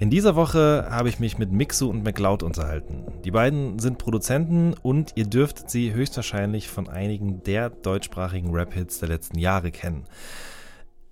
In 0.00 0.10
dieser 0.10 0.34
Woche 0.34 0.86
habe 0.90 1.08
ich 1.08 1.20
mich 1.20 1.38
mit 1.38 1.52
Mixu 1.52 1.88
und 1.88 2.02
McLeod 2.02 2.42
unterhalten. 2.42 3.04
Die 3.24 3.30
beiden 3.30 3.78
sind 3.78 3.98
Produzenten 3.98 4.74
und 4.82 5.12
ihr 5.14 5.26
dürft 5.26 5.70
sie 5.70 5.92
höchstwahrscheinlich 5.92 6.68
von 6.68 6.88
einigen 6.88 7.42
der 7.44 7.70
deutschsprachigen 7.70 8.52
Rap-Hits 8.52 8.98
der 8.98 9.08
letzten 9.08 9.38
Jahre 9.38 9.70
kennen. 9.70 10.04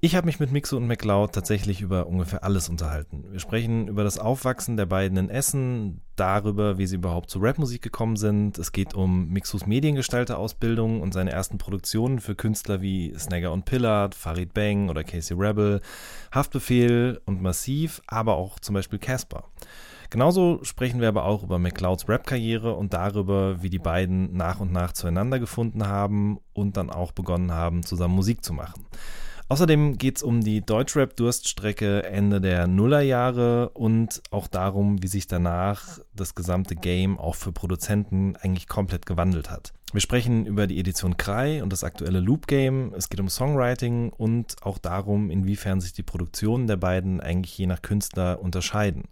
Ich 0.05 0.17
habe 0.17 0.27
mich 0.27 0.41
mit 0.41 0.51
Mixo 0.51 0.77
und 0.77 0.89
McLeod 0.89 1.31
tatsächlich 1.31 1.81
über 1.81 2.09
ungefähr 2.09 2.43
alles 2.43 2.69
unterhalten. 2.69 3.23
Wir 3.31 3.39
sprechen 3.39 3.87
über 3.87 4.03
das 4.03 4.19
Aufwachsen 4.19 4.77
der 4.77 4.87
beiden 4.87 5.17
in 5.17 5.31
Essen, 5.31 6.01
darüber, 6.17 6.77
wie 6.77 6.89
sie 6.89 6.97
überhaupt 6.97 7.31
zur 7.31 7.45
Rapmusik 7.45 7.83
gekommen 7.83 8.17
sind. 8.17 8.59
Es 8.59 8.73
geht 8.73 8.95
um 8.95 9.29
Mixos 9.29 9.65
Mediengestalterausbildung 9.65 11.03
und 11.03 11.15
seine 11.15 11.31
ersten 11.31 11.57
Produktionen 11.57 12.19
für 12.19 12.35
Künstler 12.35 12.83
wie 12.83 13.15
Snagger 13.17 13.53
und 13.53 13.65
Pillard, 13.65 14.17
Farid 14.17 14.53
Bang 14.55 14.89
oder 14.89 15.05
Casey 15.05 15.37
Rebel, 15.39 15.81
Haftbefehl 16.35 17.21
und 17.25 17.41
Massiv, 17.41 18.03
aber 18.09 18.35
auch 18.35 18.59
zum 18.59 18.75
Beispiel 18.75 18.99
Casper. 18.99 19.45
Genauso 20.11 20.65
sprechen 20.65 21.01
wir 21.01 21.07
aber 21.07 21.27
auch 21.27 21.45
über 21.45 21.61
McLeods 21.61 22.09
Rap-Karriere 22.09 22.75
und 22.75 22.93
darüber, 22.93 23.63
wie 23.63 23.71
die 23.71 23.79
beiden 23.79 24.37
nach 24.37 24.59
und 24.59 24.73
nach 24.73 24.95
zueinander 24.95 25.39
gefunden 25.39 25.87
haben 25.87 26.41
und 26.55 26.77
dann 26.77 26.91
auch 26.91 27.13
begonnen 27.13 27.53
haben, 27.53 27.85
zusammen 27.85 28.17
Musik 28.17 28.43
zu 28.43 28.53
machen. 28.53 28.85
Außerdem 29.53 29.99
geht 29.99 30.17
es 30.17 30.23
um 30.23 30.41
die 30.41 30.65
Deutschrap-Durststrecke 30.65 32.05
Ende 32.05 32.41
der 32.41 32.67
Nullerjahre 32.67 33.69
und 33.75 34.23
auch 34.31 34.47
darum, 34.47 35.03
wie 35.03 35.09
sich 35.09 35.27
danach 35.27 35.99
das 36.15 36.35
gesamte 36.35 36.75
Game 36.75 37.19
auch 37.19 37.35
für 37.35 37.53
Produzenten 37.53 38.35
eigentlich 38.37 38.67
komplett 38.67 39.05
gewandelt 39.05 39.51
hat. 39.51 39.75
Wir 39.93 40.01
sprechen 40.01 40.47
über 40.47 40.67
die 40.67 40.81
Edition 40.81 41.19
Krei 41.19 41.63
und 41.63 41.71
das 41.71 41.85
aktuelle 41.85 42.21
Loop 42.21 42.47
Game. 42.47 42.95
Es 42.97 43.11
geht 43.11 43.21
um 43.21 43.29
Songwriting 43.29 44.09
und 44.09 44.57
auch 44.63 44.79
darum, 44.79 45.29
inwiefern 45.29 45.83
sich 45.83 45.93
die 45.93 46.03
Produktionen 46.03 46.67
der 46.67 46.79
beiden 46.79 47.21
eigentlich 47.21 47.59
je 47.59 47.67
nach 47.67 47.83
Künstler 47.83 48.41
unterscheiden. 48.41 49.03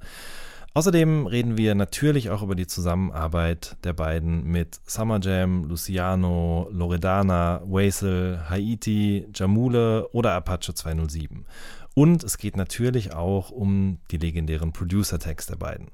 Außerdem 0.72 1.26
reden 1.26 1.56
wir 1.56 1.74
natürlich 1.74 2.30
auch 2.30 2.42
über 2.42 2.54
die 2.54 2.68
Zusammenarbeit 2.68 3.76
der 3.82 3.92
beiden 3.92 4.44
mit 4.44 4.78
Summer 4.86 5.18
Jam, 5.20 5.64
Luciano, 5.64 6.68
Loredana, 6.70 7.60
Waisel, 7.64 8.48
Haiti, 8.48 9.26
Jamule 9.34 10.08
oder 10.12 10.34
Apache 10.34 10.72
207. 10.72 11.44
Und 11.94 12.22
es 12.22 12.38
geht 12.38 12.56
natürlich 12.56 13.12
auch 13.12 13.50
um 13.50 13.98
die 14.12 14.18
legendären 14.18 14.72
Producer-Tags 14.72 15.46
der 15.46 15.56
beiden. 15.56 15.88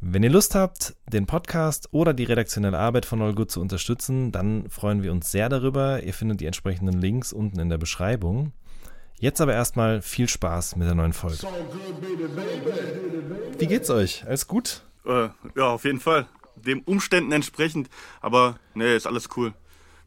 Wenn 0.00 0.22
ihr 0.22 0.30
Lust 0.30 0.54
habt, 0.54 0.94
den 1.12 1.26
Podcast 1.26 1.88
oder 1.90 2.14
die 2.14 2.24
redaktionelle 2.24 2.78
Arbeit 2.78 3.04
von 3.04 3.20
All 3.20 3.34
Good 3.34 3.50
zu 3.50 3.60
unterstützen, 3.60 4.30
dann 4.30 4.68
freuen 4.68 5.02
wir 5.02 5.10
uns 5.10 5.30
sehr 5.30 5.48
darüber. 5.48 6.02
Ihr 6.02 6.14
findet 6.14 6.40
die 6.40 6.46
entsprechenden 6.46 7.00
Links 7.00 7.32
unten 7.32 7.58
in 7.58 7.68
der 7.68 7.78
Beschreibung. 7.78 8.52
Jetzt 9.22 9.40
aber 9.40 9.54
erstmal 9.54 10.02
viel 10.02 10.28
Spaß 10.28 10.74
mit 10.74 10.88
der 10.88 10.96
neuen 10.96 11.12
Folge. 11.12 11.38
Wie 13.56 13.66
geht's 13.68 13.88
euch? 13.88 14.24
Alles 14.26 14.48
gut? 14.48 14.82
Äh, 15.06 15.28
ja, 15.54 15.68
auf 15.68 15.84
jeden 15.84 16.00
Fall. 16.00 16.26
Dem 16.56 16.80
Umständen 16.80 17.30
entsprechend. 17.30 17.88
Aber 18.20 18.56
nee, 18.74 18.96
ist 18.96 19.06
alles 19.06 19.28
cool. 19.36 19.54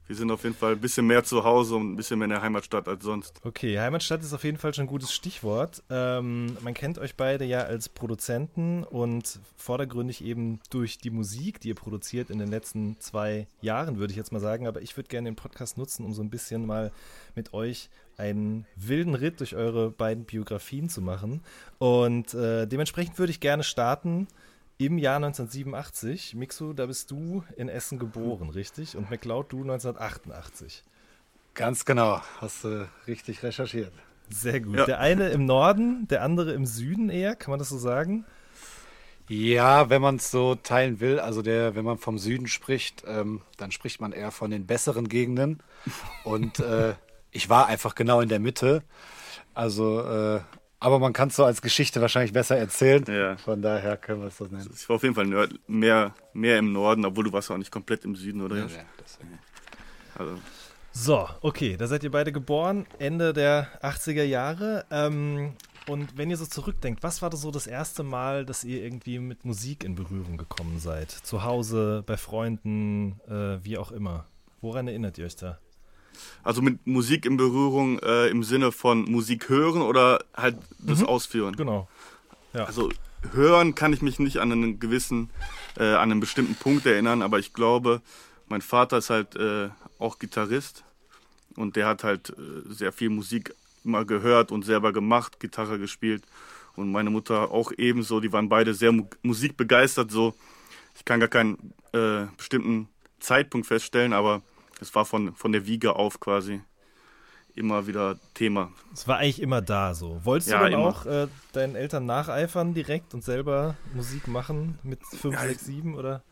Wir 0.08 0.16
sind 0.16 0.30
auf 0.30 0.44
jeden 0.44 0.56
Fall 0.56 0.74
ein 0.74 0.80
bisschen 0.80 1.08
mehr 1.08 1.24
zu 1.24 1.44
Hause 1.44 1.76
und 1.76 1.94
ein 1.94 1.96
bisschen 1.96 2.20
mehr 2.20 2.26
in 2.26 2.32
der 2.32 2.42
Heimatstadt 2.42 2.88
als 2.88 3.04
sonst. 3.04 3.42
Okay, 3.44 3.80
Heimatstadt 3.80 4.22
ist 4.22 4.34
auf 4.34 4.44
jeden 4.44 4.58
Fall 4.58 4.74
schon 4.74 4.86
ein 4.86 4.88
gutes 4.88 5.12
Stichwort. 5.12 5.82
Ähm, 5.90 6.56
man 6.62 6.76
kennt 6.76 7.00
euch 7.00 7.16
beide 7.16 7.44
ja 7.44 7.62
als 7.62 7.90
Produzenten 7.90 8.84
und 8.84 9.40
vordergründig 9.58 10.24
eben 10.24 10.60
durch 10.70 11.00
die 11.00 11.10
Musik, 11.10 11.60
die 11.60 11.70
ihr 11.70 11.76
produziert 11.76 12.30
in 12.30 12.38
den 12.38 12.50
letzten 12.50 13.00
zwei 13.00 13.48
Jahren, 13.62 13.98
würde 13.98 14.12
ich 14.12 14.18
jetzt 14.18 14.32
mal 14.32 14.40
sagen. 14.40 14.68
Aber 14.68 14.82
ich 14.82 14.96
würde 14.96 15.10
gerne 15.10 15.30
den 15.30 15.36
Podcast 15.36 15.78
nutzen, 15.78 16.06
um 16.06 16.14
so 16.14 16.22
ein 16.22 16.30
bisschen 16.30 16.68
mal 16.68 16.92
mit 17.34 17.54
euch 17.54 17.90
einen 18.18 18.66
wilden 18.76 19.16
Ritt 19.16 19.40
durch 19.40 19.56
eure 19.56 19.90
beiden 19.90 20.26
Biografien 20.26 20.88
zu 20.88 21.02
machen. 21.02 21.42
Und 21.80 22.34
äh, 22.36 22.68
dementsprechend 22.68 23.18
würde 23.18 23.32
ich 23.32 23.40
gerne 23.40 23.64
starten 23.64 24.28
im 24.78 24.98
Jahr 24.98 25.18
1987. 25.18 26.36
Mixu, 26.36 26.74
da 26.74 26.86
bist 26.86 27.12
du 27.12 27.44
in 27.56 27.70
Essen 27.70 28.00
geboren, 28.00 28.50
richtig? 28.50 28.98
Und 28.98 29.10
McLeod, 29.10 29.52
du 29.52 29.62
1988. 29.62 30.84
Ganz 31.54 31.86
genau, 31.86 32.22
hast 32.42 32.66
du 32.66 32.90
richtig 33.08 33.44
recherchiert. 33.44 33.94
Sehr 34.30 34.60
gut. 34.60 34.76
Ja. 34.76 34.86
Der 34.86 35.00
eine 35.00 35.30
im 35.30 35.46
Norden, 35.46 36.08
der 36.08 36.24
andere 36.24 36.54
im 36.54 36.66
Süden 36.66 37.10
eher, 37.10 37.36
kann 37.36 37.52
man 37.52 37.60
das 37.60 37.70
so 37.70 37.78
sagen? 37.78 38.26
Ja, 39.28 39.90
wenn 39.90 40.02
man 40.02 40.18
es 40.18 40.30
so 40.30 40.56
teilen 40.56 41.00
will, 41.00 41.20
also 41.20 41.42
der, 41.42 41.76
wenn 41.76 41.86
man 41.86 41.98
vom 41.98 42.20
Süden 42.20 42.48
spricht, 42.48 43.04
ähm, 43.08 43.42
dann 43.58 43.72
spricht 43.72 44.00
man 44.00 44.12
eher 44.12 44.32
von 44.32 44.52
den 44.52 44.68
besseren 44.68 45.10
Gegenden. 45.10 45.64
Und 46.24 46.60
äh, 46.60 46.94
ich 47.32 47.50
war 47.50 47.68
einfach 47.68 47.96
genau 47.96 48.22
in 48.22 48.30
der 48.30 48.40
Mitte. 48.40 48.84
Also, 49.54 50.02
äh, 50.02 50.42
aber 50.86 51.00
man 51.00 51.14
kann 51.14 51.30
es 51.30 51.36
so 51.36 51.44
als 51.44 51.64
Geschichte 51.64 52.00
wahrscheinlich 52.00 52.32
besser 52.32 52.58
erzählen. 52.58 53.04
Ja. 53.08 53.38
Von 53.38 53.64
daher 53.64 53.98
können 53.98 54.22
wir 54.22 54.28
es 54.28 54.38
so 54.38 54.46
nennen. 54.46 54.70
Ich 54.72 54.88
war 54.88 54.98
auf 54.98 55.02
jeden 55.04 55.16
Fall 55.16 55.26
mehr, 55.66 56.14
mehr 56.34 56.60
im 56.60 56.74
Norden, 56.74 57.04
obwohl 57.06 57.24
du 57.24 57.34
warst 57.34 57.50
auch 57.50 57.58
nicht 57.58 57.72
komplett 57.72 58.06
im 58.06 58.16
Süden, 58.16 58.42
oder? 58.42 58.58
Ja, 58.58 58.66
ja 58.66 58.84
also. 60.16 60.38
So, 60.92 61.28
okay, 61.42 61.76
da 61.76 61.88
seid 61.88 62.04
ihr 62.04 62.12
beide 62.12 62.32
geboren, 62.32 62.86
Ende 63.00 63.34
der 63.34 63.68
80er 63.82 64.24
Jahre. 64.26 64.86
Ähm, 64.92 65.54
und 65.88 66.20
wenn 66.20 66.30
ihr 66.30 66.38
so 66.38 66.46
zurückdenkt, 66.46 67.02
was 67.02 67.24
war 67.24 67.32
das 67.32 67.42
so 67.42 67.50
das 67.50 67.66
erste 67.66 68.04
Mal, 68.04 68.46
dass 68.46 68.64
ihr 68.64 68.84
irgendwie 68.84 69.18
mit 69.18 69.44
Musik 69.44 69.84
in 69.84 69.96
Berührung 69.96 70.38
gekommen 70.38 70.78
seid? 70.78 71.10
Zu 71.10 71.44
Hause, 71.44 72.04
bei 72.06 72.16
Freunden, 72.16 73.20
äh, 73.28 73.58
wie 73.66 73.80
auch 73.80 73.92
immer. 73.92 74.28
Woran 74.62 74.88
erinnert 74.88 75.18
ihr 75.18 75.26
euch 75.26 75.36
da? 75.36 75.58
Also 76.44 76.62
mit 76.62 76.86
Musik 76.86 77.26
in 77.26 77.38
Berührung 77.38 78.00
äh, 78.00 78.28
im 78.28 78.44
Sinne 78.44 78.72
von 78.72 79.04
Musik 79.04 79.50
hören 79.50 79.82
oder 79.82 80.24
halt 80.36 80.58
das 80.80 81.00
mhm. 81.00 81.06
Ausführen? 81.06 81.56
Genau. 81.56 81.88
Ja. 82.54 82.66
Also 82.66 82.90
hören 83.34 83.76
kann 83.76 83.94
ich 83.94 84.02
mich 84.02 84.20
nicht 84.20 84.38
an 84.38 84.52
einen 84.52 84.80
gewissen, 84.80 85.30
äh, 85.78 85.84
an 85.84 86.12
einen 86.12 86.20
bestimmten 86.20 86.56
Punkt 86.56 86.86
erinnern, 86.86 87.22
aber 87.22 87.40
ich 87.40 87.54
glaube, 87.54 88.02
mein 88.48 88.62
Vater 88.62 89.00
ist 89.00 89.10
halt 89.10 89.36
äh, 89.36 89.70
auch 90.00 90.20
Gitarrist 90.20 90.84
und 91.56 91.76
der 91.76 91.88
hat 91.88 92.04
halt 92.04 92.30
äh, 92.30 92.72
sehr 92.72 92.92
viel 92.92 93.10
Musik 93.10 93.54
immer 93.84 94.06
gehört 94.06 94.52
und 94.52 94.66
selber 94.66 94.94
gemacht, 94.94 95.40
Gitarre 95.40 95.80
gespielt 95.80 96.24
und 96.76 96.92
meine 96.92 97.10
Mutter 97.10 97.52
auch 97.52 97.72
ebenso. 97.78 98.20
Die 98.20 98.32
waren 98.32 98.50
beide 98.50 98.74
sehr 98.74 98.92
mu 98.92 99.08
musikbegeistert. 99.24 100.12
So, 100.12 100.36
ich 100.96 101.06
kann 101.06 101.20
gar 101.20 101.30
keinen 101.30 101.74
äh, 101.94 102.26
bestimmten 102.38 102.90
Zeitpunkt 103.20 103.68
feststellen, 103.68 104.14
aber 104.14 104.42
es 104.82 104.94
war 104.96 105.06
von, 105.06 105.36
von 105.36 105.52
der 105.52 105.66
Wiege 105.66 105.96
auf 105.96 106.20
quasi 106.20 106.62
immer 107.56 107.88
wieder 107.88 108.18
Thema. 108.34 108.72
Es 108.94 109.08
war 109.08 109.18
eigentlich 109.18 109.42
immer 109.42 109.62
da 109.62 109.94
so. 109.94 110.20
Wolltest 110.24 110.52
ja, 110.52 110.58
du 110.58 110.64
dann 110.66 110.74
immer. 110.74 110.88
auch 110.88 111.06
äh, 111.06 111.28
deinen 111.54 111.76
Eltern 111.76 112.06
nacheifern 112.06 112.74
direkt 112.74 113.14
und 113.14 113.24
selber 113.24 113.76
Musik 113.94 114.28
machen 114.28 114.78
mit 114.84 115.00
5, 115.06 115.34
ja, 115.34 115.42
6, 115.42 115.66
7 115.66 115.96
oder? 115.96 116.24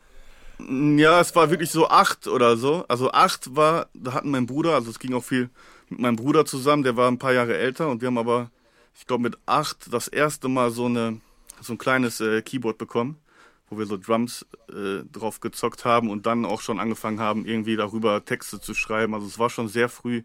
Ja, 0.60 1.20
es 1.20 1.36
war 1.36 1.50
wirklich 1.50 1.72
so 1.72 1.88
acht 1.88 2.28
oder 2.28 2.58
so. 2.58 2.86
Also 2.88 3.12
acht 3.12 3.56
war, 3.56 3.88
da 3.94 4.14
hatten 4.14 4.32
mein 4.32 4.46
Bruder, 4.46 4.76
also 4.76 4.92
es 4.92 5.00
ging 5.00 5.14
auch 5.14 5.24
viel 5.24 5.50
mit 5.90 6.00
meinem 6.00 6.16
Bruder 6.16 6.46
zusammen, 6.46 6.84
der 6.84 6.96
war 6.96 7.10
ein 7.10 7.20
paar 7.20 7.34
Jahre 7.34 7.58
älter 7.58 7.90
und 7.90 8.02
wir 8.02 8.08
haben 8.08 8.18
aber, 8.18 8.52
ich 8.96 9.08
glaube 9.08 9.24
mit 9.24 9.38
acht 9.46 9.92
das 9.92 10.08
erste 10.08 10.50
Mal 10.50 10.72
so 10.72 10.86
eine 10.86 11.20
so 11.62 11.74
ein 11.74 11.78
kleines 11.78 12.20
äh, 12.20 12.42
Keyboard 12.42 12.78
bekommen 12.78 13.18
wo 13.74 13.80
wir 13.80 13.86
so 13.86 13.98
Drums 13.98 14.46
äh, 14.70 15.04
drauf 15.12 15.40
gezockt 15.40 15.84
haben 15.84 16.10
und 16.10 16.26
dann 16.26 16.46
auch 16.46 16.62
schon 16.62 16.80
angefangen 16.80 17.20
haben, 17.20 17.46
irgendwie 17.46 17.76
darüber 17.76 18.24
Texte 18.24 18.62
zu 18.62 18.74
schreiben. 18.74 19.16
Also 19.16 19.26
es 19.26 19.40
war 19.40 19.50
schon 19.50 19.68
sehr 19.68 19.90
früh, 19.90 20.24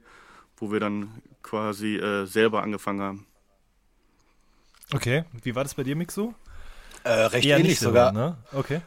wo 0.58 0.70
wir 0.70 0.81
dann 0.81 1.22
quasi 1.43 1.96
äh, 1.96 2.26
selber 2.26 2.62
angefangen 2.62 3.00
haben. 3.00 3.26
Okay, 4.94 5.25
wie 5.43 5.55
war 5.55 5.64
das 5.64 5.75
bei 5.75 5.82
dir, 5.82 5.96
Mixo? 5.96 6.34
Äh, 7.05 7.11
recht 7.11 7.46
Eher 7.46 7.58
ähnlich 7.58 7.78
sogar. 7.78 8.12
Ne? 8.12 8.37
Okay. 8.52 8.81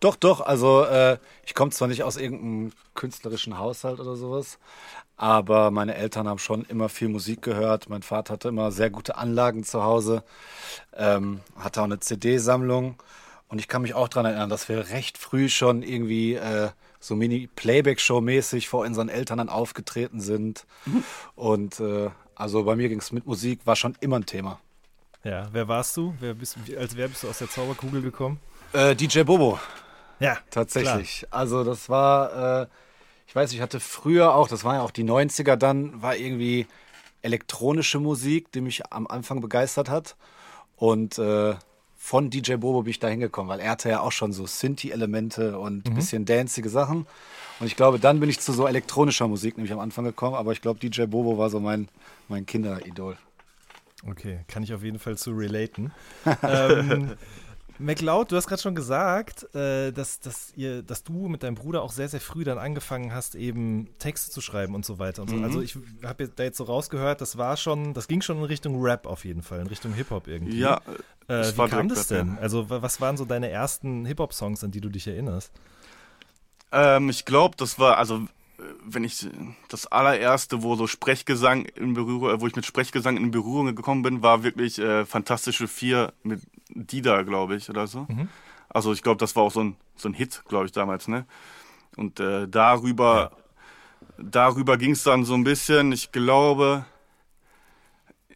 Doch, 0.00 0.16
doch. 0.16 0.40
Also 0.40 0.84
äh, 0.84 1.18
ich 1.44 1.54
komme 1.54 1.70
zwar 1.70 1.88
nicht 1.88 2.02
aus 2.02 2.16
irgendeinem 2.16 2.72
künstlerischen 2.94 3.58
Haushalt 3.58 4.00
oder 4.00 4.16
sowas, 4.16 4.58
aber 5.16 5.70
meine 5.70 5.94
Eltern 5.94 6.28
haben 6.28 6.38
schon 6.38 6.64
immer 6.64 6.88
viel 6.88 7.08
Musik 7.08 7.42
gehört. 7.42 7.88
Mein 7.88 8.02
Vater 8.02 8.34
hatte 8.34 8.48
immer 8.48 8.70
sehr 8.70 8.90
gute 8.90 9.16
Anlagen 9.16 9.64
zu 9.64 9.82
Hause, 9.82 10.22
ähm, 10.94 11.40
hatte 11.58 11.80
auch 11.80 11.84
eine 11.84 12.00
CD-Sammlung 12.00 12.96
und 13.48 13.58
ich 13.58 13.68
kann 13.68 13.82
mich 13.82 13.94
auch 13.94 14.08
daran 14.08 14.26
erinnern, 14.26 14.50
dass 14.50 14.68
wir 14.68 14.90
recht 14.90 15.18
früh 15.18 15.48
schon 15.48 15.82
irgendwie 15.82 16.34
äh, 16.34 16.70
so 16.98 17.14
Mini-Playback-Show-mäßig 17.14 18.68
vor 18.68 18.84
unseren 18.84 19.08
Eltern 19.08 19.38
dann 19.38 19.48
aufgetreten 19.48 20.20
sind. 20.20 20.66
Mhm. 20.86 21.04
Und 21.34 21.80
äh, 21.80 22.10
also 22.34 22.64
bei 22.64 22.76
mir 22.76 22.88
ging 22.88 22.98
es 22.98 23.12
mit 23.12 23.26
Musik, 23.26 23.60
war 23.64 23.76
schon 23.76 23.96
immer 24.00 24.16
ein 24.16 24.26
Thema. 24.26 24.60
Ja, 25.22 25.48
wer 25.52 25.68
warst 25.68 25.96
du? 25.96 26.14
Wer 26.20 26.34
bist, 26.34 26.56
als 26.78 26.96
wer 26.96 27.08
bist 27.08 27.22
du 27.22 27.28
aus 27.28 27.38
der 27.38 27.48
Zauberkugel 27.48 28.02
gekommen? 28.02 28.40
Äh, 28.72 28.94
DJ 28.94 29.22
Bobo. 29.22 29.58
Ja, 30.20 30.38
Tatsächlich. 30.50 31.26
Also 31.30 31.64
das 31.64 31.88
war, 31.88 32.62
äh, 32.62 32.66
ich 33.26 33.34
weiß, 33.34 33.52
ich 33.52 33.60
hatte 33.60 33.80
früher 33.80 34.34
auch, 34.34 34.48
das 34.48 34.64
waren 34.64 34.76
ja 34.76 34.82
auch 34.82 34.90
die 34.90 35.04
90er 35.04 35.56
dann, 35.56 36.02
war 36.02 36.16
irgendwie 36.16 36.66
elektronische 37.22 38.00
Musik, 38.00 38.52
die 38.52 38.60
mich 38.60 38.92
am 38.92 39.06
Anfang 39.06 39.40
begeistert 39.40 39.88
hat. 39.88 40.16
Und 40.76 41.18
äh, 41.18 41.54
von 42.04 42.28
DJ 42.28 42.56
Bobo 42.56 42.82
bin 42.82 42.90
ich 42.90 42.98
da 42.98 43.08
hingekommen, 43.08 43.48
weil 43.48 43.60
er 43.60 43.70
hatte 43.70 43.88
ja 43.88 44.00
auch 44.00 44.12
schon 44.12 44.34
so 44.34 44.46
Synthi-Elemente 44.46 45.58
und 45.58 45.88
ein 45.88 45.94
bisschen 45.94 46.26
dancige 46.26 46.68
Sachen. 46.68 47.06
Und 47.60 47.66
ich 47.66 47.76
glaube, 47.76 47.98
dann 47.98 48.20
bin 48.20 48.28
ich 48.28 48.40
zu 48.40 48.52
so 48.52 48.66
elektronischer 48.66 49.26
Musik 49.26 49.56
nämlich 49.56 49.72
am 49.72 49.78
Anfang 49.78 50.04
gekommen. 50.04 50.36
Aber 50.36 50.52
ich 50.52 50.60
glaube, 50.60 50.78
DJ 50.78 51.04
Bobo 51.04 51.38
war 51.38 51.48
so 51.48 51.60
mein, 51.60 51.88
mein 52.28 52.44
Kinderidol. 52.44 53.16
Okay, 54.06 54.40
kann 54.48 54.62
ich 54.62 54.74
auf 54.74 54.82
jeden 54.82 54.98
Fall 54.98 55.16
zu 55.16 55.30
relaten. 55.30 55.92
ähm, 56.42 57.16
McLeod, 57.78 58.30
du 58.30 58.36
hast 58.36 58.46
gerade 58.46 58.62
schon 58.62 58.74
gesagt, 58.74 59.54
äh, 59.54 59.90
dass, 59.90 60.20
dass, 60.20 60.52
ihr, 60.56 60.82
dass 60.82 61.02
du 61.02 61.28
mit 61.28 61.42
deinem 61.42 61.54
Bruder 61.54 61.82
auch 61.82 61.90
sehr, 61.90 62.08
sehr 62.08 62.20
früh 62.20 62.44
dann 62.44 62.58
angefangen 62.58 63.12
hast, 63.12 63.34
eben 63.34 63.88
Texte 63.98 64.30
zu 64.30 64.40
schreiben 64.40 64.74
und 64.74 64.84
so 64.84 64.98
weiter. 64.98 65.22
Und 65.22 65.30
so. 65.30 65.36
Also 65.38 65.60
ich 65.60 65.76
habe 66.04 66.28
da 66.28 66.44
jetzt 66.44 66.58
so 66.58 66.64
rausgehört, 66.64 67.20
das 67.20 67.36
war 67.36 67.56
schon, 67.56 67.94
das 67.94 68.06
ging 68.06 68.20
schon 68.20 68.38
in 68.38 68.44
Richtung 68.44 68.80
Rap 68.80 69.06
auf 69.06 69.24
jeden 69.24 69.42
Fall, 69.42 69.60
in 69.60 69.66
Richtung 69.66 69.92
Hip-Hop 69.92 70.28
irgendwie. 70.28 70.58
Ja, 70.58 70.80
äh, 71.28 71.52
wie 71.56 71.68
kam 71.68 71.88
das 71.88 72.08
denn? 72.08 72.28
ja. 72.28 72.38
Also 72.40 72.70
wa- 72.70 72.82
was 72.82 73.00
waren 73.00 73.16
so 73.16 73.24
deine 73.24 73.48
ersten 73.50 74.04
Hip-Hop-Songs, 74.06 74.62
an 74.64 74.70
die 74.70 74.80
du 74.80 74.88
dich 74.88 75.06
erinnerst? 75.06 75.50
Ähm, 76.72 77.08
ich 77.08 77.24
glaube, 77.24 77.56
das 77.56 77.78
war, 77.78 77.98
also 77.98 78.26
wenn 78.84 79.04
ich 79.04 79.26
das 79.68 79.86
allererste, 79.86 80.62
wo 80.62 80.76
so 80.76 80.86
Sprechgesang 80.86 81.64
in 81.66 81.94
Berührung, 81.94 82.30
äh, 82.30 82.40
wo 82.40 82.46
ich 82.46 82.56
mit 82.56 82.64
Sprechgesang 82.66 83.16
in 83.16 83.30
Berührung 83.30 83.74
gekommen 83.74 84.02
bin, 84.02 84.22
war 84.22 84.42
wirklich 84.42 84.78
äh, 84.78 85.04
Fantastische 85.04 85.68
Vier 85.68 86.12
mit 86.22 86.40
Dida, 86.68 87.22
glaube 87.22 87.56
ich, 87.56 87.68
oder 87.68 87.86
so. 87.86 88.06
Also 88.68 88.92
ich 88.92 89.02
glaube, 89.02 89.18
das 89.18 89.36
war 89.36 89.42
auch 89.44 89.52
so 89.52 89.60
ein, 89.62 89.76
so 89.96 90.08
ein 90.08 90.14
Hit, 90.14 90.42
glaube 90.48 90.66
ich, 90.66 90.72
damals, 90.72 91.06
ne? 91.08 91.26
Und 91.96 92.18
äh, 92.18 92.48
darüber, 92.48 93.30
darüber 94.18 94.76
ging 94.76 94.92
es 94.92 95.04
dann 95.04 95.24
so 95.24 95.34
ein 95.34 95.44
bisschen, 95.44 95.92
ich 95.92 96.10
glaube, 96.10 96.84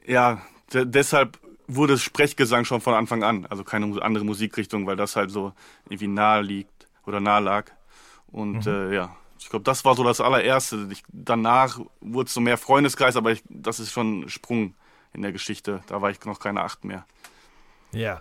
ja, 0.07 0.41
de 0.73 0.85
deshalb 0.87 1.39
wurde 1.69 1.99
Sprechgesang 1.99 2.65
schon 2.65 2.81
von 2.81 2.95
Anfang 2.95 3.23
an, 3.23 3.47
also 3.47 3.63
keine 3.63 4.03
andere 4.03 4.25
Musikrichtung, 4.25 4.87
weil 4.87 4.97
das 4.97 5.15
halt 5.15 5.31
so 5.31 5.53
irgendwie 5.85 6.09
nahe 6.09 6.43
liegt 6.43 6.89
oder 7.07 7.21
nahe 7.21 7.43
lag. 7.43 7.71
Und 8.27 8.67
äh, 8.67 8.95
ja, 8.95 9.15
ich 9.39 9.49
glaube, 9.49 9.65
das 9.65 9.85
war 9.85 9.95
so 9.95 10.03
das 10.03 10.21
allererste. 10.21 10.89
Ich, 10.91 11.05
danach 11.09 11.79
wurde 12.01 12.27
es 12.27 12.35
so 12.35 12.41
mehr 12.41 12.59
Freundeskreis, 12.59 13.17
aber 13.17 13.33
ich, 13.33 13.43
das 13.49 13.81
ist 13.81 13.93
schon 13.93 14.21
ein 14.21 14.29
Sprung 14.29 14.75
in 15.13 15.23
der 15.23 15.33
Geschichte. 15.33 15.83
Da 15.87 16.03
war 16.03 16.11
ich 16.11 16.25
noch 16.25 16.41
keine 16.41 16.63
Acht 16.63 16.85
mehr. 16.85 17.07
Ja. 17.93 18.21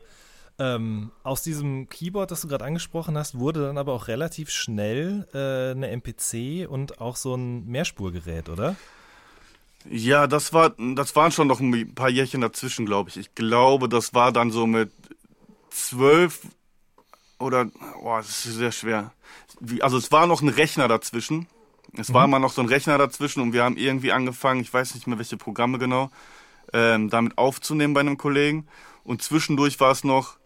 Ähm, 0.59 1.11
aus 1.23 1.43
diesem 1.43 1.87
Keyboard, 1.87 2.31
das 2.31 2.41
du 2.41 2.47
gerade 2.47 2.65
angesprochen 2.65 3.17
hast, 3.17 3.37
wurde 3.37 3.61
dann 3.61 3.77
aber 3.77 3.93
auch 3.93 4.07
relativ 4.07 4.49
schnell 4.49 5.27
äh, 5.33 5.71
eine 5.71 5.89
MPC 5.89 6.67
und 6.67 6.99
auch 6.99 7.15
so 7.15 7.35
ein 7.35 7.65
Mehrspurgerät, 7.67 8.49
oder? 8.49 8.75
Ja, 9.89 10.27
das 10.27 10.53
war, 10.53 10.71
das 10.95 11.15
waren 11.15 11.31
schon 11.31 11.47
noch 11.47 11.59
ein 11.59 11.93
paar 11.95 12.09
Jährchen 12.09 12.41
dazwischen, 12.41 12.85
glaube 12.85 13.09
ich. 13.09 13.17
Ich 13.17 13.35
glaube, 13.35 13.87
das 13.87 14.13
war 14.13 14.31
dann 14.31 14.51
so 14.51 14.67
mit 14.67 14.91
zwölf 15.69 16.41
oder, 17.39 17.65
boah, 18.01 18.17
das 18.17 18.45
ist 18.45 18.55
sehr 18.55 18.71
schwer. 18.71 19.11
Also 19.81 19.97
es 19.97 20.11
war 20.11 20.27
noch 20.27 20.41
ein 20.41 20.49
Rechner 20.49 20.87
dazwischen. 20.87 21.47
Es 21.95 22.13
war 22.13 22.25
immer 22.25 22.39
noch 22.39 22.51
so 22.51 22.61
ein 22.61 22.67
Rechner 22.67 22.97
dazwischen 22.97 23.41
und 23.41 23.53
wir 23.53 23.63
haben 23.63 23.77
irgendwie 23.77 24.11
angefangen, 24.11 24.61
ich 24.61 24.73
weiß 24.73 24.93
nicht 24.95 25.07
mehr 25.07 25.17
welche 25.17 25.37
Programme 25.37 25.79
genau, 25.79 26.11
ähm, 26.73 27.09
damit 27.09 27.37
aufzunehmen 27.37 27.93
bei 27.93 28.01
einem 28.01 28.17
Kollegen. 28.17 28.67
Und 29.03 29.21
zwischendurch 29.21 29.79
war 29.79 29.91
es 29.91 30.03
noch 30.03 30.37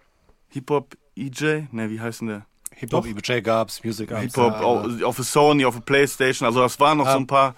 Hip-Hop 0.50 0.96
EJ, 1.16 1.64
ne, 1.72 1.90
wie 1.90 2.00
heißt 2.00 2.22
denn 2.22 2.28
der? 2.28 2.46
Hip-Hop, 2.76 3.06
EBJ 3.06 3.42
gab's, 3.42 3.84
Music 3.84 4.10
gab's. 4.10 4.22
Hip-Hop 4.22 4.54
ja, 4.54 4.60
auf, 4.62 5.04
auf 5.04 5.16
der 5.16 5.26
Sony, 5.26 5.66
auf 5.66 5.76
der 5.76 5.82
Playstation, 5.82 6.46
also 6.46 6.62
das 6.62 6.80
waren 6.80 7.00
noch 7.00 7.10
so 7.10 7.18
ein 7.18 7.28
paar. 7.28 7.56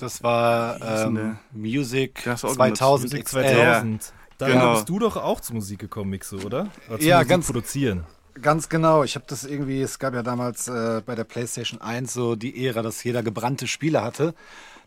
Das 0.00 0.22
war 0.22 0.80
ähm, 1.06 1.38
Music 1.52 2.22
Das 2.24 2.44
auch 2.44 2.54
2000 2.54 3.12
Musik 3.12 3.24
XL. 3.26 3.42
2000. 3.42 4.12
Da 4.38 4.48
Genau. 4.48 4.72
bist 4.74 4.88
du 4.88 4.98
doch 4.98 5.16
auch 5.16 5.40
zur 5.40 5.56
Musik 5.56 5.78
gekommen, 5.80 6.10
Mixo, 6.10 6.36
oder? 6.38 6.68
oder 6.88 7.02
Ja, 7.02 7.16
Musik 7.18 7.28
ganz- 7.28 7.46
produzieren. 7.46 8.04
Ganz 8.40 8.68
genau. 8.70 9.02
Ich 9.04 9.16
habe 9.16 9.26
das 9.28 9.44
irgendwie, 9.44 9.82
es 9.82 9.98
gab 9.98 10.14
ja 10.14 10.22
damals 10.22 10.66
äh, 10.68 11.02
bei 11.04 11.14
der 11.14 11.24
PlayStation 11.24 11.80
1 11.82 12.12
so 12.14 12.36
die 12.36 12.64
Ära, 12.66 12.80
dass 12.80 13.02
jeder 13.04 13.22
gebrannte 13.22 13.66
Spiele 13.66 14.02
hatte. 14.02 14.34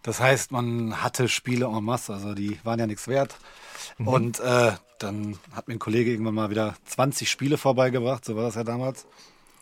Das 0.01 0.19
heißt, 0.19 0.51
man 0.51 1.03
hatte 1.03 1.27
Spiele 1.29 1.65
en 1.65 1.83
masse, 1.83 2.13
also 2.13 2.33
die 2.33 2.59
waren 2.63 2.79
ja 2.79 2.87
nichts 2.87 3.07
wert. 3.07 3.35
Und 3.99 4.39
äh, 4.39 4.71
dann 4.97 5.37
hat 5.53 5.67
mir 5.67 5.75
ein 5.75 5.79
Kollege 5.79 6.11
irgendwann 6.11 6.33
mal 6.33 6.49
wieder 6.49 6.73
20 6.85 7.29
Spiele 7.29 7.57
vorbeigebracht, 7.57 8.25
so 8.25 8.35
war 8.35 8.43
das 8.43 8.55
ja 8.55 8.63
damals. 8.63 9.05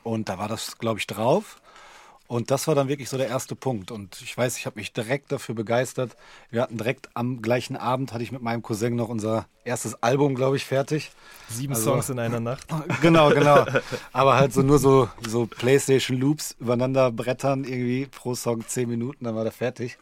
Und 0.03 0.29
da 0.29 0.37
war 0.37 0.47
das, 0.47 0.77
glaube 0.77 0.99
ich, 0.99 1.05
drauf. 1.07 1.60
Und 2.31 2.49
das 2.49 2.65
war 2.65 2.75
dann 2.75 2.87
wirklich 2.87 3.09
so 3.09 3.17
der 3.17 3.27
erste 3.27 3.57
Punkt. 3.57 3.91
Und 3.91 4.21
ich 4.21 4.37
weiß, 4.37 4.55
ich 4.57 4.65
habe 4.65 4.79
mich 4.79 4.93
direkt 4.93 5.33
dafür 5.33 5.53
begeistert. 5.53 6.15
Wir 6.49 6.61
hatten 6.61 6.77
direkt 6.77 7.09
am 7.13 7.41
gleichen 7.41 7.75
Abend, 7.75 8.13
hatte 8.13 8.23
ich 8.23 8.31
mit 8.31 8.41
meinem 8.41 8.61
Cousin 8.61 8.95
noch 8.95 9.09
unser 9.09 9.47
erstes 9.65 10.01
Album, 10.01 10.33
glaube 10.35 10.55
ich, 10.55 10.63
fertig. 10.63 11.11
Sieben 11.49 11.73
Also- 11.73 11.91
Songs 11.91 12.09
in 12.09 12.19
einer 12.19 12.39
Nacht. 12.39 12.65
Genau, 13.01 13.31
genau. 13.31 13.65
Aber 14.13 14.37
halt 14.37 14.53
so 14.53 14.61
nur 14.61 14.79
so, 14.79 15.09
so 15.27 15.45
Playstation 15.45 16.17
Loops 16.17 16.55
übereinander 16.57 17.11
brettern, 17.11 17.65
irgendwie 17.65 18.05
pro 18.05 18.33
Song 18.33 18.65
zehn 18.65 18.87
Minuten, 18.87 19.25
dann 19.25 19.35
war 19.35 19.43
der 19.43 19.51
fertig. 19.51 19.97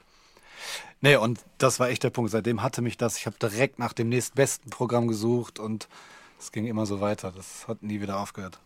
Nee, 1.02 1.16
und 1.16 1.40
das 1.58 1.80
war 1.80 1.90
echt 1.90 2.04
der 2.04 2.12
Punkt. 2.12 2.30
Seitdem 2.30 2.62
hatte 2.62 2.84
mich 2.84 2.96
das. 2.96 3.18
Ich 3.18 3.26
habe 3.26 3.38
direkt 3.42 3.80
nach 3.80 3.94
dem 3.94 4.08
nächstbesten 4.08 4.70
Programm 4.70 5.08
gesucht 5.08 5.58
und 5.58 5.88
es 6.40 6.52
ging 6.52 6.68
immer 6.68 6.86
so 6.86 7.02
weiter. 7.02 7.34
Das 7.36 7.68
hat 7.68 7.82
nie 7.82 8.02
wieder 8.02 8.20
aufgehört. 8.20 8.60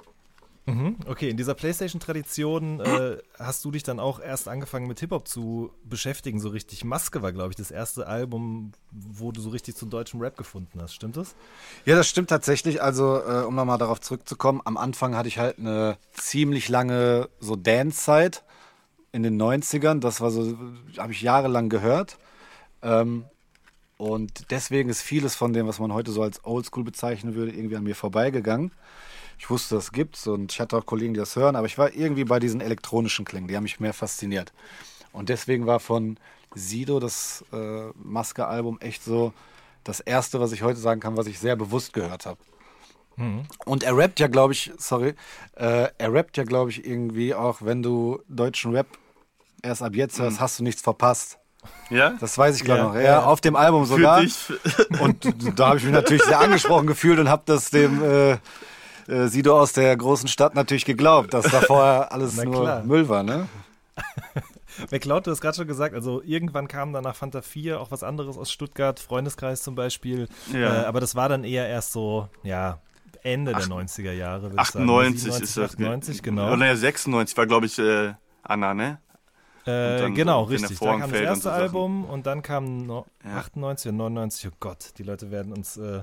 Mhm. 0.66 0.96
Okay, 1.08 1.30
in 1.30 1.36
dieser 1.36 1.56
PlayStation-Tradition 1.56 2.80
äh, 2.80 3.18
hast 3.38 3.66
du 3.66 3.72
dich 3.72 3.84
dann 3.84 4.00
auch 4.00 4.22
erst 4.22 4.48
angefangen 4.48 4.88
mit 4.88 5.00
Hip-Hop 5.02 5.28
zu 5.28 5.72
beschäftigen, 5.84 6.40
so 6.40 6.50
richtig. 6.50 6.86
Maske 6.86 7.22
war, 7.22 7.34
glaube 7.34 7.50
ich, 7.50 7.58
das 7.58 7.70
erste 7.70 8.08
Album, 8.08 8.72
wo 8.92 9.34
du 9.34 9.42
so 9.42 9.50
richtig 9.50 9.76
zum 9.76 9.90
deutschen 9.90 10.22
Rap 10.22 10.38
gefunden 10.38 10.82
hast. 10.82 10.94
Stimmt 10.94 11.18
das? 11.18 11.36
Ja, 11.86 11.96
das 11.96 12.08
stimmt 12.08 12.30
tatsächlich. 12.30 12.82
Also, 12.82 13.22
äh, 13.22 13.44
um 13.44 13.56
nochmal 13.56 13.78
darauf 13.78 14.00
zurückzukommen, 14.00 14.62
am 14.64 14.78
Anfang 14.78 15.18
hatte 15.18 15.28
ich 15.28 15.38
halt 15.38 15.60
eine 15.60 15.98
ziemlich 16.14 16.70
lange 16.70 17.30
so 17.42 17.58
Dance-Zeit 17.58 18.44
in 19.12 19.24
den 19.24 19.42
90ern. 19.42 20.00
Das 20.00 20.22
war 20.22 20.32
so, 20.32 20.58
habe 20.98 21.12
ich 21.12 21.22
jahrelang 21.22 21.68
gehört. 21.68 22.18
Ähm, 22.82 23.26
und 23.98 24.50
deswegen 24.50 24.90
ist 24.90 25.02
vieles 25.02 25.36
von 25.36 25.52
dem, 25.52 25.68
was 25.68 25.80
man 25.80 25.94
heute 25.94 26.12
so 26.12 26.22
als 26.22 26.44
Oldschool 26.46 26.84
bezeichnen 26.84 27.36
würde, 27.36 27.52
irgendwie 27.52 27.76
an 27.76 27.84
mir 27.84 27.96
vorbeigegangen. 27.96 28.72
Ich 29.44 29.50
wusste, 29.50 29.76
das 29.76 29.92
gibt's 29.92 30.26
und 30.26 30.54
ich 30.54 30.62
hatte 30.62 30.78
auch 30.78 30.86
Kollegen, 30.86 31.14
die 31.14 31.20
das 31.20 31.36
hören, 31.36 31.58
aber 31.58 31.68
ich 31.68 31.78
war 31.78 31.94
irgendwie 31.94 32.24
bei 32.24 32.40
diesen 32.40 32.62
elektronischen 32.62 33.26
Klängen, 33.26 33.50
die 33.50 33.58
haben 33.58 33.64
mich 33.64 33.82
mehr 33.82 33.92
fasziniert. 33.92 34.54
Und 35.12 35.28
deswegen 35.28 35.66
war 35.68 35.82
von 35.82 36.18
Sido 36.56 37.02
das 37.02 37.44
äh, 37.52 37.90
Maske-Album 38.02 38.80
echt 38.80 39.04
so 39.04 39.34
das 39.84 40.00
erste, 40.00 40.40
was 40.40 40.54
ich 40.54 40.62
heute 40.64 40.80
sagen 40.80 41.02
kann, 41.02 41.18
was 41.18 41.28
ich 41.28 41.40
sehr 41.40 41.58
bewusst 41.58 41.92
gehört 41.92 42.26
habe. 42.26 42.40
Und 43.66 43.84
er 43.84 43.98
rappt 43.98 44.22
ja, 44.22 44.28
glaube 44.28 44.54
ich, 44.54 44.72
sorry, 44.78 45.14
äh, 45.58 45.90
er 45.98 46.14
rappt 46.14 46.38
ja, 46.38 46.46
glaube 46.46 46.70
ich, 46.72 46.86
irgendwie 46.86 47.36
auch, 47.36 47.58
wenn 47.62 47.84
du 47.84 48.22
deutschen 48.30 48.74
Rap 48.74 48.88
erst 49.62 49.84
ab 49.84 49.94
jetzt 49.94 50.20
hörst, 50.20 50.40
hast 50.40 50.58
du 50.60 50.64
nichts 50.64 50.82
verpasst. 50.82 51.38
Ja? 51.90 52.16
Das 52.22 52.38
weiß 52.38 52.56
ich, 52.56 52.64
glaube 52.64 52.80
Ja, 52.80 52.88
noch. 52.88 52.96
Ja, 52.96 53.02
ja. 53.02 53.24
auf 53.26 53.42
dem 53.42 53.58
Album 53.58 53.86
Für 53.86 53.96
sogar. 53.96 54.22
dich. 54.22 54.36
Und 55.02 55.60
da 55.60 55.68
habe 55.68 55.80
ich 55.80 55.84
mich 55.84 55.94
natürlich 55.94 56.24
sehr 56.24 56.40
angesprochen 56.40 56.88
gefühlt 56.88 57.20
und 57.20 57.28
habe 57.30 57.44
das 57.46 57.70
dem 57.72 58.02
äh, 58.04 58.38
äh, 59.08 59.28
Sido 59.28 59.60
aus 59.60 59.74
der 59.74 59.96
großen 59.96 60.28
Stadt 60.28 60.56
natürlich 60.56 60.86
geglaubt, 60.86 61.34
dass 61.34 61.46
da 61.46 61.62
vorher 61.62 62.12
alles 62.12 62.36
Na 62.38 62.46
nur 62.46 62.62
klar. 62.62 62.84
Müll 62.84 63.10
war, 63.10 63.24
ne? 63.24 63.48
McLeod, 64.92 65.28
du 65.28 65.32
hast 65.32 65.42
gerade 65.42 65.56
schon 65.56 65.68
gesagt, 65.68 65.94
also 65.94 66.22
irgendwann 66.24 66.68
kam 66.68 66.94
dann 66.94 67.04
nach 67.04 67.16
Fanta 67.16 67.42
4 67.42 67.80
auch 67.80 67.92
was 67.92 68.04
anderes 68.04 68.38
aus 68.38 68.52
Stuttgart, 68.52 69.00
Freundeskreis 69.00 69.62
zum 69.62 69.76
Beispiel. 69.76 70.28
Ja. 70.52 70.84
Äh, 70.84 70.86
aber 70.86 71.00
das 71.00 71.16
war 71.16 71.30
dann 71.30 71.44
eher 71.44 71.68
erst 71.68 71.92
so, 71.92 72.28
ja, 72.42 72.80
Ende 73.22 73.54
der 73.54 73.64
90er 73.64 74.12
Jahre. 74.12 74.52
würd 74.52 74.62
ich 74.62 74.68
sagen. 74.68 74.84
98 74.90 75.22
97, 75.22 75.44
ist 75.44 75.58
das. 75.58 75.72
98, 75.72 76.24
genau. 76.24 76.52
Oder 76.54 76.66
ja, 76.66 76.76
96 76.76 77.38
war, 77.38 77.46
glaube 77.46 77.68
ich, 77.68 77.78
äh, 77.80 78.14
Anna, 78.42 78.74
ne? 78.74 79.00
Äh, 79.66 80.12
genau, 80.12 80.44
so, 80.44 80.50
richtig. 80.52 80.78
Da 80.80 80.86
kam 80.98 81.00
das 81.02 81.10
fällt 81.10 81.22
und 81.22 81.28
erste 81.28 81.44
so. 81.44 81.50
Album 81.52 82.04
und 82.06 82.26
dann 82.26 82.42
kam 82.42 82.86
no 82.86 83.06
Ja. 83.24 83.38
98 83.38 83.92
und 83.92 83.98
99. 83.98 84.50
Oh 84.52 84.56
Gott, 84.60 84.94
die 84.98 85.04
Leute 85.04 85.32
werden 85.32 85.54
uns 85.54 85.78
äh, 85.78 86.02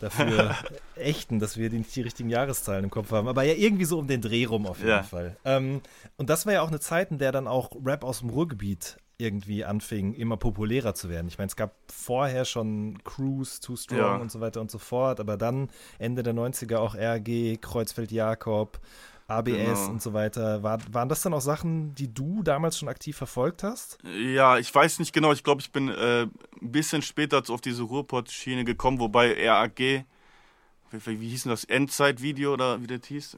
dafür 0.00 0.54
ächten, 0.96 1.38
dass 1.38 1.56
wir 1.56 1.70
nicht 1.70 1.94
die 1.94 2.02
richtigen 2.02 2.28
Jahreszahlen 2.30 2.84
im 2.84 2.90
Kopf 2.90 3.12
haben. 3.12 3.28
Aber 3.28 3.42
ja, 3.44 3.54
irgendwie 3.54 3.84
so 3.84 3.98
um 3.98 4.06
den 4.08 4.20
Dreh 4.20 4.44
rum 4.46 4.66
auf 4.66 4.78
jeden 4.78 4.90
Ja. 4.90 5.02
Fall. 5.02 5.36
Ähm, 5.44 5.80
und 6.16 6.28
das 6.30 6.46
war 6.46 6.52
ja 6.52 6.62
auch 6.62 6.68
eine 6.68 6.80
Zeit, 6.80 7.10
in 7.10 7.18
der 7.18 7.32
dann 7.32 7.46
auch 7.46 7.70
Rap 7.84 8.02
aus 8.04 8.20
dem 8.20 8.30
Ruhrgebiet 8.30 8.96
irgendwie 9.18 9.66
anfing, 9.66 10.14
immer 10.14 10.38
populärer 10.38 10.94
zu 10.94 11.10
werden. 11.10 11.28
Ich 11.28 11.36
meine, 11.36 11.48
es 11.48 11.56
gab 11.56 11.74
vorher 11.92 12.46
schon 12.46 12.98
Cruise, 13.04 13.60
Too 13.60 13.76
Strong 13.76 13.98
Ja. 13.98 14.16
und 14.16 14.32
so 14.32 14.40
weiter 14.40 14.62
und 14.62 14.70
so 14.70 14.78
fort, 14.78 15.20
aber 15.20 15.36
dann 15.36 15.68
Ende 15.98 16.22
der 16.22 16.32
90er 16.34 16.78
auch 16.78 16.94
RG, 16.94 17.58
Kreuzfeld 17.60 18.12
Jakob, 18.12 18.80
ABS 19.30 19.52
Genau. 19.52 19.88
und 19.90 20.02
so 20.02 20.12
weiter. 20.12 20.62
War, 20.62 20.78
waren 20.92 21.08
das 21.08 21.22
dann 21.22 21.32
auch 21.34 21.40
Sachen, 21.40 21.94
die 21.94 22.12
du 22.12 22.42
damals 22.42 22.78
schon 22.78 22.88
aktiv 22.88 23.16
verfolgt 23.16 23.62
hast? 23.62 23.98
Ja, 24.04 24.58
ich 24.58 24.74
weiß 24.74 24.98
nicht 24.98 25.12
genau. 25.12 25.32
Ich 25.32 25.44
glaube, 25.44 25.60
ich 25.60 25.70
bin 25.72 25.88
äh, 25.88 26.22
ein 26.22 26.30
bisschen 26.60 27.02
später 27.02 27.42
auf 27.48 27.60
diese 27.60 27.82
Ruhrpott-Schiene 27.84 28.64
gekommen, 28.64 28.98
wobei 28.98 29.34
RAG, 29.48 29.78
wie, 29.78 30.04
wie 31.20 31.28
hieß 31.28 31.44
denn 31.44 31.50
das, 31.50 31.64
Endzeit-Video 31.64 32.52
oder 32.54 32.80
wie 32.82 32.86
das 32.86 33.06
hieß? 33.06 33.36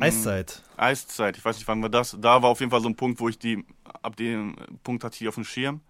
Eiszeit. 0.00 0.62
Eiszeit, 0.76 1.36
ich 1.36 1.44
weiß 1.44 1.56
nicht, 1.56 1.66
wann 1.66 1.82
war 1.82 1.88
das. 1.88 2.16
Da 2.20 2.42
war 2.42 2.50
auf 2.50 2.60
jeden 2.60 2.70
Fall 2.70 2.80
so 2.80 2.88
ein 2.88 2.94
Punkt, 2.96 3.18
wo 3.20 3.28
ich 3.28 3.38
die, 3.38 3.64
ab 4.02 4.16
dem 4.16 4.54
Punkt 4.84 5.02
hatte 5.02 5.16
ich 5.20 5.28
auf 5.28 5.34
dem 5.34 5.44
Schirm. 5.44 5.80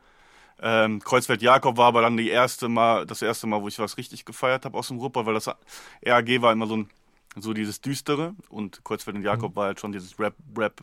Ähm, 0.60 1.00
Kreuzfeld 1.00 1.42
Jakob 1.42 1.76
war 1.76 1.86
aber 1.88 2.02
dann 2.02 2.16
die 2.16 2.30
erste 2.30 2.68
Mal, 2.68 3.06
das 3.06 3.22
erste 3.22 3.46
Mal, 3.46 3.60
wo 3.62 3.68
ich 3.68 3.78
was 3.78 3.96
richtig 3.96 4.24
gefeiert 4.24 4.64
habe 4.64 4.76
aus 4.78 4.88
dem 4.88 4.98
Rupper, 4.98 5.24
weil 5.26 5.34
das 5.34 5.46
RAG 5.46 6.42
war 6.42 6.52
immer 6.52 6.66
so 6.66 6.78
ein, 6.78 6.90
so 7.36 7.52
dieses 7.52 7.80
Düstere 7.80 8.34
und 8.48 8.84
Kreuzfeld 8.84 9.16
und 9.16 9.22
Jakob 9.22 9.52
mhm. 9.52 9.56
war 9.56 9.66
halt 9.66 9.80
schon 9.80 9.92
dieses 9.92 10.18
Rap, 10.18 10.34
Rap 10.56 10.82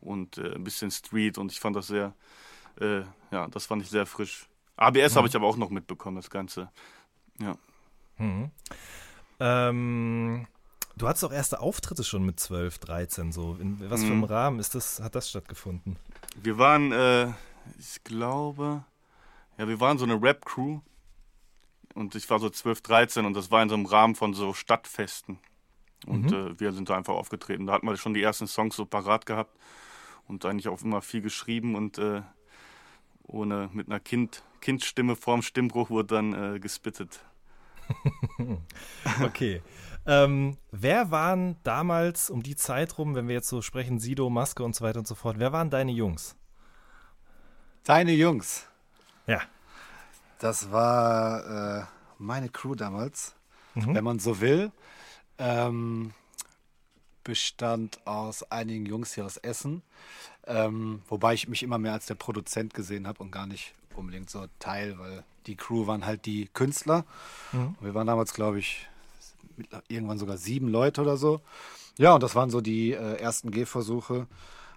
und 0.00 0.38
äh, 0.38 0.54
ein 0.54 0.64
bisschen 0.64 0.90
Street 0.90 1.38
und 1.38 1.52
ich 1.52 1.60
fand 1.60 1.76
das 1.76 1.88
sehr, 1.88 2.14
äh, 2.80 3.02
ja, 3.30 3.48
das 3.48 3.66
fand 3.66 3.82
ich 3.82 3.90
sehr 3.90 4.06
frisch. 4.06 4.48
ABS 4.76 5.14
mhm. 5.14 5.18
habe 5.18 5.28
ich 5.28 5.36
aber 5.36 5.46
auch 5.46 5.56
noch 5.56 5.70
mitbekommen, 5.70 6.16
das 6.16 6.30
Ganze. 6.30 6.70
Ja. 7.38 7.56
Mhm. 8.18 8.50
Ähm, 9.38 10.46
du 10.96 11.08
hattest 11.08 11.24
auch 11.24 11.32
erste 11.32 11.60
Auftritte 11.60 12.04
schon 12.04 12.24
mit 12.24 12.40
12, 12.40 12.78
13, 12.78 13.32
so. 13.32 13.56
In 13.60 13.90
was 13.90 14.00
für 14.00 14.06
einem 14.06 14.18
mhm. 14.18 14.24
Rahmen 14.24 14.58
ist 14.58 14.74
das, 14.74 15.00
hat 15.00 15.14
das 15.14 15.30
stattgefunden? 15.30 15.96
Wir 16.36 16.58
waren, 16.58 16.92
äh, 16.92 17.28
ich 17.78 18.02
glaube, 18.04 18.84
ja, 19.58 19.68
wir 19.68 19.80
waren 19.80 19.98
so 19.98 20.04
eine 20.04 20.20
Rap-Crew 20.20 20.80
und 21.94 22.14
ich 22.14 22.28
war 22.30 22.38
so 22.38 22.48
12, 22.48 22.82
13 22.82 23.26
und 23.26 23.34
das 23.34 23.50
war 23.50 23.62
in 23.62 23.68
so 23.68 23.74
einem 23.74 23.86
Rahmen 23.86 24.14
von 24.14 24.34
so 24.34 24.54
Stadtfesten. 24.54 25.38
Und 26.06 26.30
mhm. 26.30 26.52
äh, 26.52 26.60
wir 26.60 26.72
sind 26.72 26.88
da 26.88 26.96
einfach 26.96 27.14
aufgetreten. 27.14 27.66
Da 27.66 27.74
hatten 27.74 27.86
wir 27.86 27.96
schon 27.96 28.14
die 28.14 28.22
ersten 28.22 28.46
Songs 28.46 28.76
so 28.76 28.84
parat 28.86 29.26
gehabt 29.26 29.56
und 30.26 30.44
eigentlich 30.44 30.68
auch 30.68 30.82
immer 30.82 31.02
viel 31.02 31.20
geschrieben 31.20 31.74
und 31.74 31.98
äh, 31.98 32.22
ohne 33.24 33.70
mit 33.72 33.88
einer 33.88 34.00
kind, 34.00 34.42
Kindstimme 34.60 35.16
vorm 35.16 35.42
Stimmbruch 35.42 35.90
wurde 35.90 36.14
dann 36.14 36.54
äh, 36.54 36.60
gespittet. 36.60 37.20
okay. 39.24 39.62
Ähm, 40.06 40.56
wer 40.70 41.10
waren 41.10 41.56
damals 41.62 42.30
um 42.30 42.42
die 42.42 42.56
Zeit 42.56 42.96
rum, 42.98 43.14
wenn 43.14 43.28
wir 43.28 43.34
jetzt 43.34 43.48
so 43.48 43.62
sprechen, 43.62 43.98
Sido, 43.98 44.30
Maske 44.30 44.64
und 44.64 44.74
so 44.74 44.84
weiter 44.84 44.98
und 44.98 45.06
so 45.06 45.14
fort, 45.14 45.38
wer 45.38 45.52
waren 45.52 45.70
deine 45.70 45.92
Jungs? 45.92 46.36
Deine 47.84 48.12
Jungs? 48.12 48.66
Ja. 49.26 49.40
Das 50.38 50.72
war 50.72 51.80
äh, 51.80 51.84
meine 52.18 52.48
Crew 52.48 52.74
damals, 52.74 53.34
mhm. 53.74 53.94
wenn 53.94 54.04
man 54.04 54.18
so 54.18 54.40
will. 54.40 54.72
Ähm, 55.40 56.12
bestand 57.24 58.06
aus 58.06 58.50
einigen 58.50 58.86
Jungs 58.86 59.14
hier 59.14 59.24
aus 59.26 59.36
Essen, 59.36 59.82
ähm, 60.46 61.02
wobei 61.08 61.34
ich 61.34 61.48
mich 61.48 61.62
immer 61.62 61.78
mehr 61.78 61.92
als 61.92 62.06
der 62.06 62.14
Produzent 62.14 62.74
gesehen 62.74 63.06
habe 63.06 63.22
und 63.22 63.30
gar 63.30 63.46
nicht 63.46 63.74
unbedingt 63.94 64.30
so 64.30 64.46
Teil, 64.58 64.98
weil 64.98 65.24
die 65.46 65.56
Crew 65.56 65.86
waren 65.86 66.06
halt 66.06 66.26
die 66.26 66.48
Künstler. 66.52 67.04
Mhm. 67.52 67.76
Wir 67.80 67.94
waren 67.94 68.06
damals, 68.06 68.34
glaube 68.34 68.58
ich, 68.58 68.88
irgendwann 69.88 70.18
sogar 70.18 70.36
sieben 70.36 70.68
Leute 70.68 71.00
oder 71.00 71.16
so. 71.16 71.40
Ja, 71.98 72.14
und 72.14 72.22
das 72.22 72.34
waren 72.34 72.50
so 72.50 72.60
die 72.60 72.92
äh, 72.92 73.16
ersten 73.16 73.50
Gehversuche, 73.50 74.26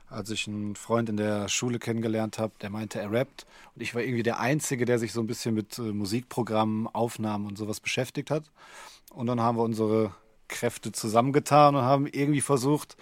als 0.09 0.29
ich 0.29 0.47
einen 0.47 0.75
Freund 0.75 1.09
in 1.09 1.17
der 1.17 1.47
Schule 1.47 1.79
kennengelernt 1.79 2.37
habe, 2.37 2.53
der 2.61 2.69
meinte, 2.69 2.99
er 2.99 3.11
rappt. 3.11 3.45
Und 3.75 3.81
ich 3.81 3.95
war 3.95 4.01
irgendwie 4.01 4.23
der 4.23 4.39
Einzige, 4.39 4.85
der 4.85 4.99
sich 4.99 5.13
so 5.13 5.21
ein 5.21 5.27
bisschen 5.27 5.55
mit 5.55 5.77
äh, 5.79 5.93
Musikprogrammen, 5.93 6.87
Aufnahmen 6.87 7.47
und 7.47 7.57
sowas 7.57 7.79
beschäftigt 7.79 8.29
hat. 8.29 8.43
Und 9.11 9.27
dann 9.27 9.39
haben 9.41 9.57
wir 9.57 9.63
unsere 9.63 10.13
Kräfte 10.53 10.91
zusammengetan 10.91 11.75
und 11.75 11.81
haben 11.81 12.07
irgendwie 12.07 12.41
versucht, 12.41 12.95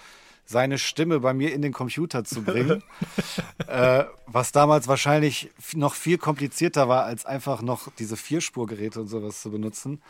seine 0.45 0.77
Stimme 0.77 1.19
bei 1.19 1.33
mir 1.33 1.53
in 1.53 1.61
den 1.61 1.73
Computer 1.73 2.23
zu 2.23 2.43
bringen. 2.43 2.83
äh, 3.67 4.05
was 4.25 4.51
damals 4.51 4.87
wahrscheinlich 4.87 5.51
noch 5.73 5.93
viel 5.93 6.17
komplizierter 6.17 6.87
war, 6.87 7.03
als 7.03 7.25
einfach 7.25 7.61
noch 7.61 7.91
diese 7.99 8.17
Vierspurgeräte 8.17 9.01
und 9.01 9.07
sowas 9.07 9.41
zu 9.41 9.51
benutzen. 9.51 10.01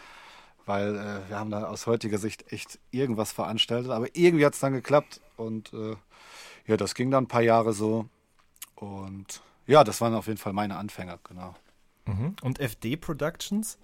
Weil 0.66 0.96
äh, 0.96 1.30
wir 1.30 1.40
haben 1.40 1.52
da 1.52 1.66
aus 1.66 1.88
heutiger 1.88 2.18
Sicht 2.18 2.52
echt 2.52 2.80
irgendwas 2.92 3.32
veranstaltet. 3.32 3.92
Aber 3.92 4.08
irgendwie 4.14 4.46
hat 4.46 4.54
es 4.54 4.60
dann 4.60 4.74
geklappt. 4.74 5.20
Und 5.36 5.74
äh, 5.74 5.96
ja, 6.68 6.78
das 6.78 6.96
ging 6.96 7.12
dann 7.12 7.26
ein 7.26 7.28
paar 7.28 7.42
Jahre 7.42 7.74
so. 7.74 8.08
Und 8.76 9.42
ja, 9.68 9.84
das 9.84 10.02
waren 10.02 10.14
auf 10.14 10.28
jeden 10.28 10.40
Fall 10.40 10.54
meine 10.54 10.78
Anfänger, 10.78 11.20
genau. 11.24 11.56
Mhm. 12.06 12.36
Und 12.42 12.60
FD 12.60 12.98
Productions? 12.98 13.78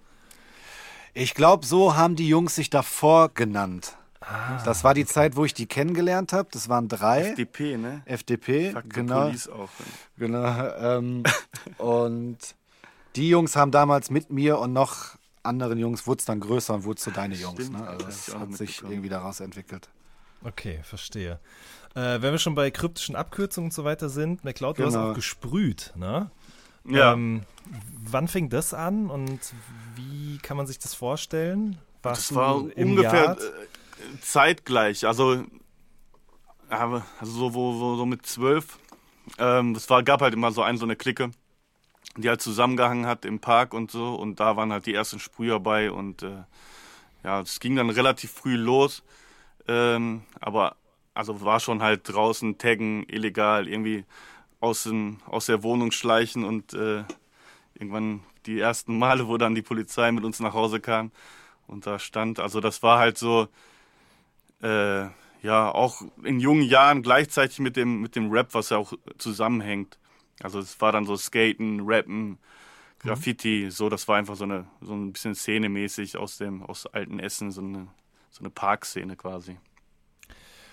Ich 1.18 1.34
glaube, 1.34 1.66
so 1.66 1.96
haben 1.96 2.14
die 2.14 2.28
Jungs 2.28 2.54
sich 2.54 2.70
davor 2.70 3.30
genannt. 3.30 3.96
Ah, 4.20 4.62
das 4.64 4.84
war 4.84 4.94
die 4.94 5.04
Zeit, 5.04 5.34
wo 5.34 5.44
ich 5.44 5.52
die 5.52 5.66
kennengelernt 5.66 6.32
habe. 6.32 6.48
Das 6.52 6.68
waren 6.68 6.86
drei. 6.86 7.30
FDP, 7.30 7.76
ne? 7.76 8.02
FDP, 8.04 8.70
Fuck 8.70 8.90
genau. 8.90 9.22
Police 9.22 9.48
auch, 9.48 9.68
ne? 9.68 9.86
Genau. 10.16 10.46
Ähm, 10.76 11.24
und 11.78 12.38
die 13.16 13.30
Jungs 13.30 13.56
haben 13.56 13.72
damals 13.72 14.10
mit 14.10 14.30
mir 14.30 14.60
und 14.60 14.72
noch 14.72 15.16
anderen 15.42 15.78
Jungs 15.78 16.06
wurde 16.06 16.20
es 16.20 16.24
dann 16.24 16.38
größer 16.38 16.74
und 16.74 16.84
wurde 16.84 17.00
zu 17.00 17.10
deine 17.10 17.34
Jungs. 17.34 17.64
Stimmt, 17.64 17.80
ne? 17.80 17.88
Also 17.88 18.06
das 18.06 18.34
hat 18.36 18.52
sich 18.54 18.82
irgendwie 18.82 19.08
daraus 19.08 19.40
entwickelt. 19.40 19.88
Okay, 20.44 20.80
verstehe. 20.84 21.40
Äh, 21.96 22.22
wenn 22.22 22.30
wir 22.30 22.38
schon 22.38 22.54
bei 22.54 22.70
kryptischen 22.70 23.16
Abkürzungen 23.16 23.68
und 23.68 23.74
so 23.74 23.82
weiter 23.82 24.08
sind, 24.08 24.44
McCloud, 24.44 24.76
genau. 24.76 24.84
du 24.84 24.94
hast 24.94 25.00
genau. 25.00 25.10
auch 25.10 25.14
gesprüht, 25.14 25.92
ne? 25.96 26.30
Ja. 26.88 27.12
Ähm, 27.12 27.42
wann 28.10 28.28
fing 28.28 28.48
das 28.48 28.74
an 28.74 29.10
und 29.10 29.40
wie 29.94 30.38
kann 30.38 30.56
man 30.56 30.66
sich 30.66 30.78
das 30.78 30.94
vorstellen? 30.94 31.78
Warst 32.02 32.30
das 32.30 32.36
war 32.36 32.56
ungefähr 32.56 33.12
Jahr? 33.12 33.38
Äh, 33.38 34.20
zeitgleich. 34.20 35.06
Also, 35.06 35.44
also 36.68 37.02
so, 37.20 37.54
wo, 37.54 37.96
so 37.96 38.06
mit 38.06 38.24
zwölf. 38.26 38.78
Ähm, 39.38 39.74
das 39.74 39.90
war, 39.90 40.02
gab 40.02 40.22
halt 40.22 40.34
immer 40.34 40.52
so 40.52 40.62
einen, 40.62 40.78
so 40.78 40.86
eine 40.86 40.96
Clique, 40.96 41.30
die 42.16 42.28
halt 42.28 42.40
zusammengehangen 42.40 43.06
hat 43.06 43.24
im 43.24 43.40
Park 43.40 43.74
und 43.74 43.90
so. 43.90 44.14
Und 44.14 44.40
da 44.40 44.56
waren 44.56 44.72
halt 44.72 44.86
die 44.86 44.94
ersten 44.94 45.18
Sprüher 45.18 45.60
bei. 45.60 45.90
Und 45.90 46.22
äh, 46.22 46.44
ja, 47.24 47.40
es 47.40 47.60
ging 47.60 47.76
dann 47.76 47.90
relativ 47.90 48.30
früh 48.32 48.56
los. 48.56 49.02
Ähm, 49.66 50.22
aber 50.40 50.76
also 51.14 51.40
war 51.42 51.60
schon 51.60 51.82
halt 51.82 52.02
draußen 52.04 52.58
taggen, 52.58 53.04
illegal, 53.08 53.66
irgendwie 53.68 54.04
aus, 54.60 54.84
dem, 54.84 55.18
aus 55.26 55.46
der 55.46 55.62
Wohnung 55.62 55.90
schleichen 55.92 56.44
und 56.44 56.72
äh, 56.74 57.04
irgendwann 57.74 58.22
die 58.46 58.58
ersten 58.58 58.98
Male, 58.98 59.28
wo 59.28 59.36
dann 59.36 59.54
die 59.54 59.62
Polizei 59.62 60.10
mit 60.12 60.24
uns 60.24 60.40
nach 60.40 60.54
Hause 60.54 60.80
kam 60.80 61.12
und 61.66 61.86
da 61.86 61.98
stand. 61.98 62.40
Also 62.40 62.60
das 62.60 62.82
war 62.82 62.98
halt 62.98 63.18
so, 63.18 63.48
äh, 64.62 65.06
ja, 65.42 65.70
auch 65.70 66.02
in 66.24 66.40
jungen 66.40 66.62
Jahren 66.62 67.02
gleichzeitig 67.02 67.60
mit 67.60 67.76
dem, 67.76 68.00
mit 68.00 68.16
dem 68.16 68.30
Rap, 68.30 68.54
was 68.54 68.70
ja 68.70 68.78
auch 68.78 68.92
zusammenhängt. 69.18 69.98
Also 70.42 70.58
es 70.58 70.80
war 70.80 70.92
dann 70.92 71.04
so 71.04 71.16
Skaten, 71.16 71.80
Rappen, 71.84 72.38
Graffiti, 72.98 73.64
mhm. 73.64 73.70
so, 73.70 73.88
das 73.88 74.08
war 74.08 74.16
einfach 74.16 74.36
so 74.36 74.44
eine, 74.44 74.66
so 74.80 74.94
ein 74.94 75.12
bisschen 75.12 75.34
szenemäßig 75.34 76.16
aus 76.16 76.38
dem, 76.38 76.62
aus 76.62 76.86
alten 76.86 77.20
Essen, 77.20 77.52
so 77.52 77.60
eine, 77.60 77.88
so 78.30 78.40
eine 78.40 78.50
Parkszene 78.50 79.16
quasi. 79.16 79.56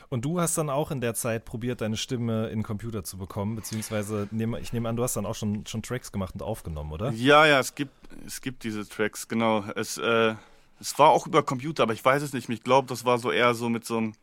Und 0.09 0.23
du 0.23 0.39
hast 0.39 0.57
dann 0.57 0.69
auch 0.69 0.91
in 0.91 1.01
der 1.01 1.13
Zeit 1.13 1.45
probiert, 1.45 1.81
deine 1.81 1.97
Stimme 1.97 2.47
in 2.47 2.59
den 2.59 2.63
Computer 2.63 3.03
zu 3.03 3.17
bekommen, 3.17 3.55
beziehungsweise 3.55 4.29
ich 4.61 4.73
nehme 4.73 4.89
an, 4.89 4.95
du 4.95 5.03
hast 5.03 5.15
dann 5.15 5.25
auch 5.25 5.35
schon, 5.35 5.65
schon 5.65 5.81
Tracks 5.81 6.11
gemacht 6.11 6.35
und 6.35 6.43
aufgenommen, 6.43 6.91
oder? 6.91 7.11
Ja, 7.11 7.45
ja, 7.45 7.59
es 7.59 7.75
gibt, 7.75 7.91
es 8.25 8.41
gibt 8.41 8.63
diese 8.63 8.87
Tracks, 8.87 9.27
genau. 9.27 9.63
Es, 9.75 9.97
äh, 9.97 10.35
es 10.79 10.97
war 10.99 11.09
auch 11.09 11.27
über 11.27 11.43
Computer, 11.43 11.83
aber 11.83 11.93
ich 11.93 12.03
weiß 12.03 12.21
es 12.21 12.33
nicht. 12.33 12.49
Ich 12.49 12.63
glaube, 12.63 12.87
das 12.87 13.05
war 13.05 13.17
so 13.17 13.31
eher 13.31 13.53
so 13.53 13.69
mit 13.69 13.85
so 13.85 13.97
einem, 13.97 14.13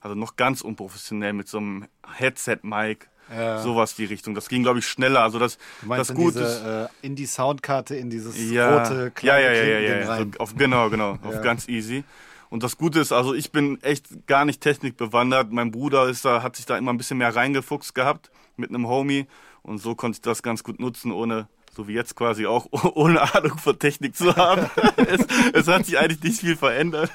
also 0.00 0.14
noch 0.14 0.36
ganz 0.36 0.60
unprofessionell, 0.60 1.32
mit 1.32 1.48
so 1.48 1.58
einem 1.58 1.86
Headset-Mic. 2.16 3.08
Ja. 3.34 3.60
Sowas 3.60 3.94
die 3.94 4.04
Richtung. 4.04 4.34
Das 4.34 4.48
ging, 4.48 4.62
glaube 4.62 4.80
ich, 4.80 4.86
schneller. 4.86 5.22
Also 5.22 5.38
das, 5.38 5.56
du 5.80 5.86
meinst 5.86 6.10
das 6.10 6.16
in 6.16 6.22
Gute 6.22 6.40
diese, 6.40 6.90
äh, 7.02 7.06
in 7.06 7.16
die 7.16 7.24
Soundkarte, 7.24 7.94
in 7.94 8.10
dieses 8.10 8.36
ja, 8.50 8.78
rote 8.78 9.10
kleine 9.12 9.44
ja, 9.44 9.52
ja, 9.52 9.62
ja, 9.62 9.78
ja, 9.78 9.98
ja. 10.00 10.06
rein. 10.06 10.32
So 10.32 10.40
auf, 10.40 10.56
genau, 10.56 10.90
genau, 10.90 11.18
auf 11.22 11.40
ganz 11.42 11.66
easy. 11.68 12.04
Und 12.52 12.62
das 12.62 12.76
Gute 12.76 13.00
ist, 13.00 13.12
also 13.12 13.32
ich 13.32 13.50
bin 13.50 13.82
echt 13.82 14.26
gar 14.26 14.44
nicht 14.44 14.60
technikbewandert. 14.60 15.50
Mein 15.52 15.70
Bruder 15.70 16.10
ist 16.10 16.26
da, 16.26 16.42
hat 16.42 16.56
sich 16.56 16.66
da 16.66 16.76
immer 16.76 16.92
ein 16.92 16.98
bisschen 16.98 17.16
mehr 17.16 17.34
reingefuchst 17.34 17.94
gehabt 17.94 18.30
mit 18.58 18.68
einem 18.68 18.86
Homie. 18.86 19.26
Und 19.62 19.78
so 19.78 19.94
konnte 19.94 20.16
ich 20.16 20.20
das 20.20 20.42
ganz 20.42 20.62
gut 20.62 20.78
nutzen, 20.78 21.12
ohne, 21.12 21.48
so 21.74 21.88
wie 21.88 21.94
jetzt 21.94 22.14
quasi 22.14 22.44
auch, 22.44 22.66
ohne 22.94 23.34
Ahnung 23.34 23.56
von 23.56 23.78
Technik 23.78 24.14
zu 24.14 24.36
haben. 24.36 24.68
es, 24.98 25.26
es 25.54 25.66
hat 25.66 25.86
sich 25.86 25.98
eigentlich 25.98 26.22
nicht 26.22 26.40
viel 26.40 26.54
verändert. 26.54 27.10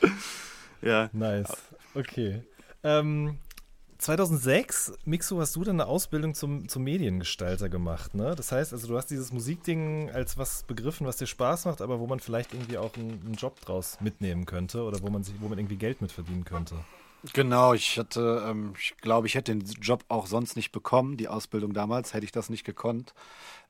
ja. 0.80 1.10
Nice. 1.12 1.54
Okay. 1.92 2.42
Ähm, 2.82 3.36
2006, 4.00 4.94
Mixo, 5.04 5.38
hast 5.40 5.56
du 5.56 5.62
dann 5.62 5.78
eine 5.78 5.86
Ausbildung 5.86 6.34
zum, 6.34 6.68
zum 6.68 6.84
Mediengestalter 6.84 7.68
gemacht, 7.68 8.14
ne? 8.14 8.34
Das 8.34 8.50
heißt, 8.50 8.72
also 8.72 8.88
du 8.88 8.96
hast 8.96 9.08
dieses 9.08 9.30
Musikding 9.30 10.10
als 10.10 10.38
was 10.38 10.62
begriffen, 10.62 11.06
was 11.06 11.18
dir 11.18 11.26
Spaß 11.26 11.66
macht, 11.66 11.82
aber 11.82 12.00
wo 12.00 12.06
man 12.06 12.18
vielleicht 12.18 12.54
irgendwie 12.54 12.78
auch 12.78 12.94
einen, 12.96 13.20
einen 13.24 13.34
Job 13.34 13.60
draus 13.60 13.98
mitnehmen 14.00 14.46
könnte 14.46 14.84
oder 14.84 15.02
wo 15.02 15.10
man 15.10 15.22
sich, 15.22 15.34
wo 15.40 15.48
man 15.48 15.58
irgendwie 15.58 15.76
Geld 15.76 16.00
mit 16.00 16.12
verdienen 16.12 16.46
könnte. 16.46 16.76
Genau, 17.34 17.74
ich 17.74 17.98
hatte, 17.98 18.42
ähm, 18.48 18.72
ich 18.78 18.96
glaube, 19.02 19.26
ich 19.26 19.34
hätte 19.34 19.54
den 19.54 19.66
Job 19.82 20.02
auch 20.08 20.26
sonst 20.26 20.56
nicht 20.56 20.72
bekommen, 20.72 21.18
die 21.18 21.28
Ausbildung 21.28 21.74
damals, 21.74 22.14
hätte 22.14 22.24
ich 22.24 22.32
das 22.32 22.48
nicht 22.48 22.64
gekonnt, 22.64 23.12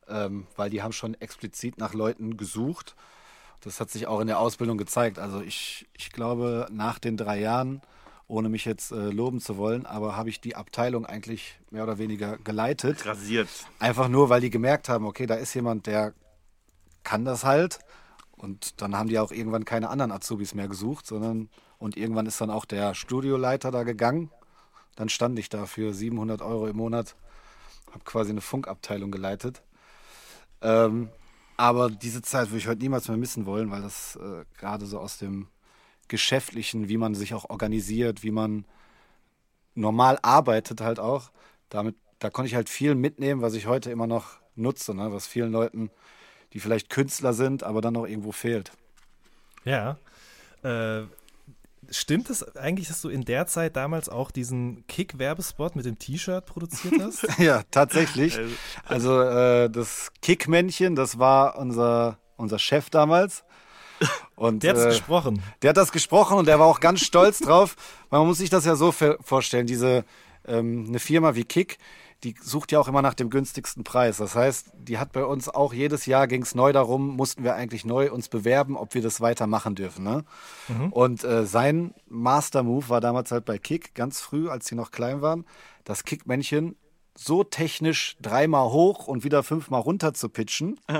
ähm, 0.08 0.46
weil 0.54 0.70
die 0.70 0.80
haben 0.80 0.92
schon 0.92 1.14
explizit 1.14 1.78
nach 1.78 1.92
Leuten 1.92 2.36
gesucht. 2.36 2.94
Das 3.62 3.80
hat 3.80 3.90
sich 3.90 4.06
auch 4.06 4.20
in 4.20 4.28
der 4.28 4.38
Ausbildung 4.38 4.78
gezeigt. 4.78 5.18
Also 5.18 5.40
ich, 5.40 5.88
ich 5.98 6.12
glaube, 6.12 6.68
nach 6.70 7.00
den 7.00 7.16
drei 7.16 7.40
Jahren 7.40 7.82
ohne 8.30 8.48
mich 8.48 8.64
jetzt 8.64 8.92
äh, 8.92 9.10
loben 9.10 9.40
zu 9.40 9.56
wollen, 9.56 9.86
aber 9.86 10.16
habe 10.16 10.28
ich 10.28 10.40
die 10.40 10.54
Abteilung 10.54 11.04
eigentlich 11.04 11.58
mehr 11.70 11.82
oder 11.82 11.98
weniger 11.98 12.38
geleitet. 12.38 13.04
Rasiert. 13.04 13.48
Einfach 13.78 14.08
nur, 14.08 14.28
weil 14.28 14.40
die 14.40 14.50
gemerkt 14.50 14.88
haben, 14.88 15.04
okay, 15.04 15.26
da 15.26 15.34
ist 15.34 15.52
jemand, 15.54 15.86
der 15.86 16.14
kann 17.02 17.24
das 17.24 17.44
halt 17.44 17.80
Und 18.36 18.80
dann 18.80 18.96
haben 18.96 19.08
die 19.08 19.18
auch 19.18 19.32
irgendwann 19.32 19.64
keine 19.64 19.90
anderen 19.90 20.12
Azubis 20.12 20.54
mehr 20.54 20.68
gesucht, 20.68 21.06
sondern 21.06 21.50
und 21.78 21.96
irgendwann 21.96 22.26
ist 22.26 22.40
dann 22.40 22.50
auch 22.50 22.64
der 22.64 22.94
Studioleiter 22.94 23.70
da 23.70 23.82
gegangen. 23.82 24.30
Dann 24.96 25.08
stand 25.08 25.38
ich 25.38 25.48
da 25.48 25.66
für 25.66 25.92
700 25.92 26.40
Euro 26.40 26.66
im 26.66 26.76
Monat, 26.76 27.16
habe 27.90 28.04
quasi 28.04 28.30
eine 28.30 28.40
Funkabteilung 28.40 29.10
geleitet. 29.10 29.62
Ähm, 30.62 31.08
aber 31.56 31.90
diese 31.90 32.22
Zeit 32.22 32.48
würde 32.48 32.58
ich 32.58 32.68
heute 32.68 32.80
niemals 32.80 33.08
mehr 33.08 33.16
missen 33.16 33.44
wollen, 33.44 33.70
weil 33.70 33.82
das 33.82 34.16
äh, 34.16 34.44
gerade 34.58 34.86
so 34.86 34.98
aus 34.98 35.18
dem 35.18 35.48
Geschäftlichen, 36.10 36.90
wie 36.90 36.98
man 36.98 37.14
sich 37.14 37.32
auch 37.32 37.48
organisiert, 37.48 38.22
wie 38.22 38.30
man 38.30 38.66
normal 39.74 40.18
arbeitet 40.20 40.82
halt 40.82 40.98
auch, 41.00 41.30
damit, 41.70 41.96
da 42.18 42.28
konnte 42.28 42.48
ich 42.48 42.54
halt 42.54 42.68
viel 42.68 42.94
mitnehmen, 42.94 43.40
was 43.40 43.54
ich 43.54 43.66
heute 43.66 43.90
immer 43.90 44.06
noch 44.06 44.40
nutze, 44.56 44.94
ne? 44.94 45.12
was 45.12 45.26
vielen 45.26 45.52
Leuten, 45.52 45.90
die 46.52 46.60
vielleicht 46.60 46.90
Künstler 46.90 47.32
sind, 47.32 47.62
aber 47.62 47.80
dann 47.80 47.94
noch 47.94 48.06
irgendwo 48.06 48.32
fehlt. 48.32 48.72
Ja. 49.64 49.96
Äh, 50.62 51.02
stimmt 51.90 52.28
es 52.28 52.56
eigentlich, 52.56 52.88
dass 52.88 53.00
du 53.00 53.08
in 53.08 53.24
der 53.24 53.46
Zeit 53.46 53.76
damals 53.76 54.08
auch 54.08 54.30
diesen 54.30 54.86
Kick-Werbespot 54.88 55.76
mit 55.76 55.86
dem 55.86 55.98
T-Shirt 55.98 56.44
produziert 56.44 56.94
hast? 57.00 57.26
ja, 57.38 57.62
tatsächlich. 57.70 58.38
Also 58.84 59.22
äh, 59.22 59.70
das 59.70 60.10
Kick-Männchen, 60.20 60.96
das 60.96 61.18
war 61.18 61.56
unser, 61.56 62.18
unser 62.36 62.58
Chef 62.58 62.90
damals. 62.90 63.44
Und, 64.36 64.62
der 64.62 64.70
hat 64.70 64.78
es 64.78 64.84
äh, 64.84 64.88
gesprochen. 64.88 65.42
Der 65.62 65.70
hat 65.70 65.76
das 65.76 65.92
gesprochen 65.92 66.38
und 66.38 66.46
der 66.46 66.58
war 66.58 66.66
auch 66.66 66.80
ganz 66.80 67.00
stolz 67.00 67.40
drauf. 67.40 67.76
Man 68.10 68.26
muss 68.26 68.38
sich 68.38 68.50
das 68.50 68.64
ja 68.64 68.74
so 68.74 68.92
vorstellen, 68.92 69.66
diese 69.66 70.04
ähm, 70.46 70.86
eine 70.88 70.98
Firma 70.98 71.34
wie 71.34 71.44
Kick, 71.44 71.78
die 72.24 72.34
sucht 72.42 72.72
ja 72.72 72.80
auch 72.80 72.88
immer 72.88 73.02
nach 73.02 73.14
dem 73.14 73.30
günstigsten 73.30 73.84
Preis. 73.84 74.18
Das 74.18 74.34
heißt, 74.34 74.72
die 74.74 74.98
hat 74.98 75.12
bei 75.12 75.24
uns 75.24 75.48
auch 75.48 75.72
jedes 75.72 76.06
Jahr 76.06 76.26
ging 76.26 76.42
es 76.42 76.54
neu 76.54 76.72
darum, 76.72 77.16
mussten 77.16 77.44
wir 77.44 77.54
eigentlich 77.54 77.84
neu 77.84 78.10
uns 78.10 78.28
bewerben, 78.28 78.76
ob 78.76 78.94
wir 78.94 79.02
das 79.02 79.20
weitermachen 79.20 79.74
dürfen. 79.74 80.04
Ne? 80.04 80.24
Mhm. 80.68 80.92
Und 80.92 81.24
äh, 81.24 81.46
sein 81.46 81.94
Master 82.08 82.62
Move 82.62 82.88
war 82.88 83.00
damals 83.00 83.30
halt 83.30 83.44
bei 83.44 83.58
Kick, 83.58 83.94
ganz 83.94 84.20
früh, 84.20 84.48
als 84.48 84.66
sie 84.66 84.74
noch 84.74 84.90
klein 84.90 85.22
waren, 85.22 85.46
das 85.84 86.04
Kick-Männchen 86.04 86.76
so 87.16 87.42
technisch 87.42 88.16
dreimal 88.20 88.70
hoch 88.70 89.06
und 89.06 89.24
wieder 89.24 89.42
fünfmal 89.42 89.80
runter 89.80 90.14
zu 90.14 90.28
pitchen. 90.28 90.78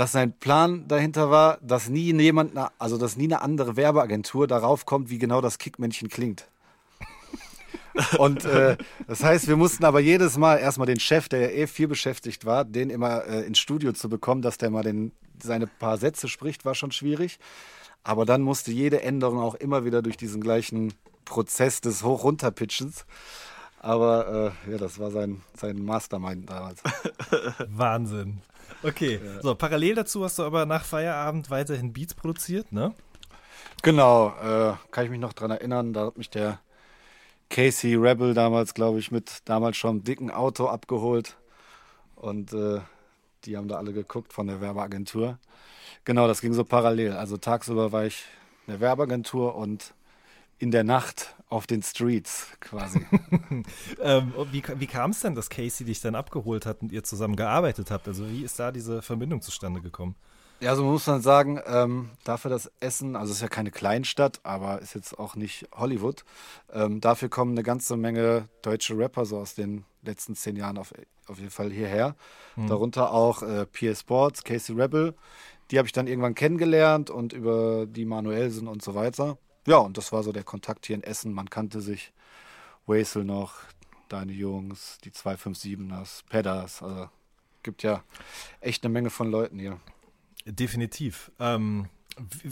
dass 0.00 0.12
sein 0.12 0.32
Plan 0.32 0.88
dahinter 0.88 1.30
war, 1.30 1.58
dass 1.60 1.90
nie 1.90 2.10
jemand, 2.18 2.58
also 2.78 2.96
dass 2.96 3.18
nie 3.18 3.24
eine 3.24 3.42
andere 3.42 3.76
Werbeagentur 3.76 4.46
darauf 4.46 4.86
kommt, 4.86 5.10
wie 5.10 5.18
genau 5.18 5.42
das 5.42 5.58
Kickmännchen 5.58 6.08
klingt. 6.08 6.48
Und 8.16 8.46
äh, 8.46 8.78
das 9.06 9.22
heißt, 9.22 9.46
wir 9.46 9.56
mussten 9.56 9.84
aber 9.84 10.00
jedes 10.00 10.38
Mal 10.38 10.56
erstmal 10.56 10.86
den 10.86 10.98
Chef, 10.98 11.28
der 11.28 11.40
ja 11.40 11.48
eh 11.48 11.66
viel 11.66 11.86
beschäftigt 11.86 12.46
war, 12.46 12.64
den 12.64 12.88
immer 12.88 13.26
äh, 13.26 13.42
ins 13.42 13.58
Studio 13.58 13.92
zu 13.92 14.08
bekommen, 14.08 14.40
dass 14.40 14.56
der 14.56 14.70
mal 14.70 14.84
den, 14.84 15.12
seine 15.38 15.66
paar 15.66 15.98
Sätze 15.98 16.28
spricht, 16.28 16.64
war 16.64 16.74
schon 16.74 16.92
schwierig. 16.92 17.38
Aber 18.02 18.24
dann 18.24 18.40
musste 18.40 18.72
jede 18.72 19.02
Änderung 19.02 19.38
auch 19.38 19.54
immer 19.54 19.84
wieder 19.84 20.00
durch 20.00 20.16
diesen 20.16 20.40
gleichen 20.40 20.94
Prozess 21.26 21.82
des 21.82 22.02
Hoch-Runter-Pitchens. 22.02 23.04
Aber 23.80 24.54
äh, 24.66 24.72
ja, 24.72 24.78
das 24.78 24.98
war 24.98 25.10
sein, 25.10 25.42
sein 25.54 25.84
Mastermind 25.84 26.48
damals. 26.48 26.82
Wahnsinn. 27.68 28.40
Okay, 28.82 29.20
ja. 29.22 29.42
so 29.42 29.54
parallel 29.54 29.96
dazu 29.96 30.24
hast 30.24 30.38
du 30.38 30.42
aber 30.42 30.64
nach 30.66 30.84
Feierabend 30.84 31.50
weiterhin 31.50 31.92
Beats 31.92 32.14
produziert, 32.14 32.72
ne? 32.72 32.94
Genau, 33.82 34.28
äh, 34.42 34.74
kann 34.90 35.04
ich 35.04 35.10
mich 35.10 35.20
noch 35.20 35.32
dran 35.32 35.50
erinnern, 35.50 35.92
da 35.92 36.06
hat 36.06 36.18
mich 36.18 36.30
der 36.30 36.60
Casey 37.50 37.94
Rebel 37.94 38.34
damals, 38.34 38.74
glaube 38.74 38.98
ich, 38.98 39.10
mit 39.10 39.42
damals 39.44 39.76
schon 39.76 40.04
dicken 40.04 40.30
Auto 40.30 40.66
abgeholt 40.68 41.36
und 42.14 42.52
äh, 42.52 42.80
die 43.44 43.56
haben 43.56 43.68
da 43.68 43.76
alle 43.76 43.92
geguckt 43.92 44.32
von 44.32 44.46
der 44.46 44.60
Werbeagentur. 44.60 45.38
Genau, 46.04 46.26
das 46.28 46.40
ging 46.40 46.52
so 46.52 46.64
parallel. 46.64 47.12
Also 47.12 47.36
tagsüber 47.36 47.92
war 47.92 48.04
ich 48.04 48.24
in 48.66 48.74
der 48.74 48.80
Werbeagentur 48.80 49.54
und 49.54 49.94
in 50.60 50.70
der 50.70 50.84
Nacht 50.84 51.34
auf 51.48 51.66
den 51.66 51.82
Streets 51.82 52.46
quasi. 52.60 53.04
ähm, 54.00 54.32
wie 54.52 54.62
wie 54.76 54.86
kam 54.86 55.10
es 55.10 55.20
denn, 55.20 55.34
dass 55.34 55.48
Casey 55.48 55.84
dich 55.84 56.00
dann 56.00 56.14
abgeholt 56.14 56.66
hat 56.66 56.82
und 56.82 56.92
ihr 56.92 57.02
zusammen 57.02 57.34
gearbeitet 57.34 57.90
habt? 57.90 58.06
Also 58.06 58.28
wie 58.28 58.44
ist 58.44 58.60
da 58.60 58.70
diese 58.70 59.02
Verbindung 59.02 59.40
zustande 59.40 59.80
gekommen? 59.80 60.14
Ja, 60.60 60.76
so 60.76 60.84
muss 60.84 61.06
man 61.06 61.22
sagen, 61.22 61.58
ähm, 61.66 62.10
dafür 62.22 62.50
das 62.50 62.70
Essen, 62.80 63.16
also 63.16 63.30
es 63.30 63.38
ist 63.38 63.42
ja 63.42 63.48
keine 63.48 63.70
Kleinstadt, 63.70 64.40
aber 64.42 64.82
ist 64.82 64.94
jetzt 64.94 65.18
auch 65.18 65.34
nicht 65.34 65.66
Hollywood. 65.74 66.24
Ähm, 66.70 67.00
dafür 67.00 67.30
kommen 67.30 67.52
eine 67.52 67.62
ganze 67.62 67.96
Menge 67.96 68.46
deutsche 68.60 68.96
Rapper 68.96 69.24
so 69.24 69.38
aus 69.38 69.54
den 69.54 69.86
letzten 70.02 70.36
zehn 70.36 70.56
Jahren 70.56 70.76
auf, 70.76 70.92
auf 71.26 71.38
jeden 71.38 71.50
Fall 71.50 71.70
hierher. 71.70 72.14
Mhm. 72.56 72.66
Darunter 72.66 73.12
auch 73.12 73.42
äh, 73.42 73.64
PA 73.64 73.94
Sports, 73.94 74.44
Casey 74.44 74.76
Rebel. 74.76 75.14
Die 75.70 75.78
habe 75.78 75.86
ich 75.86 75.92
dann 75.92 76.06
irgendwann 76.06 76.34
kennengelernt 76.34 77.08
und 77.08 77.32
über 77.32 77.86
die 77.86 78.04
Manuelsen 78.04 78.68
und 78.68 78.82
so 78.82 78.94
weiter. 78.94 79.38
Ja, 79.66 79.78
und 79.78 79.96
das 79.96 80.12
war 80.12 80.22
so 80.22 80.32
der 80.32 80.44
Kontakt 80.44 80.86
hier 80.86 80.96
in 80.96 81.02
Essen. 81.02 81.32
Man 81.32 81.50
kannte 81.50 81.80
sich. 81.80 82.12
Wesel 82.86 83.24
noch, 83.24 83.54
deine 84.08 84.32
Jungs, 84.32 84.98
die 85.04 85.10
257ers, 85.10 86.22
Pedders. 86.28 86.82
Also 86.82 87.08
gibt 87.62 87.82
ja 87.82 88.02
echt 88.60 88.84
eine 88.84 88.92
Menge 88.92 89.10
von 89.10 89.30
Leuten 89.30 89.58
hier. 89.58 89.78
Definitiv. 90.44 91.30
Ähm, 91.38 91.88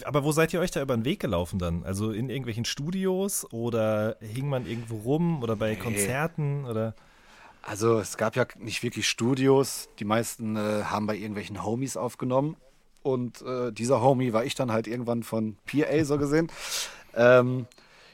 aber 0.04 0.24
wo 0.24 0.32
seid 0.32 0.52
ihr 0.52 0.60
euch 0.60 0.70
da 0.70 0.80
über 0.80 0.96
den 0.96 1.04
Weg 1.04 1.20
gelaufen 1.20 1.58
dann? 1.58 1.84
Also 1.84 2.12
in 2.12 2.30
irgendwelchen 2.30 2.64
Studios 2.64 3.50
oder 3.52 4.16
hing 4.20 4.48
man 4.48 4.66
irgendwo 4.66 4.98
rum 4.98 5.42
oder 5.42 5.56
bei 5.56 5.70
nee. 5.70 5.76
Konzerten 5.76 6.64
oder? 6.64 6.94
Also 7.62 7.98
es 7.98 8.16
gab 8.16 8.36
ja 8.36 8.46
nicht 8.58 8.82
wirklich 8.82 9.08
Studios. 9.08 9.88
Die 9.98 10.04
meisten 10.04 10.56
äh, 10.56 10.84
haben 10.84 11.06
bei 11.06 11.16
irgendwelchen 11.16 11.64
Homies 11.64 11.96
aufgenommen. 11.96 12.56
Und 13.08 13.40
äh, 13.40 13.72
dieser 13.72 14.02
Homie 14.02 14.34
war 14.34 14.44
ich 14.44 14.54
dann 14.54 14.70
halt 14.70 14.86
irgendwann 14.86 15.22
von 15.22 15.56
PA 15.64 16.04
so 16.04 16.18
gesehen. 16.18 16.52
Ähm, 17.14 17.66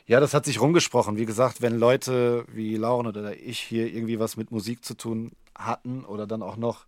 ja, 0.06 0.20
das 0.20 0.34
hat 0.34 0.44
sich 0.44 0.60
rumgesprochen. 0.60 1.16
Wie 1.16 1.26
gesagt, 1.26 1.62
wenn 1.62 1.76
Leute 1.76 2.44
wie 2.52 2.76
Lauren 2.76 3.08
oder 3.08 3.36
ich 3.36 3.58
hier 3.58 3.92
irgendwie 3.92 4.20
was 4.20 4.36
mit 4.36 4.52
Musik 4.52 4.84
zu 4.84 4.94
tun 4.94 5.32
hatten 5.58 6.04
oder 6.04 6.28
dann 6.28 6.42
auch 6.42 6.56
noch 6.56 6.86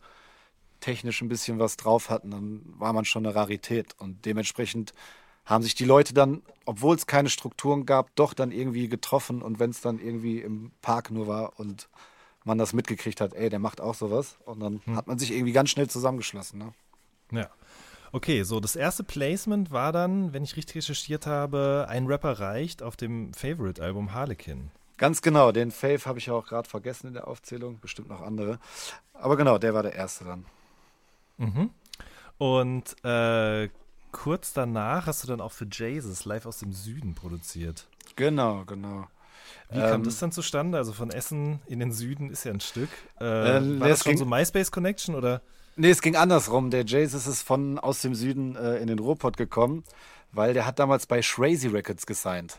technisch 0.79 1.21
ein 1.21 1.29
bisschen 1.29 1.59
was 1.59 1.77
drauf 1.77 2.09
hatten, 2.09 2.31
dann 2.31 2.62
war 2.79 2.92
man 2.92 3.05
schon 3.05 3.27
eine 3.27 3.35
Rarität. 3.35 3.97
Und 3.99 4.25
dementsprechend 4.25 4.92
haben 5.45 5.64
sich 5.64 5.75
die 5.75 5.85
Leute 5.85 6.14
dann, 6.14 6.42
obwohl 6.64 6.95
es 6.95 7.09
keine 7.09 7.29
Strukturen 7.29 7.87
gab, 7.87 8.14
doch 8.14 8.35
dann 8.35 8.53
irgendwie 8.53 8.88
getroffen. 8.88 9.42
Und 9.42 9.59
wenn 9.59 9.71
es 9.71 9.81
dann 9.81 9.99
irgendwie 9.99 10.40
im 10.40 10.71
Park 10.81 11.11
nur 11.11 11.27
war 11.27 11.59
und 11.59 11.88
man 12.45 12.59
das 12.59 12.73
mitgekriegt 12.73 13.21
hat, 13.21 13.35
ey, 13.35 13.49
der 13.49 13.59
macht 13.59 13.81
auch 13.81 13.95
sowas. 13.97 14.37
Und 14.45 14.61
dann 14.61 14.81
hm. 14.85 14.95
hat 14.95 15.09
man 15.09 15.19
sich 15.19 15.33
irgendwie 15.33 15.53
ganz 15.53 15.71
schnell 15.71 15.88
zusammengeschlossen. 15.88 16.61
Ne? 16.61 16.73
Ja. 17.33 17.51
Okay, 18.12 18.42
so 18.42 18.61
das 18.61 18.77
erste 18.77 19.05
Placement 19.05 19.71
war 19.71 19.92
dann, 19.92 20.33
wenn 20.33 20.45
ich 20.45 20.57
richtig 20.57 20.77
recherchiert 20.77 21.27
habe, 21.27 21.87
ein 21.88 22.07
Rapper 22.07 22.38
reicht 22.38 22.83
auf 22.83 22.97
dem 22.97 23.33
Favorite-Album 23.35 24.12
Harlequin. 24.12 24.71
Ganz 24.97 25.21
genau, 25.21 25.53
den 25.53 25.71
Fave 25.71 26.05
habe 26.07 26.19
ich 26.19 26.27
ja 26.27 26.35
auch 26.35 26.47
gerade 26.47 26.69
vergessen 26.69 27.09
in 27.09 27.14
der 27.14 27.29
Aufzählung, 27.29 27.81
bestimmt 27.81 28.09
noch 28.09 28.23
andere. 28.23 28.59
Aber 29.12 29.37
genau, 29.37 29.59
der 29.59 29.75
war 29.75 29.83
der 29.83 29.95
erste 29.95 30.25
dann. 30.25 30.47
Mhm. 31.37 31.71
Und 32.38 33.05
äh, 33.05 33.69
kurz 34.12 34.53
danach 34.55 35.07
hast 35.07 35.23
du 35.23 35.29
dann 35.29 35.40
auch 35.40 35.53
für 35.53 35.66
Jesus 35.71 36.25
live 36.25 36.47
aus 36.47 36.59
dem 36.59 36.73
Süden 36.73 37.14
produziert. 37.14 37.87
Genau, 38.14 38.64
genau. 38.64 39.07
Wie 39.71 39.81
kam 39.81 40.01
ähm, 40.01 40.05
das 40.05 40.19
dann 40.19 40.33
zustande? 40.33 40.79
Also 40.79 40.92
von 40.92 41.11
Essen 41.11 41.61
in 41.66 41.81
den 41.81 41.92
Süden 41.92 42.31
ist 42.31 42.45
ja 42.45 42.53
ein 42.53 42.61
Stück. 42.61 42.88
Äh, 43.21 43.59
äh, 43.59 43.81
war 43.81 43.88
das 43.88 44.05
schon 44.05 44.16
so 44.16 44.25
MySpace 44.25 44.71
Connection 44.71 45.14
oder? 45.14 45.42
Nee, 45.77 45.91
es 45.91 46.01
ging 46.01 46.17
andersrum. 46.17 46.71
Der 46.71 46.85
Jesus 46.85 47.27
ist 47.27 47.43
von 47.43 47.79
aus 47.79 48.01
dem 48.01 48.15
Süden 48.15 48.57
äh, 48.57 48.79
in 48.79 48.87
den 48.87 48.99
Ruhrpott 48.99 49.37
gekommen, 49.37 49.85
weil 50.33 50.55
der 50.55 50.67
hat 50.67 50.79
damals 50.79 51.07
bei 51.07 51.21
Shrazy 51.21 51.69
Records 51.69 52.07
gesigned. 52.07 52.59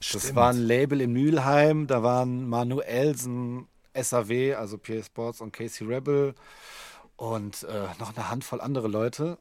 Stimmt. 0.00 0.24
Das 0.24 0.34
war 0.34 0.50
ein 0.50 0.58
Label 0.58 1.00
in 1.00 1.12
Mülheim, 1.12 1.86
da 1.86 2.02
waren 2.02 2.48
Manuelsen, 2.48 3.68
SAW, 3.94 4.56
also 4.56 4.78
PA 4.78 5.02
Sports 5.02 5.40
und 5.40 5.52
Casey 5.52 5.86
Rebel 5.86 6.34
und 7.16 7.62
äh, 7.64 7.86
noch 7.98 8.14
eine 8.14 8.30
Handvoll 8.30 8.60
andere 8.60 8.88
Leute. 8.88 9.38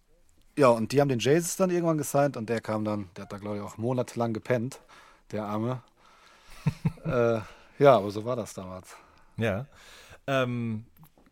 Ja, 0.58 0.70
und 0.70 0.92
die 0.92 1.02
haben 1.02 1.10
den 1.10 1.20
Jesus 1.20 1.58
dann 1.58 1.72
irgendwann 1.72 1.98
gesigned 1.98 2.38
und 2.38 2.48
der 2.48 2.62
kam 2.62 2.86
dann, 2.86 3.10
der 3.18 3.24
hat 3.24 3.34
da 3.34 3.38
glaube 3.38 3.58
ich 3.58 3.62
auch 3.64 3.78
monatelang 3.78 4.34
gepennt, 4.34 4.80
der 5.32 5.46
Arme. 5.46 5.82
äh, 7.04 7.40
ja, 7.80 7.98
aber 7.98 8.12
so 8.12 8.24
war 8.24 8.36
das 8.36 8.54
damals. 8.54 8.96
Ja. 9.38 9.66
Ähm, 10.28 10.86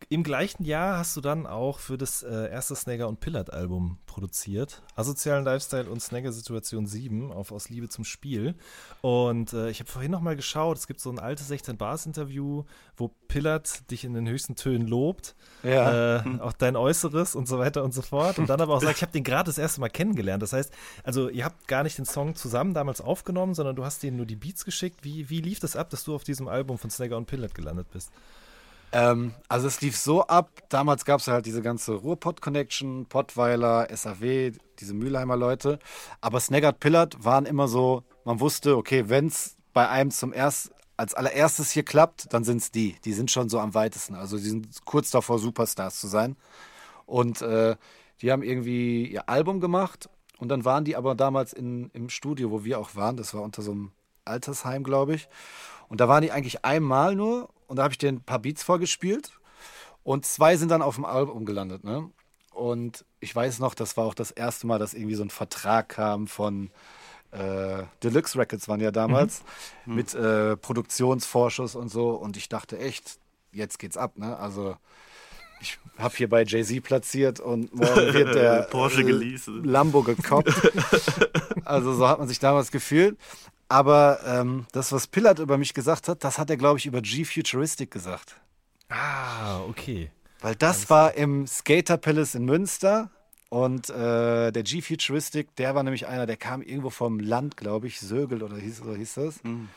im 0.08 0.22
gleichen 0.22 0.64
Jahr 0.64 0.98
hast 0.98 1.16
du 1.16 1.20
dann 1.20 1.46
auch 1.46 1.78
für 1.78 1.98
das 1.98 2.22
äh, 2.22 2.50
erste 2.50 2.74
Snagger 2.74 3.08
und 3.08 3.20
Pillard 3.20 3.52
Album 3.52 3.98
produziert. 4.06 4.82
Asozialen 4.96 5.44
Lifestyle 5.44 5.88
und 5.90 6.00
Snagger 6.00 6.32
Situation 6.32 6.86
7 6.86 7.32
auf 7.32 7.52
Aus 7.52 7.68
Liebe 7.68 7.88
zum 7.88 8.04
Spiel. 8.04 8.54
Und 9.00 9.52
äh, 9.52 9.70
ich 9.70 9.80
habe 9.80 9.90
vorhin 9.90 10.10
noch 10.10 10.20
mal 10.20 10.36
geschaut, 10.36 10.78
es 10.78 10.86
gibt 10.86 11.00
so 11.00 11.10
ein 11.10 11.18
altes 11.18 11.48
16 11.48 11.76
Bars 11.76 12.06
Interview, 12.06 12.64
wo 12.96 13.10
Pillard 13.28 13.90
dich 13.90 14.04
in 14.04 14.14
den 14.14 14.28
höchsten 14.28 14.56
Tönen 14.56 14.86
lobt. 14.86 15.34
Ja. 15.62 16.18
Äh, 16.18 16.40
auch 16.40 16.52
dein 16.52 16.76
Äußeres 16.76 17.34
und 17.34 17.48
so 17.48 17.58
weiter 17.58 17.82
und 17.82 17.92
so 17.92 18.02
fort. 18.02 18.38
Und 18.38 18.48
dann 18.48 18.60
aber 18.60 18.74
auch 18.74 18.82
sagt, 18.82 18.96
ich 18.96 19.02
habe 19.02 19.12
den 19.12 19.24
gerade 19.24 19.46
das 19.46 19.58
erste 19.58 19.80
Mal 19.80 19.88
kennengelernt. 19.88 20.42
Das 20.42 20.52
heißt, 20.52 20.72
also 21.02 21.28
ihr 21.28 21.44
habt 21.44 21.66
gar 21.68 21.82
nicht 21.82 21.98
den 21.98 22.06
Song 22.06 22.34
zusammen 22.34 22.74
damals 22.74 23.00
aufgenommen, 23.00 23.54
sondern 23.54 23.76
du 23.76 23.84
hast 23.84 24.02
denen 24.02 24.16
nur 24.16 24.26
die 24.26 24.36
Beats 24.36 24.64
geschickt. 24.64 25.00
Wie, 25.02 25.30
wie 25.30 25.40
lief 25.40 25.60
das 25.60 25.76
ab, 25.76 25.90
dass 25.90 26.04
du 26.04 26.14
auf 26.14 26.24
diesem 26.24 26.48
Album 26.48 26.78
von 26.78 26.90
Snagger 26.90 27.16
und 27.16 27.26
Pillard 27.26 27.54
gelandet 27.54 27.88
bist? 27.92 28.10
Ähm, 28.94 29.34
also 29.48 29.66
es 29.66 29.80
lief 29.80 29.96
so 29.96 30.22
ab, 30.22 30.50
damals 30.68 31.04
gab 31.04 31.18
es 31.18 31.26
halt 31.26 31.46
diese 31.46 31.62
ganze 31.62 31.94
Ruhrpott-Connection, 31.94 33.06
Pottweiler, 33.06 33.88
SAW, 33.92 34.52
diese 34.78 34.94
Mülheimer 34.94 35.36
Leute. 35.36 35.80
Aber 36.20 36.38
Snaggart 36.38 36.78
Pillard 36.78 37.24
waren 37.24 37.44
immer 37.44 37.66
so, 37.66 38.04
man 38.24 38.38
wusste, 38.38 38.76
okay, 38.76 39.08
wenn 39.08 39.26
es 39.26 39.56
bei 39.72 39.88
einem 39.88 40.12
zum 40.12 40.32
erst, 40.32 40.70
als 40.96 41.12
allererstes 41.12 41.72
hier 41.72 41.82
klappt, 41.82 42.32
dann 42.32 42.44
sind 42.44 42.58
es 42.58 42.70
die. 42.70 42.94
Die 43.04 43.12
sind 43.14 43.32
schon 43.32 43.48
so 43.48 43.58
am 43.58 43.74
weitesten. 43.74 44.14
Also 44.14 44.36
die 44.36 44.44
sind 44.44 44.68
kurz 44.84 45.10
davor, 45.10 45.40
Superstars 45.40 45.98
zu 45.98 46.06
sein. 46.06 46.36
Und 47.04 47.42
äh, 47.42 47.74
die 48.22 48.30
haben 48.30 48.44
irgendwie 48.44 49.08
ihr 49.08 49.28
Album 49.28 49.58
gemacht 49.58 50.08
und 50.38 50.50
dann 50.50 50.64
waren 50.64 50.84
die 50.84 50.94
aber 50.94 51.16
damals 51.16 51.52
in, 51.52 51.90
im 51.94 52.10
Studio, 52.10 52.52
wo 52.52 52.62
wir 52.62 52.78
auch 52.78 52.94
waren. 52.94 53.16
Das 53.16 53.34
war 53.34 53.42
unter 53.42 53.60
so 53.60 53.72
einem 53.72 53.90
Altersheim, 54.24 54.84
glaube 54.84 55.16
ich. 55.16 55.28
Und 55.88 56.00
da 56.00 56.08
waren 56.08 56.22
die 56.22 56.30
eigentlich 56.30 56.64
einmal 56.64 57.16
nur 57.16 57.48
und 57.66 57.76
da 57.76 57.84
habe 57.84 57.92
ich 57.92 57.98
denen 57.98 58.18
ein 58.18 58.24
paar 58.24 58.38
Beats 58.38 58.62
vorgespielt 58.62 59.32
und 60.02 60.26
zwei 60.26 60.56
sind 60.56 60.70
dann 60.70 60.82
auf 60.82 60.96
dem 60.96 61.04
Album 61.04 61.44
gelandet. 61.44 61.84
Ne? 61.84 62.10
Und 62.52 63.04
ich 63.20 63.34
weiß 63.34 63.58
noch, 63.58 63.74
das 63.74 63.96
war 63.96 64.04
auch 64.04 64.14
das 64.14 64.30
erste 64.30 64.66
Mal, 64.66 64.78
dass 64.78 64.94
irgendwie 64.94 65.16
so 65.16 65.24
ein 65.24 65.30
Vertrag 65.30 65.88
kam 65.88 66.26
von 66.26 66.70
äh, 67.32 67.82
Deluxe 68.02 68.38
Records 68.38 68.68
waren 68.68 68.80
ja 68.80 68.92
damals 68.92 69.42
mhm. 69.86 69.94
mit 69.96 70.14
äh, 70.14 70.56
Produktionsvorschuss 70.56 71.74
und 71.74 71.88
so. 71.88 72.10
Und 72.10 72.36
ich 72.36 72.48
dachte 72.48 72.78
echt, 72.78 73.18
jetzt 73.50 73.78
geht's 73.78 73.96
ab. 73.96 74.16
Ne? 74.16 74.36
Also 74.38 74.76
ich 75.60 75.78
habe 75.98 76.14
hier 76.16 76.28
bei 76.28 76.44
Jay-Z 76.44 76.82
platziert 76.82 77.40
und 77.40 77.74
morgen 77.74 78.14
wird 78.14 78.34
der 78.34 78.62
Porsche 78.62 79.02
äh, 79.02 79.38
Lambo 79.64 80.02
gekoppt. 80.02 80.52
also 81.64 81.94
so 81.94 82.06
hat 82.06 82.18
man 82.20 82.28
sich 82.28 82.38
damals 82.38 82.70
gefühlt. 82.70 83.18
Aber 83.68 84.20
ähm, 84.26 84.66
das, 84.72 84.92
was 84.92 85.06
Pillard 85.06 85.38
über 85.38 85.58
mich 85.58 85.74
gesagt 85.74 86.08
hat, 86.08 86.22
das 86.24 86.38
hat 86.38 86.50
er, 86.50 86.56
glaube 86.56 86.78
ich, 86.78 86.86
über 86.86 87.00
G-Futuristic 87.00 87.90
gesagt. 87.90 88.36
Ah, 88.88 89.60
okay. 89.62 90.10
Weil 90.40 90.54
das 90.54 90.76
Alles 90.76 90.90
war 90.90 91.14
im 91.14 91.46
Skater 91.46 91.96
Palace 91.96 92.34
in 92.34 92.44
Münster. 92.44 93.10
Und 93.48 93.88
äh, 93.88 94.50
der 94.50 94.62
G-Futuristic, 94.64 95.54
der 95.56 95.74
war 95.76 95.84
nämlich 95.84 96.08
einer, 96.08 96.26
der 96.26 96.36
kam 96.36 96.60
irgendwo 96.60 96.90
vom 96.90 97.20
Land, 97.20 97.56
glaube 97.56 97.86
ich, 97.86 98.00
Sögel 98.00 98.42
oder 98.42 98.56
hieß, 98.56 98.82
oder 98.82 98.96
hieß 98.96 99.14
das. 99.14 99.44
Mhm. 99.44 99.68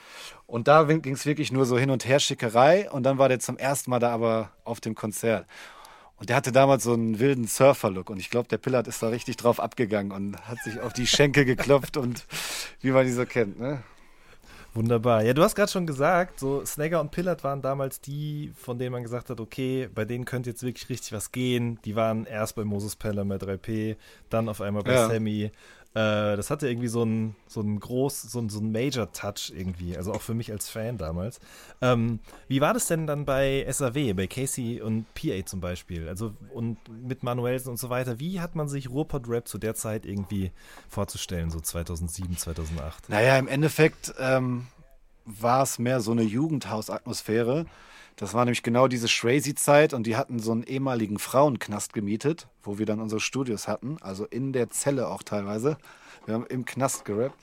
Und 0.48 0.68
da 0.68 0.84
ging 0.84 1.14
es 1.14 1.26
wirklich 1.28 1.52
nur 1.52 1.66
so 1.66 1.78
hin 1.78 1.92
und 1.92 2.06
her 2.06 2.20
Schickerei. 2.20 2.90
Und 2.90 3.04
dann 3.04 3.20
war 3.20 3.30
der 3.30 3.40
zum 3.40 3.56
ersten 3.58 3.92
Mal 3.92 4.00
da 4.00 4.12
aber 4.12 4.52
auf 4.64 4.80
dem 4.80 4.96
Konzert. 4.96 5.46
Und 6.20 6.30
der 6.30 6.36
hatte 6.36 6.52
damals 6.52 6.84
so 6.84 6.94
einen 6.94 7.20
wilden 7.20 7.48
Surfer-Look. 7.48 8.10
Und 8.10 8.20
ich 8.20 8.30
glaube, 8.30 8.48
der 8.48 8.58
Pillard 8.58 8.88
ist 8.88 9.04
da 9.04 9.10
richtig 9.10 9.38
drauf 9.38 9.60
abgegangen 9.60 10.12
und 10.12 10.48
hat 10.48 10.58
sich 10.64 10.80
auf 10.80 10.94
die 10.94 11.08
Schenkel 11.08 11.46
geklopft 11.46 11.96
und 11.96 12.26
wie 12.82 12.92
man 12.92 13.06
die 13.06 13.12
so 13.12 13.26
kennt, 13.26 13.60
ne? 13.60 13.84
Wunderbar. 14.74 15.24
Ja, 15.24 15.34
du 15.34 15.42
hast 15.42 15.56
gerade 15.56 15.72
schon 15.72 15.88
gesagt, 15.88 16.40
so 16.40 16.64
Snagger 16.64 17.02
und 17.02 17.10
Pillard 17.10 17.44
waren 17.44 17.64
damals 17.64 18.00
die, 18.00 18.52
von 18.56 18.78
denen 18.78 18.92
man 18.92 19.02
gesagt 19.02 19.30
hat, 19.30 19.40
okay, 19.40 19.90
bei 19.94 20.06
denen 20.06 20.26
könnte 20.26 20.52
jetzt 20.52 20.62
wirklich 20.62 20.90
richtig 20.90 21.14
was 21.14 21.32
gehen. 21.32 21.80
Die 21.84 21.96
waren 21.96 22.26
erst 22.26 22.56
bei 22.56 22.64
Moses 22.64 22.96
Pelham 22.96 23.30
bei 23.30 23.38
3P, 23.38 23.96
dann 24.30 24.50
auf 24.50 24.62
einmal 24.62 24.84
bei 24.84 24.94
ja. 24.94 25.08
Sammy, 25.08 25.52
äh, 25.94 26.36
das 26.36 26.50
hatte 26.50 26.68
irgendwie 26.68 26.88
so 26.88 27.02
einen 27.02 27.36
so 27.48 27.62
einen 27.62 27.80
groß, 27.80 28.24
so 28.24 28.40
einen, 28.40 28.50
so 28.50 28.60
einen 28.60 28.72
Major-Touch 28.72 29.54
irgendwie, 29.56 29.98
also 29.98 30.14
auch 30.14 30.22
für 30.22 30.34
mich 30.34 30.52
als 30.52 30.70
Fan 30.70 30.98
damals. 30.98 31.40
Ähm, 31.82 32.20
wie 32.48 32.62
war 32.62 32.74
das 32.74 32.88
denn 32.88 33.08
dann 33.08 33.26
bei 33.26 33.66
SAW, 33.72 34.14
bei 34.14 34.28
Casey 34.28 34.82
und 34.82 35.06
PA 35.16 35.46
zum 35.46 35.62
Beispiel? 35.62 36.08
Also 36.08 36.34
und 36.54 36.78
mit 36.90 37.24
Manuelsen 37.24 37.70
und 37.72 37.78
so 37.78 37.90
weiter. 37.90 38.20
Wie 38.20 38.40
hat 38.42 38.56
man 38.56 38.68
sich 38.68 38.90
Ruhrpott-Rap 38.90 39.48
zu 39.48 39.58
der 39.58 39.76
Zeit 39.76 40.06
irgendwie 40.06 40.52
vorzustellen, 40.90 41.50
so 41.50 41.60
2007, 41.60 42.38
2008? 42.38 43.10
Naja, 43.10 43.38
im 43.38 43.48
Endeffekt 43.48 44.14
ähm, 44.20 44.68
war 45.26 45.64
es 45.64 45.80
mehr 45.80 46.00
so 46.00 46.12
eine 46.12 46.24
Jugendhausatmosphäre. 46.24 47.66
Das 48.18 48.34
war 48.34 48.46
nämlich 48.46 48.64
genau 48.64 48.88
diese 48.88 49.08
Shrazy-Zeit 49.08 49.94
und 49.94 50.08
die 50.08 50.18
hatten 50.18 50.40
so 50.40 50.52
einen 50.52 50.64
ehemaligen 50.64 51.20
Frauenknast 51.20 51.94
gemietet, 51.94 52.48
wo 52.64 52.80
wir 52.80 52.88
dann 52.88 53.00
unsere 53.00 53.22
Studios 53.22 53.68
hatten, 53.68 53.98
also 54.02 54.26
in 54.26 54.54
der 54.54 54.72
Zelle 54.72 55.08
auch 55.08 55.22
teilweise. 55.22 55.78
Wir 56.26 56.34
haben 56.34 56.48
im 56.48 56.66
Knast 56.66 57.06
gerappt. 57.06 57.38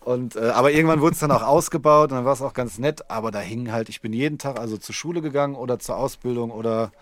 Und, 0.00 0.36
äh, 0.36 0.50
aber 0.50 0.70
irgendwann 0.70 1.00
wurde 1.00 1.14
es 1.14 1.20
dann 1.20 1.30
auch 1.30 1.42
ausgebaut 1.42 2.10
und 2.10 2.16
dann 2.16 2.24
war 2.26 2.34
es 2.34 2.42
auch 2.42 2.52
ganz 2.52 2.78
nett, 2.78 3.10
aber 3.10 3.30
da 3.30 3.40
hing 3.40 3.72
halt, 3.72 3.88
ich 3.88 4.02
bin 4.02 4.12
jeden 4.12 4.38
Tag 4.38 4.58
also 4.58 4.76
zur 4.76 4.94
Schule 4.94 5.22
gegangen 5.22 5.54
oder 5.54 5.78
zur 5.78 5.96
Ausbildung 5.96 6.50
oder 6.50 6.92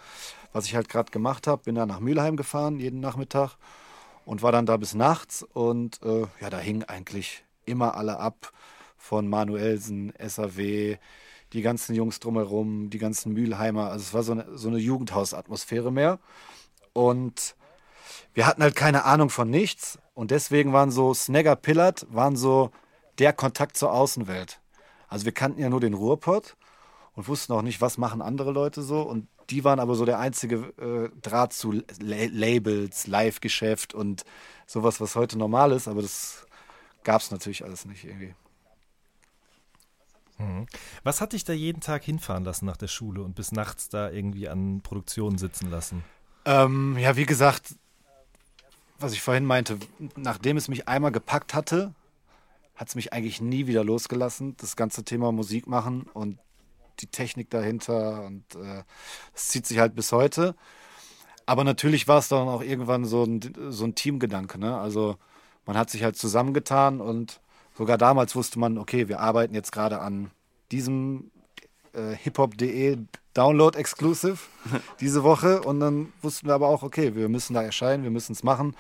was 0.53 0.67
ich 0.67 0.77
halt 0.77 0.88
gerade 0.88 1.11
gemacht 1.11 1.49
habe, 1.49 1.62
bin 1.64 1.75
dann 1.75 1.88
nach 1.88 2.01
Mülheim 2.01 2.37
gefahren 2.37 2.79
jeden 2.79 3.01
Nachmittag 3.01 3.57
und 4.25 4.43
war 4.43 4.53
dann 4.53 4.67
da 4.67 4.77
bis 4.77 4.95
nachts 4.95 5.43
und 5.43 6.01
äh, 6.05 6.27
ja, 6.41 6.51
da 6.51 6.59
hingen 6.59 6.85
eigentlich 6.85 7.45
immer 7.67 7.97
alle 7.97 8.19
ab 8.19 8.53
von 8.97 9.29
Manuelsen, 9.29 10.12
SAW, 10.19 10.97
die 11.53 11.63
ganzen 11.63 11.95
Jungs 11.95 12.21
drumherum, 12.21 12.91
die 12.91 12.99
ganzen 12.99 13.33
Mülheimer. 13.33 13.91
Also 13.91 14.03
es 14.03 14.15
war 14.15 14.23
so 14.23 14.33
eine, 14.33 14.47
so 14.57 14.69
eine 14.69 14.79
Jugendhausatmosphäre 14.79 15.91
mehr. 15.91 16.19
Und 16.93 17.57
wir 18.35 18.47
hatten 18.47 18.63
halt 18.63 18.77
keine 18.77 19.05
Ahnung 19.05 19.31
von 19.31 19.51
nichts. 19.51 19.99
Und 20.15 20.31
deswegen 20.31 20.73
waren 20.73 20.91
so 20.91 21.15
Snagger 21.15 21.57
Pillard, 21.57 22.07
waren 22.11 22.37
so 22.37 22.71
der 23.19 23.33
Kontakt 23.33 23.77
zur 23.77 23.93
Außenwelt. 23.93 24.61
Also 25.09 25.25
wir 25.25 25.33
kannten 25.33 25.61
ja 25.61 25.71
nur 25.71 25.81
den 25.81 25.95
Ruhrpott 25.95 26.57
und 27.15 27.29
wussten 27.29 27.53
auch 27.53 27.63
nicht, 27.63 27.81
was 27.81 27.99
machen 27.99 28.23
andere 28.23 28.53
Leute 28.53 28.83
so. 28.83 29.03
Und 29.03 29.27
die 29.51 29.65
waren 29.65 29.81
aber 29.81 29.95
so 29.95 30.05
der 30.05 30.19
einzige 30.19 30.73
äh, 30.79 31.21
Draht 31.23 31.53
zu 31.53 31.73
La 31.73 32.27
Labels, 32.31 33.07
Live-Geschäft 33.07 33.95
und 33.95 34.25
sowas, 34.67 35.01
was 35.01 35.17
heute 35.17 35.39
normal 35.39 35.73
ist. 35.73 35.89
Aber 35.89 36.03
das 36.03 36.47
gab 37.05 37.23
es 37.23 37.31
natürlich 37.31 37.65
alles 37.65 37.87
nicht 37.87 38.05
irgendwie. 38.05 38.35
Mhm. 40.38 40.66
Was 41.03 41.20
hat 41.20 41.33
dich 41.33 41.44
da 41.44 41.53
jeden 41.53 41.81
Tag 41.81 42.05
hinfahren 42.05 42.44
lassen 42.44 42.66
nach 42.66 42.77
der 42.77 42.88
Schule 42.88 43.22
und 43.22 43.35
bis 43.35 43.53
nachts 43.53 43.88
da 43.88 44.11
irgendwie 44.11 44.48
an 44.48 44.81
Produktionen 44.83 45.38
sitzen 45.38 45.70
lassen? 45.70 46.05
Ähm, 46.44 46.96
ja, 46.98 47.16
wie 47.16 47.27
gesagt, 47.27 47.74
was 48.98 49.12
ich 49.12 49.20
vorhin 49.20 49.44
meinte, 49.44 49.79
nachdem 50.16 50.57
es 50.57 50.68
mich 50.68 50.88
einmal 50.88 51.12
gepackt 51.12 51.55
hatte, 51.55 51.94
hat 52.74 52.88
es 52.88 52.94
mich 52.94 53.12
eigentlich 53.12 53.40
nie 53.40 53.66
wieder 53.66 53.85
losgelassen. 53.85 54.57
Das 54.57 54.77
ganze 54.77 55.05
Thema 55.05 55.33
Musik 55.33 55.66
machen 55.66 56.03
und 56.14 56.38
die 57.01 57.07
Technik 57.07 57.51
dahinter 57.51 58.24
und 58.24 58.42
äh, 58.55 58.83
das 59.33 59.48
zieht 59.48 59.66
sich 59.66 59.79
halt 59.79 59.94
bis 59.94 60.12
heute. 60.12 60.55
Aber 61.46 61.64
natürlich 61.64 62.09
war 62.09 62.18
es 62.18 62.29
dann 62.29 62.48
auch 62.48 62.62
irgendwann 62.62 63.05
so 63.05 63.24
ein, 63.24 63.40
so 63.70 63.85
ein 63.85 63.94
Teamgedanke. 63.94 64.59
Ne? 64.59 64.77
Also 64.79 65.16
man 65.64 65.77
hat 65.77 65.90
sich 65.90 66.03
halt 66.03 66.16
zusammengetan 66.16 67.01
und 67.01 67.40
Sogar 67.79 67.97
damals 67.97 68.35
wusste 68.35 68.59
man, 68.59 68.77
okay, 68.77 69.07
wir 69.07 69.21
arbeiten 69.21 69.55
jetzt 69.55 69.71
gerade 69.71 70.01
an 70.01 70.33
diesem 70.73 71.31
äh, 71.93 72.12
hiphop.de 72.17 72.99
Download 73.35 73.79
Exclusive 73.79 74.38
diese 75.01 75.23
Woche 75.23 75.62
und 75.62 75.79
dann 75.79 76.12
wussten 76.21 76.49
wir 76.49 76.55
aber 76.55 76.67
auch, 76.67 76.83
okay, 76.83 77.14
wir 77.14 77.29
müssen 77.29 77.55
da 77.55 77.62
erscheinen, 77.62 78.03
wir 78.03 78.11
müssen 78.11 78.33
es 78.33 78.43
machen. 78.43 78.75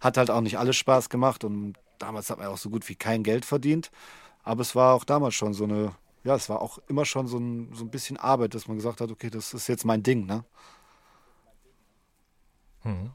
Hat 0.00 0.16
halt 0.16 0.30
auch 0.30 0.42
nicht 0.42 0.60
alles 0.60 0.76
Spaß 0.76 1.08
gemacht 1.08 1.42
und 1.42 1.74
damals 1.98 2.30
hat 2.30 2.38
man 2.38 2.46
auch 2.46 2.56
so 2.56 2.70
gut 2.70 2.88
wie 2.88 2.94
kein 2.94 3.24
Geld 3.24 3.44
verdient. 3.44 3.90
Aber 4.44 4.60
es 4.60 4.76
war 4.76 4.94
auch 4.94 5.02
damals 5.02 5.34
schon 5.34 5.52
so 5.52 5.64
eine, 5.64 5.96
ja, 6.22 6.36
es 6.36 6.48
war 6.48 6.62
auch 6.62 6.78
immer 6.86 7.04
schon 7.04 7.26
so 7.26 7.38
ein, 7.38 7.70
so 7.74 7.84
ein 7.84 7.90
bisschen 7.90 8.16
Arbeit, 8.16 8.54
dass 8.54 8.68
man 8.68 8.76
gesagt 8.76 9.00
hat, 9.00 9.10
okay, 9.10 9.28
das 9.28 9.54
ist 9.54 9.66
jetzt 9.66 9.84
mein 9.84 10.04
Ding, 10.04 10.24
ne? 10.24 10.44
Hm. 12.82 13.10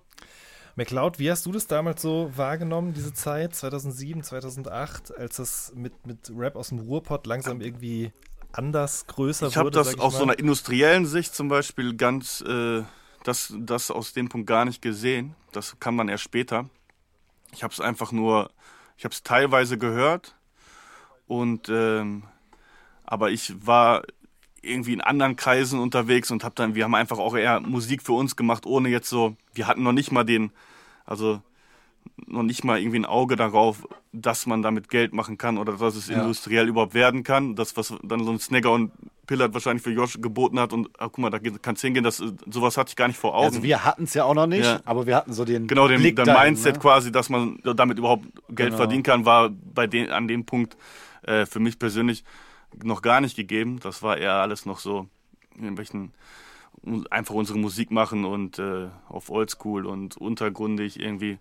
McLeod, 0.81 1.19
wie 1.19 1.29
hast 1.29 1.45
du 1.45 1.51
das 1.51 1.67
damals 1.67 2.01
so 2.01 2.31
wahrgenommen, 2.35 2.95
diese 2.95 3.13
Zeit, 3.13 3.53
2007, 3.53 4.23
2008, 4.23 5.15
als 5.15 5.35
das 5.35 5.73
mit, 5.75 6.07
mit 6.07 6.31
Rap 6.35 6.55
aus 6.55 6.69
dem 6.69 6.79
Ruhrpott 6.79 7.27
langsam 7.27 7.61
irgendwie 7.61 8.11
anders, 8.51 9.05
größer 9.05 9.47
ich 9.47 9.55
wurde? 9.57 9.69
Ich 9.69 9.77
habe 9.77 9.91
das 9.91 9.99
aus 9.99 10.17
so 10.17 10.23
einer 10.23 10.39
industriellen 10.39 11.05
Sicht 11.05 11.35
zum 11.35 11.49
Beispiel 11.49 11.95
ganz, 11.95 12.41
äh, 12.41 12.81
das, 13.23 13.53
das 13.59 13.91
aus 13.91 14.13
dem 14.13 14.29
Punkt 14.29 14.47
gar 14.47 14.65
nicht 14.65 14.81
gesehen. 14.81 15.35
Das 15.51 15.79
kann 15.79 15.95
man 15.95 16.09
erst 16.09 16.23
später. 16.23 16.67
Ich 17.53 17.61
habe 17.61 17.71
es 17.71 17.79
einfach 17.79 18.11
nur, 18.11 18.49
ich 18.97 19.03
habe 19.03 19.13
es 19.13 19.21
teilweise 19.21 19.77
gehört 19.77 20.35
und 21.27 21.69
ähm, 21.69 22.23
aber 23.05 23.29
ich 23.29 23.53
war 23.67 24.01
irgendwie 24.63 24.93
in 24.93 25.01
anderen 25.01 25.35
Kreisen 25.35 25.79
unterwegs 25.79 26.31
und 26.31 26.43
habe 26.43 26.55
dann, 26.55 26.73
wir 26.73 26.85
haben 26.85 26.95
einfach 26.95 27.19
auch 27.19 27.35
eher 27.35 27.59
Musik 27.59 28.01
für 28.01 28.13
uns 28.13 28.35
gemacht, 28.35 28.65
ohne 28.65 28.89
jetzt 28.89 29.09
so, 29.09 29.35
wir 29.53 29.67
hatten 29.67 29.83
noch 29.83 29.91
nicht 29.91 30.11
mal 30.11 30.23
den, 30.23 30.51
also 31.11 31.41
noch 32.25 32.43
nicht 32.43 32.63
mal 32.63 32.79
irgendwie 32.79 32.99
ein 32.99 33.05
Auge 33.05 33.35
darauf, 33.35 33.87
dass 34.11 34.45
man 34.45 34.61
damit 34.61 34.89
Geld 34.89 35.13
machen 35.13 35.37
kann 35.37 35.57
oder 35.57 35.73
dass 35.73 35.95
es 35.95 36.07
ja. 36.07 36.21
industriell 36.21 36.67
überhaupt 36.67 36.93
werden 36.93 37.23
kann. 37.23 37.55
Das, 37.55 37.77
was 37.77 37.93
dann 38.01 38.23
so 38.23 38.31
ein 38.31 38.39
Snagger 38.39 38.71
und 38.71 38.91
Pillard 39.27 39.53
wahrscheinlich 39.53 39.83
für 39.83 39.91
Josh 39.91 40.19
geboten 40.19 40.59
hat 40.59 40.73
und 40.73 40.89
ach, 40.97 41.09
guck 41.11 41.19
mal, 41.19 41.29
da 41.29 41.39
kann 41.39 41.75
es 41.75 41.81
hingehen, 41.81 42.03
das, 42.03 42.17
sowas 42.49 42.77
hatte 42.77 42.89
ich 42.89 42.95
gar 42.95 43.07
nicht 43.07 43.19
vor 43.19 43.35
Augen. 43.35 43.45
Also 43.45 43.63
wir 43.63 43.85
hatten 43.85 44.03
es 44.03 44.13
ja 44.13 44.23
auch 44.23 44.33
noch 44.33 44.47
nicht, 44.47 44.65
ja. 44.65 44.81
aber 44.83 45.05
wir 45.05 45.15
hatten 45.15 45.33
so 45.33 45.45
den 45.45 45.67
Genau, 45.67 45.87
den, 45.87 45.99
Blick 45.99 46.15
den 46.15 46.25
Mindset 46.25 46.75
ne? 46.75 46.81
quasi, 46.81 47.11
dass 47.11 47.29
man 47.29 47.59
damit 47.63 47.97
überhaupt 47.97 48.25
Geld 48.47 48.69
genau. 48.69 48.77
verdienen 48.77 49.03
kann, 49.03 49.25
war 49.25 49.49
bei 49.49 49.87
den, 49.87 50.09
an 50.09 50.27
dem 50.27 50.45
Punkt 50.45 50.75
äh, 51.23 51.45
für 51.45 51.59
mich 51.59 51.77
persönlich 51.77 52.23
noch 52.83 53.01
gar 53.01 53.21
nicht 53.21 53.35
gegeben. 53.35 53.79
Das 53.81 54.01
war 54.01 54.17
eher 54.17 54.33
alles 54.33 54.65
noch 54.65 54.79
so 54.79 55.07
in 55.55 55.63
irgendwelchen 55.63 56.11
einfach 57.09 57.35
unsere 57.35 57.59
Musik 57.59 57.91
machen 57.91 58.25
und 58.25 58.59
äh, 58.59 58.89
auf 59.07 59.29
Oldschool 59.29 59.85
und 59.85 60.17
untergrundig 60.17 60.99
irgendwie 60.99 61.37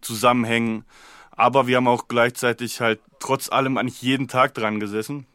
zusammenhängen. 0.00 0.84
Aber 1.30 1.66
wir 1.66 1.78
haben 1.78 1.88
auch 1.88 2.06
gleichzeitig 2.06 2.80
halt 2.80 3.00
trotz 3.18 3.50
allem 3.50 3.76
eigentlich 3.76 4.02
jeden 4.02 4.28
Tag 4.28 4.54
dran 4.54 4.78
gesessen. 4.78 5.26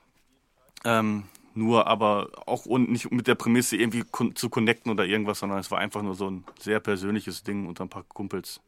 Ähm, 0.85 1.23
nur, 1.55 1.87
aber 1.87 2.29
auch 2.45 2.65
und 2.65 2.89
nicht 2.89 3.11
mit 3.11 3.27
der 3.27 3.35
Prämisse 3.35 3.75
irgendwie 3.75 4.03
kon 4.09 4.35
zu 4.35 4.49
connecten 4.49 4.91
oder 4.91 5.05
irgendwas, 5.05 5.39
sondern 5.39 5.59
es 5.59 5.69
war 5.71 5.79
einfach 5.79 6.01
nur 6.01 6.15
so 6.15 6.29
ein 6.29 6.45
sehr 6.59 6.79
persönliches 6.79 7.43
Ding 7.43 7.67
unter 7.67 7.83
ein 7.83 7.89
paar 7.89 8.03
Kumpels. 8.03 8.61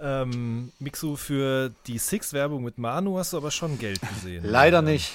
Ähm, 0.00 0.72
Mixu, 0.80 1.14
für 1.14 1.72
die 1.86 1.98
Six-Werbung 1.98 2.64
mit 2.64 2.76
Manu 2.76 3.18
hast 3.18 3.34
du 3.34 3.36
aber 3.36 3.52
schon 3.52 3.78
Geld 3.78 4.00
gesehen. 4.00 4.44
Leider 4.44 4.80
Ähm, 4.80 4.86
nicht. 4.86 5.12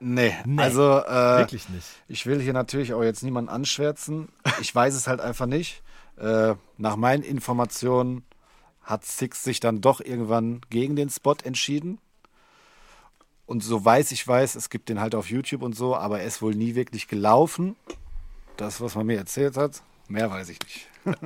Nee, 0.00 0.34
Nee, 0.46 0.62
also 0.62 0.98
äh, 1.00 1.38
Wirklich 1.38 1.68
nicht. 1.68 1.86
ich 2.08 2.24
will 2.26 2.40
hier 2.40 2.54
natürlich 2.54 2.94
auch 2.94 3.02
jetzt 3.02 3.22
niemanden 3.22 3.50
anschwärzen. 3.50 4.28
Ich 4.60 4.74
weiß 4.74 4.94
es 4.94 5.06
halt 5.06 5.20
einfach 5.20 5.46
nicht. 5.46 5.82
Äh, 6.16 6.54
nach 6.78 6.96
meinen 6.96 7.22
Informationen 7.22 8.24
hat 8.82 9.04
Six 9.04 9.44
sich 9.44 9.60
dann 9.60 9.80
doch 9.82 10.00
irgendwann 10.00 10.62
gegen 10.70 10.96
den 10.96 11.10
Spot 11.10 11.36
entschieden. 11.44 11.98
Und 13.46 13.62
so 13.62 13.84
weiß 13.84 14.12
ich 14.12 14.26
weiß, 14.26 14.54
es 14.54 14.70
gibt 14.70 14.88
den 14.88 15.00
halt 15.00 15.14
auf 15.14 15.28
YouTube 15.28 15.62
und 15.62 15.74
so, 15.74 15.94
aber 15.96 16.20
er 16.20 16.26
ist 16.26 16.40
wohl 16.40 16.54
nie 16.54 16.74
wirklich 16.74 17.06
gelaufen. 17.08 17.76
Das, 18.56 18.80
was 18.80 18.94
man 18.94 19.06
mir 19.06 19.18
erzählt 19.18 19.56
hat, 19.56 19.82
mehr 20.08 20.30
weiß 20.30 20.48
ich 20.48 20.58
nicht. 20.62 20.88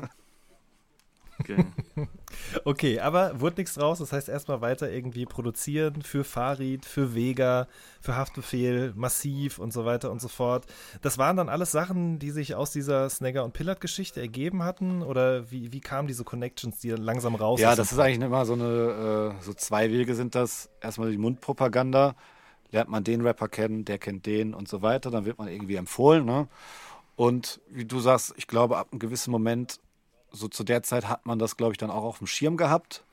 Okay. 1.40 1.64
Okay, 2.64 3.00
aber 3.00 3.40
wurde 3.40 3.56
nichts 3.58 3.74
draus. 3.74 3.98
Das 3.98 4.12
heißt, 4.12 4.28
erstmal 4.28 4.60
weiter 4.60 4.90
irgendwie 4.90 5.24
produzieren 5.24 6.02
für 6.02 6.24
Farid, 6.24 6.84
für 6.84 7.14
Vega, 7.14 7.68
für 8.00 8.16
Haftbefehl, 8.16 8.92
Massiv 8.96 9.58
und 9.58 9.72
so 9.72 9.84
weiter 9.84 10.10
und 10.10 10.20
so 10.20 10.28
fort. 10.28 10.66
Das 11.02 11.18
waren 11.18 11.36
dann 11.36 11.48
alles 11.48 11.72
Sachen, 11.72 12.18
die 12.18 12.30
sich 12.30 12.54
aus 12.54 12.72
dieser 12.72 13.08
Snagger- 13.08 13.44
und 13.44 13.52
Pillard-Geschichte 13.52 14.20
ergeben 14.20 14.62
hatten? 14.62 15.02
Oder 15.02 15.50
wie, 15.50 15.72
wie 15.72 15.80
kamen 15.80 16.08
diese 16.08 16.24
Connections, 16.24 16.78
die 16.78 16.90
dann 16.90 17.02
langsam 17.02 17.34
raus 17.34 17.60
Ja, 17.60 17.76
das 17.76 17.92
ist 17.92 17.98
eigentlich 17.98 18.20
immer 18.20 18.46
so 18.46 18.54
eine, 18.54 19.34
äh, 19.40 19.42
so 19.42 19.54
zwei 19.54 19.90
Wege 19.90 20.14
sind 20.14 20.34
das. 20.34 20.70
Erstmal 20.80 21.10
die 21.10 21.18
Mundpropaganda, 21.18 22.14
lernt 22.72 22.90
man 22.90 23.04
den 23.04 23.20
Rapper 23.20 23.48
kennen, 23.48 23.84
der 23.84 23.98
kennt 23.98 24.26
den 24.26 24.54
und 24.54 24.68
so 24.68 24.82
weiter, 24.82 25.10
dann 25.10 25.24
wird 25.24 25.38
man 25.38 25.48
irgendwie 25.48 25.76
empfohlen. 25.76 26.24
Ne? 26.24 26.48
Und 27.16 27.60
wie 27.70 27.84
du 27.84 28.00
sagst, 28.00 28.34
ich 28.36 28.46
glaube, 28.46 28.76
ab 28.76 28.88
einem 28.90 28.98
gewissen 28.98 29.30
Moment, 29.30 29.80
so 30.34 30.48
zu 30.48 30.64
der 30.64 30.82
Zeit 30.84 31.08
hat 31.08 31.26
man 31.26 31.38
das, 31.38 31.56
glaube 31.56 31.72
ich, 31.74 31.78
dann 31.78 31.90
auch 31.90 32.04
auf 32.04 32.18
dem 32.18 32.26
Schirm 32.28 32.56
gehabt. 32.58 33.04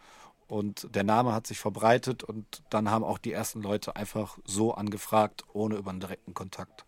Und 0.48 0.96
der 0.96 1.04
Name 1.06 1.34
hat 1.34 1.48
sich 1.48 1.60
verbreitet 1.60 2.24
und 2.24 2.64
dann 2.70 2.92
haben 2.92 3.06
auch 3.06 3.18
die 3.20 3.34
ersten 3.34 3.62
Leute 3.62 3.96
einfach 3.98 4.38
so 4.46 4.74
angefragt, 4.74 5.44
ohne 5.54 5.78
über 5.78 5.92
einen 5.92 6.02
direkten 6.02 6.34
Kontakt. 6.36 6.86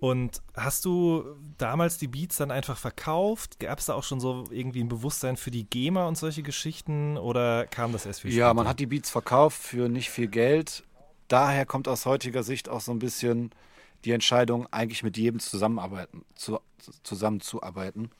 Und 0.00 0.42
hast 0.54 0.84
du 0.84 1.24
damals 1.58 1.98
die 1.98 2.06
Beats 2.08 2.36
dann 2.36 2.50
einfach 2.52 2.76
verkauft? 2.78 3.58
Gab 3.58 3.80
es 3.80 3.86
da 3.86 3.94
auch 3.94 4.04
schon 4.04 4.20
so 4.20 4.44
irgendwie 4.50 4.80
ein 4.82 4.88
Bewusstsein 4.88 5.36
für 5.36 5.50
die 5.50 5.64
GEMA 5.68 6.06
und 6.06 6.16
solche 6.16 6.42
Geschichten? 6.44 7.18
Oder 7.18 7.66
kam 7.66 7.92
das 7.92 8.06
erst 8.06 8.20
viel 8.20 8.30
Ja, 8.30 8.32
später? 8.32 8.54
man 8.54 8.68
hat 8.68 8.80
die 8.80 8.86
Beats 8.86 9.10
verkauft 9.10 9.60
für 9.62 9.88
nicht 9.88 10.10
viel 10.10 10.28
Geld. 10.28 10.84
Daher 11.28 11.66
kommt 11.66 11.88
aus 11.88 12.06
heutiger 12.06 12.42
Sicht 12.42 12.68
auch 12.68 12.80
so 12.80 12.92
ein 12.92 12.98
bisschen 12.98 13.50
die 14.04 14.12
Entscheidung, 14.12 14.66
eigentlich 14.70 15.02
mit 15.02 15.16
jedem 15.16 15.40
zusammenarbeiten, 15.40 16.24
zu, 16.34 16.60
zusammenzuarbeiten. 17.02 18.10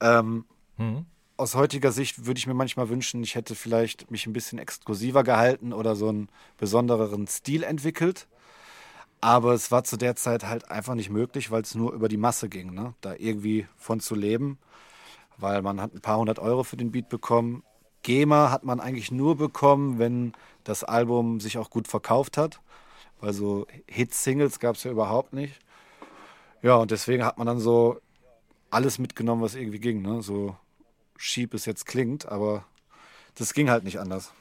Ähm, 0.00 0.44
Mhm. 0.78 1.06
aus 1.38 1.54
heutiger 1.54 1.90
Sicht 1.90 2.26
würde 2.26 2.38
ich 2.38 2.46
mir 2.46 2.54
manchmal 2.54 2.88
wünschen, 2.90 3.22
ich 3.22 3.34
hätte 3.34 3.54
vielleicht 3.54 4.10
mich 4.10 4.26
ein 4.26 4.32
bisschen 4.34 4.58
exklusiver 4.58 5.24
gehalten 5.24 5.72
oder 5.72 5.96
so 5.96 6.08
einen 6.08 6.28
besondereren 6.58 7.26
Stil 7.26 7.62
entwickelt. 7.62 8.26
Aber 9.20 9.54
es 9.54 9.70
war 9.70 9.82
zu 9.84 9.96
der 9.96 10.16
Zeit 10.16 10.44
halt 10.44 10.70
einfach 10.70 10.94
nicht 10.94 11.10
möglich, 11.10 11.50
weil 11.50 11.62
es 11.62 11.74
nur 11.74 11.92
über 11.92 12.08
die 12.08 12.18
Masse 12.18 12.48
ging, 12.48 12.74
ne? 12.74 12.94
da 13.00 13.14
irgendwie 13.16 13.66
von 13.76 14.00
zu 14.00 14.14
leben. 14.14 14.58
Weil 15.38 15.62
man 15.62 15.80
hat 15.80 15.94
ein 15.94 16.00
paar 16.00 16.18
hundert 16.18 16.38
Euro 16.38 16.62
für 16.62 16.76
den 16.76 16.92
Beat 16.92 17.08
bekommen. 17.08 17.62
GEMA 18.02 18.50
hat 18.50 18.64
man 18.64 18.80
eigentlich 18.80 19.10
nur 19.10 19.36
bekommen, 19.36 19.98
wenn 19.98 20.32
das 20.64 20.84
Album 20.84 21.40
sich 21.40 21.58
auch 21.58 21.70
gut 21.70 21.88
verkauft 21.88 22.36
hat. 22.36 22.60
Weil 23.20 23.32
so 23.32 23.66
Hit-Singles 23.86 24.60
gab 24.60 24.76
es 24.76 24.84
ja 24.84 24.90
überhaupt 24.90 25.32
nicht. 25.32 25.58
Ja, 26.62 26.76
und 26.76 26.90
deswegen 26.90 27.24
hat 27.24 27.38
man 27.38 27.46
dann 27.46 27.60
so 27.60 28.00
alles 28.70 28.98
mitgenommen, 28.98 29.42
was 29.42 29.54
irgendwie 29.54 29.78
ging. 29.78 30.02
Ne? 30.02 30.22
So 30.22 30.56
schieb 31.16 31.54
es 31.54 31.64
jetzt 31.64 31.86
klingt, 31.86 32.26
aber 32.26 32.64
das 33.36 33.54
ging 33.54 33.70
halt 33.70 33.84
nicht 33.84 33.98
anders. 33.98 34.32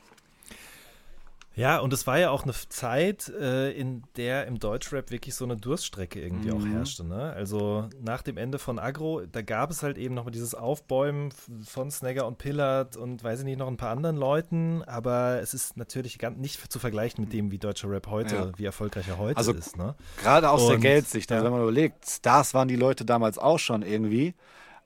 Ja, 1.56 1.80
und 1.80 1.94
es 1.94 2.06
war 2.06 2.20
ja 2.20 2.32
auch 2.32 2.44
eine 2.44 2.54
Zeit, 2.54 3.30
äh, 3.30 3.72
in 3.72 4.04
der 4.18 4.46
im 4.46 4.60
Deutschrap 4.60 5.10
wirklich 5.10 5.36
so 5.36 5.46
eine 5.46 5.56
Durststrecke 5.56 6.20
irgendwie 6.22 6.52
auch 6.52 6.66
herrschte. 6.66 7.06
Ne? 7.06 7.32
Also 7.34 7.88
nach 8.02 8.22
dem 8.24 8.38
Ende 8.38 8.60
von 8.60 8.78
Agro, 8.78 9.22
da 9.26 9.42
gab 9.42 9.72
es 9.72 9.82
halt 9.82 9.98
eben 9.98 10.16
nochmal 10.16 10.34
dieses 10.34 10.54
Aufbäumen 10.54 11.32
von 11.64 11.90
Snagger 11.92 12.28
und 12.28 12.38
Pillard 12.38 12.98
und 12.98 13.24
weiß 13.24 13.40
ich 13.40 13.46
nicht, 13.46 13.58
noch 13.58 13.68
ein 13.68 13.78
paar 13.78 13.92
anderen 13.92 14.18
Leuten, 14.18 14.84
aber 14.84 15.40
es 15.42 15.54
ist 15.54 15.78
natürlich 15.78 16.20
ganz 16.20 16.38
nicht 16.38 16.72
zu 16.72 16.78
vergleichen 16.78 17.24
mit 17.24 17.32
dem, 17.32 17.52
wie 17.52 17.58
deutscher 17.58 17.90
Rap 17.90 18.08
heute, 18.08 18.36
Ja. 18.36 18.52
wie 18.58 18.66
erfolgreich 18.66 19.08
er 19.08 19.18
heute 19.18 19.38
Also 19.38 19.54
ist. 19.54 19.78
Ne? 19.78 19.96
Gerade 20.22 20.50
aus 20.50 20.66
der 20.68 20.76
Und, 20.76 20.82
Geldsicht, 20.82 21.32
also 21.32 21.46
ja. 21.46 21.46
wenn 21.52 21.58
man 21.58 21.62
überlegt, 21.64 22.06
Stars 22.06 22.54
waren 22.54 22.68
die 22.68 22.76
Leute 22.76 23.06
damals 23.06 23.38
auch 23.38 23.60
schon 23.60 23.82
irgendwie, 23.82 24.34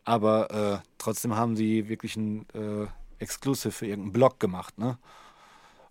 aber 0.05 0.81
äh, 0.83 0.87
trotzdem 0.99 1.35
haben 1.35 1.55
sie 1.55 1.89
wirklich 1.89 2.15
ein 2.15 2.45
äh, 2.53 2.85
Exclusive 3.17 3.71
für 3.71 3.87
irgendeinen 3.87 4.13
Blog 4.13 4.39
gemacht. 4.39 4.77
Ne? 4.77 4.97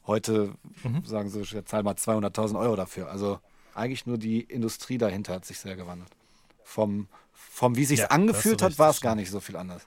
Heute 0.09 0.55
Mhm. 0.83 1.05
sagen 1.05 1.29
sie, 1.29 1.43
ja, 1.43 1.65
zahl 1.65 1.85
mal 1.85 1.95
200.000 1.95 2.59
Euro 2.59 2.75
dafür. 2.75 3.09
Also 3.11 3.39
eigentlich 3.75 4.07
nur 4.07 4.19
die 4.19 4.41
Industrie 4.41 4.99
dahinter 4.99 5.35
hat 5.35 5.45
sich 5.45 5.61
sehr 5.61 5.77
gewandelt. 5.77 6.11
Vom, 6.65 7.07
vom 7.33 7.77
wie 7.77 7.85
sich 7.85 8.01
Ja, 8.01 8.07
angefühlt 8.07 8.61
hat, 8.63 8.79
war 8.79 8.91
es 8.91 9.01
gar 9.01 9.15
nicht 9.15 9.31
so 9.31 9.39
viel 9.39 9.57
anders. 9.57 9.87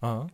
Aha. 0.00 0.26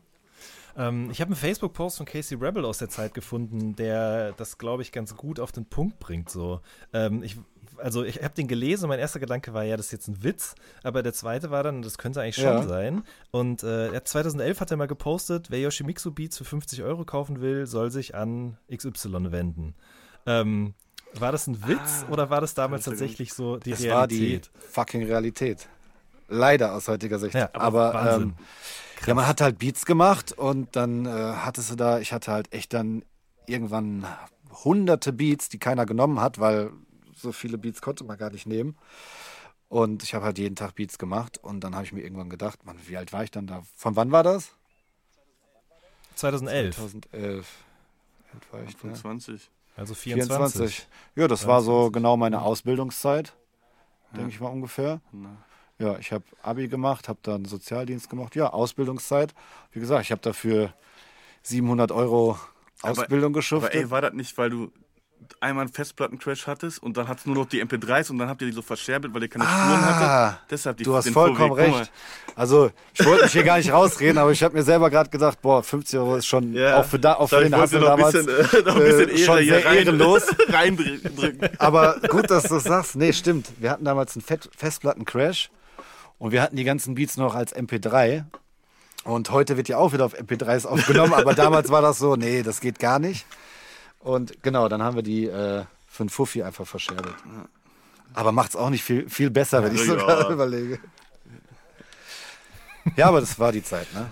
Ähm, 0.77 1.11
ich 1.11 1.21
habe 1.21 1.29
einen 1.31 1.37
Facebook-Post 1.37 1.97
von 1.99 2.07
Casey 2.07 2.37
Rebel 2.37 2.65
aus 2.65 2.79
der 2.79 2.89
Zeit 2.89 3.15
gefunden, 3.15 3.77
der 3.77 4.33
das, 4.33 4.59
glaube 4.59 4.83
ich, 4.83 4.93
ganz 4.93 5.17
gut 5.17 5.41
auf 5.41 5.53
den 5.53 5.65
Punkt 5.67 5.99
bringt. 5.99 6.29
So. 6.31 6.61
Ähm, 6.93 7.23
ich, 7.23 7.37
also 7.79 8.05
ich 8.05 8.23
habe 8.23 8.35
den 8.35 8.49
gelesen 8.49 8.85
und 8.85 8.89
mein 8.91 8.99
erster 8.99 9.21
Gedanke 9.21 9.53
war, 9.55 9.63
ja, 9.65 9.77
das 9.77 9.87
ist 9.87 9.93
jetzt 9.93 10.09
ein 10.09 10.23
Witz, 10.23 10.55
aber 10.83 11.03
der 11.03 11.13
zweite 11.13 11.51
war 11.51 11.63
dann, 11.63 11.83
das 11.83 11.99
könnte 11.99 12.21
eigentlich 12.21 12.37
schon 12.37 12.45
Ja. 12.45 12.63
sein. 12.63 13.03
Und 13.31 13.63
äh, 13.63 13.89
er 13.89 13.97
hat 13.97 14.09
2011 14.09 14.61
hat 14.61 14.71
er 14.71 14.77
mal 14.77 14.87
gepostet, 14.87 15.51
wer 15.51 15.61
Yoshimitsu 15.61 16.13
Beats 16.13 16.39
für 16.39 16.45
50 16.45 16.83
Euro 16.83 17.05
kaufen 17.05 17.41
will, 17.41 17.67
soll 17.67 17.91
sich 17.91 18.15
an 18.15 18.57
XY 18.75 19.33
wenden. 19.33 19.75
Ähm, 20.27 20.75
war 21.15 21.33
das 21.33 21.47
ein 21.47 21.67
Witz 21.67 22.05
oder 22.11 22.31
war 22.31 22.41
das 22.41 22.55
damals 22.55 22.85
tatsächlich 22.85 23.33
so 23.33 23.57
die 23.59 23.73
Es 23.73 23.89
war 23.89 24.07
die 24.07 24.17
Realität? 24.17 24.51
fucking 24.71 25.05
Realität. 25.05 25.69
Leider 26.29 26.75
aus 26.75 26.89
heutiger 26.89 27.19
Sicht. 27.19 27.35
Ja, 27.35 27.49
aber 27.53 27.95
Wahnsinn. 27.95 28.23
ähm, 28.23 28.35
ja, 29.07 29.15
man 29.15 29.27
hat 29.27 29.41
halt 29.41 29.59
Beats 29.59 29.87
gemacht 29.87 30.33
und 30.33 30.75
dann 30.75 31.07
äh, 31.07 31.11
hattest 31.11 31.71
du 31.71 31.77
da, 31.77 32.01
ich 32.01 32.13
hatte 32.13 32.33
halt 32.33 32.53
echt 32.53 32.75
dann 32.75 33.05
irgendwann 33.47 34.05
hunderte 34.65 35.13
Beats, 35.13 35.49
die 35.49 35.59
keiner 35.59 35.87
genommen 35.87 36.21
hat, 36.21 36.41
weil 36.41 36.71
so 37.17 37.33
viele 37.33 37.59
Beats 37.59 37.81
konnte 37.83 38.05
man 38.05 38.17
gar 38.19 38.31
nicht 38.31 38.47
nehmen. 38.47 38.77
Und 39.69 40.03
ich 40.05 40.15
habe 40.15 40.25
halt 40.25 40.39
jeden 40.39 40.55
Tag 40.55 40.75
Beats 40.77 40.97
gemacht 40.99 41.39
und 41.39 41.61
dann 41.61 41.75
habe 41.75 41.85
ich 41.85 41.93
mir 41.93 42.03
irgendwann 42.03 42.31
gedacht, 42.31 42.65
Mann, 42.65 42.79
wie 42.87 42.97
alt 42.97 43.13
war 43.13 43.25
ich 43.25 43.31
dann 43.33 43.47
da? 43.49 43.63
Von 43.75 43.97
wann 43.97 44.13
war 44.13 44.23
das? 44.23 44.53
2011, 46.15 46.77
2011. 46.77 47.49
Wie 48.31 48.35
alt 48.35 48.53
war 48.53 48.63
ich 48.63 48.75
da? 48.75 48.81
25. 48.81 49.51
also 49.77 49.95
24. 49.95 50.37
24. 50.55 50.89
Ja, 51.17 51.29
das 51.29 51.47
war 51.47 51.63
so 51.63 51.73
23. 51.73 51.93
genau 51.95 52.17
meine 52.17 52.43
Ausbildungszeit, 52.43 53.35
denke 54.15 54.31
ich 54.31 54.41
mal 54.41 54.49
ungefähr. 54.49 55.01
Na. 55.13 55.37
Ja, 55.79 55.99
ich 55.99 56.11
habe 56.13 56.25
Abi 56.43 56.69
gemacht, 56.69 57.09
habe 57.09 57.19
dann 57.23 57.45
Sozialdienst 57.45 58.09
gemacht. 58.09 58.35
Ja, 58.35 58.51
Ausbildungszeit. 58.51 59.35
Wie 59.73 59.81
gesagt, 59.81 60.05
ich 60.05 60.11
habe 60.13 60.23
dafür 60.23 60.73
700 61.43 61.93
Euro 61.93 62.39
Aber- 62.81 62.93
Ausbildung 62.93 63.33
Aber 63.33 63.41
geschuftet. 63.41 63.75
ey, 63.75 63.91
war 63.91 64.01
das 64.01 64.15
nicht, 64.15 64.39
weil 64.39 64.49
du 64.49 64.73
einmal 65.41 65.65
einen 65.65 65.73
Festplattencrash 65.73 66.47
hattest 66.47 66.83
und 66.83 66.97
dann 66.97 67.09
hattest 67.09 67.27
du 67.27 67.31
nur 67.31 67.45
noch 67.45 67.49
die 67.49 67.63
MP3s 67.63 68.11
und 68.11 68.19
dann 68.19 68.29
habt 68.29 68.41
ihr 68.43 68.49
die 68.49 68.55
so 68.55 68.63
verscherbelt, 68.63 69.15
weil 69.15 69.23
ihr 69.23 69.29
keine 69.29 69.45
Spuren 69.45 69.85
hattet? 69.85 70.41
Deshalb 70.51 70.77
die 70.79 70.85
Ah, 70.85 70.87
du 70.87 70.97
hast 70.97 71.11
vollkommen. 71.11 71.51
Guck 71.51 71.59
recht. 71.59 71.93
Also, 72.35 72.71
ich 72.95 73.05
wollte 73.05 73.25
mich 73.25 73.33
hier 73.33 73.45
gar 73.45 73.59
nicht 73.59 73.73
rausreden, 73.73 74.19
aber 74.19 74.33
ich 74.33 74.43
habe 74.43 74.57
mir 74.57 74.63
selber 74.63 74.91
gerade 74.91 75.11
gedacht, 75.11 75.41
boah, 75.43 75.63
50 75.63 75.99
Euro 75.99 76.17
ist 76.17 76.27
schon. 76.27 76.53
Ja, 76.55 76.81
auch 76.81 76.85
für, 76.85 76.99
da, 76.99 77.15
auch 77.15 77.29
für 77.29 77.43
den 77.43 77.57
Hassel 77.57 77.81
damals 77.81 78.13
bisschen, 78.13 78.29
äh, 78.29 79.03
äh, 79.03 79.19
schon 79.19 79.39
sehr 79.45 79.65
rein, 79.65 79.77
ehrenlos. 79.77 80.23
reindrücken. 80.49 81.51
Aber 81.59 82.01
gut, 82.09 82.31
dass 82.31 82.45
du 82.45 82.57
es 82.57 82.65
sagst. 82.65 82.97
Nee, 82.97 83.13
stimmt. 83.13 83.49
Wir 83.59 83.71
hatten 83.71 83.85
damals 83.85 84.17
einen 84.17 84.25
Festplattencrash 84.57 85.51
und 86.19 86.33
wir 86.33 86.43
hatten 86.43 86.57
die 86.57 86.65
ganzen 86.65 86.95
Beats 86.95 87.17
noch 87.17 87.35
als 87.35 87.55
MP3. 87.55 88.25
Und 89.05 89.31
heute 89.31 89.57
wird 89.57 89.69
ja 89.69 89.79
auch 89.79 89.93
wieder 89.93 90.05
auf 90.05 90.19
MP3s 90.19 90.67
aufgenommen, 90.67 91.15
aber 91.15 91.35
damals 91.35 91.71
war 91.71 91.81
das 91.81 91.99
so, 91.99 92.17
nee, 92.17 92.43
das 92.43 92.61
geht 92.61 92.81
gar 92.81 92.99
nicht. 92.99 93.25
Und 94.01 94.43
genau, 94.43 94.69
dann 94.69 94.83
haben 94.83 94.97
wir 94.97 95.03
die 95.03 95.27
äh, 95.27 95.65
für 95.89 96.03
einen 96.03 96.09
Fuffi 96.11 96.43
einfach 96.43 96.67
verscherbelt. 96.67 97.15
Aber 98.15 98.33
macht's 98.33 98.57
auch 98.57 98.71
nicht 98.71 98.85
viel, 98.85 99.09
viel 99.09 99.31
besser, 99.31 99.63
wenn 99.65 99.75
ich 99.75 99.81
Ja. 99.81 99.87
so 99.87 99.97
gerade 99.97 100.33
überlege. 100.33 100.79
Ja, 102.97 103.09
aber 103.09 103.21
das 103.21 103.39
war 103.39 103.53
die 103.53 103.63
Zeit, 103.65 103.93
ne? 103.95 104.11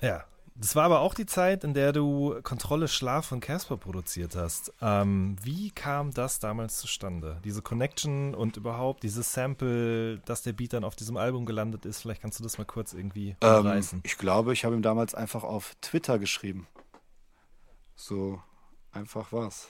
Ja. 0.00 0.24
Das 0.58 0.74
war 0.74 0.84
aber 0.84 1.00
auch 1.00 1.12
die 1.12 1.26
Zeit, 1.26 1.64
in 1.64 1.74
der 1.74 1.92
du 1.92 2.34
Kontrolle 2.42 2.88
Schlaf 2.88 3.26
von 3.26 3.40
Casper 3.40 3.76
produziert 3.76 4.34
hast. 4.36 4.72
Ähm, 4.80 5.36
wie 5.42 5.70
kam 5.70 6.14
das 6.14 6.38
damals 6.38 6.78
zustande? 6.78 7.36
Diese 7.44 7.60
Connection 7.60 8.34
und 8.34 8.56
überhaupt 8.56 9.02
dieses 9.02 9.34
Sample, 9.34 10.16
dass 10.24 10.40
der 10.44 10.54
Beat 10.54 10.72
dann 10.72 10.82
auf 10.82 10.96
diesem 10.96 11.18
Album 11.18 11.44
gelandet 11.44 11.84
ist. 11.84 12.00
Vielleicht 12.00 12.22
kannst 12.22 12.38
du 12.38 12.42
das 12.42 12.56
mal 12.56 12.64
kurz 12.64 12.94
irgendwie 12.94 13.36
Ähm, 13.42 13.56
umreißen. 13.66 14.00
ich 14.02 14.16
glaube, 14.16 14.54
ich 14.54 14.64
habe 14.64 14.74
ihm 14.74 14.80
damals 14.80 15.14
einfach 15.14 15.44
auf 15.44 15.76
Twitter 15.82 16.18
geschrieben. 16.18 16.66
So 17.96 18.40
einfach 18.92 19.32
war's. 19.32 19.68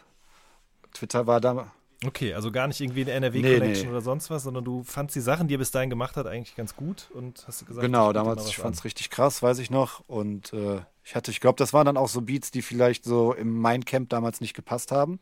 Twitter 0.93 1.27
war 1.27 1.41
damals. 1.41 1.69
Okay, 2.05 2.35
also 2.35 2.53
gar 2.53 2.67
nicht 2.69 2.81
irgendwie 2.81 3.03
eine 3.11 3.13
Nee, 3.13 3.17
NRW-Connection 3.45 3.87
nee. 3.87 3.91
oder 3.91 4.03
sonst 4.03 4.29
was, 4.29 4.43
sondern 4.43 4.65
du 4.65 4.83
fandst 4.85 5.17
die 5.17 5.21
Sachen, 5.21 5.49
die 5.49 5.55
er 5.55 5.59
bis 5.59 5.71
dahin 5.71 5.89
gemacht 5.89 6.17
hat, 6.17 6.27
eigentlich 6.27 6.55
ganz 6.55 6.77
gut 6.77 7.09
und 7.15 7.43
hast 7.47 7.65
gesagt, 7.67 7.83
Genau, 7.85 8.09
ich 8.11 8.15
damals, 8.15 8.47
ich 8.49 8.57
fand's 8.59 8.81
an. 8.81 8.83
richtig 8.83 9.09
krass, 9.09 9.43
weiß 9.43 9.59
ich 9.61 9.71
noch. 9.71 10.01
Und 10.07 10.53
äh, 10.53 10.83
ich 11.05 11.15
hatte, 11.15 11.31
ich 11.31 11.41
glaube, 11.41 11.57
das 11.57 11.73
waren 11.73 11.87
dann 11.87 11.97
auch 11.97 12.09
so 12.09 12.21
Beats, 12.21 12.51
die 12.51 12.61
vielleicht 12.61 13.05
so 13.05 13.33
im 13.33 13.63
Mindcamp 13.63 14.11
damals 14.11 14.43
nicht 14.43 14.53
gepasst 14.53 14.93
haben. 14.93 15.21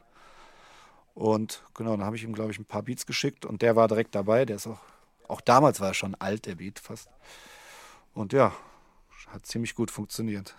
Und 1.15 1.63
genau, 1.75 1.93
dann 1.93 2.05
habe 2.05 2.17
ich 2.17 2.25
ihm, 2.25 2.33
glaube 2.35 2.51
ich, 2.51 2.59
ein 2.59 2.65
paar 2.65 2.83
Beats 2.83 3.07
geschickt 3.07 3.47
und 3.47 3.63
der 3.63 3.77
war 3.77 3.87
direkt 3.87 4.15
dabei. 4.17 4.45
Der 4.45 4.57
ist 4.57 4.67
auch, 4.67 4.81
auch 5.29 5.41
damals 5.41 5.79
war 5.81 5.89
er 5.89 5.95
schon 5.95 6.17
alt, 6.17 6.47
der 6.47 6.57
Beat 6.57 6.81
fast. 6.81 7.09
Und 8.15 8.33
ja, 8.33 8.53
hat 9.29 9.47
ziemlich 9.47 9.77
gut 9.77 9.93
funktioniert. 9.93 10.57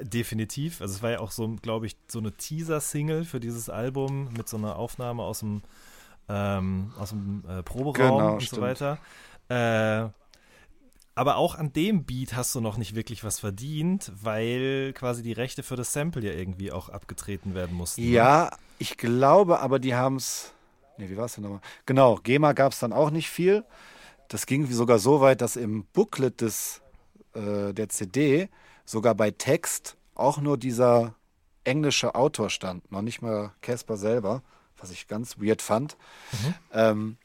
Definitiv. 0.00 0.80
Also 0.80 0.94
es 0.94 1.02
war 1.02 1.10
ja 1.12 1.20
auch 1.20 1.30
so, 1.30 1.48
glaube 1.62 1.86
ich, 1.86 1.96
so 2.08 2.18
eine 2.18 2.32
Teaser-Single 2.32 3.24
für 3.24 3.40
dieses 3.40 3.70
Album 3.70 4.32
mit 4.36 4.48
so 4.48 4.56
einer 4.56 4.76
Aufnahme 4.76 5.22
aus 5.22 5.40
dem, 5.40 5.62
ähm, 6.28 6.92
aus 6.98 7.10
dem 7.10 7.44
äh, 7.48 7.62
Proberaum 7.62 8.18
Genau, 8.18 8.32
und 8.34 8.40
so 8.40 8.46
stimmt. 8.46 8.62
weiter. 8.62 8.98
Äh, 9.48 10.10
aber 11.14 11.36
auch 11.36 11.54
an 11.54 11.72
dem 11.72 12.04
Beat 12.04 12.36
hast 12.36 12.54
du 12.54 12.60
noch 12.60 12.76
nicht 12.76 12.94
wirklich 12.94 13.24
was 13.24 13.40
verdient, 13.40 14.12
weil 14.22 14.92
quasi 14.92 15.22
die 15.22 15.32
Rechte 15.32 15.62
für 15.62 15.76
das 15.76 15.94
Sample 15.94 16.22
ja 16.22 16.32
irgendwie 16.32 16.70
auch 16.72 16.90
abgetreten 16.90 17.54
werden 17.54 17.74
mussten. 17.74 18.02
ne? 18.02 18.08
Ja, 18.10 18.50
ich 18.78 18.98
glaube, 18.98 19.60
aber 19.60 19.78
die 19.78 19.94
haben 19.94 20.16
es. 20.16 20.52
Nee, 20.98 21.08
wie 21.08 21.16
war 21.16 21.24
es 21.24 21.34
denn 21.34 21.44
nochmal? 21.44 21.60
Genau, 21.86 22.16
GEMA 22.16 22.52
gab 22.52 22.72
es 22.72 22.80
dann 22.80 22.92
auch 22.92 23.10
nicht 23.10 23.30
viel. 23.30 23.64
Das 24.28 24.44
ging 24.44 24.66
sogar 24.70 24.98
so 24.98 25.20
weit, 25.22 25.40
dass 25.40 25.56
im 25.56 25.84
Booklet 25.94 26.40
des, 26.42 26.82
äh, 27.34 27.72
der 27.72 27.88
CD 27.88 28.50
sogar 28.86 29.14
bei 29.14 29.30
Text 29.30 29.98
auch 30.14 30.38
nur 30.38 30.56
dieser 30.56 31.14
englische 31.64 32.14
Autor 32.14 32.48
stand, 32.48 32.90
noch 32.90 33.02
nicht 33.02 33.20
mal 33.20 33.52
Casper 33.60 33.96
selber, 33.98 34.42
was 34.78 34.90
ich 34.90 35.08
ganz 35.08 35.38
weird 35.38 35.60
fand. 35.60 35.96
Ähm, 36.72 37.18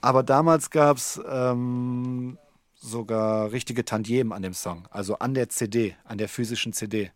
aber 0.00 0.22
damals 0.22 0.70
gab 0.70 0.98
es 0.98 1.20
ähm, 1.26 2.36
sogar 2.74 3.52
richtige 3.52 3.84
Tantiemen 3.84 4.32
an 4.32 4.42
dem 4.42 4.52
Song, 4.52 4.86
also 4.90 5.18
an 5.18 5.32
der 5.32 5.48
CD, 5.48 5.96
an 6.04 6.18
der 6.18 6.28
physischen 6.28 6.74
CD. 6.74 7.10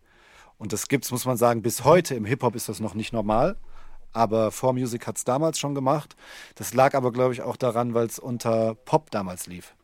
Und 0.56 0.72
das 0.72 0.88
gibt's, 0.88 1.10
muss 1.10 1.26
man 1.26 1.36
sagen, 1.36 1.62
bis 1.62 1.84
heute. 1.84 2.14
Im 2.14 2.24
Hip-Hop 2.24 2.54
ist 2.56 2.68
das 2.68 2.80
noch 2.80 2.94
nicht 2.94 3.12
normal. 3.12 3.56
Aber 4.12 4.48
4Music 4.48 5.06
hat 5.06 5.18
es 5.18 5.24
damals 5.24 5.58
schon 5.58 5.74
gemacht. 5.74 6.16
Das 6.54 6.74
lag 6.74 6.94
aber, 6.94 7.12
glaube 7.12 7.34
ich, 7.34 7.42
auch 7.42 7.56
daran, 7.56 7.94
weil 7.94 8.06
es 8.06 8.18
unter 8.18 8.74
Pop 8.74 9.10
damals 9.10 9.46
lief. 9.46 9.74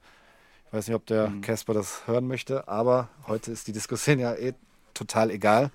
Ich 0.75 0.79
weiß 0.79 0.89
nicht, 0.89 0.97
ob 0.97 1.07
der 1.07 1.33
Casper 1.41 1.73
das 1.73 2.05
hören 2.09 2.27
möchte, 2.27 2.67
aber 2.67 3.09
heute 3.29 3.53
ist 3.53 3.69
die 3.69 3.73
Diskussion 3.73 4.19
ja 4.19 4.35
eh 4.35 4.55
total 4.93 5.31
egal. 5.31 5.71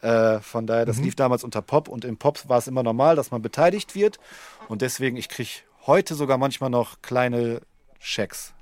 Äh, 0.00 0.38
von 0.38 0.64
daher, 0.68 0.86
das 0.86 0.98
lief 0.98 1.16
damals 1.16 1.42
unter 1.42 1.60
Pop 1.60 1.88
und 1.88 2.04
im 2.04 2.16
Pop 2.16 2.48
war 2.48 2.58
es 2.58 2.68
immer 2.68 2.84
normal, 2.84 3.16
dass 3.16 3.32
man 3.32 3.42
beteiligt 3.42 3.96
wird. 3.96 4.20
Und 4.68 4.80
deswegen, 4.80 5.16
ich 5.16 5.28
kriege 5.28 5.50
heute 5.88 6.14
sogar 6.14 6.38
manchmal 6.38 6.70
noch 6.70 7.02
kleine 7.02 7.62
Schecks 7.98 8.54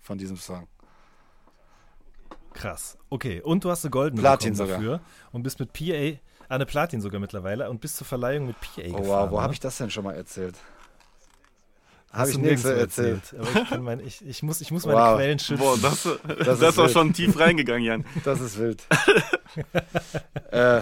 von 0.00 0.18
diesem 0.18 0.36
Song. 0.36 0.68
Krass. 2.52 2.96
Okay, 3.10 3.40
und 3.40 3.64
du 3.64 3.70
hast 3.70 3.84
eine 3.84 3.90
goldene 3.90 4.22
Platin 4.22 4.54
sogar. 4.54 4.76
dafür 4.76 5.00
und 5.32 5.42
bist 5.42 5.58
mit 5.58 5.72
PA, 5.72 6.20
ah, 6.48 6.54
eine 6.54 6.64
Platin 6.64 7.00
sogar 7.00 7.20
mittlerweile 7.20 7.68
und 7.68 7.80
bist 7.80 7.96
zur 7.96 8.06
Verleihung 8.06 8.46
mit 8.46 8.60
PA 8.60 8.68
Oh 8.76 8.98
gefahren. 8.98 9.06
wow, 9.08 9.30
wo 9.32 9.36
ne? 9.38 9.42
habe 9.42 9.52
ich 9.52 9.58
das 9.58 9.78
denn 9.78 9.90
schon 9.90 10.04
mal 10.04 10.14
erzählt? 10.14 10.54
Hast 12.12 12.18
Habe 12.18 12.30
ich 12.30 12.36
du 12.36 12.42
nichts 12.42 12.64
erzählt. 12.66 13.22
Aber 13.38 13.62
ich, 13.62 13.68
kann 13.70 13.82
mein, 13.82 14.00
ich, 14.00 14.26
ich 14.26 14.42
muss, 14.42 14.60
ich 14.60 14.70
muss 14.70 14.84
meine 14.84 14.98
Wow. 14.98 15.16
Quellen 15.16 15.38
schützen. 15.38 15.58
Boah, 15.62 15.78
das, 15.80 16.02
das, 16.02 16.38
ist 16.60 16.62
ist 16.68 16.78
auch 16.78 16.84
wild. 16.84 16.90
schon 16.92 17.12
tief 17.14 17.38
reingegangen, 17.40 17.82
Jan. 17.84 18.04
Das 18.24 18.40
ist 18.40 18.58
wild. 18.58 18.82
äh, 20.50 20.80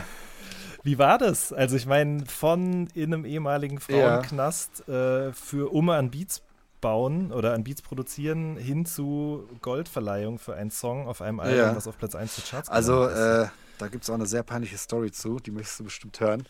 Wie 0.82 0.98
war 0.98 1.18
das? 1.18 1.52
Also 1.52 1.76
ich 1.76 1.86
meine, 1.86 2.24
von 2.26 2.88
in 2.94 3.14
einem 3.14 3.24
ehemaligen 3.24 3.78
Frauenknast 3.80 4.88
äh, 4.88 5.32
für 5.32 5.72
um 5.72 5.88
an 5.90 6.10
Beats 6.10 6.42
bauen 6.80 7.30
oder 7.30 7.52
an 7.52 7.62
Beats 7.62 7.82
produzieren 7.82 8.56
hin 8.56 8.86
zu 8.86 9.46
Goldverleihung 9.60 10.38
für 10.38 10.54
einen 10.54 10.70
Song 10.70 11.06
auf 11.06 11.20
einem 11.20 11.38
Album, 11.38 11.58
Ja. 11.58 11.72
das 11.74 11.86
auf 11.86 11.98
Platz 11.98 12.14
1 12.14 12.36
der 12.36 12.44
Charts 12.44 12.68
Also, 12.70 13.06
äh, 13.06 13.46
da 13.80 13.88
gibt 13.88 14.04
es 14.04 14.10
auch 14.10 14.14
eine 14.14 14.26
sehr 14.26 14.42
peinliche 14.42 14.78
Story 14.78 15.10
zu, 15.10 15.38
die 15.38 15.50
möchtest 15.50 15.80
du 15.80 15.84
bestimmt 15.84 16.20
hören. 16.20 16.44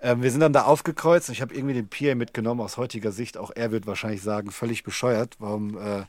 Ähm, 0.00 0.22
wir 0.22 0.30
sind 0.30 0.40
dann 0.40 0.52
da 0.52 0.64
aufgekreuzt 0.64 1.28
und 1.28 1.34
ich 1.34 1.42
habe 1.42 1.54
irgendwie 1.54 1.74
den 1.74 1.88
PA 1.88 2.14
mitgenommen, 2.14 2.60
aus 2.60 2.76
heutiger 2.76 3.12
Sicht. 3.12 3.36
Auch 3.36 3.50
er 3.54 3.72
wird 3.72 3.86
wahrscheinlich 3.86 4.22
sagen, 4.22 4.50
völlig 4.50 4.82
bescheuert. 4.82 5.36
Warum? 5.38 5.76
Äh, 5.78 6.04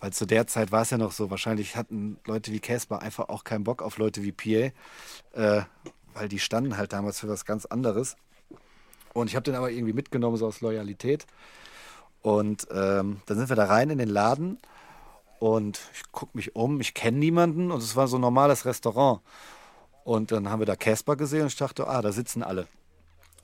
weil 0.00 0.12
zu 0.12 0.26
der 0.26 0.48
Zeit 0.48 0.72
war 0.72 0.82
es 0.82 0.90
ja 0.90 0.98
noch 0.98 1.12
so, 1.12 1.30
wahrscheinlich 1.30 1.76
hatten 1.76 2.18
Leute 2.26 2.50
wie 2.50 2.58
Casper 2.58 3.02
einfach 3.02 3.28
auch 3.28 3.44
keinen 3.44 3.62
Bock 3.62 3.82
auf 3.82 3.98
Leute 3.98 4.24
wie 4.24 4.32
PA, 4.32 4.72
äh, 5.40 5.62
weil 6.12 6.28
die 6.28 6.40
standen 6.40 6.76
halt 6.76 6.92
damals 6.92 7.20
für 7.20 7.28
was 7.28 7.44
ganz 7.44 7.66
anderes. 7.66 8.16
Und 9.14 9.28
ich 9.28 9.36
habe 9.36 9.44
den 9.44 9.54
aber 9.54 9.70
irgendwie 9.70 9.92
mitgenommen, 9.92 10.36
so 10.36 10.46
aus 10.48 10.60
Loyalität. 10.60 11.26
Und 12.20 12.66
ähm, 12.72 13.20
dann 13.26 13.36
sind 13.38 13.48
wir 13.48 13.56
da 13.56 13.66
rein 13.66 13.90
in 13.90 13.98
den 13.98 14.08
Laden 14.08 14.58
und 15.38 15.80
ich 15.94 16.12
gucke 16.12 16.36
mich 16.36 16.54
um, 16.54 16.80
ich 16.80 16.94
kenne 16.94 17.18
niemanden 17.18 17.70
und 17.72 17.82
es 17.82 17.96
war 17.96 18.06
so 18.08 18.16
ein 18.16 18.20
normales 18.20 18.64
Restaurant. 18.64 19.20
Und 20.04 20.32
dann 20.32 20.50
haben 20.50 20.60
wir 20.60 20.66
da 20.66 20.76
Casper 20.76 21.16
gesehen 21.16 21.42
und 21.42 21.48
ich 21.48 21.56
dachte, 21.56 21.86
ah, 21.86 22.02
da 22.02 22.12
sitzen 22.12 22.42
alle. 22.42 22.66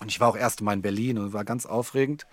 Und 0.00 0.08
ich 0.08 0.20
war 0.20 0.28
auch 0.28 0.36
erst 0.36 0.62
mal 0.62 0.72
in 0.72 0.82
Berlin 0.82 1.18
und 1.18 1.32
war 1.32 1.44
ganz 1.44 1.66
aufregend. 1.66 2.26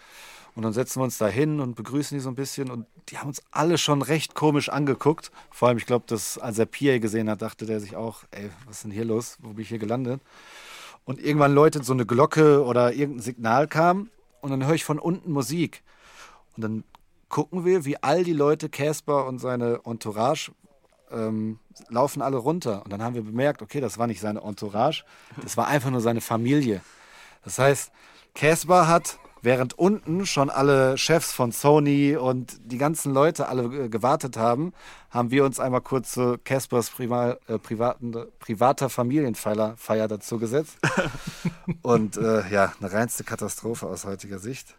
Und 0.56 0.64
dann 0.64 0.72
setzen 0.72 1.00
wir 1.00 1.04
uns 1.04 1.18
da 1.18 1.28
hin 1.28 1.60
und 1.60 1.76
begrüßen 1.76 2.18
die 2.18 2.22
so 2.22 2.30
ein 2.30 2.36
bisschen 2.36 2.72
und 2.72 2.86
die 3.10 3.18
haben 3.18 3.28
uns 3.28 3.42
alle 3.52 3.78
schon 3.78 4.02
recht 4.02 4.36
komisch 4.36 4.70
angeguckt. 4.70 5.32
Vor 5.52 5.68
allem, 5.68 5.78
ich 5.78 5.86
glaube, 5.86 6.06
dass 6.08 6.38
als 6.38 6.58
er 6.58 6.66
PA 6.66 6.98
gesehen 7.00 7.30
hat, 7.30 7.42
dachte 7.42 7.66
der 7.66 7.82
sich 7.82 7.96
auch, 7.98 8.24
ey, 8.32 8.50
was 8.66 8.78
ist 8.78 8.84
denn 8.86 8.92
hier 8.92 9.04
los? 9.04 9.38
Wo 9.42 9.50
bin 9.50 9.64
ich 9.64 9.70
hier 9.70 9.80
gelandet? 9.80 10.22
Und 11.04 11.20
irgendwann 11.20 11.54
läutet 11.54 11.84
so 11.86 11.94
eine 11.94 12.06
Glocke 12.06 12.64
oder 12.64 12.94
irgendein 12.94 13.22
Signal 13.22 13.68
kam 13.68 14.10
und 14.42 14.52
dann 14.52 14.66
höre 14.66 14.76
ich 14.76 14.86
von 14.86 14.98
unten 14.98 15.32
Musik. 15.32 15.84
Und 16.56 16.64
dann 16.64 16.84
gucken 17.28 17.66
wir, 17.66 17.84
wie 17.84 18.02
all 18.02 18.24
die 18.24 18.34
Leute, 18.34 18.70
Casper 18.70 19.28
und 19.28 19.40
seine 19.40 19.82
Entourage, 19.84 20.52
ähm, 21.12 21.60
laufen 21.90 22.22
alle 22.22 22.38
runter. 22.38 22.84
Und 22.84 22.92
dann 22.92 23.02
haben 23.02 23.16
wir 23.16 23.24
bemerkt, 23.24 23.62
okay, 23.62 23.82
das 23.82 23.98
war 23.98 24.08
nicht 24.08 24.22
seine 24.22 24.42
Entourage, 24.42 25.04
das 25.42 25.58
war 25.58 25.68
einfach 25.68 25.90
nur 25.90 26.02
seine 26.02 26.22
Familie. 26.22 26.82
Das 27.44 27.60
heißt, 27.60 27.92
Casper 28.34 28.88
hat, 28.88 29.20
während 29.42 29.78
unten 29.78 30.26
schon 30.26 30.50
alle 30.50 30.98
Chefs 30.98 31.32
von 31.32 31.52
Sony 31.52 32.18
und 32.18 32.58
die 32.66 32.78
ganzen 32.78 33.14
Leute 33.14 33.48
alle 33.48 33.86
äh, 33.86 33.90
gewartet 33.90 34.36
haben, 34.38 34.74
haben 35.10 35.32
wir 35.32 35.46
uns 35.46 35.60
einmal 35.60 35.82
kurz 35.82 36.14
zu 36.14 36.38
Caspers 36.44 36.90
Prima, 36.90 37.38
äh, 37.48 37.60
privaten, 37.60 38.14
privater 38.40 38.90
Familienfeier 38.90 39.76
Feier 39.78 40.08
dazu 40.08 40.40
gesetzt. 40.40 40.78
und 41.82 42.18
äh, 42.18 42.50
ja, 42.50 42.74
eine 42.80 42.92
reinste 42.92 43.24
Katastrophe 43.24 43.88
aus 43.88 44.06
heutiger 44.06 44.40
Sicht. 44.40 44.76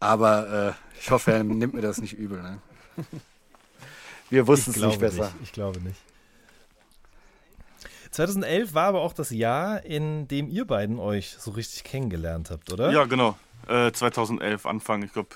Aber 0.00 0.74
äh, 0.76 0.98
ich 1.00 1.10
hoffe, 1.12 1.32
er 1.32 1.44
nimmt 1.44 1.74
mir 1.74 1.80
das 1.80 1.98
nicht 2.00 2.18
übel. 2.18 2.42
Ne? 2.42 2.58
Wir 4.32 4.46
wussten 4.46 4.70
ich 4.70 4.78
es 4.78 4.82
nicht 4.82 4.98
glaube 4.98 5.10
besser. 5.10 5.24
nicht. 5.24 5.42
Ich 5.42 5.52
glaube 5.52 5.80
nicht. 5.82 6.00
2011 8.12 8.72
war 8.72 8.86
aber 8.86 9.02
auch 9.02 9.12
das 9.12 9.30
Jahr, 9.30 9.84
in 9.84 10.26
dem 10.26 10.48
ihr 10.48 10.64
beiden 10.64 10.98
euch 10.98 11.36
so 11.38 11.50
richtig 11.50 11.84
kennengelernt 11.84 12.50
habt, 12.50 12.72
oder? 12.72 12.90
Ja, 12.90 13.04
genau. 13.04 13.38
Äh, 13.68 13.92
2011, 13.92 14.64
Anfang, 14.64 15.02
ich 15.02 15.12
glaube 15.12 15.28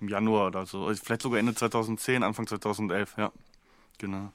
im 0.00 0.08
Januar 0.08 0.46
oder 0.46 0.64
so. 0.64 0.86
Also 0.86 1.02
Vielleicht 1.04 1.22
sogar 1.22 1.40
Ende 1.40 1.56
2010, 1.56 2.22
Anfang 2.22 2.46
2011, 2.46 3.14
ja. 3.18 3.32
Genau. 3.98 4.32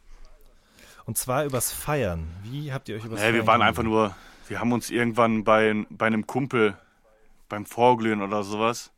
Und 1.06 1.18
zwar 1.18 1.46
übers 1.46 1.72
Feiern. 1.72 2.28
Wie 2.44 2.74
habt 2.74 2.90
ihr 2.90 2.98
euch 2.98 3.06
übers 3.06 3.22
wir 3.22 3.30
Feiern 3.32 3.48
waren 3.48 3.62
einfach 3.62 3.84
nur, 3.84 4.14
wir 4.50 4.60
haben 4.60 4.74
uns 4.74 4.90
irgendwann 4.90 5.46
bei, 5.46 5.86
bei 5.90 6.08
einem 6.08 6.28
Kumpel 6.28 6.78
beim 7.48 7.66
Vorglühen 7.66 8.22
oder 8.22 8.44
sowas, 8.44 8.92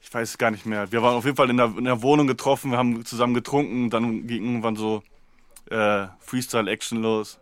ich 0.00 0.12
weiß 0.12 0.30
es 0.30 0.38
gar 0.38 0.50
nicht 0.50 0.66
mehr. 0.66 0.90
Wir 0.92 1.02
waren 1.02 1.16
auf 1.16 1.24
jeden 1.24 1.36
Fall 1.36 1.50
in 1.50 1.56
der, 1.56 1.72
in 1.76 1.84
der 1.84 2.02
Wohnung 2.02 2.26
getroffen, 2.26 2.70
wir 2.70 2.78
haben 2.78 3.04
zusammen 3.04 3.34
getrunken, 3.34 3.90
dann 3.90 4.26
ging 4.26 4.44
irgendwann 4.44 4.76
so 4.76 5.02
äh, 5.70 6.06
Freestyle-Action 6.20 7.02
los. 7.02 7.38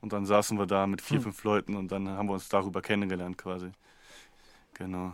Und 0.00 0.12
dann 0.12 0.26
saßen 0.26 0.58
wir 0.58 0.66
da 0.66 0.86
mit 0.86 1.00
Hm. 1.00 1.06
vier, 1.06 1.20
fünf 1.22 1.42
Leuten 1.44 1.74
und 1.74 1.90
dann 1.90 2.08
haben 2.08 2.28
wir 2.28 2.34
uns 2.34 2.48
darüber 2.48 2.80
kennengelernt 2.80 3.36
quasi. 3.36 3.72
Genau. 4.74 5.12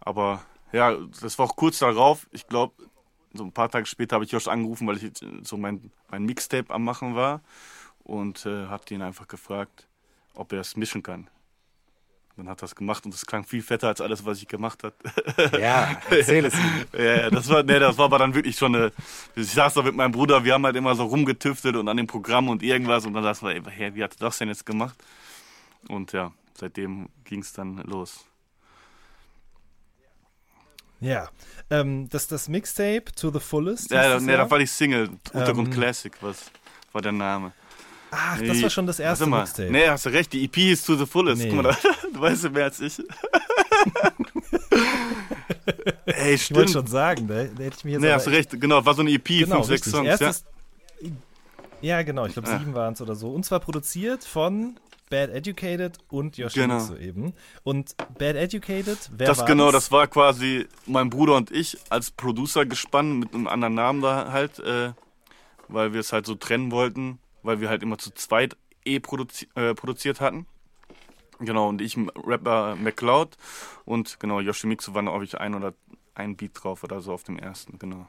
Aber 0.00 0.42
ja, 0.72 0.96
das 1.20 1.38
war 1.38 1.46
auch 1.46 1.56
kurz 1.56 1.78
darauf. 1.78 2.26
Ich 2.32 2.46
glaube, 2.48 2.74
so 3.32 3.44
ein 3.44 3.52
paar 3.52 3.70
Tage 3.70 3.86
später 3.86 4.14
habe 4.14 4.24
ich 4.24 4.32
Josh 4.32 4.48
angerufen, 4.48 4.86
weil 4.86 4.96
ich 4.96 5.04
äh, 5.04 5.10
so 5.42 5.56
mein, 5.56 5.90
mein 6.10 6.24
Mixtape 6.24 6.72
am 6.74 6.84
Machen 6.84 7.14
war 7.14 7.42
und 8.02 8.44
äh, 8.44 8.66
habe 8.66 8.82
ihn 8.92 9.02
einfach 9.02 9.28
gefragt, 9.28 9.86
ob 10.34 10.52
er 10.52 10.60
es 10.60 10.76
mischen 10.76 11.02
kann. 11.02 11.28
Dann 12.36 12.48
hat 12.48 12.62
das 12.62 12.74
gemacht 12.74 13.04
und 13.04 13.14
es 13.14 13.26
klang 13.26 13.44
viel 13.44 13.62
fetter 13.62 13.88
als 13.88 14.00
alles, 14.00 14.24
was 14.24 14.38
ich 14.38 14.48
gemacht 14.48 14.82
habe. 14.82 14.94
Ja, 15.60 16.00
erzähl 16.10 16.44
es 16.44 16.54
ihm. 16.54 16.86
ja, 16.98 17.30
das 17.30 17.48
war, 17.48 17.62
nee, 17.62 17.78
das 17.78 17.96
war 17.96 18.06
aber 18.06 18.18
dann 18.18 18.34
wirklich 18.34 18.56
schon 18.56 18.74
eine. 18.74 18.92
Ich 19.36 19.50
saß 19.52 19.74
da 19.74 19.82
mit 19.82 19.94
meinem 19.94 20.12
Bruder, 20.12 20.44
wir 20.44 20.54
haben 20.54 20.64
halt 20.64 20.76
immer 20.76 20.94
so 20.94 21.04
rumgetüftelt 21.04 21.76
und 21.76 21.88
an 21.88 21.96
dem 21.96 22.06
Programm 22.06 22.48
und 22.48 22.62
irgendwas 22.62 23.06
und 23.06 23.14
dann 23.14 23.22
dachte 23.22 23.52
ich, 23.52 23.62
hey, 23.68 23.94
wie 23.94 24.02
hat 24.02 24.20
das 24.20 24.38
denn 24.38 24.48
jetzt 24.48 24.66
gemacht? 24.66 24.96
Und 25.88 26.12
ja, 26.12 26.32
seitdem 26.54 27.08
ging 27.24 27.40
es 27.40 27.52
dann 27.52 27.78
los. 27.78 28.24
Ja, 31.00 31.28
ähm, 31.70 32.08
das, 32.08 32.26
das 32.28 32.48
Mixtape 32.48 33.04
To 33.16 33.30
the 33.30 33.40
Fullest. 33.40 33.90
Ja, 33.90 34.18
nee, 34.18 34.36
da 34.36 34.50
war 34.50 34.58
die 34.58 34.66
Single, 34.66 35.10
Untergrund 35.32 35.68
Ähm, 35.68 35.74
Classic, 35.74 36.12
was 36.20 36.50
war 36.92 37.02
der 37.02 37.12
Name. 37.12 37.52
Ach, 38.16 38.40
das 38.40 38.62
war 38.62 38.70
schon 38.70 38.86
das 38.86 38.98
erste 39.00 39.26
mal. 39.26 39.40
Mixtape. 39.40 39.70
Nee, 39.70 39.88
hast 39.88 40.06
du 40.06 40.10
recht, 40.10 40.32
die 40.32 40.44
EP 40.44 40.56
ist 40.58 40.86
To 40.86 40.94
the 40.96 41.06
Fullest. 41.06 41.42
Nee. 41.42 41.48
Guck 41.50 41.62
mal, 41.64 41.76
du 42.12 42.20
weißt 42.20 42.44
ja 42.44 42.50
mehr 42.50 42.64
als 42.64 42.80
ich. 42.80 42.98
Ey, 46.06 46.34
ich 46.34 46.54
wollte 46.54 46.68
stimmt. 46.68 46.70
schon 46.70 46.86
sagen, 46.86 47.26
da, 47.28 47.44
da 47.44 47.62
hätte 47.64 47.76
ich 47.78 47.84
mir 47.84 47.92
jetzt 47.92 48.00
Nee, 48.02 48.12
hast 48.12 48.26
du 48.26 48.30
recht, 48.30 48.60
genau, 48.60 48.84
war 48.84 48.94
so 48.94 49.02
eine 49.02 49.10
EP, 49.10 49.24
Genau, 49.26 49.56
fünf, 49.56 49.66
sechs 49.66 49.86
richtig. 49.86 49.92
Songs, 49.92 50.20
ja. 50.20 50.26
Erstes, 50.26 50.44
ja. 51.80 52.02
genau, 52.02 52.26
ich 52.26 52.34
glaube 52.34 52.48
Ah. 52.50 52.58
sieben 52.58 52.74
waren 52.74 52.94
es 52.94 53.00
oder 53.00 53.14
so. 53.14 53.30
Und 53.30 53.44
zwar 53.44 53.60
produziert 53.60 54.24
von 54.24 54.76
Bad 55.10 55.30
Educated 55.30 55.98
und 56.08 56.36
Yoshimitsu 56.36 56.94
Genau. 56.94 57.00
eben. 57.00 57.32
Und 57.62 57.94
Bad 58.18 58.36
Educated, 58.36 58.98
wer 59.16 59.26
Das 59.26 59.38
war 59.38 59.46
genau, 59.46 59.70
das 59.72 59.90
war 59.92 60.06
quasi 60.06 60.66
mein 60.86 61.10
Bruder 61.10 61.36
und 61.36 61.50
ich 61.50 61.76
als 61.90 62.10
Producer 62.10 62.64
gespannt 62.66 63.18
mit 63.20 63.34
einem 63.34 63.46
anderen 63.46 63.74
Namen 63.74 64.02
da 64.02 64.30
halt, 64.32 64.58
äh, 64.60 64.92
weil 65.68 65.92
wir 65.92 66.00
es 66.00 66.12
halt 66.12 66.26
so 66.26 66.34
trennen 66.34 66.70
wollten, 66.70 67.18
weil 67.44 67.60
wir 67.60 67.68
halt 67.68 67.82
immer 67.82 67.98
zu 67.98 68.10
zweit 68.10 68.56
eh 68.84 68.98
produzi 68.98 69.48
äh, 69.54 69.74
produziert 69.74 70.20
hatten. 70.20 70.46
Genau, 71.38 71.68
und 71.68 71.80
ich 71.80 71.96
Rapper 72.16 72.76
McCloud 72.76 73.36
und 73.84 74.18
genau, 74.20 74.40
Yoshimitsu 74.40 74.94
war 74.94 75.02
noch, 75.02 75.12
glaube 75.12 75.24
ich, 75.24 75.38
ein 75.38 75.54
oder 75.54 75.74
ein 76.14 76.36
Beat 76.36 76.52
drauf 76.54 76.84
oder 76.84 77.00
so 77.00 77.12
auf 77.12 77.24
dem 77.24 77.38
ersten, 77.38 77.78
genau. 77.78 78.06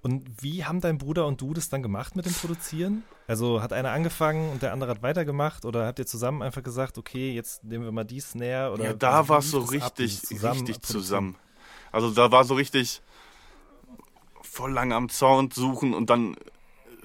Und 0.00 0.42
wie 0.42 0.64
haben 0.64 0.80
dein 0.80 0.98
Bruder 0.98 1.26
und 1.26 1.40
du 1.40 1.54
das 1.54 1.70
dann 1.70 1.82
gemacht 1.82 2.14
mit 2.14 2.24
dem 2.24 2.32
Produzieren? 2.32 3.02
Also 3.26 3.62
hat 3.62 3.72
einer 3.72 3.90
angefangen 3.90 4.52
und 4.52 4.62
der 4.62 4.72
andere 4.72 4.90
hat 4.90 5.02
weitergemacht 5.02 5.64
oder 5.64 5.86
habt 5.86 5.98
ihr 5.98 6.06
zusammen 6.06 6.42
einfach 6.42 6.62
gesagt, 6.62 6.98
okay, 6.98 7.32
jetzt 7.32 7.64
nehmen 7.64 7.84
wir 7.84 7.92
mal 7.92 8.04
die 8.04 8.20
Snare 8.20 8.72
oder 8.72 8.84
Ja, 8.84 8.92
da 8.92 9.28
war 9.28 9.40
es 9.40 9.50
so 9.50 9.58
richtig, 9.58 10.22
zusammen 10.22 10.60
richtig 10.60 10.82
zusammen. 10.82 11.36
Also 11.90 12.10
da 12.10 12.30
war 12.30 12.44
so 12.44 12.54
richtig 12.54 13.02
voll 14.42 14.72
lang 14.72 14.92
am 14.92 15.08
Sound 15.08 15.54
suchen 15.54 15.94
und 15.94 16.10
dann 16.10 16.36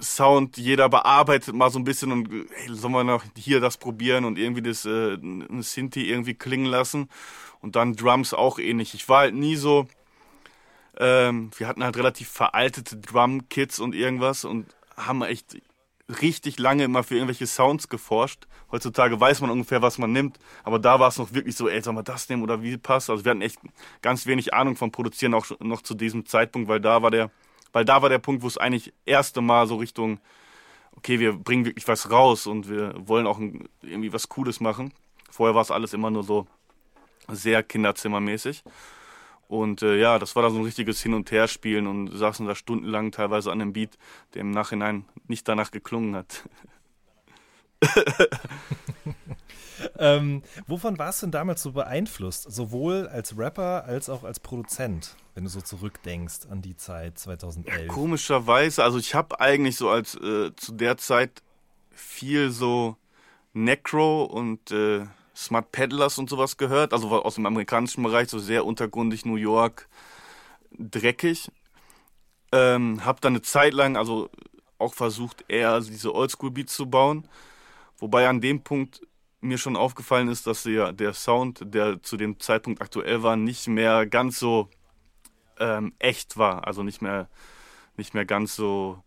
Sound, 0.04 0.56
jeder 0.56 0.88
bearbeitet 0.88 1.54
mal 1.54 1.70
so 1.70 1.78
ein 1.78 1.84
bisschen 1.84 2.12
und 2.12 2.28
hey, 2.30 2.74
sollen 2.74 2.92
wir 2.92 3.04
noch 3.04 3.24
hier 3.36 3.60
das 3.60 3.76
probieren 3.76 4.24
und 4.24 4.38
irgendwie 4.38 4.62
das 4.62 4.84
äh, 4.84 5.18
Sinti 5.60 6.08
irgendwie 6.08 6.34
klingen 6.34 6.66
lassen 6.66 7.08
und 7.60 7.76
dann 7.76 7.96
Drums 7.96 8.34
auch 8.34 8.58
ähnlich. 8.58 8.94
Ich 8.94 9.08
war 9.08 9.20
halt 9.20 9.34
nie 9.34 9.56
so, 9.56 9.86
ähm, 10.98 11.50
wir 11.56 11.66
hatten 11.66 11.82
halt 11.82 11.96
relativ 11.96 12.28
veraltete 12.28 12.96
Drum-Kits 12.96 13.80
und 13.80 13.94
irgendwas 13.94 14.44
und 14.44 14.66
haben 14.96 15.22
echt 15.22 15.56
richtig 16.20 16.58
lange 16.58 16.84
immer 16.84 17.02
für 17.02 17.14
irgendwelche 17.14 17.46
Sounds 17.46 17.88
geforscht. 17.88 18.46
Heutzutage 18.70 19.18
weiß 19.18 19.40
man 19.40 19.50
ungefähr, 19.50 19.82
was 19.82 19.98
man 19.98 20.12
nimmt, 20.12 20.38
aber 20.64 20.78
da 20.78 21.00
war 21.00 21.08
es 21.08 21.18
noch 21.18 21.32
wirklich 21.32 21.56
so, 21.56 21.68
ey, 21.68 21.80
soll 21.80 21.94
man 21.94 22.04
das 22.04 22.28
nehmen 22.28 22.42
oder 22.42 22.62
wie 22.62 22.76
passt? 22.76 23.08
Also 23.08 23.24
wir 23.24 23.30
hatten 23.30 23.40
echt 23.40 23.58
ganz 24.02 24.26
wenig 24.26 24.52
Ahnung 24.52 24.76
vom 24.76 24.90
Produzieren 24.90 25.34
auch 25.34 25.46
noch 25.60 25.82
zu 25.82 25.94
diesem 25.94 26.26
Zeitpunkt, 26.26 26.68
weil 26.68 26.80
da 26.80 27.02
war 27.02 27.10
der, 27.10 27.30
weil 27.74 27.84
da 27.84 28.00
war 28.00 28.08
der 28.08 28.20
Punkt, 28.20 28.42
wo 28.42 28.46
es 28.46 28.56
eigentlich 28.56 28.94
erste 29.04 29.40
Mal 29.42 29.66
so 29.66 29.76
Richtung, 29.76 30.20
okay, 30.96 31.18
wir 31.18 31.32
bringen 31.32 31.66
wirklich 31.66 31.88
was 31.88 32.10
raus 32.10 32.46
und 32.46 32.70
wir 32.70 32.94
wollen 32.96 33.26
auch 33.26 33.40
irgendwie 33.82 34.12
was 34.12 34.28
Cooles 34.28 34.60
machen. 34.60 34.94
Vorher 35.28 35.56
war 35.56 35.62
es 35.62 35.72
alles 35.72 35.92
immer 35.92 36.10
nur 36.10 36.22
so 36.22 36.46
sehr 37.28 37.64
kinderzimmermäßig. 37.64 38.62
Und 39.48 39.82
äh, 39.82 39.98
ja, 39.98 40.20
das 40.20 40.36
war 40.36 40.44
da 40.44 40.50
so 40.50 40.58
ein 40.58 40.64
richtiges 40.64 41.02
Hin- 41.02 41.14
und 41.14 41.32
Herspielen 41.32 41.88
und 41.88 42.16
saßen 42.16 42.46
da 42.46 42.54
stundenlang 42.54 43.10
teilweise 43.10 43.50
an 43.50 43.60
einem 43.60 43.72
Beat, 43.72 43.98
der 44.34 44.42
im 44.42 44.52
Nachhinein 44.52 45.04
nicht 45.26 45.48
danach 45.48 45.72
geklungen 45.72 46.14
hat. 46.14 46.48
Ähm, 49.98 50.42
wovon 50.66 50.98
warst 50.98 51.22
du 51.22 51.26
denn 51.26 51.32
damals 51.32 51.62
so 51.62 51.72
beeinflusst? 51.72 52.50
Sowohl 52.50 53.08
als 53.08 53.36
Rapper 53.38 53.84
als 53.84 54.08
auch 54.08 54.24
als 54.24 54.40
Produzent, 54.40 55.16
wenn 55.34 55.44
du 55.44 55.50
so 55.50 55.60
zurückdenkst 55.60 56.46
an 56.50 56.62
die 56.62 56.76
Zeit 56.76 57.18
2011. 57.18 57.88
Komischerweise, 57.88 58.82
also 58.82 58.98
ich 58.98 59.14
habe 59.14 59.40
eigentlich 59.40 59.76
so 59.76 59.88
als 59.90 60.14
äh, 60.16 60.54
zu 60.56 60.72
der 60.72 60.96
Zeit 60.96 61.42
viel 61.90 62.50
so 62.50 62.96
Necro 63.52 64.24
und 64.24 64.70
äh, 64.70 65.06
Smart 65.36 65.72
Peddlers 65.72 66.18
und 66.18 66.30
sowas 66.30 66.56
gehört, 66.56 66.92
also 66.92 67.10
aus 67.10 67.36
dem 67.36 67.46
amerikanischen 67.46 68.02
Bereich, 68.02 68.28
so 68.28 68.38
sehr 68.38 68.64
untergrundig 68.64 69.24
New 69.24 69.36
York, 69.36 69.88
dreckig. 70.78 71.50
Ähm, 72.52 73.04
hab 73.04 73.20
dann 73.20 73.32
eine 73.32 73.42
Zeit 73.42 73.74
lang 73.74 73.96
also 73.96 74.30
auch 74.78 74.94
versucht, 74.94 75.44
eher 75.48 75.80
diese 75.80 76.14
Oldschool-Beats 76.14 76.74
zu 76.74 76.86
bauen. 76.86 77.26
Wobei 77.98 78.28
an 78.28 78.40
dem 78.40 78.62
Punkt 78.62 79.00
mir 79.44 79.58
schon 79.58 79.76
aufgefallen 79.76 80.28
ist, 80.28 80.46
dass 80.46 80.64
der, 80.64 80.92
der 80.92 81.12
Sound, 81.12 81.60
der 81.64 82.02
zu 82.02 82.16
dem 82.16 82.40
Zeitpunkt 82.40 82.80
aktuell 82.80 83.22
war, 83.22 83.36
nicht 83.36 83.68
mehr 83.68 84.06
ganz 84.06 84.38
so 84.38 84.68
ähm, 85.58 85.92
echt 85.98 86.36
war. 86.36 86.66
Also 86.66 86.82
nicht 86.82 87.02
mehr, 87.02 87.28
nicht 87.96 88.14
mehr 88.14 88.24
ganz 88.24 88.56
so. 88.56 89.02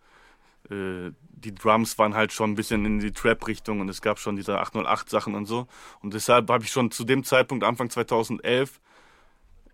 Äh, 0.69 1.11
die 1.39 1.53
Drums 1.53 1.97
waren 1.99 2.15
halt 2.15 2.33
schon 2.33 2.51
ein 2.51 2.55
bisschen 2.55 2.83
in 2.85 2.99
die 2.99 3.11
Trap-Richtung 3.11 3.79
und 3.79 3.89
es 3.89 4.01
gab 4.01 4.17
schon 4.17 4.35
diese 4.35 4.59
808-Sachen 4.59 5.35
und 5.35 5.45
so. 5.45 5.67
Und 6.01 6.13
deshalb 6.13 6.49
habe 6.49 6.63
ich 6.63 6.71
schon 6.71 6.89
zu 6.89 7.03
dem 7.03 7.23
Zeitpunkt, 7.23 7.63
Anfang 7.63 7.89
2011, 7.89 8.79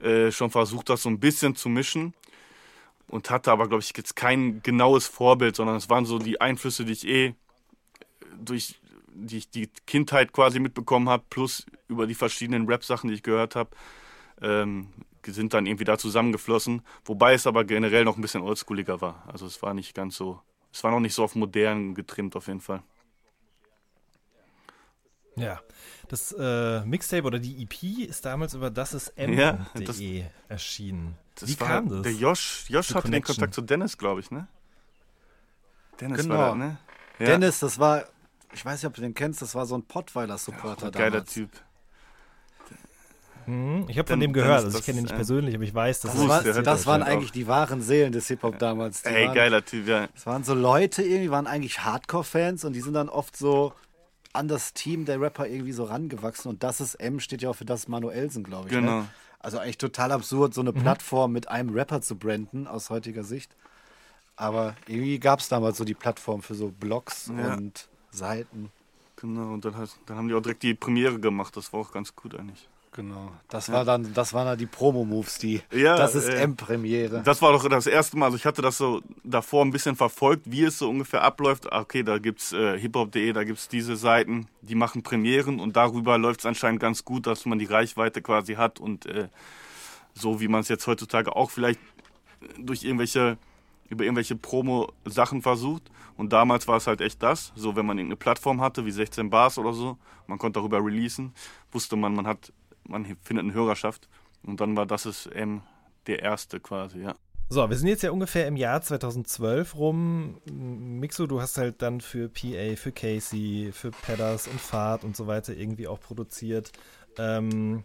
äh, 0.02 0.32
schon 0.32 0.52
versucht, 0.52 0.90
das 0.90 1.04
so 1.04 1.10
ein 1.10 1.20
bisschen 1.20 1.56
zu 1.56 1.70
mischen. 1.70 2.14
Und 3.08 3.30
hatte 3.30 3.52
aber, 3.52 3.68
glaube 3.68 3.84
ich, 3.84 3.96
jetzt 3.96 4.16
kein 4.16 4.62
genaues 4.64 5.08
Vorbild, 5.08 5.56
sondern 5.56 5.76
es 5.76 5.90
waren 5.90 6.06
so 6.06 6.20
die 6.20 6.42
Einflüsse, 6.42 6.84
die 6.84 6.94
ich 6.94 7.08
eh 7.08 7.36
durch 8.44 8.80
die 9.16 9.38
ich 9.38 9.50
die 9.50 9.70
Kindheit 9.88 10.34
quasi 10.34 10.60
mitbekommen 10.60 11.10
habe, 11.10 11.24
plus 11.30 11.66
über 11.88 12.08
die 12.08 12.16
verschiedenen 12.16 12.68
Rap-Sachen, 12.68 13.08
die 13.10 13.14
ich 13.16 13.24
gehört 13.24 13.56
habe, 13.56 13.70
ähm, 14.42 14.90
sind 15.26 15.54
dann 15.54 15.66
irgendwie 15.66 15.86
da 15.86 15.98
zusammengeflossen. 15.98 16.82
Wobei 17.06 17.34
es 17.34 17.48
aber 17.48 17.64
generell 17.64 18.04
noch 18.04 18.18
ein 18.18 18.22
bisschen 18.22 18.42
oldschooliger 18.42 19.00
war. 19.02 19.24
Also 19.32 19.46
es 19.46 19.62
war 19.62 19.74
nicht 19.74 19.94
ganz 19.96 20.16
so, 20.18 20.42
es 20.72 20.84
war 20.84 20.92
noch 20.92 21.00
nicht 21.00 21.14
so 21.14 21.24
auf 21.24 21.36
modern 21.36 21.96
getrimmt 21.96 22.36
auf 22.36 22.48
jeden 22.48 22.60
Fall. 22.62 22.84
Ja, 25.36 25.60
das 26.10 26.32
äh, 26.38 26.82
Mixtape 26.86 27.24
oder 27.24 27.40
die 27.40 27.64
EP 27.64 28.08
ist 28.08 28.24
damals 28.26 28.54
über 28.54 28.70
das 28.70 28.94
ist 28.94 29.14
Ja, 29.18 29.66
das- 29.74 30.00
m.de 30.00 30.26
erschienen. 30.48 31.18
Das 31.36 31.50
Wie 31.50 31.60
war, 31.60 31.68
kam 31.68 31.90
das? 31.90 32.02
Der 32.04 32.12
Josh, 32.14 32.66
Josh 32.70 32.94
hatte 32.94 33.10
den. 33.10 33.24
Kontakt 33.24 33.56
zu 33.56 33.62
Dennis, 33.62 33.98
glaube 33.98 34.20
ich, 34.20 34.30
ne? 34.30 34.48
Dennis 36.00 36.22
Genau. 36.22 36.36
war 36.38 36.48
das, 36.50 36.58
ne? 36.58 36.78
Ja, 37.18 37.26
Dennis, 37.26 37.60
das 37.60 37.80
war, 37.80 38.04
ich 38.54 38.66
weiß 38.66 38.82
nicht, 38.82 38.88
ob 38.88 38.94
du 38.94 39.02
den 39.02 39.14
kennst, 39.14 39.42
das 39.42 39.56
war 39.56 39.66
so 39.66 39.76
ein 39.76 39.84
Pottweiler-Supporter 39.84 40.92
geiler 40.92 41.12
damals. 41.12 41.34
Typ. 41.34 41.50
Mhm, 43.46 43.86
ich 43.90 43.98
habe 43.98 44.08
von 44.08 44.20
dem 44.20 44.32
gehört, 44.32 44.64
also 44.64 44.78
ich 44.78 44.86
kenne 44.86 45.00
ihn 45.00 45.04
nicht 45.04 45.12
äh, 45.12 45.16
persönlich, 45.16 45.54
aber 45.56 45.64
ich 45.66 45.74
weiß, 45.74 46.02
dass 46.02 46.14
Das, 46.14 46.28
war, 46.28 46.44
das 46.44 46.56
das 46.64 46.86
waren 46.86 47.02
wahrscheinlich 47.02 47.08
eigentlich 47.08 47.32
die 47.32 47.48
wahren 47.48 47.82
Seelen 47.82 48.14
des 48.14 48.28
Hip-Hop 48.28 48.58
damals. 48.58 49.02
Die 49.02 49.10
Ey, 49.10 49.28
waren, 49.28 49.36
geiler 49.36 49.66
Typ, 49.66 49.88
ja. 49.88 50.08
Das 50.14 50.26
waren 50.26 50.44
so 50.44 50.54
Leute 50.54 51.04
irgendwie, 51.04 51.30
waren 51.30 51.48
eigentlich 51.48 51.80
Hardcore-Fans 51.84 52.64
und 52.64 52.74
die 52.74 52.82
sind 52.82 52.94
dann 52.94 53.10
oft 53.10 53.36
so 53.36 53.74
an 54.32 54.48
das 54.48 54.74
Team 54.74 55.06
der 55.06 55.20
Rapper 55.20 55.46
irgendwie 55.48 55.74
so 55.74 55.84
rangewachsen 55.84 56.50
und 56.50 56.64
das 56.64 56.80
ist 56.82 56.96
M 56.96 57.20
steht 57.20 57.42
ja 57.42 57.50
auch 57.50 57.56
für 57.56 57.66
das 57.66 57.88
Manuelsen, 57.88 58.44
glaube 58.44 58.68
ich. 58.68 58.74
Genau. 58.74 59.02
Ne? 59.02 59.08
Also 59.40 59.60
eigentlich 59.60 59.78
total 59.78 60.14
absurd, 60.14 60.54
so 60.54 60.62
eine 60.62 60.72
Plattform 60.72 61.34
mit 61.34 61.50
einem 61.50 61.74
Rapper 61.74 62.02
zu 62.02 62.16
branden, 62.16 62.66
aus 62.66 62.90
heutiger 62.90 63.26
Sicht. 63.26 63.56
Aber 64.38 64.76
irgendwie 64.88 65.20
gab 65.20 65.40
es 65.42 65.50
damals 65.50 65.78
so 65.78 65.84
die 65.84 65.94
Plattform 65.94 66.42
für 66.42 66.56
so 66.56 66.70
Blogs 66.70 67.30
Ja. 67.38 67.56
und 67.56 67.90
Seiten. 68.14 68.72
Genau, 69.18 69.54
und 69.54 69.64
dann, 69.66 69.78
hat, 69.78 69.90
dann 70.06 70.18
haben 70.18 70.28
die 70.28 70.34
auch 70.34 70.42
direkt 70.42 70.64
die 70.64 70.74
Premiere 70.74 71.20
gemacht. 71.20 71.56
Das 71.56 71.72
war 71.74 71.80
auch 71.82 71.92
ganz 71.92 72.16
gut 72.16 72.38
eigentlich. 72.38 72.68
Genau. 72.94 73.32
Das 73.50 73.72
war 73.72 73.86
dann, 73.86 74.14
das 74.14 74.34
waren 74.34 74.46
dann 74.46 74.58
die 74.58 74.68
Promo-Moves, 74.68 75.40
die. 75.40 75.62
Ja, 75.72 75.96
das 75.98 76.14
ist 76.14 76.30
äh, 76.30 76.42
M-Premiere. 76.44 77.24
Das 77.24 77.42
war 77.42 77.52
doch 77.52 77.68
das 77.68 77.88
erste 77.88 78.18
Mal. 78.18 78.26
Also 78.26 78.38
ich 78.38 78.46
hatte 78.46 78.62
das 78.62 78.78
so 78.78 79.02
davor 79.24 79.66
ein 79.66 79.72
bisschen 79.72 79.96
verfolgt, 79.96 80.44
wie 80.46 80.64
es 80.64 80.78
so 80.78 80.90
ungefähr 80.90 81.24
abläuft. 81.24 81.72
Ah, 81.72 81.82
Okay, 81.82 82.04
da 82.04 82.20
gibt's 82.20 82.54
äh, 82.54 82.78
hiphop.de, 82.78 83.34
da 83.34 83.44
gibt's 83.44 83.68
diese 83.68 83.96
Seiten, 83.96 84.48
die 84.62 84.76
machen 84.76 85.02
Premieren 85.02 85.60
und 85.60 85.76
darüber 85.76 86.18
läuft 86.20 86.42
es 86.42 86.46
anscheinend 86.46 86.80
ganz 86.80 87.04
gut, 87.04 87.26
dass 87.26 87.46
man 87.46 87.58
die 87.58 87.66
Reichweite 87.66 88.22
quasi 88.22 88.56
hat 88.56 88.80
und 88.80 89.08
äh, 89.08 89.28
so 90.14 90.40
wie 90.40 90.48
man 90.48 90.62
es 90.62 90.68
jetzt 90.70 90.86
heutzutage 90.86 91.36
auch 91.36 91.50
vielleicht 91.50 91.80
durch 92.60 92.84
irgendwelche 92.84 93.38
über 93.94 94.04
irgendwelche 94.04 94.36
Promo-Sachen 94.36 95.42
versucht. 95.42 95.90
Und 96.18 96.34
damals 96.34 96.68
war 96.68 96.78
es 96.78 96.88
halt 96.88 97.02
echt 97.02 97.24
das. 97.24 97.54
So, 97.56 97.76
wenn 97.76 97.86
man 97.86 97.98
irgendeine 97.98 98.18
Plattform 98.18 98.62
hatte, 98.62 98.86
wie 98.86 98.92
16 98.92 99.30
Bars 99.30 99.58
oder 99.58 99.74
so, 99.74 99.98
man 100.28 100.38
konnte 100.38 100.60
darüber 100.60 100.84
releasen, 100.84 101.34
wusste 101.72 101.96
man, 101.96 102.14
man 102.14 102.28
hat, 102.28 102.52
man 102.88 103.06
findet 103.24 103.46
eine 103.46 103.54
Hörerschaft. 103.54 104.10
Und 104.44 104.60
dann 104.60 104.76
war 104.76 104.86
das 104.86 105.06
ist 105.06 105.30
ähm, 105.34 105.62
der 106.08 106.22
erste 106.22 106.60
quasi, 106.60 107.00
ja. 107.00 107.16
So, 107.50 107.70
wir 107.70 107.78
sind 107.78 107.88
jetzt 107.88 108.02
ja 108.04 108.12
ungefähr 108.12 108.48
im 108.48 108.56
Jahr 108.56 108.82
2012 108.82 109.76
rum. 109.76 110.42
Mixo, 110.46 111.28
du 111.28 111.40
hast 111.40 111.58
halt 111.58 111.82
dann 111.82 112.02
für 112.02 112.30
PA, 112.30 112.76
für 112.76 112.92
Casey, 112.92 113.70
für 113.72 113.92
Pedders 113.92 114.48
und 114.48 114.60
Fahrt 114.60 115.04
und 115.04 115.16
so 115.16 115.28
weiter 115.28 115.56
irgendwie 115.56 115.88
auch 115.88 116.00
produziert. 116.00 116.72
Ähm, 117.18 117.84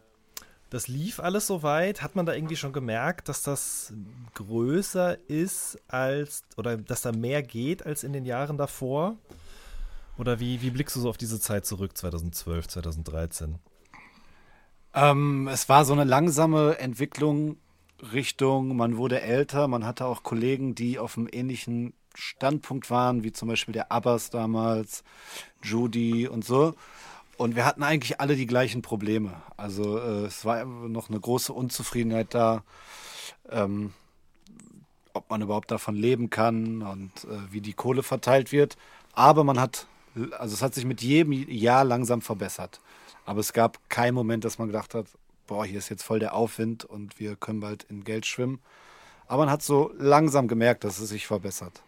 das 0.70 0.88
lief 0.88 1.20
alles 1.20 1.46
soweit. 1.46 2.02
Hat 2.02 2.16
man 2.16 2.26
da 2.26 2.34
irgendwie 2.34 2.56
schon 2.56 2.72
gemerkt, 2.72 3.28
dass 3.28 3.42
das 3.42 3.92
größer 4.34 5.18
ist 5.28 5.78
als 5.88 6.42
oder 6.56 6.76
dass 6.76 7.02
da 7.02 7.12
mehr 7.12 7.42
geht 7.42 7.86
als 7.86 8.04
in 8.04 8.12
den 8.12 8.24
Jahren 8.24 8.58
davor? 8.58 9.16
Oder 10.18 10.40
wie, 10.40 10.60
wie 10.62 10.70
blickst 10.70 10.96
du 10.96 11.00
so 11.00 11.08
auf 11.08 11.16
diese 11.16 11.40
Zeit 11.40 11.64
zurück, 11.64 11.96
2012, 11.96 12.68
2013? 12.68 13.58
Ähm, 14.94 15.48
es 15.48 15.68
war 15.68 15.84
so 15.84 15.92
eine 15.92 16.04
langsame 16.04 16.78
Entwicklung 16.78 17.58
Richtung, 18.12 18.76
man 18.76 18.96
wurde 18.96 19.20
älter, 19.20 19.66
man 19.68 19.84
hatte 19.84 20.06
auch 20.06 20.22
Kollegen, 20.22 20.74
die 20.74 20.98
auf 20.98 21.16
einem 21.16 21.28
ähnlichen 21.30 21.94
Standpunkt 22.14 22.90
waren, 22.90 23.24
wie 23.24 23.32
zum 23.32 23.48
Beispiel 23.48 23.72
der 23.72 23.92
Abbas 23.92 24.30
damals, 24.30 25.02
Judy 25.62 26.28
und 26.28 26.44
so. 26.44 26.74
Und 27.38 27.54
wir 27.54 27.64
hatten 27.64 27.84
eigentlich 27.84 28.20
alle 28.20 28.34
die 28.34 28.48
gleichen 28.48 28.82
Probleme. 28.82 29.40
Also 29.56 29.96
äh, 29.96 30.26
es 30.26 30.44
war 30.44 30.64
noch 30.64 31.08
eine 31.08 31.20
große 31.20 31.52
Unzufriedenheit 31.52 32.34
da, 32.34 32.64
ähm, 33.48 33.92
ob 35.12 35.30
man 35.30 35.40
überhaupt 35.40 35.70
davon 35.70 35.94
leben 35.94 36.30
kann 36.30 36.82
und 36.82 37.12
äh, 37.24 37.52
wie 37.52 37.60
die 37.60 37.74
Kohle 37.74 38.02
verteilt 38.02 38.50
wird. 38.50 38.76
Aber 39.12 39.44
man 39.44 39.60
hat, 39.60 39.86
also 40.36 40.52
es 40.52 40.62
hat 40.62 40.74
sich 40.74 40.84
mit 40.84 41.00
jedem 41.00 41.32
Jahr 41.32 41.84
langsam 41.84 42.22
verbessert. 42.22 42.80
Aber 43.24 43.38
es 43.38 43.52
gab 43.52 43.88
keinen 43.88 44.14
Moment, 44.14 44.44
dass 44.44 44.58
man 44.58 44.66
gedacht 44.66 44.94
hat, 44.94 45.06
boah, 45.46 45.64
hier 45.64 45.78
ist 45.78 45.90
jetzt 45.90 46.02
voll 46.02 46.18
der 46.18 46.34
Aufwind 46.34 46.84
und 46.84 47.20
wir 47.20 47.36
können 47.36 47.60
bald 47.60 47.84
in 47.84 48.02
Geld 48.02 48.26
schwimmen. 48.26 48.58
Aber 49.28 49.44
man 49.44 49.52
hat 49.52 49.62
so 49.62 49.92
langsam 49.96 50.48
gemerkt, 50.48 50.82
dass 50.82 50.98
es 50.98 51.08
sich 51.08 51.28
verbessert. 51.28 51.84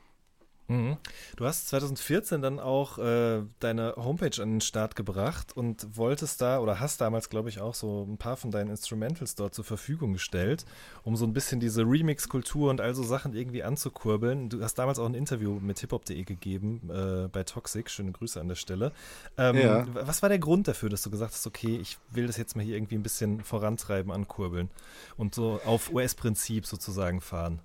Mhm. 0.71 0.99
Du 1.35 1.47
hast 1.47 1.69
2014 1.69 2.43
dann 2.43 2.61
auch 2.61 2.99
äh, 2.99 3.43
deine 3.59 3.95
Homepage 3.97 4.41
an 4.41 4.53
den 4.53 4.61
Start 4.61 4.95
gebracht 4.95 5.57
und 5.57 5.97
wolltest 5.97 6.41
da 6.41 6.61
oder 6.61 6.79
hast 6.79 7.01
damals, 7.01 7.29
glaube 7.29 7.49
ich, 7.49 7.61
auch 7.61 7.75
so 7.75 8.07
ein 8.09 8.19
paar 8.19 8.37
von 8.37 8.53
deinen 8.53 8.71
Instrumentals 8.71 9.35
dort 9.35 9.53
zur 9.53 9.65
Verfügung 9.65 10.13
gestellt, 10.13 10.65
um 11.03 11.17
so 11.17 11.27
ein 11.27 11.33
bisschen 11.33 11.59
diese 11.59 11.83
Remix-Kultur 11.83 12.71
und 12.71 12.81
all 12.81 12.95
so 12.95 13.03
Sachen 13.03 13.35
irgendwie 13.35 13.65
anzukurbeln. 13.65 14.49
Du 14.49 14.63
hast 14.63 14.77
damals 14.77 15.01
auch 15.01 15.07
ein 15.07 15.15
Interview 15.15 15.59
mit 15.59 15.81
hiphop.de 15.81 16.23
gegeben 16.23 16.89
äh, 16.89 17.27
bei 17.27 17.43
Toxic. 17.43 17.91
Schöne 17.91 18.13
Grüße 18.13 18.41
an 18.41 18.47
der 18.47 18.55
Stelle. 18.55 18.93
Ähm, 19.37 19.57
ja. 19.57 19.85
Was 19.93 20.23
war 20.23 20.29
der 20.29 20.39
Grund 20.39 20.69
dafür, 20.69 20.89
dass 20.89 21.03
du 21.03 21.11
gesagt 21.11 21.33
hast, 21.33 21.49
okay, 21.49 21.79
ich 21.79 21.99
will 22.13 22.29
das 22.29 22.37
jetzt 22.37 22.55
mal 22.55 22.65
hier 22.65 22.77
irgendwie 22.77 22.95
ein 22.95 23.03
bisschen 23.03 23.43
vorantreiben, 23.43 24.13
ankurbeln 24.13 24.71
und 25.17 25.35
so 25.35 25.61
auf 25.65 25.93
US-Prinzip 25.93 26.65
sozusagen 26.65 27.21
fahren? 27.21 27.61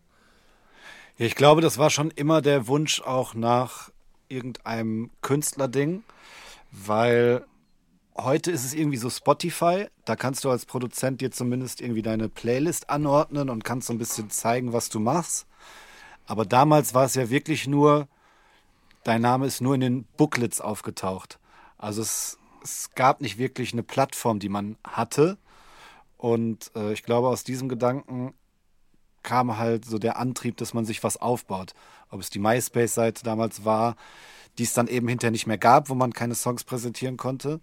Ja, 1.18 1.26
ich 1.26 1.36
glaube, 1.36 1.62
das 1.62 1.78
war 1.78 1.90
schon 1.90 2.12
immer 2.12 2.42
der 2.42 2.68
Wunsch 2.68 3.00
auch 3.02 3.36
nach 3.36 3.90
irgendeinem 4.28 5.12
Künstlerding, 5.22 6.04
weil 6.72 7.46
heute 8.18 8.52
ist 8.52 8.66
es 8.66 8.74
irgendwie 8.74 8.98
so 8.98 9.10
Spotify, 9.10 9.88
da 10.04 10.18
kannst 10.18 10.44
du 10.44 10.50
als 10.50 10.66
Produzent 10.66 11.22
dir 11.22 11.32
zumindest 11.32 11.80
irgendwie 11.80 12.02
deine 12.02 12.28
Playlist 12.28 12.90
anordnen 12.90 13.50
und 13.50 13.64
kannst 13.64 13.88
so 13.88 13.94
ein 13.94 13.98
bisschen 13.98 14.30
zeigen, 14.30 14.74
was 14.74 14.90
du 14.90 15.00
machst. 15.00 15.48
Aber 16.26 16.46
damals 16.46 16.94
war 16.94 17.06
es 17.06 17.16
ja 17.16 17.30
wirklich 17.30 17.66
nur, 17.66 18.10
dein 19.06 19.22
Name 19.22 19.46
ist 19.46 19.62
nur 19.62 19.76
in 19.76 19.82
den 19.82 20.04
Booklets 20.18 20.60
aufgetaucht. 20.60 21.40
Also 21.78 22.02
es, 22.02 22.38
es 22.62 22.90
gab 22.94 23.22
nicht 23.22 23.38
wirklich 23.38 23.72
eine 23.72 23.84
Plattform, 23.84 24.40
die 24.40 24.50
man 24.50 24.76
hatte. 24.84 25.38
Und 26.18 26.72
äh, 26.76 26.92
ich 26.92 27.04
glaube, 27.04 27.30
aus 27.30 27.46
diesem 27.46 27.70
Gedanken 27.70 28.34
kam 29.26 29.58
halt 29.58 29.84
so 29.84 30.00
der 30.00 30.18
Antrieb, 30.18 30.56
dass 30.56 30.74
man 30.74 30.86
sich 30.86 31.04
was 31.04 31.18
aufbaut. 31.18 31.74
Ob 32.10 32.22
es 32.22 32.30
die 32.30 32.40
MySpace-Seite 32.40 33.24
damals 33.26 33.66
war, 33.66 33.98
die 34.58 34.64
es 34.64 34.74
dann 34.74 34.88
eben 34.88 35.10
hinterher 35.10 35.32
nicht 35.32 35.48
mehr 35.48 35.58
gab, 35.58 35.90
wo 35.90 35.96
man 35.96 36.14
keine 36.14 36.36
Songs 36.36 36.64
präsentieren 36.64 37.18
konnte. 37.18 37.60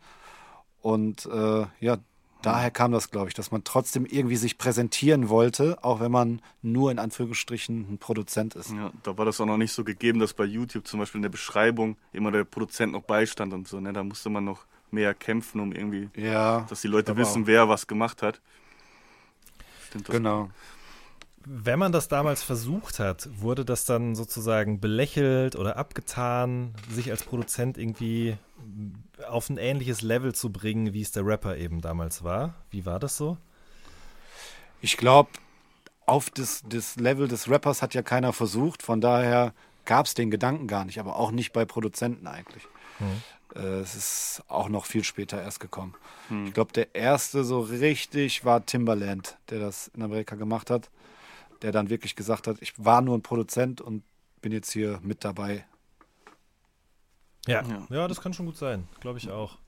Und 0.83 1.25
äh, 1.27 1.65
ja, 1.81 1.99
daher 2.43 2.71
kam 2.71 2.93
das, 2.93 3.11
glaube 3.11 3.29
ich, 3.29 3.35
dass 3.35 3.51
man 3.53 3.65
trotzdem 3.65 4.05
irgendwie 4.05 4.37
sich 4.37 4.59
präsentieren 4.59 5.29
wollte, 5.29 5.83
auch 5.83 6.01
wenn 6.01 6.13
man 6.13 6.43
nur 6.61 6.91
in 6.91 6.99
Anführungsstrichen 6.99 7.93
ein 7.93 7.99
Produzent 7.99 8.57
ist. 8.57 8.73
Ja, 8.73 8.91
da 9.05 9.17
war 9.17 9.25
das 9.25 9.41
auch 9.41 9.47
noch 9.47 9.57
nicht 9.57 9.73
so 9.73 9.85
gegeben, 9.85 10.19
dass 10.19 10.35
bei 10.35 10.45
YouTube 10.45 10.87
zum 10.87 11.01
Beispiel 11.01 11.21
in 11.21 11.23
der 11.23 11.31
Beschreibung 11.31 11.97
immer 12.13 12.33
der 12.33 12.45
Produzent 12.45 12.93
noch 12.93 13.03
beistand 13.03 13.55
und 13.55 13.69
so. 13.69 13.81
Ne? 13.81 13.93
Da 13.93 14.03
musste 14.03 14.29
man 14.29 14.45
noch 14.45 14.67
mehr 14.91 15.15
kämpfen, 15.15 15.61
um 15.61 15.73
irgendwie, 15.73 16.11
ja, 16.21 16.67
dass 16.69 16.83
die 16.83 16.89
Leute 16.89 17.17
wissen, 17.17 17.45
auch. 17.45 17.47
wer 17.47 17.69
was 17.69 17.87
gemacht 17.87 18.21
hat. 18.21 18.41
Stimmt 19.87 20.09
das? 20.09 20.17
Genau. 20.17 20.51
Wenn 21.45 21.79
man 21.79 21.93
das 21.93 22.09
damals 22.09 22.43
versucht 22.43 22.99
hat, 22.99 23.29
wurde 23.35 23.65
das 23.65 23.85
dann 23.85 24.15
sozusagen 24.15 24.81
belächelt 24.81 25.57
oder 25.57 25.77
abgetan, 25.77 26.75
sich 26.91 27.11
als 27.11 27.25
Produzent 27.25 27.79
irgendwie 27.79 28.37
auf 29.29 29.49
ein 29.49 29.59
ähnliches 29.59 30.03
Level 30.03 30.35
zu 30.35 30.51
bringen, 30.51 30.93
wie 30.93 31.03
es 31.03 31.13
der 31.13 31.27
Rapper 31.27 31.57
eben 31.57 31.81
damals 31.81 32.23
war? 32.23 32.55
Wie 32.71 32.87
war 32.87 32.99
das 32.99 33.17
so? 33.17 33.37
Ich 34.81 34.97
glaube, 34.97 35.31
auf 36.07 36.31
das, 36.31 36.63
das 36.69 36.97
Level 36.97 37.29
des 37.29 37.49
Rappers 37.49 37.83
hat 37.83 37.95
ja 37.95 38.03
keiner 38.03 38.33
versucht, 38.33 38.83
von 38.83 39.01
daher 39.01 39.53
gab 39.85 40.07
es 40.07 40.15
den 40.15 40.31
Gedanken 40.31 40.67
gar 40.67 40.85
nicht, 40.85 41.01
aber 41.01 41.17
auch 41.17 41.31
nicht 41.31 41.53
bei 41.53 41.65
Produzenten 41.65 42.27
eigentlich. 42.27 42.67
Hm. 42.99 43.63
Es 43.83 43.95
ist 43.95 44.43
auch 44.49 44.69
noch 44.69 44.87
viel 44.87 45.05
später 45.05 45.43
erst 45.43 45.61
gekommen. 45.61 45.95
Hm. 46.29 46.47
Ich 46.47 46.55
glaube, 46.55 46.73
der 46.73 46.95
erste 46.95 47.45
so 47.45 47.61
richtig 47.61 48.45
war 48.45 48.65
Timbaland, 48.65 49.37
der 49.51 49.61
das 49.61 49.91
in 49.95 50.03
Amerika 50.03 50.37
gemacht 50.37 50.71
hat 50.71 50.89
der 51.63 51.73
dann 51.73 51.91
wirklich 51.91 52.17
gesagt 52.17 52.47
hat, 52.47 52.57
ich 52.61 52.73
war 52.85 53.01
nur 53.01 53.17
ein 53.17 53.23
Produzent 53.23 53.81
und 53.81 54.03
bin 54.41 54.53
jetzt 54.53 54.73
hier 54.73 54.99
mit 55.03 55.25
dabei. 55.25 55.65
Ja, 57.47 57.63
ja, 57.63 57.87
ja 57.91 58.09
das 58.09 58.21
kann 58.21 58.33
schon 58.33 58.47
gut 58.47 58.57
sein, 58.57 58.89
glaube 59.01 59.19
ich 59.19 59.31
auch. 59.31 59.59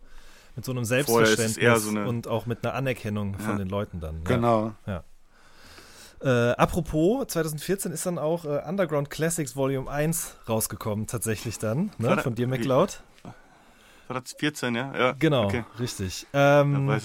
Mit 0.56 0.64
so 0.64 0.72
einem 0.72 0.84
Selbstverständnis 0.84 1.82
so 1.82 1.98
und 1.98 2.28
auch 2.28 2.46
mit 2.46 2.64
einer 2.64 2.74
Anerkennung 2.74 3.38
von 3.38 3.58
den 3.58 3.68
Leuten 3.68 4.00
dann. 4.00 4.22
Genau. 4.22 4.72
Ja. 4.86 5.02
Äh, 6.20 6.52
apropos, 6.52 7.26
2014 7.26 7.92
ist 7.92 8.06
dann 8.06 8.18
auch 8.18 8.44
äh, 8.44 8.62
Underground 8.66 9.10
Classics 9.10 9.56
Volume 9.56 9.90
1 9.90 10.36
rausgekommen, 10.48 11.06
tatsächlich 11.06 11.58
dann, 11.58 11.90
ne, 11.98 12.16
von 12.18 12.34
dir, 12.34 12.46
McLeod. 12.46 13.02
War 14.08 14.20
das 14.20 14.32
14, 14.38 14.74
ja? 14.74 14.92
ja. 14.96 15.12
Genau, 15.18 15.46
okay. 15.46 15.64
richtig. 15.78 16.26
Ähm, 16.32 16.98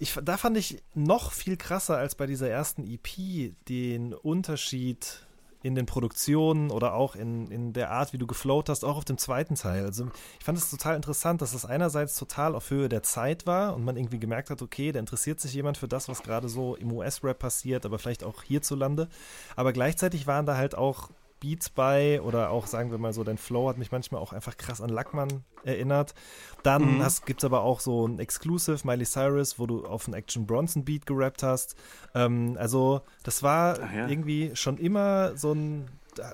ich, 0.00 0.18
da 0.24 0.38
fand 0.38 0.56
ich 0.56 0.82
noch 0.94 1.30
viel 1.30 1.56
krasser 1.58 1.98
als 1.98 2.14
bei 2.14 2.26
dieser 2.26 2.48
ersten 2.48 2.84
EP 2.84 3.54
den 3.68 4.14
Unterschied 4.14 5.26
in 5.62 5.74
den 5.74 5.84
Produktionen 5.84 6.70
oder 6.70 6.94
auch 6.94 7.14
in, 7.14 7.50
in 7.50 7.74
der 7.74 7.90
Art, 7.90 8.14
wie 8.14 8.18
du 8.18 8.26
geflowt 8.26 8.70
hast, 8.70 8.82
auch 8.82 8.96
auf 8.96 9.04
dem 9.04 9.18
zweiten 9.18 9.56
Teil. 9.56 9.84
Also 9.84 10.08
ich 10.38 10.44
fand 10.44 10.56
es 10.56 10.70
total 10.70 10.96
interessant, 10.96 11.42
dass 11.42 11.52
es 11.52 11.66
einerseits 11.66 12.16
total 12.16 12.54
auf 12.54 12.70
Höhe 12.70 12.88
der 12.88 13.02
Zeit 13.02 13.46
war 13.46 13.74
und 13.74 13.84
man 13.84 13.98
irgendwie 13.98 14.18
gemerkt 14.18 14.48
hat, 14.48 14.62
okay, 14.62 14.90
da 14.90 14.98
interessiert 14.98 15.38
sich 15.38 15.52
jemand 15.52 15.76
für 15.76 15.88
das, 15.88 16.08
was 16.08 16.22
gerade 16.22 16.48
so 16.48 16.76
im 16.76 16.90
US-Rap 16.92 17.38
passiert, 17.38 17.84
aber 17.84 17.98
vielleicht 17.98 18.24
auch 18.24 18.42
hierzulande. 18.42 19.06
Aber 19.54 19.74
gleichzeitig 19.74 20.26
waren 20.26 20.46
da 20.46 20.56
halt 20.56 20.74
auch 20.74 21.10
Beats 21.40 21.70
bei 21.70 22.20
oder 22.22 22.50
auch, 22.50 22.66
sagen 22.66 22.90
wir 22.90 22.98
mal 22.98 23.12
so, 23.12 23.24
dein 23.24 23.38
Flow 23.38 23.68
hat 23.68 23.78
mich 23.78 23.90
manchmal 23.90 24.20
auch 24.20 24.32
einfach 24.32 24.56
krass 24.56 24.80
an 24.80 24.90
Lackmann 24.90 25.44
erinnert. 25.64 26.14
Dann 26.62 26.98
mhm. 26.98 27.06
gibt 27.24 27.40
es 27.40 27.44
aber 27.44 27.62
auch 27.62 27.80
so 27.80 28.06
ein 28.06 28.18
Exclusive, 28.18 28.86
Miley 28.86 29.06
Cyrus, 29.06 29.58
wo 29.58 29.66
du 29.66 29.84
auf 29.86 30.06
einen 30.06 30.14
Action 30.14 30.46
Bronson 30.46 30.84
Beat 30.84 31.06
gerappt 31.06 31.42
hast. 31.42 31.76
Ähm, 32.14 32.56
also, 32.58 33.00
das 33.24 33.42
war 33.42 33.78
ja. 33.94 34.08
irgendwie 34.08 34.52
schon 34.54 34.78
immer 34.78 35.36
so 35.36 35.52
ein 35.52 35.88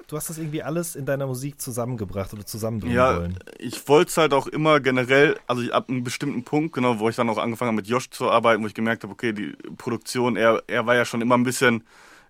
du 0.07 0.17
hast 0.17 0.31
das 0.31 0.39
irgendwie 0.39 0.63
alles 0.63 0.97
in 0.97 1.07
deiner 1.07 1.27
Musik 1.27 1.61
zusammengebracht 1.61 2.33
oder 2.33 2.45
zusammenbringen 2.45 2.97
ja, 2.97 3.17
wollen. 3.17 3.39
Ich 3.59 3.87
wollte 3.89 4.11
es 4.11 4.17
halt 4.17 4.33
auch 4.33 4.47
immer 4.47 4.81
generell, 4.81 5.39
also 5.47 5.71
ab 5.73 5.89
einem 5.89 6.05
bestimmten 6.05 6.45
Punkt, 6.45 6.75
genau, 6.75 6.99
wo 6.99 7.09
ich 7.09 7.17
dann 7.17 7.29
auch 7.29 7.39
angefangen 7.39 7.69
habe 7.69 7.77
mit 7.77 7.87
Josh 7.87 8.11
zu 8.11 8.31
arbeiten, 8.31 8.63
wo 8.63 8.67
ich 8.67 8.75
gemerkt 8.75 9.03
habe, 9.03 9.13
okay, 9.13 9.33
die 9.33 9.53
Produktion, 9.77 10.37
er, 10.37 10.63
er 10.67 10.87
war 10.87 10.95
ja 10.95 11.05
schon 11.05 11.21
immer 11.21 11.37
ein 11.37 11.45
bisschen 11.45 11.85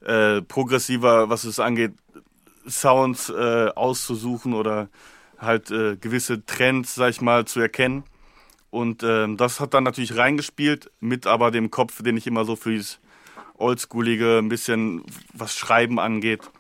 äh, 0.04 0.42
progressiver, 0.42 1.28
was 1.28 1.44
es 1.44 1.60
angeht, 1.60 1.92
Sounds 2.68 3.30
äh, 3.30 3.68
auszusuchen 3.74 4.54
oder 4.54 4.88
halt 5.38 5.70
äh, 5.70 5.96
gewisse 5.96 6.44
Trends, 6.46 6.94
sag 6.94 7.10
ich 7.10 7.20
mal, 7.20 7.44
zu 7.44 7.60
erkennen. 7.60 8.04
Und 8.70 9.02
äh, 9.02 9.26
das 9.36 9.60
hat 9.60 9.74
dann 9.74 9.84
natürlich 9.84 10.16
reingespielt, 10.16 10.90
mit 11.00 11.26
aber 11.26 11.50
dem 11.50 11.70
Kopf, 11.70 12.02
den 12.02 12.16
ich 12.16 12.26
immer 12.26 12.44
so 12.44 12.56
für 12.56 12.70
dieses 12.70 13.00
Oldschoolige, 13.58 14.38
ein 14.38 14.48
bisschen 14.48 15.02
was 15.32 15.56
Schreiben 15.56 15.98
angeht. 15.98 16.50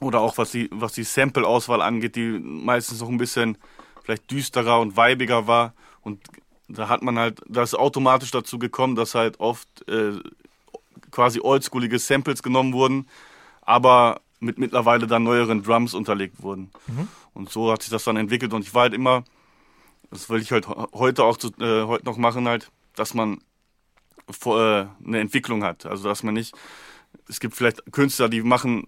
Oder 0.00 0.20
auch 0.20 0.38
was 0.38 0.52
die, 0.52 0.68
was 0.72 0.92
die 0.92 1.04
Sample-Auswahl 1.04 1.82
angeht, 1.82 2.16
die 2.16 2.38
meistens 2.38 3.00
noch 3.00 3.08
ein 3.08 3.18
bisschen 3.18 3.58
vielleicht 4.02 4.30
düsterer 4.30 4.80
und 4.80 4.96
weibiger 4.96 5.46
war. 5.46 5.74
Und 6.02 6.20
da 6.68 6.88
hat 6.88 7.02
man 7.02 7.18
halt, 7.18 7.40
da 7.48 7.62
ist 7.62 7.74
automatisch 7.74 8.30
dazu 8.30 8.58
gekommen, 8.58 8.94
dass 8.94 9.14
halt 9.14 9.40
oft 9.40 9.68
äh, 9.88 10.12
quasi 11.10 11.40
oldschoolige 11.40 11.98
Samples 11.98 12.42
genommen 12.42 12.72
wurden, 12.72 13.08
aber 13.62 14.20
mit 14.40 14.58
mittlerweile 14.58 15.06
dann 15.06 15.22
neueren 15.22 15.62
Drums 15.62 15.94
unterlegt 15.94 16.42
wurden. 16.42 16.70
Mhm. 16.86 17.08
Und 17.34 17.50
so 17.50 17.70
hat 17.70 17.82
sich 17.82 17.90
das 17.90 18.04
dann 18.04 18.16
entwickelt 18.16 18.52
und 18.52 18.62
ich 18.62 18.74
war 18.74 18.82
halt 18.82 18.94
immer, 18.94 19.24
das 20.10 20.28
will 20.28 20.40
ich 20.40 20.50
halt 20.50 20.66
heute 20.66 21.24
auch 21.24 21.36
zu, 21.36 21.48
äh, 21.60 21.84
heute 21.86 22.04
noch 22.04 22.16
machen 22.16 22.48
halt, 22.48 22.70
dass 22.96 23.14
man 23.14 23.38
vor, 24.28 24.60
äh, 24.60 24.86
eine 25.06 25.20
Entwicklung 25.20 25.62
hat. 25.62 25.86
Also 25.86 26.08
dass 26.08 26.22
man 26.22 26.34
nicht 26.34 26.54
es 27.28 27.40
gibt 27.40 27.54
vielleicht 27.54 27.92
Künstler, 27.92 28.28
die 28.28 28.42
machen, 28.42 28.86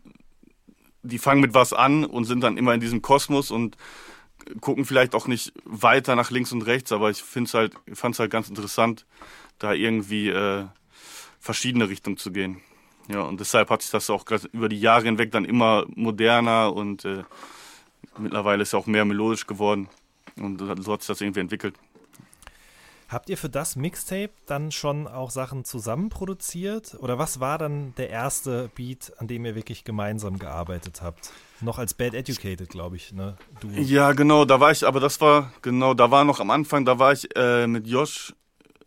die 1.02 1.18
fangen 1.18 1.40
mit 1.40 1.54
was 1.54 1.72
an 1.72 2.04
und 2.04 2.24
sind 2.24 2.40
dann 2.40 2.56
immer 2.56 2.74
in 2.74 2.80
diesem 2.80 3.02
Kosmos 3.02 3.50
und 3.50 3.76
gucken 4.60 4.84
vielleicht 4.84 5.14
auch 5.14 5.28
nicht 5.28 5.52
weiter 5.64 6.16
nach 6.16 6.30
links 6.30 6.52
und 6.52 6.62
rechts, 6.62 6.90
aber 6.90 7.10
ich 7.10 7.22
finde 7.22 7.48
es 7.48 7.54
halt, 7.54 7.74
fand 7.94 8.14
es 8.14 8.18
halt 8.18 8.30
ganz 8.30 8.48
interessant, 8.48 9.06
da 9.58 9.72
irgendwie 9.72 10.28
äh, 10.28 10.64
verschiedene 11.38 11.88
Richtungen 11.88 12.16
zu 12.16 12.32
gehen. 12.32 12.60
Ja, 13.08 13.22
und 13.22 13.40
deshalb 13.40 13.70
hat 13.70 13.82
sich 13.82 13.90
das 13.90 14.08
auch 14.10 14.24
über 14.52 14.68
die 14.68 14.80
Jahre 14.80 15.04
hinweg 15.04 15.32
dann 15.32 15.44
immer 15.44 15.84
moderner 15.94 16.72
und 16.72 17.04
äh, 17.04 17.24
mittlerweile 18.18 18.62
ist 18.62 18.72
ja 18.72 18.78
auch 18.78 18.86
mehr 18.86 19.04
melodisch 19.04 19.46
geworden. 19.46 19.88
Und 20.36 20.58
so 20.58 20.92
hat 20.92 21.02
sich 21.02 21.08
das 21.08 21.20
irgendwie 21.20 21.40
entwickelt. 21.40 21.74
Habt 23.12 23.28
ihr 23.28 23.36
für 23.36 23.50
das 23.50 23.76
Mixtape 23.76 24.30
dann 24.46 24.72
schon 24.72 25.06
auch 25.06 25.30
Sachen 25.30 25.66
zusammen 25.66 26.08
produziert? 26.08 26.96
Oder 26.98 27.18
was 27.18 27.40
war 27.40 27.58
dann 27.58 27.94
der 27.96 28.08
erste 28.08 28.70
Beat, 28.74 29.12
an 29.18 29.26
dem 29.26 29.44
ihr 29.44 29.54
wirklich 29.54 29.84
gemeinsam 29.84 30.38
gearbeitet 30.38 31.02
habt? 31.02 31.30
Noch 31.60 31.78
als 31.78 31.92
Bad 31.92 32.14
Educated, 32.14 32.70
glaube 32.70 32.96
ich, 32.96 33.12
ne? 33.12 33.36
Du. 33.60 33.68
Ja, 33.68 34.12
genau, 34.12 34.46
da 34.46 34.60
war 34.60 34.70
ich, 34.70 34.86
aber 34.86 34.98
das 34.98 35.20
war, 35.20 35.52
genau, 35.60 35.92
da 35.92 36.10
war 36.10 36.24
noch 36.24 36.40
am 36.40 36.50
Anfang, 36.50 36.86
da 36.86 36.98
war 36.98 37.12
ich 37.12 37.28
äh, 37.36 37.66
mit 37.66 37.86
Josh 37.86 38.32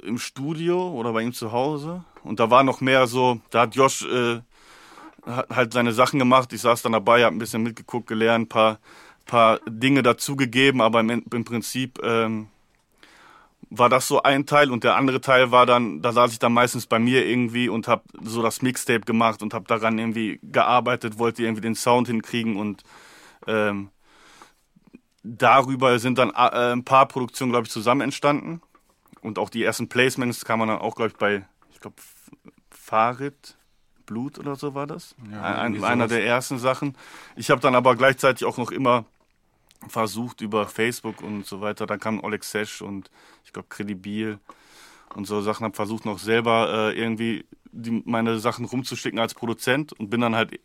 im 0.01 0.18
Studio 0.18 0.89
oder 0.89 1.13
bei 1.13 1.22
ihm 1.22 1.34
zu 1.34 1.51
Hause. 1.51 2.03
Und 2.26 2.40
da 2.40 2.50
war 2.50 2.64
noch 2.64 2.82
mehr 2.82 3.08
so, 3.08 3.40
da 3.52 3.62
hat 3.62 3.76
Josh 3.76 4.04
äh, 4.06 4.42
halt 5.26 5.74
seine 5.74 5.94
Sachen 5.94 6.20
gemacht. 6.20 6.52
Ich 6.54 6.62
saß 6.62 6.82
dann 6.82 6.92
dabei, 6.92 7.24
habe 7.24 7.36
ein 7.36 7.40
bisschen 7.40 7.64
mitgeguckt, 7.64 8.08
gelernt, 8.08 8.46
ein 8.46 8.50
paar, 8.50 8.80
paar 9.26 9.60
Dinge 9.68 10.04
dazugegeben, 10.04 10.82
aber 10.82 11.00
im, 11.00 11.10
im 11.10 11.46
Prinzip 11.46 12.00
ähm, 12.04 12.48
war 13.70 13.90
das 13.90 14.08
so 14.08 14.22
ein 14.24 14.46
Teil. 14.46 14.72
Und 14.72 14.84
der 14.84 14.96
andere 14.96 15.22
Teil 15.22 15.52
war 15.52 15.66
dann, 15.66 16.02
da 16.02 16.12
saß 16.12 16.32
ich 16.32 16.40
dann 16.40 16.54
meistens 16.54 16.88
bei 16.88 17.00
mir 17.00 17.26
irgendwie 17.26 17.70
und 17.70 17.88
habe 17.88 18.04
so 18.22 18.42
das 18.42 18.62
Mixtape 18.62 19.02
gemacht 19.02 19.42
und 19.42 19.54
habe 19.54 19.66
daran 19.66 19.98
irgendwie 19.98 20.40
gearbeitet, 20.44 21.20
wollte 21.20 21.44
irgendwie 21.44 21.62
den 21.62 21.76
Sound 21.76 22.08
hinkriegen. 22.08 22.58
Und 22.58 22.84
ähm, 23.48 23.90
darüber 25.24 25.98
sind 26.00 26.18
dann 26.18 26.30
äh, 26.30 26.74
ein 26.74 26.84
paar 26.84 27.08
Produktionen, 27.08 27.52
glaube 27.52 27.66
ich, 27.66 27.72
zusammen 27.72 28.02
entstanden. 28.02 28.62
Und 29.22 29.40
auch 29.40 29.50
die 29.50 29.64
ersten 29.64 29.90
Placements 29.90 30.46
kann 30.46 30.60
man 30.60 30.68
dann 30.68 30.78
auch, 30.78 30.96
glaube 30.96 31.12
ich, 31.12 31.18
bei, 31.18 31.46
ich 31.72 31.80
glaube, 31.80 31.96
Farid 32.70 33.58
Blut 34.06 34.40
oder 34.40 34.56
so 34.56 34.76
war 34.76 34.88
das. 34.88 35.16
Ja, 35.32 35.62
ein, 35.62 35.84
einer 35.84 36.08
der 36.08 36.26
ersten 36.26 36.60
Sachen. 36.60 36.96
Ich 37.36 37.50
habe 37.50 37.62
dann 37.62 37.76
aber 37.76 37.96
gleichzeitig 37.96 38.46
auch 38.46 38.58
noch 38.58 38.72
immer 38.72 39.06
versucht 39.88 40.42
über 40.42 40.68
Facebook 40.68 41.22
und 41.22 41.46
so 41.46 41.62
weiter. 41.62 41.86
Da 41.86 41.98
kam 41.98 42.24
Oleg 42.24 42.44
Sesh 42.44 42.82
und 42.82 43.10
ich 43.44 43.54
glaube 43.54 43.68
Credibil 43.70 44.40
und 45.16 45.26
so 45.26 45.42
Sachen. 45.42 45.64
Habe 45.64 45.76
versucht 45.76 46.06
noch 46.06 46.20
selber 46.20 46.92
äh, 46.92 47.00
irgendwie 47.00 47.46
die, 47.72 48.04
meine 48.06 48.40
Sachen 48.40 48.66
rumzuschicken 48.66 49.20
als 49.20 49.34
Produzent 49.34 49.94
und 49.94 50.10
bin 50.10 50.22
dann 50.22 50.36
halt 50.36 50.60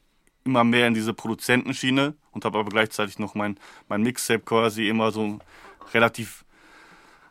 immer 0.45 0.65
mehr 0.65 0.87
in 0.87 0.95
diese 0.95 1.13
Produzentenschiene 1.13 2.15
und 2.31 2.45
habe 2.45 2.59
aber 2.59 2.71
gleichzeitig 2.71 3.19
noch 3.19 3.35
mein, 3.35 3.59
mein 3.89 4.03
Mixtape 4.03 4.41
quasi 4.41 4.89
immer 4.89 5.11
so 5.11 5.39
relativ 5.93 6.45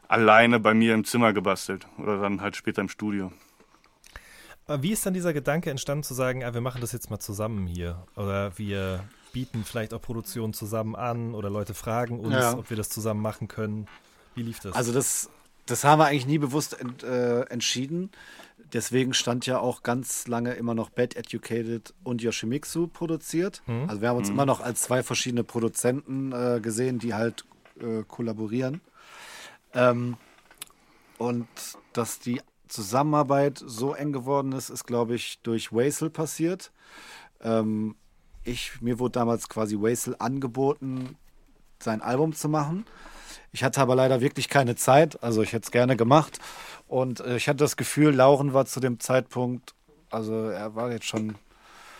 alleine 0.07 0.59
bei 0.59 0.73
mir 0.73 0.93
im 0.93 1.05
Zimmer 1.05 1.33
gebastelt 1.33 1.87
oder 1.97 2.19
dann 2.21 2.41
halt 2.41 2.55
später 2.55 2.81
im 2.81 2.89
Studio. 2.89 3.31
Wie 4.79 4.91
ist 4.91 5.05
dann 5.05 5.13
dieser 5.13 5.33
Gedanke 5.33 5.71
entstanden 5.71 6.03
zu 6.03 6.13
sagen, 6.13 6.43
ah, 6.43 6.53
wir 6.53 6.61
machen 6.61 6.81
das 6.81 6.91
jetzt 6.91 7.09
mal 7.09 7.19
zusammen 7.19 7.67
hier 7.67 8.05
oder 8.15 8.57
wir 8.57 9.03
bieten 9.33 9.63
vielleicht 9.63 9.93
auch 9.93 10.01
Produktionen 10.01 10.53
zusammen 10.53 10.95
an 10.95 11.33
oder 11.33 11.49
Leute 11.49 11.73
fragen 11.73 12.19
uns, 12.19 12.33
ja. 12.33 12.57
ob 12.57 12.69
wir 12.69 12.77
das 12.77 12.89
zusammen 12.89 13.21
machen 13.21 13.47
können. 13.47 13.87
Wie 14.35 14.43
lief 14.43 14.59
das? 14.59 14.73
Also 14.73 14.93
das, 14.93 15.29
das 15.65 15.83
haben 15.83 15.99
wir 15.99 16.05
eigentlich 16.05 16.27
nie 16.27 16.37
bewusst 16.37 16.79
ent, 16.79 17.03
äh, 17.03 17.41
entschieden. 17.43 18.11
Deswegen 18.73 19.13
stand 19.13 19.45
ja 19.45 19.59
auch 19.59 19.83
ganz 19.83 20.27
lange 20.27 20.53
immer 20.53 20.75
noch 20.75 20.89
Bad 20.89 21.15
Educated 21.15 21.93
und 22.03 22.21
Yoshimitsu 22.21 22.87
produziert. 22.87 23.61
Hm. 23.65 23.89
Also 23.89 24.01
wir 24.01 24.09
haben 24.09 24.17
uns 24.17 24.27
hm. 24.27 24.35
immer 24.35 24.45
noch 24.45 24.61
als 24.61 24.81
zwei 24.81 25.01
verschiedene 25.01 25.43
Produzenten 25.43 26.31
äh, 26.31 26.59
gesehen, 26.61 26.99
die 26.99 27.13
halt 27.13 27.45
äh, 27.79 28.03
kollaborieren. 28.07 28.81
Ähm, 29.73 30.17
und 31.17 31.47
dass 31.93 32.19
die 32.19 32.41
Zusammenarbeit 32.69 33.61
so 33.65 33.93
eng 33.93 34.13
geworden 34.13 34.51
ist, 34.53 34.69
ist, 34.69 34.85
glaube 34.85 35.15
ich, 35.15 35.41
durch 35.41 35.73
Wasel 35.73 36.09
passiert. 36.09 36.71
Ähm, 37.41 37.95
ich, 38.43 38.81
mir 38.81 38.99
wurde 38.99 39.13
damals 39.13 39.49
quasi 39.49 39.75
Wasel 39.75 40.15
angeboten, 40.19 41.17
sein 41.79 42.01
Album 42.01 42.33
zu 42.33 42.49
machen. 42.49 42.85
Ich 43.51 43.63
hatte 43.63 43.81
aber 43.81 43.95
leider 43.95 44.21
wirklich 44.21 44.49
keine 44.49 44.75
Zeit, 44.75 45.21
also 45.23 45.41
ich 45.41 45.53
hätte 45.53 45.65
es 45.65 45.71
gerne 45.71 45.95
gemacht. 45.95 46.39
Und 46.87 47.19
äh, 47.21 47.37
ich 47.37 47.47
hatte 47.47 47.57
das 47.57 47.77
Gefühl, 47.77 48.13
Lauren 48.13 48.53
war 48.53 48.65
zu 48.65 48.79
dem 48.79 48.99
Zeitpunkt, 48.99 49.73
also 50.09 50.49
er 50.49 50.75
war 50.75 50.91
jetzt 50.91 51.05
schon 51.05 51.35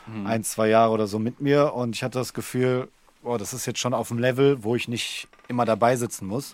mhm. 0.07 0.25
ein, 0.25 0.43
zwei 0.43 0.67
Jahre 0.69 0.91
oder 0.91 1.07
so 1.07 1.19
mit 1.19 1.41
mir 1.41 1.73
und 1.73 1.95
ich 1.95 2.03
hatte 2.03 2.19
das 2.19 2.33
Gefühl, 2.33 2.89
boah, 3.21 3.37
das 3.37 3.53
ist 3.53 3.65
jetzt 3.65 3.79
schon 3.79 3.93
auf 3.93 4.07
dem 4.07 4.19
Level, 4.19 4.63
wo 4.63 4.75
ich 4.75 4.87
nicht 4.87 5.27
immer 5.47 5.65
dabei 5.65 5.95
sitzen 5.95 6.27
muss. 6.27 6.53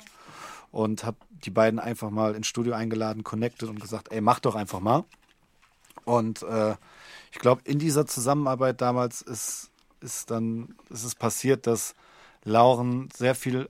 Und 0.71 1.05
habe 1.05 1.17
die 1.45 1.51
beiden 1.51 1.79
einfach 1.79 2.09
mal 2.09 2.35
ins 2.35 2.47
Studio 2.47 2.73
eingeladen, 2.73 3.23
connected 3.23 3.69
und 3.69 3.79
gesagt, 3.79 4.11
ey, 4.11 4.21
mach 4.21 4.39
doch 4.39 4.55
einfach 4.55 4.79
mal. 4.79 5.03
Und 6.03 6.43
äh, 6.43 6.75
ich 7.31 7.39
glaube, 7.39 7.61
in 7.65 7.79
dieser 7.79 8.05
Zusammenarbeit 8.05 8.81
damals 8.81 9.21
ist 9.21 9.71
ist 10.05 10.31
dann 10.31 10.75
ist 10.89 11.03
es 11.03 11.15
passiert, 11.15 11.67
dass 11.67 11.95
Lauren 12.43 13.09
sehr 13.13 13.35
viel 13.35 13.67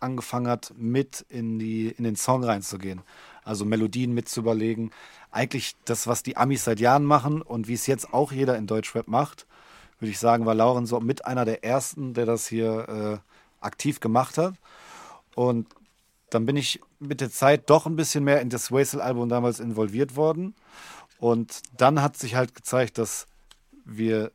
angefangen 0.00 0.48
hat, 0.48 0.72
mit 0.76 1.26
in, 1.28 1.58
die, 1.58 1.88
in 1.88 2.04
den 2.04 2.16
Song 2.16 2.42
reinzugehen. 2.44 3.02
Also 3.44 3.64
Melodien 3.64 4.14
mitzuüberlegen. 4.14 4.90
Eigentlich 5.30 5.74
das, 5.84 6.06
was 6.06 6.22
die 6.22 6.36
Amis 6.36 6.64
seit 6.64 6.80
Jahren 6.80 7.04
machen 7.04 7.42
und 7.42 7.68
wie 7.68 7.74
es 7.74 7.86
jetzt 7.86 8.12
auch 8.12 8.32
jeder 8.32 8.56
in 8.56 8.66
Deutschrap 8.66 9.08
macht, 9.08 9.46
würde 9.98 10.10
ich 10.10 10.18
sagen, 10.18 10.46
war 10.46 10.54
Lauren 10.54 10.86
so 10.86 11.00
mit 11.00 11.24
einer 11.24 11.44
der 11.44 11.64
ersten, 11.64 12.14
der 12.14 12.26
das 12.26 12.46
hier 12.46 12.88
äh, 12.88 13.64
aktiv 13.64 14.00
gemacht 14.00 14.38
hat. 14.38 14.54
Und 15.34 15.66
dann 16.30 16.46
bin 16.46 16.56
ich 16.56 16.80
mit 17.02 17.20
der 17.20 17.30
Zeit 17.30 17.68
doch 17.68 17.86
ein 17.86 17.96
bisschen 17.96 18.24
mehr 18.24 18.40
in 18.40 18.50
das 18.50 18.72
Wastel-Album 18.72 19.28
damals 19.28 19.60
involviert 19.60 20.16
worden. 20.16 20.54
Und 21.18 21.62
dann 21.76 22.02
hat 22.02 22.16
sich 22.16 22.34
halt 22.34 22.54
gezeigt, 22.54 22.98
dass 22.98 23.26
wir 23.84 24.32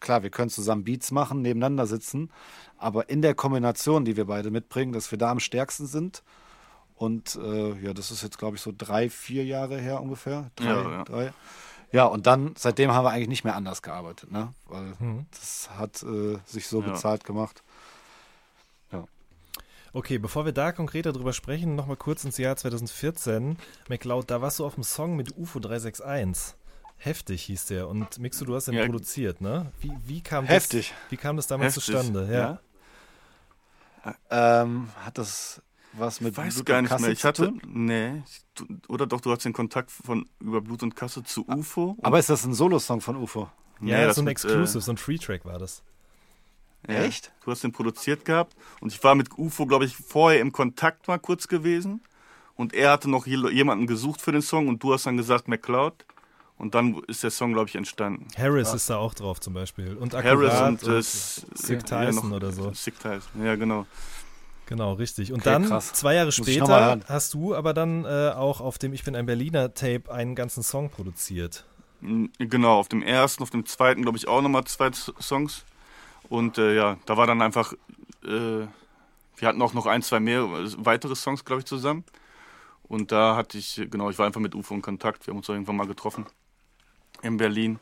klar, 0.00 0.22
wir 0.22 0.30
können 0.30 0.50
zusammen 0.50 0.84
Beats 0.84 1.10
machen, 1.10 1.42
nebeneinander 1.42 1.86
sitzen, 1.86 2.30
aber 2.78 3.08
in 3.08 3.22
der 3.22 3.34
Kombination, 3.34 4.04
die 4.04 4.16
wir 4.16 4.26
beide 4.26 4.50
mitbringen, 4.50 4.92
dass 4.92 5.10
wir 5.10 5.18
da 5.18 5.30
am 5.30 5.40
stärksten 5.40 5.86
sind. 5.86 6.22
Und 6.94 7.36
äh, 7.36 7.74
ja, 7.80 7.92
das 7.92 8.10
ist 8.10 8.22
jetzt, 8.22 8.38
glaube 8.38 8.56
ich, 8.56 8.62
so 8.62 8.72
drei, 8.76 9.10
vier 9.10 9.44
Jahre 9.44 9.78
her 9.78 10.00
ungefähr. 10.00 10.50
Drei, 10.56 10.66
ja, 10.66 10.90
ja. 10.90 11.04
drei. 11.04 11.32
Ja, 11.92 12.04
und 12.06 12.26
dann, 12.26 12.54
seitdem 12.56 12.92
haben 12.92 13.04
wir 13.04 13.10
eigentlich 13.10 13.28
nicht 13.28 13.44
mehr 13.44 13.54
anders 13.54 13.82
gearbeitet, 13.82 14.30
ne? 14.32 14.52
Weil 14.66 14.94
mhm. 14.98 15.26
das 15.30 15.70
hat 15.76 16.02
äh, 16.02 16.38
sich 16.44 16.66
so 16.66 16.80
ja. 16.80 16.88
bezahlt 16.90 17.24
gemacht. 17.24 17.62
Okay, 19.96 20.18
bevor 20.18 20.44
wir 20.44 20.52
da 20.52 20.72
konkreter 20.72 21.14
drüber 21.14 21.32
sprechen, 21.32 21.74
nochmal 21.74 21.96
kurz 21.96 22.22
ins 22.22 22.36
Jahr 22.36 22.54
2014. 22.54 23.56
McLeod, 23.88 24.30
da 24.30 24.42
warst 24.42 24.58
du 24.58 24.66
auf 24.66 24.74
dem 24.74 24.84
Song 24.84 25.16
mit 25.16 25.38
UFO 25.38 25.58
361. 25.58 26.54
Heftig 26.98 27.44
hieß 27.44 27.64
der. 27.64 27.88
Und 27.88 28.18
Mixo, 28.18 28.44
du 28.44 28.54
hast 28.54 28.66
den 28.66 28.74
ja. 28.74 28.84
produziert, 28.84 29.40
ne? 29.40 29.72
Wie, 29.80 29.90
wie, 30.04 30.20
kam 30.20 30.44
Heftig. 30.44 30.90
Das, 30.90 31.12
wie 31.12 31.16
kam 31.16 31.36
das 31.36 31.46
damals 31.46 31.76
Heftig. 31.76 31.94
zustande? 31.94 32.28
Ja. 32.30 32.60
ja. 34.04 34.64
Ähm, 34.64 34.90
hat 35.02 35.16
das 35.16 35.62
was 35.94 36.20
mit 36.20 36.32
ich 36.32 36.36
weiß 36.36 36.54
Blut 36.56 36.66
gar 36.66 36.82
nicht 36.82 37.00
mehr. 37.00 37.10
Ich 37.10 37.24
hatte, 37.24 37.54
nee, 37.66 38.22
oder 38.88 39.06
doch, 39.06 39.22
du 39.22 39.32
hast 39.32 39.46
den 39.46 39.54
Kontakt 39.54 39.90
von 39.90 40.28
über 40.40 40.60
Blut 40.60 40.82
und 40.82 40.94
Kasse 40.94 41.22
zu 41.22 41.48
UFO. 41.48 41.96
Aber 42.02 42.18
ist 42.18 42.28
das 42.28 42.44
ein 42.44 42.52
Solo-Song 42.52 43.00
von 43.00 43.16
UFO? 43.16 43.48
Ja, 43.80 44.06
nee, 44.06 44.12
so 44.12 44.20
ein 44.20 44.28
Exclusive, 44.28 44.78
äh, 44.78 44.82
so 44.82 44.92
ein 44.92 44.98
Free-Track 44.98 45.46
war 45.46 45.58
das. 45.58 45.82
Ja, 46.88 47.02
Echt? 47.02 47.32
Du 47.44 47.50
hast 47.50 47.64
den 47.64 47.72
produziert 47.72 48.24
gehabt 48.24 48.54
und 48.80 48.92
ich 48.92 49.02
war 49.02 49.14
mit 49.14 49.36
UFO, 49.36 49.66
glaube 49.66 49.84
ich, 49.84 49.96
vorher 49.96 50.40
im 50.40 50.52
Kontakt 50.52 51.08
mal 51.08 51.18
kurz 51.18 51.48
gewesen 51.48 52.00
und 52.54 52.74
er 52.74 52.90
hatte 52.92 53.10
noch 53.10 53.26
jemanden 53.26 53.86
gesucht 53.86 54.20
für 54.20 54.32
den 54.32 54.42
Song 54.42 54.68
und 54.68 54.82
du 54.82 54.92
hast 54.92 55.06
dann 55.06 55.16
gesagt, 55.16 55.48
McCloud. 55.48 56.04
Und 56.58 56.74
dann 56.74 57.02
ist 57.06 57.22
der 57.22 57.30
Song, 57.30 57.52
glaube 57.52 57.68
ich, 57.68 57.74
entstanden. 57.74 58.28
Harris 58.34 58.68
ja. 58.68 58.76
ist 58.76 58.88
da 58.88 58.96
auch 58.96 59.12
drauf 59.12 59.40
zum 59.40 59.52
Beispiel. 59.52 59.94
Und 59.94 60.14
Akkurat 60.14 60.52
Harris 60.54 60.82
und, 60.82 60.88
und 60.88 60.96
äh, 60.96 61.02
Sick 61.02 61.84
Tyson 61.84 62.30
ja, 62.30 62.36
oder 62.36 62.50
so. 62.50 62.72
Sick 62.72 62.98
Tyson, 62.98 63.44
ja 63.44 63.56
genau. 63.56 63.84
Genau, 64.64 64.94
richtig. 64.94 65.32
Und 65.32 65.40
okay, 65.40 65.50
dann, 65.50 65.66
krass. 65.66 65.92
zwei 65.92 66.14
Jahre 66.14 66.32
später, 66.32 67.00
hast 67.06 67.34
du 67.34 67.54
aber 67.54 67.74
dann 67.74 68.04
äh, 68.04 68.32
auch 68.34 68.60
auf 68.60 68.78
dem 68.78 68.94
Ich 68.94 69.04
bin 69.04 69.14
ein 69.14 69.26
Berliner 69.26 69.74
Tape 69.74 70.10
einen 70.10 70.34
ganzen 70.34 70.62
Song 70.62 70.90
produziert. 70.90 71.64
Genau, 72.00 72.78
auf 72.78 72.88
dem 72.88 73.02
ersten, 73.02 73.42
auf 73.42 73.50
dem 73.50 73.64
zweiten, 73.66 74.02
glaube 74.02 74.18
ich, 74.18 74.26
auch 74.26 74.42
nochmal 74.42 74.64
zwei 74.64 74.90
Songs. 74.92 75.64
Und 76.28 76.58
äh, 76.58 76.74
ja, 76.74 76.96
da 77.06 77.16
war 77.16 77.26
dann 77.26 77.42
einfach, 77.42 77.72
äh, 78.24 78.66
wir 79.36 79.48
hatten 79.48 79.62
auch 79.62 79.74
noch 79.74 79.86
ein, 79.86 80.02
zwei 80.02 80.20
mehr 80.20 80.46
weitere 80.78 81.14
Songs, 81.14 81.44
glaube 81.44 81.60
ich, 81.60 81.66
zusammen. 81.66 82.04
Und 82.88 83.12
da 83.12 83.36
hatte 83.36 83.58
ich, 83.58 83.82
genau, 83.90 84.10
ich 84.10 84.18
war 84.18 84.26
einfach 84.26 84.40
mit 84.40 84.54
UFO 84.54 84.74
in 84.74 84.82
Kontakt. 84.82 85.26
Wir 85.26 85.32
haben 85.32 85.38
uns 85.38 85.48
irgendwann 85.48 85.76
mal 85.76 85.86
getroffen 85.86 86.26
in 87.22 87.36
Berlin. 87.36 87.78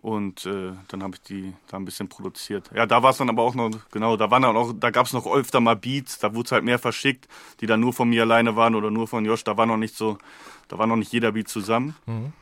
Und 0.00 0.46
äh, 0.46 0.72
dann 0.88 1.02
habe 1.02 1.16
ich 1.16 1.22
die 1.22 1.54
da 1.66 1.76
ein 1.76 1.84
bisschen 1.84 2.08
produziert. 2.08 2.70
Ja, 2.72 2.86
da 2.86 3.02
war 3.02 3.10
es 3.10 3.16
dann 3.16 3.28
aber 3.28 3.42
auch 3.42 3.56
noch, 3.56 3.70
genau, 3.90 4.16
da 4.16 4.30
waren 4.30 4.42
dann 4.42 4.56
auch, 4.56 4.72
da 4.72 4.90
gab 4.90 5.06
es 5.06 5.12
noch 5.12 5.26
öfter 5.26 5.58
mal 5.58 5.74
Beats, 5.74 6.20
da 6.20 6.34
wurde 6.34 6.46
es 6.46 6.52
halt 6.52 6.62
mehr 6.62 6.78
verschickt, 6.78 7.26
die 7.60 7.66
dann 7.66 7.80
nur 7.80 7.92
von 7.92 8.08
mir 8.08 8.22
alleine 8.22 8.54
waren 8.54 8.76
oder 8.76 8.92
nur 8.92 9.08
von 9.08 9.24
Josh. 9.24 9.42
Da 9.42 9.56
war 9.56 9.66
noch 9.66 9.76
nicht 9.76 9.96
so, 9.96 10.18
da 10.68 10.78
war 10.78 10.86
noch 10.86 10.96
nicht 10.96 11.12
jeder 11.12 11.32
Beat 11.32 11.48
zusammen. 11.48 11.96
Mhm. 12.06 12.32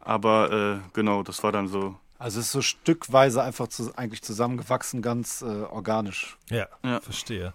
Aber 0.00 0.52
äh, 0.52 0.90
genau, 0.92 1.22
das 1.22 1.42
war 1.42 1.50
dann 1.50 1.68
so 1.68 1.96
Also 2.20 2.40
es 2.40 2.46
ist 2.46 2.52
so 2.52 2.62
stückweise 2.62 3.42
einfach 3.42 3.68
zu, 3.68 3.92
eigentlich 3.96 4.22
zusammengewachsen, 4.22 5.02
ganz 5.02 5.40
äh, 5.42 5.44
organisch. 5.44 6.36
Ja, 6.50 6.66
Ja. 6.84 7.00
verstehe. 7.00 7.52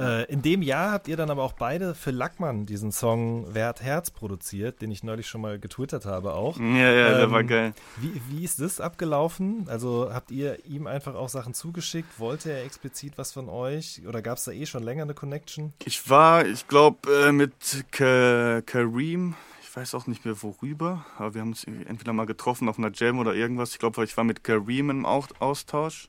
Äh, 0.00 0.24
in 0.32 0.40
dem 0.40 0.62
Jahr 0.62 0.92
habt 0.92 1.06
ihr 1.08 1.16
dann 1.18 1.28
aber 1.28 1.42
auch 1.42 1.52
beide 1.52 1.94
für 1.94 2.12
Lackmann 2.12 2.64
diesen 2.64 2.92
Song 2.92 3.46
Wer 3.50 3.66
hat 3.68 3.82
Herz 3.82 4.10
produziert, 4.10 4.80
den 4.80 4.90
ich 4.90 5.02
neulich 5.02 5.26
schon 5.28 5.42
mal 5.42 5.58
getwittert 5.58 6.06
habe 6.06 6.32
auch. 6.32 6.58
Ja, 6.58 6.64
ja, 6.92 7.08
der 7.10 7.24
Ähm, 7.24 7.30
war 7.32 7.44
geil. 7.44 7.74
Wie, 7.98 8.22
wie 8.30 8.42
ist 8.44 8.58
das 8.60 8.80
abgelaufen? 8.80 9.66
Also 9.68 10.08
habt 10.12 10.30
ihr 10.30 10.64
ihm 10.64 10.86
einfach 10.86 11.14
auch 11.14 11.28
Sachen 11.28 11.52
zugeschickt? 11.52 12.18
Wollte 12.18 12.50
er 12.52 12.64
explizit 12.64 13.18
was 13.18 13.32
von 13.32 13.48
euch? 13.50 14.00
Oder 14.08 14.22
gab 14.22 14.38
es 14.38 14.44
da 14.44 14.52
eh 14.52 14.64
schon 14.64 14.82
länger 14.82 15.02
eine 15.02 15.14
Connection? 15.14 15.74
Ich 15.84 16.08
war, 16.08 16.46
ich 16.46 16.66
glaube, 16.68 16.98
äh, 17.26 17.32
mit 17.32 17.52
Ka 17.90 18.62
Kareem, 18.64 19.34
weiß 19.76 19.94
auch 19.94 20.06
nicht 20.06 20.24
mehr 20.24 20.42
worüber, 20.42 21.04
aber 21.18 21.34
wir 21.34 21.42
haben 21.42 21.50
uns 21.50 21.64
entweder 21.64 22.14
mal 22.14 22.24
getroffen 22.26 22.68
auf 22.68 22.78
einer 22.78 22.90
Jam 22.92 23.18
oder 23.18 23.34
irgendwas. 23.34 23.72
Ich 23.72 23.78
glaube, 23.78 24.02
ich 24.04 24.16
war 24.16 24.24
mit 24.24 24.42
Kareem 24.42 24.88
im 24.90 25.06
Au- 25.06 25.26
Austausch 25.38 26.08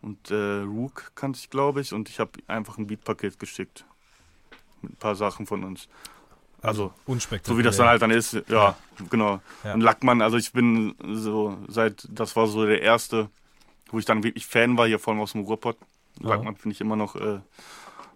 und 0.00 0.30
äh, 0.30 0.60
Rook 0.62 1.12
kannte 1.14 1.38
ich, 1.38 1.50
glaube 1.50 1.82
ich, 1.82 1.92
und 1.92 2.08
ich 2.08 2.18
habe 2.18 2.32
einfach 2.46 2.78
ein 2.78 2.86
Beatpaket 2.86 3.38
geschickt 3.38 3.84
mit 4.80 4.92
ein 4.92 4.96
paar 4.96 5.14
Sachen 5.14 5.46
von 5.46 5.62
uns. 5.62 5.88
Also, 6.62 6.92
unspektakulär. 7.04 7.54
so 7.54 7.58
wie 7.58 7.62
das 7.62 7.76
dann 7.76 7.86
halt 7.86 8.00
dann 8.00 8.10
ist, 8.10 8.32
ja, 8.48 8.76
genau. 9.10 9.40
Ja. 9.62 9.74
Und 9.74 9.82
Lackmann, 9.82 10.22
also 10.22 10.38
ich 10.38 10.52
bin 10.52 10.94
so 11.12 11.58
seit, 11.68 12.08
das 12.10 12.34
war 12.34 12.46
so 12.46 12.64
der 12.64 12.80
erste, 12.80 13.28
wo 13.90 13.98
ich 13.98 14.06
dann 14.06 14.24
wirklich 14.24 14.46
Fan 14.46 14.78
war, 14.78 14.86
hier 14.86 14.98
vor 14.98 15.12
allem 15.12 15.20
aus 15.20 15.32
dem 15.32 15.42
Ruhrpott. 15.42 15.76
Ja. 16.20 16.30
Lackmann 16.30 16.56
finde 16.56 16.72
ich 16.72 16.80
immer 16.80 16.96
noch, 16.96 17.14
äh, 17.14 17.40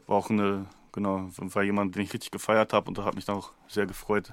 war 0.07 0.17
auch 0.17 0.31
eine, 0.31 0.67
genau, 0.93 1.29
war 1.37 1.63
jemand, 1.63 1.95
den 1.95 2.03
ich 2.03 2.15
richtig 2.15 2.31
gefeiert 2.31 2.73
habe 2.73 2.89
und 2.89 2.97
da 2.97 3.05
hat 3.05 3.15
mich 3.15 3.27
dann 3.27 3.37
auch 3.37 3.53
sehr 3.69 3.85
gefreut. 3.85 4.33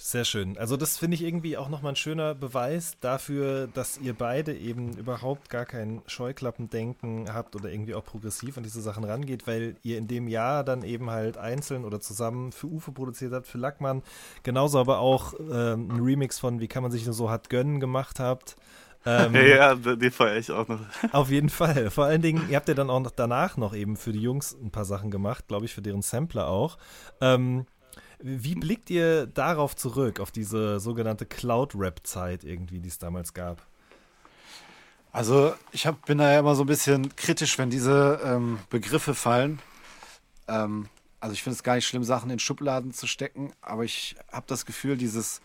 Sehr 0.00 0.24
schön. 0.24 0.56
Also 0.56 0.76
das 0.76 0.96
finde 0.96 1.16
ich 1.16 1.24
irgendwie 1.24 1.56
auch 1.56 1.68
nochmal 1.68 1.92
ein 1.92 1.96
schöner 1.96 2.32
Beweis 2.36 2.96
dafür, 3.00 3.66
dass 3.66 3.98
ihr 3.98 4.14
beide 4.14 4.54
eben 4.54 4.96
überhaupt 4.96 5.50
gar 5.50 5.64
kein 5.64 6.02
Scheuklappendenken 6.06 7.34
habt 7.34 7.56
oder 7.56 7.68
irgendwie 7.72 7.96
auch 7.96 8.04
progressiv 8.04 8.56
an 8.56 8.62
diese 8.62 8.80
Sachen 8.80 9.02
rangeht, 9.02 9.48
weil 9.48 9.74
ihr 9.82 9.98
in 9.98 10.06
dem 10.06 10.28
Jahr 10.28 10.62
dann 10.62 10.84
eben 10.84 11.10
halt 11.10 11.36
einzeln 11.36 11.84
oder 11.84 12.00
zusammen 12.00 12.52
für 12.52 12.68
UFO 12.68 12.92
produziert 12.92 13.32
habt, 13.32 13.48
für 13.48 13.58
Lackmann, 13.58 14.04
genauso 14.44 14.78
aber 14.78 15.00
auch 15.00 15.34
ähm, 15.40 15.88
ein 15.90 16.00
Remix 16.00 16.38
von 16.38 16.60
Wie 16.60 16.68
kann 16.68 16.84
man 16.84 16.92
sich 16.92 17.04
nur 17.04 17.14
so 17.14 17.28
hat 17.28 17.50
gönnen 17.50 17.80
gemacht 17.80 18.20
habt. 18.20 18.56
Ähm, 19.06 19.32
ja, 19.32 19.76
den 19.76 20.10
feiere 20.10 20.36
ich 20.38 20.50
auch 20.50 20.66
noch. 20.66 20.80
Auf 21.12 21.30
jeden 21.30 21.48
Fall. 21.48 21.88
Vor 21.88 22.04
allen 22.04 22.20
Dingen, 22.20 22.50
ihr 22.50 22.56
habt 22.56 22.68
ja 22.68 22.74
dann 22.74 22.90
auch 22.90 22.98
noch 23.00 23.12
danach 23.12 23.56
noch 23.56 23.72
eben 23.72 23.96
für 23.96 24.12
die 24.12 24.20
Jungs 24.20 24.56
ein 24.60 24.72
paar 24.72 24.84
Sachen 24.84 25.12
gemacht, 25.12 25.46
glaube 25.46 25.66
ich, 25.66 25.72
für 25.72 25.80
deren 25.80 26.02
Sampler 26.02 26.48
auch. 26.48 26.78
Ähm, 27.20 27.64
wie 28.20 28.54
blickt 28.54 28.90
ihr 28.90 29.26
darauf 29.26 29.76
zurück, 29.76 30.20
auf 30.20 30.30
diese 30.30 30.80
sogenannte 30.80 31.26
Cloud-Rap-Zeit 31.26 32.44
irgendwie, 32.44 32.80
die 32.80 32.88
es 32.88 32.98
damals 32.98 33.32
gab? 33.34 33.64
Also 35.12 35.54
ich 35.72 35.86
hab, 35.86 36.04
bin 36.06 36.18
da 36.18 36.32
ja 36.32 36.40
immer 36.40 36.54
so 36.54 36.64
ein 36.64 36.66
bisschen 36.66 37.14
kritisch, 37.16 37.58
wenn 37.58 37.70
diese 37.70 38.20
ähm, 38.24 38.58
Begriffe 38.70 39.14
fallen. 39.14 39.60
Ähm, 40.48 40.88
also 41.20 41.32
ich 41.32 41.42
finde 41.42 41.54
es 41.56 41.62
gar 41.62 41.74
nicht 41.76 41.86
schlimm, 41.86 42.04
Sachen 42.04 42.30
in 42.30 42.38
Schubladen 42.38 42.92
zu 42.92 43.06
stecken, 43.06 43.52
aber 43.60 43.84
ich 43.84 44.16
habe 44.30 44.44
das 44.46 44.66
Gefühl, 44.66 44.96
dieses 44.96 45.40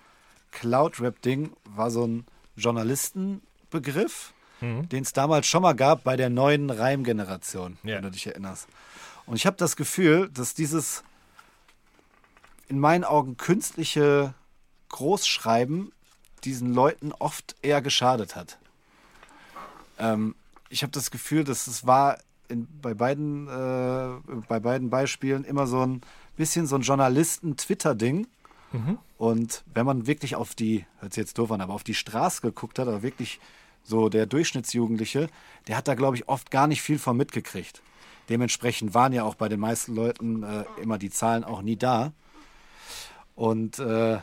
Cloud-Rap-Ding 0.51 1.51
war 1.65 1.89
so 1.89 2.05
ein 2.05 2.25
Journalistenbegriff, 2.55 4.33
den 4.61 5.01
es 5.03 5.11
damals 5.11 5.45
schon 5.47 5.61
mal 5.63 5.73
gab 5.73 6.03
bei 6.05 6.15
der 6.15 6.29
neuen 6.29 6.69
Reimgeneration, 6.69 7.77
Ja. 7.83 7.95
wenn 7.97 8.03
du 8.03 8.11
dich 8.11 8.27
erinnerst. 8.27 8.67
Und 9.25 9.35
ich 9.35 9.45
habe 9.45 9.57
das 9.57 9.75
Gefühl, 9.75 10.29
dass 10.29 10.53
dieses 10.53 11.03
in 12.67 12.79
meinen 12.79 13.03
Augen 13.03 13.37
künstliche 13.37 14.33
Großschreiben 14.89 15.91
diesen 16.43 16.73
Leuten 16.73 17.11
oft 17.13 17.55
eher 17.61 17.81
geschadet 17.81 18.35
hat. 18.35 18.57
Ähm, 19.97 20.35
ich 20.69 20.83
habe 20.83 20.91
das 20.91 21.11
Gefühl, 21.11 21.43
dass 21.43 21.67
es 21.67 21.85
war 21.85 22.17
in, 22.49 22.67
bei, 22.81 22.93
beiden, 22.93 23.47
äh, 23.47 24.41
bei 24.47 24.59
beiden 24.59 24.89
Beispielen 24.89 25.43
immer 25.43 25.67
so 25.67 25.85
ein 25.85 26.01
bisschen 26.35 26.67
so 26.67 26.75
ein 26.75 26.81
Journalisten-Twitter-Ding. 26.81 28.27
Und 29.17 29.63
wenn 29.73 29.85
man 29.85 30.07
wirklich 30.07 30.35
auf 30.35 30.55
die, 30.55 30.85
hört 30.99 31.13
sich 31.13 31.21
jetzt 31.21 31.37
doof 31.37 31.51
an, 31.51 31.61
aber 31.61 31.73
auf 31.73 31.83
die 31.83 31.93
Straße 31.93 32.41
geguckt 32.41 32.79
hat, 32.79 32.87
aber 32.87 33.03
wirklich 33.03 33.39
so 33.83 34.09
der 34.09 34.25
Durchschnittsjugendliche, 34.25 35.27
der 35.67 35.77
hat 35.77 35.87
da, 35.87 35.95
glaube 35.95 36.15
ich, 36.17 36.27
oft 36.27 36.51
gar 36.51 36.67
nicht 36.67 36.81
viel 36.81 36.99
von 36.99 37.15
mitgekriegt. 37.15 37.81
Dementsprechend 38.29 38.93
waren 38.93 39.13
ja 39.13 39.23
auch 39.23 39.35
bei 39.35 39.49
den 39.49 39.59
meisten 39.59 39.95
Leuten 39.95 40.43
äh, 40.43 40.63
immer 40.81 40.97
die 40.97 41.09
Zahlen 41.09 41.43
auch 41.43 41.61
nie 41.61 41.75
da. 41.75 42.13
Und 43.35 43.79
äh, 43.79 44.19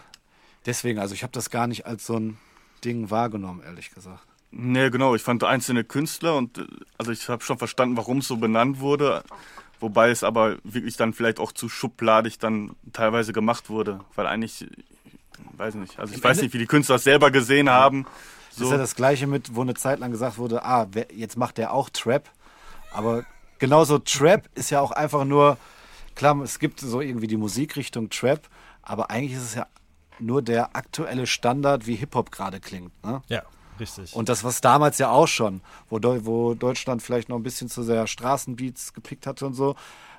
deswegen, 0.66 0.98
also 0.98 1.14
ich 1.14 1.22
habe 1.22 1.32
das 1.32 1.50
gar 1.50 1.66
nicht 1.66 1.86
als 1.86 2.06
so 2.06 2.16
ein 2.16 2.38
Ding 2.84 3.10
wahrgenommen, 3.10 3.62
ehrlich 3.64 3.90
gesagt. 3.92 4.20
Nee, 4.52 4.90
genau, 4.90 5.14
ich 5.14 5.22
fand 5.22 5.44
einzelne 5.44 5.84
Künstler 5.84 6.36
und 6.36 6.58
äh, 6.58 6.66
also 6.98 7.12
ich 7.12 7.28
habe 7.28 7.42
schon 7.42 7.58
verstanden, 7.58 7.96
warum 7.96 8.18
es 8.18 8.28
so 8.28 8.36
benannt 8.36 8.80
wurde, 8.80 9.22
wobei 9.80 10.10
es 10.10 10.24
aber 10.24 10.56
wirklich 10.64 10.96
dann 10.96 11.12
vielleicht 11.12 11.38
auch 11.40 11.52
zu 11.52 11.68
schubladig 11.68 12.38
dann 12.38 12.72
teilweise 12.92 13.32
gemacht 13.32 13.68
wurde, 13.70 14.00
weil 14.14 14.26
eigentlich, 14.26 14.62
ich 14.62 15.58
weiß 15.58 15.74
nicht, 15.74 15.98
also 15.98 16.12
ich 16.12 16.18
Im 16.18 16.24
weiß 16.24 16.38
Ende- 16.38 16.44
nicht, 16.46 16.54
wie 16.54 16.58
die 16.58 16.66
Künstler 16.66 16.96
es 16.96 17.04
selber 17.04 17.30
gesehen 17.30 17.68
haben. 17.70 18.06
Das 18.50 18.58
So. 18.58 18.64
ist 18.66 18.70
ja 18.72 18.78
das 18.78 18.96
Gleiche 18.96 19.26
mit, 19.26 19.54
wo 19.54 19.62
eine 19.62 19.74
Zeit 19.74 20.00
lang 20.00 20.10
gesagt 20.10 20.36
wurde, 20.38 20.64
ah, 20.64 20.86
wer, 20.92 21.06
jetzt 21.14 21.36
macht 21.36 21.56
der 21.58 21.72
auch 21.72 21.88
Trap. 21.90 22.28
Aber 22.92 23.24
genauso 23.60 23.98
Trap 23.98 24.48
ist 24.56 24.70
ja 24.70 24.80
auch 24.80 24.90
einfach 24.90 25.24
nur, 25.24 25.56
klar, 26.16 26.36
es 26.42 26.58
gibt 26.58 26.80
so 26.80 27.00
irgendwie 27.00 27.28
die 27.28 27.36
Musikrichtung 27.36 28.10
Trap, 28.10 28.48
aber 28.82 29.10
eigentlich 29.10 29.36
ist 29.36 29.44
es 29.44 29.54
ja 29.54 29.66
nur 30.18 30.42
der 30.42 30.76
aktuelle 30.76 31.26
Standard, 31.26 31.86
wie 31.86 31.96
Hip-Hop 31.96 32.30
gerade 32.30 32.60
klingt. 32.60 32.92
Ne? 33.04 33.22
Ja, 33.28 33.42
richtig. 33.78 34.14
Und 34.14 34.28
das, 34.28 34.44
was 34.44 34.60
damals 34.60 34.98
ja 34.98 35.10
auch 35.10 35.28
schon, 35.28 35.60
wo, 35.88 35.98
Deu 35.98 36.20
wo 36.24 36.54
Deutschland 36.54 37.02
vielleicht 37.02 37.28
noch 37.28 37.36
ein 37.36 37.42
bisschen 37.42 37.68
zu 37.68 37.82
sehr 37.82 38.06
Straßenbeats 38.06 38.92
gepickt 38.92 39.26
hatte 39.26 39.46
und 39.46 39.54
so, 39.54 39.76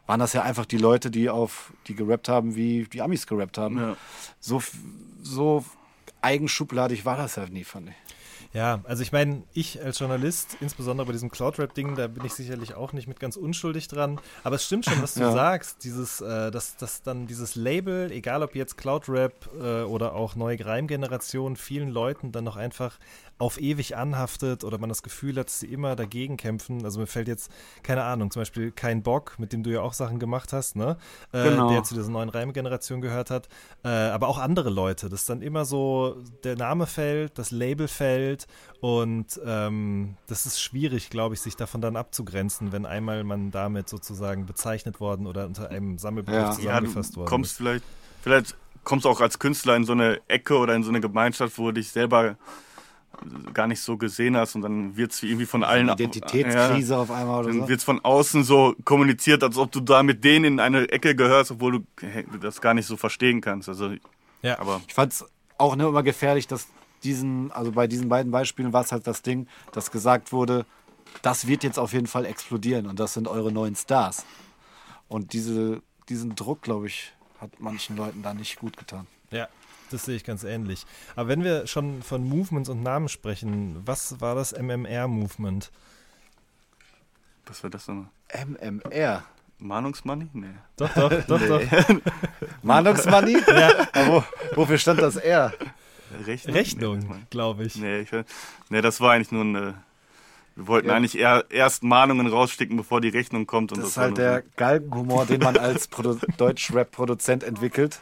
waren 0.08 0.20
das 0.20 0.34
ja 0.34 0.42
einfach 0.42 0.66
die 0.66 0.78
Leute, 0.78 1.12
die 1.12 1.30
auf, 1.30 1.74
die 1.88 1.96
gerappt 1.96 2.28
haben, 2.28 2.56
wie 2.56 2.86
die 2.86 3.02
Amis 3.02 3.28
gerappt 3.28 3.58
haben. 3.58 3.78
Ja. 3.78 3.98
So, 4.40 4.62
so 5.22 5.64
eigenschubladig 6.22 7.06
war 7.06 7.18
das 7.18 7.36
ja 7.36 7.46
nie, 7.48 7.64
fand 7.64 7.90
ich. 7.90 7.96
Ja, 8.54 8.82
also 8.84 9.02
ich 9.02 9.14
meine, 9.14 9.44
ich 9.54 9.82
als 9.82 10.00
Journalist, 10.00 10.58
insbesondere 10.60 11.06
bei 11.06 11.14
diesem 11.14 11.32
Cloud-Rap-Ding, 11.32 11.96
da 11.96 12.08
bin 12.08 12.26
ich 12.26 12.34
sicherlich 12.34 12.74
auch 12.74 12.92
nicht 12.92 13.08
mit 13.08 13.20
ganz 13.20 13.38
unschuldig 13.38 13.88
dran. 13.88 14.20
Aber 14.44 14.56
es 14.58 14.66
stimmt 14.66 14.86
schon, 14.86 15.02
was 15.02 15.14
du 15.14 15.22
Ja. 15.22 15.32
sagst. 15.32 15.84
Dieses, 15.86 16.20
äh, 16.20 16.52
dass, 16.52 16.76
dass 16.76 17.02
dann 17.02 17.28
dieses 17.28 17.56
Label, 17.56 18.12
egal 18.12 18.44
ob 18.44 18.54
jetzt 18.56 18.78
Cloud-Rap 18.78 19.50
äh, 19.58 19.84
oder 19.84 20.14
auch 20.16 20.36
neue 20.36 20.58
Grime-Generation, 20.58 21.56
vielen 21.56 21.90
Leuten 21.90 22.34
dann 22.34 22.44
noch 22.44 22.58
einfach 22.58 23.00
auf 23.42 23.60
ewig 23.60 23.98
anhaftet 23.98 24.64
oder 24.64 24.78
man 24.78 24.88
das 24.88 25.02
Gefühl 25.02 25.38
hat, 25.38 25.48
dass 25.48 25.60
sie 25.60 25.66
immer 25.66 25.96
dagegen 25.96 26.38
kämpfen. 26.38 26.86
Also 26.86 27.00
mir 27.00 27.08
fällt 27.08 27.28
jetzt, 27.28 27.52
keine 27.82 28.04
Ahnung, 28.04 28.30
zum 28.30 28.42
Beispiel 28.42 28.72
Kein 28.72 29.02
Bock, 29.02 29.40
mit 29.40 29.52
dem 29.52 29.64
du 29.64 29.72
ja 29.72 29.82
auch 29.82 29.94
Sachen 29.94 30.20
gemacht 30.20 30.54
hast, 30.54 30.76
ne? 30.76 30.98
Äh, 31.34 31.50
Genau. 31.50 31.70
Der 31.72 31.84
zu 31.84 31.96
dieser 31.96 32.10
neuen 32.12 32.30
Reimgeneration 32.30 33.02
gehört 33.02 33.32
hat. 33.32 33.50
Äh, 33.84 33.90
aber 33.90 34.28
auch 34.28 34.38
andere 34.38 34.70
Leute, 34.70 35.10
dass 35.10 35.26
dann 35.26 35.42
immer 35.42 35.66
so 35.66 36.18
der 36.44 36.56
Name 36.56 36.86
fällt, 36.86 37.40
das 37.40 37.50
Label 37.50 37.88
fällt 37.88 38.46
und 38.80 39.40
ähm, 39.44 40.16
das 40.28 40.46
ist 40.46 40.62
schwierig, 40.62 41.10
glaube 41.10 41.34
ich, 41.34 41.42
sich 41.42 41.56
davon 41.56 41.82
dann 41.82 41.96
abzugrenzen, 41.96 42.72
wenn 42.72 42.86
einmal 42.86 43.24
man 43.24 43.50
damit 43.50 43.90
sozusagen 43.90 44.46
bezeichnet 44.46 45.00
worden 45.00 45.26
oder 45.26 45.48
unter 45.48 45.70
einem 45.70 45.98
Sammelbegriff 45.98 46.42
Ja. 46.42 46.42
Ja, 46.42 46.52
du 46.52 46.62
zusammengefasst 46.62 47.18
worden 47.18 47.28
kommst 47.28 47.52
ist. 47.52 47.58
vielleicht, 47.58 47.84
vielleicht 48.22 48.56
kommst 48.84 49.06
du 49.06 49.10
auch 49.10 49.22
als 49.22 49.40
Künstler 49.40 49.76
in 49.76 49.86
so 49.86 49.94
eine 49.94 50.22
Ecke 50.28 50.58
oder 50.58 50.76
in 50.76 50.84
so 50.84 50.90
eine 50.90 51.02
Gemeinschaft, 51.02 51.58
wo 51.58 51.68
du 51.68 51.74
dich 51.74 51.90
selber 51.90 52.36
gar 53.54 53.68
nicht 53.68 53.82
so 53.82 53.98
gesehen 53.98 54.36
hast 54.36 54.56
und 54.56 54.62
dann 54.64 54.98
wird 54.98 55.12
es 55.12 55.22
irgendwie 55.22 55.46
von 55.46 55.64
allen 55.64 55.90
Identitätskrise 55.90 56.94
Ja. 56.94 57.00
auf 57.00 57.12
einmal 57.12 57.40
oder 57.42 57.50
Dann 57.50 57.62
so. 57.62 57.68
wird 57.68 57.80
es 57.80 57.84
von 57.84 58.00
außen 58.04 58.44
so 58.44 58.76
kommuniziert, 58.84 59.44
als 59.44 59.58
ob 59.58 59.72
du 59.72 59.80
da 59.80 60.02
mit 60.04 60.24
denen 60.24 60.46
in 60.46 60.60
eine 60.60 60.90
Ecke 60.90 61.16
gehörst, 61.16 61.52
obwohl 61.52 61.84
du 62.02 62.38
das 62.40 62.62
gar 62.62 62.74
nicht 62.74 62.86
so 62.88 62.98
verstehen 62.98 63.42
kannst. 63.42 63.70
Also, 63.70 63.92
Ja. 64.42 64.58
aber 64.60 64.82
Ich 64.88 64.94
fand 64.94 65.14
es 65.14 65.26
auch 65.58 65.76
nur 65.76 65.90
immer 65.90 66.04
gefährlich, 66.04 66.48
dass 66.48 66.68
diesen, 67.04 67.52
also 67.52 67.72
bei 67.72 67.88
diesen 67.88 68.10
beiden 68.10 68.32
Beispielen 68.32 68.74
war 68.74 68.84
es 68.84 68.92
halt 68.92 69.06
das 69.08 69.22
Ding, 69.22 69.48
dass 69.72 69.92
gesagt 69.92 70.32
wurde, 70.32 70.66
das 71.22 71.48
wird 71.48 71.64
jetzt 71.64 71.78
auf 71.78 71.94
jeden 71.94 72.08
Fall 72.08 72.26
explodieren 72.26 72.88
und 72.88 73.00
das 73.00 73.14
sind 73.14 73.28
eure 73.28 73.52
neuen 73.52 73.76
Stars. 73.76 74.26
Und 75.08 75.34
diese, 75.34 75.82
diesen 76.10 76.36
Druck, 76.36 76.62
glaube 76.62 76.88
ich, 76.88 77.14
hat 77.40 77.52
manchen 77.60 77.98
Leuten 77.98 78.24
da 78.24 78.34
nicht 78.34 78.58
gut 78.60 78.78
getan. 78.78 79.06
Ja, 79.32 79.48
das 79.92 80.06
sehe 80.06 80.16
ich 80.16 80.24
ganz 80.24 80.44
ähnlich. 80.44 80.86
Aber 81.16 81.28
wenn 81.30 81.44
wir 81.44 81.68
schon 81.68 82.02
von 82.02 82.24
Movements 82.28 82.70
und 82.70 82.82
Namen 82.84 83.10
sprechen, 83.10 83.82
was 83.86 84.20
war 84.22 84.36
das 84.36 84.54
MMR-Movement? 84.54 85.72
was 87.48 87.64
war 87.64 87.70
das 87.70 87.88
nochmal? 87.88 88.06
MMR. 88.34 89.24
Mahnungsmoney? 89.60 90.28
Nee. 90.34 90.48
Doch, 90.78 90.90
doch, 90.94 91.10
doch, 91.28 91.40
doch. 91.48 91.62
Mahnungsmoney? 92.64 93.38
ja. 93.48 93.88
Aber 93.94 94.08
wo, 94.08 94.24
wofür 94.62 94.78
stand 94.78 95.02
das 95.02 95.18
R? 95.18 95.54
Rechnung? 96.26 96.56
Rechnung, 96.56 97.00
Nee, 97.00 97.16
glaube 97.30 97.64
ich. 97.66 97.76
nee, 97.76 98.02
ich, 98.02 98.10
nee, 98.70 98.82
das 98.82 99.00
war 99.02 99.12
eigentlich 99.14 99.32
nur 99.32 99.44
ein. 99.44 99.56
Äh, 99.56 99.74
wir 100.56 100.68
wollten 100.68 100.90
Ja. 100.90 100.96
eigentlich 100.96 101.18
eher 101.18 101.46
erst 101.50 101.84
Mahnungen 101.84 102.28
raussticken, 102.28 102.76
bevor 102.76 103.00
die 103.00 103.08
Rechnung 103.10 103.48
kommt. 103.48 103.72
Und 103.72 103.80
Das 103.80 103.90
ist 103.92 103.98
war 103.98 104.06
halt 104.06 104.18
der 104.18 104.44
Galgenhumor, 104.58 105.26
den 105.26 105.40
man 105.42 105.56
als 105.58 105.88
Produ 105.88 106.18
Deutsch-Rap-Produzent 106.38 107.44
entwickelt. 107.44 108.00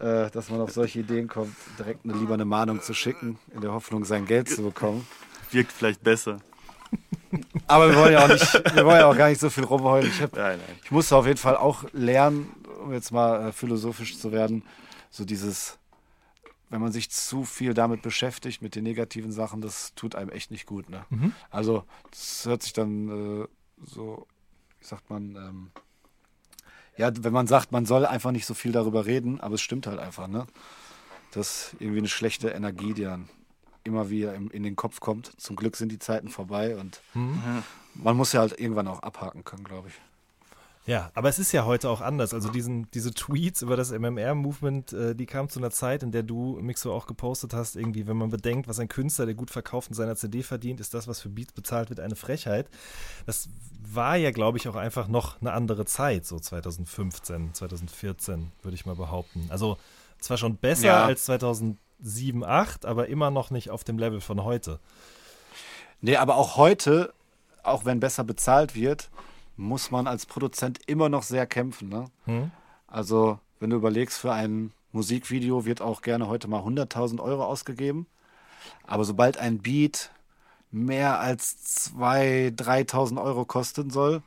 Äh, 0.00 0.30
dass 0.30 0.50
man 0.50 0.60
auf 0.60 0.72
solche 0.72 1.00
Ideen 1.00 1.28
kommt, 1.28 1.54
direkt 1.78 2.04
eine, 2.04 2.14
lieber 2.14 2.34
eine 2.34 2.44
Mahnung 2.44 2.80
zu 2.80 2.94
schicken, 2.94 3.38
in 3.54 3.60
der 3.60 3.72
Hoffnung, 3.72 4.04
sein 4.04 4.26
Geld 4.26 4.48
zu 4.48 4.62
bekommen. 4.62 5.06
Wirkt 5.50 5.72
vielleicht 5.72 6.02
besser. 6.02 6.38
Aber 7.66 7.88
wir 7.90 7.96
wollen 7.96 8.12
ja 8.12 8.24
auch 8.24 8.28
nicht, 8.28 8.52
wir 8.74 8.84
wollen 8.84 8.98
ja 8.98 9.06
auch 9.06 9.16
gar 9.16 9.28
nicht 9.28 9.40
so 9.40 9.50
viel 9.50 9.64
rumheulen. 9.64 10.08
Ich, 10.08 10.20
hab, 10.20 10.34
Nein, 10.34 10.58
nein. 10.58 10.78
ich 10.82 10.90
musste 10.90 11.16
auf 11.16 11.26
jeden 11.26 11.38
Fall 11.38 11.56
auch 11.56 11.84
lernen, 11.92 12.52
um 12.82 12.92
jetzt 12.92 13.12
mal 13.12 13.48
äh, 13.48 13.52
philosophisch 13.52 14.18
zu 14.18 14.32
werden, 14.32 14.64
so 15.10 15.24
dieses, 15.24 15.78
wenn 16.70 16.80
man 16.80 16.92
sich 16.92 17.10
zu 17.10 17.44
viel 17.44 17.74
damit 17.74 18.02
beschäftigt, 18.02 18.62
mit 18.62 18.74
den 18.74 18.84
negativen 18.84 19.32
Sachen, 19.32 19.60
das 19.60 19.94
tut 19.94 20.14
einem 20.14 20.30
echt 20.30 20.50
nicht 20.50 20.66
gut. 20.66 20.88
Ne? 20.88 21.04
Also, 21.50 21.84
das 22.10 22.46
hört 22.46 22.62
sich 22.62 22.72
dann 22.72 23.42
äh, 23.42 23.46
so, 23.84 24.26
wie 24.78 24.86
sagt 24.86 25.10
man, 25.10 25.36
ähm, 25.36 25.70
ja, 26.96 27.10
wenn 27.20 27.32
man 27.32 27.46
sagt, 27.46 27.72
man 27.72 27.86
soll 27.86 28.04
einfach 28.06 28.30
nicht 28.32 28.46
so 28.46 28.54
viel 28.54 28.72
darüber 28.72 29.06
reden, 29.06 29.40
aber 29.40 29.54
es 29.54 29.60
stimmt 29.62 29.86
halt 29.86 29.98
einfach, 29.98 30.28
ne? 30.28 30.46
Das 31.32 31.72
ist 31.72 31.76
irgendwie 31.78 31.98
eine 32.00 32.08
schlechte 32.08 32.50
Energie, 32.50 32.92
die 32.92 33.04
dann 33.04 33.28
immer 33.84 34.10
wieder 34.10 34.34
in 34.34 34.62
den 34.62 34.76
Kopf 34.76 35.00
kommt. 35.00 35.32
Zum 35.40 35.56
Glück 35.56 35.76
sind 35.76 35.90
die 35.90 35.98
Zeiten 35.98 36.28
vorbei 36.28 36.76
und 36.76 37.00
man 37.94 38.16
muss 38.16 38.32
ja 38.32 38.40
halt 38.40 38.58
irgendwann 38.60 38.88
auch 38.88 39.02
abhaken 39.02 39.44
können, 39.44 39.64
glaube 39.64 39.88
ich. 39.88 39.94
Ja, 40.86 41.10
aber 41.14 41.28
es 41.28 41.38
ist 41.38 41.52
ja 41.52 41.66
heute 41.66 41.90
auch 41.90 42.00
anders. 42.00 42.32
Also 42.34 42.48
diesen, 42.48 42.90
diese 42.92 43.12
Tweets 43.12 43.62
über 43.62 43.76
das 43.76 43.90
MMR-Movement, 43.90 44.92
äh, 44.92 45.14
die 45.14 45.26
kamen 45.26 45.48
zu 45.48 45.60
einer 45.60 45.70
Zeit, 45.70 46.02
in 46.02 46.10
der 46.10 46.22
du, 46.22 46.58
Mixo, 46.60 46.92
auch 46.94 47.06
gepostet 47.06 47.52
hast, 47.52 47.76
irgendwie, 47.76 48.06
wenn 48.06 48.16
man 48.16 48.30
bedenkt, 48.30 48.66
was 48.66 48.80
ein 48.80 48.88
Künstler, 48.88 49.26
der 49.26 49.34
gut 49.34 49.50
verkauft 49.50 49.88
in 49.88 49.94
seiner 49.94 50.16
CD 50.16 50.42
verdient, 50.42 50.80
ist 50.80 50.94
das, 50.94 51.06
was 51.06 51.20
für 51.20 51.28
Beats 51.28 51.52
bezahlt 51.52 51.90
wird, 51.90 52.00
eine 52.00 52.16
Frechheit. 52.16 52.68
Das 53.26 53.48
war 53.82 54.16
ja, 54.16 54.30
glaube 54.30 54.58
ich, 54.58 54.68
auch 54.68 54.76
einfach 54.76 55.06
noch 55.06 55.40
eine 55.40 55.52
andere 55.52 55.84
Zeit, 55.84 56.24
so 56.26 56.38
2015, 56.38 57.54
2014, 57.54 58.50
würde 58.62 58.74
ich 58.74 58.86
mal 58.86 58.96
behaupten. 58.96 59.46
Also 59.50 59.76
zwar 60.18 60.38
schon 60.38 60.56
besser 60.56 60.86
Ja. 60.86 61.04
als 61.04 61.24
2007, 61.26 61.78
2008, 62.02 62.86
aber 62.86 63.08
immer 63.08 63.30
noch 63.30 63.50
nicht 63.50 63.68
auf 63.70 63.84
dem 63.84 63.98
Level 63.98 64.20
von 64.22 64.42
heute. 64.42 64.80
Nee, 66.00 66.16
aber 66.16 66.36
auch 66.36 66.56
heute, 66.56 67.12
auch 67.62 67.84
wenn 67.84 68.00
besser 68.00 68.24
bezahlt 68.24 68.74
wird, 68.74 69.10
muss 69.60 69.90
man 69.90 70.06
als 70.06 70.26
Produzent 70.26 70.80
immer 70.86 71.08
noch 71.08 71.22
sehr 71.22 71.46
kämpfen. 71.46 71.88
Ne? 71.88 72.06
Hm? 72.24 72.50
Also, 72.86 73.38
wenn 73.60 73.70
du 73.70 73.76
überlegst, 73.76 74.18
für 74.18 74.32
ein 74.32 74.72
Musikvideo 74.92 75.64
wird 75.64 75.82
auch 75.82 76.02
gerne 76.02 76.28
heute 76.28 76.48
mal 76.48 76.60
100.000 76.60 77.20
Euro 77.20 77.44
ausgegeben. 77.44 78.06
Aber 78.86 79.04
sobald 79.04 79.36
ein 79.36 79.58
Beat 79.58 80.10
mehr 80.70 81.20
als 81.20 81.92
2.000, 81.94 82.56
3.000 82.56 83.22
Euro 83.22 83.44
kosten 83.44 83.90
soll, 83.90 84.22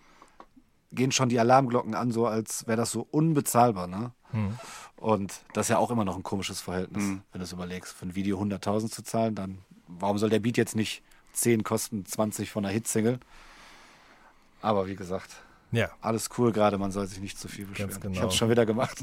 gehen 0.91 1.11
schon 1.11 1.29
die 1.29 1.39
Alarmglocken 1.39 1.95
an, 1.95 2.11
so 2.11 2.27
als 2.27 2.67
wäre 2.67 2.77
das 2.77 2.91
so 2.91 3.07
unbezahlbar. 3.09 3.87
Ne? 3.87 4.11
Und 4.97 5.41
das 5.53 5.65
ist 5.65 5.69
ja 5.69 5.77
auch 5.79 5.89
immer 5.91 6.05
noch 6.05 6.15
ein 6.15 6.23
komisches 6.23 6.61
Verhältnis, 6.61 7.03
wenn 7.31 7.39
du 7.39 7.43
es 7.43 7.51
überlegst. 7.51 7.93
Für 7.93 8.05
ein 8.05 8.15
Video 8.15 8.39
100.000 8.39 8.91
zu 8.91 9.03
zahlen, 9.03 9.35
dann 9.35 9.57
warum 9.87 10.17
soll 10.17 10.29
der 10.29 10.39
Beat 10.39 10.57
jetzt 10.57 10.75
nicht 10.75 11.01
10 11.33 11.63
kosten, 11.63 12.05
20 12.05 12.51
von 12.51 12.63
einer 12.63 12.73
Hitsingle? 12.73 13.19
Aber 14.63 14.87
wie 14.87 14.95
gesagt, 14.95 15.29
Ja. 15.71 15.89
alles 16.01 16.29
cool 16.37 16.51
gerade, 16.51 16.77
man 16.77 16.91
soll 16.91 17.05
sich 17.07 17.19
nicht 17.19 17.37
zu 17.37 17.47
viel 17.47 17.65
beschweren. 17.65 17.89
Ganz 17.91 18.01
genau. 18.01 18.13
Ich 18.13 18.19
habe 18.21 18.29
es 18.29 18.35
schon 18.35 18.49
wieder 18.49 18.65
gemacht. 18.65 18.97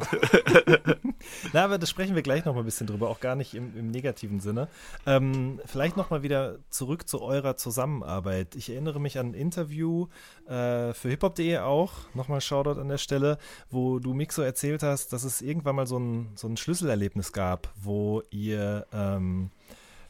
Na, 1.52 1.64
aber 1.64 1.78
das 1.78 1.90
sprechen 1.90 2.14
wir 2.14 2.22
gleich 2.22 2.44
noch 2.44 2.54
mal 2.54 2.60
ein 2.60 2.64
bisschen 2.64 2.86
drüber, 2.86 3.08
auch 3.10 3.20
gar 3.20 3.34
nicht 3.34 3.54
im, 3.54 3.76
im 3.76 3.90
negativen 3.90 4.40
Sinne. 4.40 4.68
Ähm, 5.06 5.60
vielleicht 5.66 5.96
noch 5.96 6.10
mal 6.10 6.22
wieder 6.22 6.56
zurück 6.70 7.08
zu 7.08 7.20
eurer 7.20 7.56
Zusammenarbeit. 7.56 8.54
Ich 8.56 8.70
erinnere 8.70 9.00
mich 9.00 9.18
an 9.18 9.30
ein 9.30 9.34
Interview 9.34 10.06
äh, 10.46 10.92
für 10.94 11.08
hiphop.de 11.10 11.58
auch, 11.58 11.92
nochmal 12.14 12.40
Shoutout 12.40 12.80
an 12.80 12.88
der 12.88 12.98
Stelle, 12.98 13.38
wo 13.70 13.98
du 13.98 14.14
Mixo 14.14 14.42
erzählt 14.42 14.82
hast, 14.82 15.12
dass 15.12 15.24
es 15.24 15.42
irgendwann 15.42 15.76
mal 15.76 15.86
so 15.86 15.98
ein, 15.98 16.30
so 16.36 16.48
ein 16.48 16.56
Schlüsselerlebnis 16.56 17.32
gab, 17.32 17.68
wo 17.82 18.22
ihr 18.30 18.86
ähm, 18.92 19.50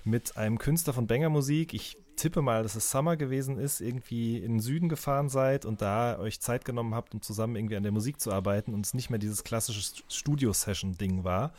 mit 0.04 0.36
einem 0.36 0.58
Künstler 0.58 0.92
von 0.92 1.06
Banger 1.06 1.28
Musik, 1.28 1.74
ich 1.74 1.98
tippe 2.16 2.42
mal, 2.42 2.62
dass 2.62 2.74
es 2.74 2.90
Summer 2.90 3.16
gewesen 3.16 3.58
ist, 3.58 3.80
irgendwie 3.80 4.38
in 4.38 4.54
den 4.54 4.60
Süden 4.60 4.88
gefahren 4.88 5.28
seid 5.28 5.64
und 5.64 5.80
da 5.80 6.18
euch 6.18 6.40
Zeit 6.40 6.64
genommen 6.64 6.94
habt, 6.94 7.14
um 7.14 7.22
zusammen 7.22 7.56
irgendwie 7.56 7.76
an 7.76 7.82
der 7.82 7.92
Musik 7.92 8.20
zu 8.20 8.30
arbeiten 8.30 8.74
und 8.74 8.84
es 8.84 8.94
nicht 8.94 9.08
mehr 9.08 9.18
dieses 9.18 9.42
klassische 9.42 10.02
Studio-Session-Ding 10.08 11.24
war. 11.24 11.52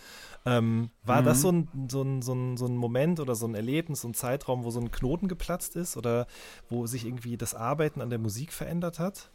Ähm, 0.46 0.92
war 1.04 1.24
das 1.24 1.42
so 1.42 1.52
ein, 1.52 1.68
so, 1.89 2.04
ein, 2.04 2.22
so, 2.22 2.34
ein, 2.34 2.58
so 2.58 2.66
ein 2.66 2.76
Moment 2.76 3.20
oder 3.20 3.36
so 3.36 3.48
ein 3.48 3.56
Erlebnis, 3.56 4.02
so 4.02 4.08
ein 4.08 4.14
Zeitraum, 4.14 4.64
wo 4.64 4.72
so 4.72 4.80
ein 4.80 4.92
Knoten 4.92 5.28
geplatzt 5.28 5.76
ist 5.76 5.98
oder 5.98 6.28
wo 6.70 6.86
sich 6.86 7.06
irgendwie 7.06 7.38
das 7.38 7.56
Arbeiten 7.56 8.02
an 8.02 8.10
der 8.10 8.20
Musik 8.20 8.54
verändert 8.54 9.00
hat? 9.00 9.32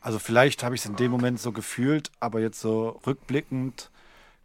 Also 0.00 0.18
vielleicht 0.18 0.62
habe 0.62 0.74
ich 0.74 0.82
es 0.82 0.86
in 0.86 0.96
dem 0.96 1.10
Moment 1.10 1.40
so 1.40 1.52
gefühlt, 1.52 2.10
aber 2.20 2.40
jetzt 2.40 2.60
so 2.60 3.00
rückblickend 3.06 3.90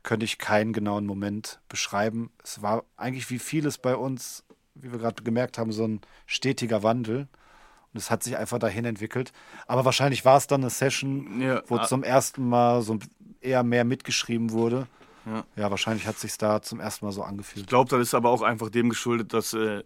könnte 0.03 0.25
ich 0.25 0.37
keinen 0.37 0.73
genauen 0.73 1.05
Moment 1.05 1.59
beschreiben. 1.69 2.29
Es 2.43 2.61
war 2.61 2.83
eigentlich 2.97 3.29
wie 3.29 3.39
vieles 3.39 3.77
bei 3.77 3.95
uns, 3.95 4.43
wie 4.75 4.91
wir 4.91 4.99
gerade 4.99 5.23
gemerkt 5.23 5.57
haben, 5.57 5.71
so 5.71 5.85
ein 5.87 6.01
stetiger 6.25 6.83
Wandel. 6.83 7.27
Und 7.93 7.97
es 7.97 8.11
hat 8.11 8.23
sich 8.23 8.37
einfach 8.37 8.59
dahin 8.59 8.85
entwickelt. 8.85 9.31
Aber 9.65 9.85
wahrscheinlich 9.85 10.25
war 10.25 10.37
es 10.37 10.47
dann 10.47 10.61
eine 10.61 10.69
Session, 10.69 11.41
Ja, 11.41 11.61
wo 11.67 11.77
ah. 11.77 11.87
zum 11.87 12.03
ersten 12.03 12.47
Mal 12.47 12.81
so 12.81 12.99
eher 13.39 13.63
mehr 13.63 13.85
mitgeschrieben 13.85 14.51
wurde. 14.51 14.87
Ja. 15.25 15.45
Ja, 15.55 15.71
wahrscheinlich 15.71 16.05
hat 16.05 16.17
sich 16.17 16.37
da 16.37 16.61
zum 16.61 16.79
ersten 16.79 17.05
Mal 17.05 17.11
so 17.11 17.21
Ich 17.21 17.27
angefühlt. 17.27 17.67
glaube, 17.67 17.89
das 17.89 18.01
ist 18.01 18.13
aber 18.13 18.29
auch 18.29 18.41
einfach 18.41 18.69
dem 18.69 18.89
geschuldet, 18.89 19.31
dass 19.31 19.53
äh, 19.53 19.83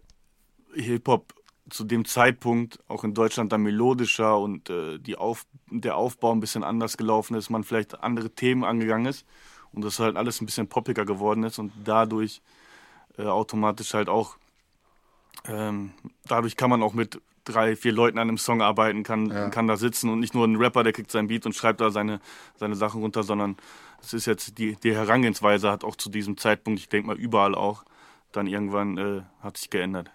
Hip-Hop 0.74 1.34
zu 1.70 1.84
dem 1.84 2.06
Zeitpunkt 2.06 2.80
auch 2.88 3.04
in 3.04 3.14
Deutschland 3.14 3.52
dann 3.52 3.62
melodischer 3.62 4.38
und 4.38 4.70
äh, 4.70 4.98
die 4.98 5.16
Auf 5.16 5.46
der 5.70 5.96
Aufbau 5.96 6.32
ein 6.32 6.40
bisschen 6.40 6.64
anders 6.64 6.96
gelaufen 6.96 7.36
ist, 7.36 7.50
man 7.50 7.62
vielleicht 7.62 8.02
andere 8.02 8.30
Themen 8.30 8.64
angegangen 8.64 9.06
ist 9.06 9.26
und 9.72 9.84
das 9.84 9.98
halt 9.98 10.16
alles 10.16 10.40
ein 10.40 10.46
bisschen 10.46 10.68
poppiger 10.68 11.04
geworden 11.04 11.44
ist 11.44 11.58
und 11.58 11.72
dadurch 11.84 12.40
äh, 13.18 13.24
automatisch 13.24 13.94
halt 13.94 14.08
auch, 14.08 14.36
ähm, 15.46 15.92
dadurch 16.26 16.56
kann 16.56 16.70
man 16.70 16.82
auch 16.82 16.94
mit 16.94 17.20
drei, 17.44 17.76
vier 17.76 17.92
Leuten 17.92 18.18
an 18.18 18.28
einem 18.28 18.38
Song 18.38 18.60
arbeiten, 18.60 19.02
kann, 19.02 19.30
Ja. 19.30 19.48
kann 19.48 19.66
da 19.66 19.76
sitzen 19.76 20.10
und 20.10 20.20
nicht 20.20 20.34
nur 20.34 20.46
ein 20.46 20.56
Rapper, 20.56 20.82
der 20.84 20.92
kriegt 20.92 21.10
sein 21.10 21.28
Beat 21.28 21.46
und 21.46 21.54
schreibt 21.54 21.80
da 21.80 21.90
seine, 21.90 22.20
seine 22.56 22.74
Sachen 22.76 23.00
runter, 23.00 23.22
sondern 23.22 23.56
es 24.02 24.12
ist 24.12 24.26
jetzt 24.26 24.58
die, 24.58 24.76
die 24.76 24.94
Herangehensweise 24.94 25.70
hat 25.70 25.82
auch 25.84 25.96
zu 25.96 26.10
diesem 26.10 26.36
Zeitpunkt, 26.36 26.78
ich 26.80 26.88
denke 26.88 27.06
mal 27.06 27.16
überall 27.16 27.54
auch, 27.54 27.84
dann 28.32 28.46
irgendwann 28.46 28.98
äh, 28.98 29.22
hat 29.42 29.56
sich 29.56 29.70
geändert. 29.70 30.10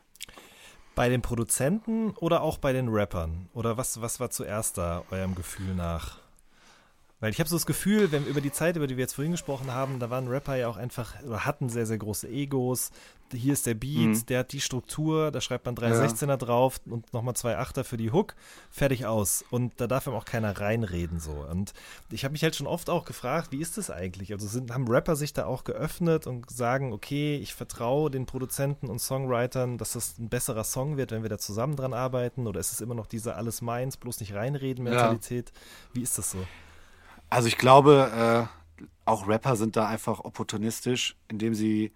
Bei 0.96 1.10
den 1.10 1.24
Produzenten 1.24 2.12
oder 2.12 2.44
auch 2.44 2.60
bei 2.60 2.72
den 2.72 2.90
Rappern? 2.90 3.50
Oder 3.54 3.78
was, 3.78 4.00
was 4.02 4.20
war 4.20 4.30
zuerst 4.30 4.78
da 4.78 5.04
eurem 5.10 5.34
Gefühl 5.34 5.74
nach? 5.74 6.20
Weil 7.24 7.32
ich 7.32 7.40
habe 7.40 7.50
so 7.50 7.56
das 7.56 7.66
Gefühl, 7.66 8.12
wenn 8.12 8.26
wir 8.26 8.32
über 8.32 8.42
die 8.42 8.52
Zeit, 8.52 8.76
über 8.76 8.86
die 8.86 8.98
wir 8.98 9.04
jetzt 9.04 9.14
vorhin 9.14 9.32
gesprochen 9.32 9.72
haben, 9.72 9.98
da 9.98 10.10
waren 10.10 10.28
Rapper 10.28 10.58
ja 10.58 10.68
auch 10.68 10.76
einfach, 10.76 11.14
oder 11.24 11.46
hatten 11.46 11.70
sehr, 11.70 11.86
sehr 11.86 11.98
große 11.98 12.28
Egos. 12.28 12.92
Hier 13.32 13.54
ist 13.54 13.66
der 13.66 13.76
Beat, 13.76 14.10
Mhm. 14.10 14.26
der 14.26 14.40
hat 14.40 14.52
die 14.52 14.60
Struktur, 14.60 15.32
da 15.32 15.40
schreibt 15.40 15.66
man 15.66 15.74
drei 15.74 15.88
Ja. 15.92 15.96
16er 16.02 16.36
drauf 16.36 16.82
und 16.86 17.14
nochmal 17.14 17.34
zwei 17.38 17.58
Achter 17.58 17.86
für 17.86 17.96
die 17.96 18.12
Hook, 18.12 18.36
fertig 18.70 19.06
aus. 19.06 19.46
Und 19.52 19.72
da 19.78 19.88
darf 19.88 20.06
ihm 20.06 20.12
auch 20.16 20.26
keiner 20.26 20.60
reinreden 20.60 21.22
so. 21.22 21.32
Und 21.50 21.72
ich 22.10 22.26
habe 22.26 22.34
mich 22.34 22.44
halt 22.44 22.58
schon 22.58 22.68
oft 22.68 22.90
auch 22.90 23.06
gefragt, 23.06 23.54
wie 23.54 23.62
ist 23.62 23.78
das 23.78 23.90
eigentlich? 23.90 24.34
Also 24.34 24.46
sind, 24.46 24.74
haben 24.74 24.86
Rapper 24.90 25.16
sich 25.16 25.32
da 25.32 25.46
auch 25.46 25.64
geöffnet 25.64 26.28
und 26.28 26.52
sagen, 26.52 26.92
okay, 26.92 27.38
ich 27.38 27.54
vertraue 27.54 28.12
den 28.12 28.26
Produzenten 28.26 28.90
und 28.90 29.00
Songwritern, 29.00 29.78
dass 29.78 29.94
das 29.94 30.20
ein 30.20 30.28
besserer 30.28 30.66
Song 30.66 30.98
wird, 30.98 31.12
wenn 31.12 31.24
wir 31.24 31.30
da 31.30 31.38
zusammen 31.38 31.78
dran 31.78 31.94
arbeiten? 31.94 32.48
Oder 32.48 32.60
ist 32.60 32.74
es 32.74 32.82
immer 32.82 32.96
noch 32.96 33.08
diese 33.08 33.36
alles 33.36 33.62
meins, 33.62 33.96
bloß 33.96 34.20
nicht 34.20 34.34
reinreden 34.34 34.84
Mentalität? 34.84 35.54
Wie 35.94 36.02
ist 36.02 36.18
das 36.18 36.32
so? 36.32 36.40
Also 37.34 37.48
ich 37.48 37.58
glaube, 37.58 38.48
äh, 38.80 38.88
auch 39.06 39.28
Rapper 39.28 39.56
sind 39.56 39.76
da 39.76 39.88
einfach 39.88 40.20
opportunistisch, 40.20 41.16
indem 41.30 41.56
sie 41.56 41.92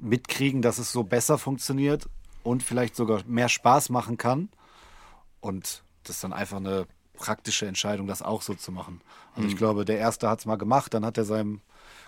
mitkriegen, 0.00 0.62
dass 0.62 0.78
es 0.78 0.90
so 0.90 1.04
besser 1.04 1.38
funktioniert 1.38 2.08
und 2.42 2.64
vielleicht 2.64 2.96
sogar 2.96 3.22
mehr 3.24 3.48
Spaß 3.48 3.90
machen 3.90 4.16
kann. 4.16 4.48
Und 5.40 5.84
das 6.02 6.16
ist 6.16 6.24
dann 6.24 6.32
einfach 6.32 6.56
eine 6.56 6.88
praktische 7.16 7.66
Entscheidung, 7.66 8.08
das 8.08 8.20
auch 8.20 8.42
so 8.42 8.54
zu 8.54 8.72
machen. 8.72 9.00
Also 9.36 9.48
ich 9.48 9.56
glaube, 9.56 9.84
der 9.84 9.98
erste 9.98 10.28
hat 10.28 10.40
es 10.40 10.44
mal 10.44 10.56
gemacht, 10.56 10.92
dann 10.92 11.06
hat 11.06 11.18
er 11.18 11.24
seinem 11.24 11.60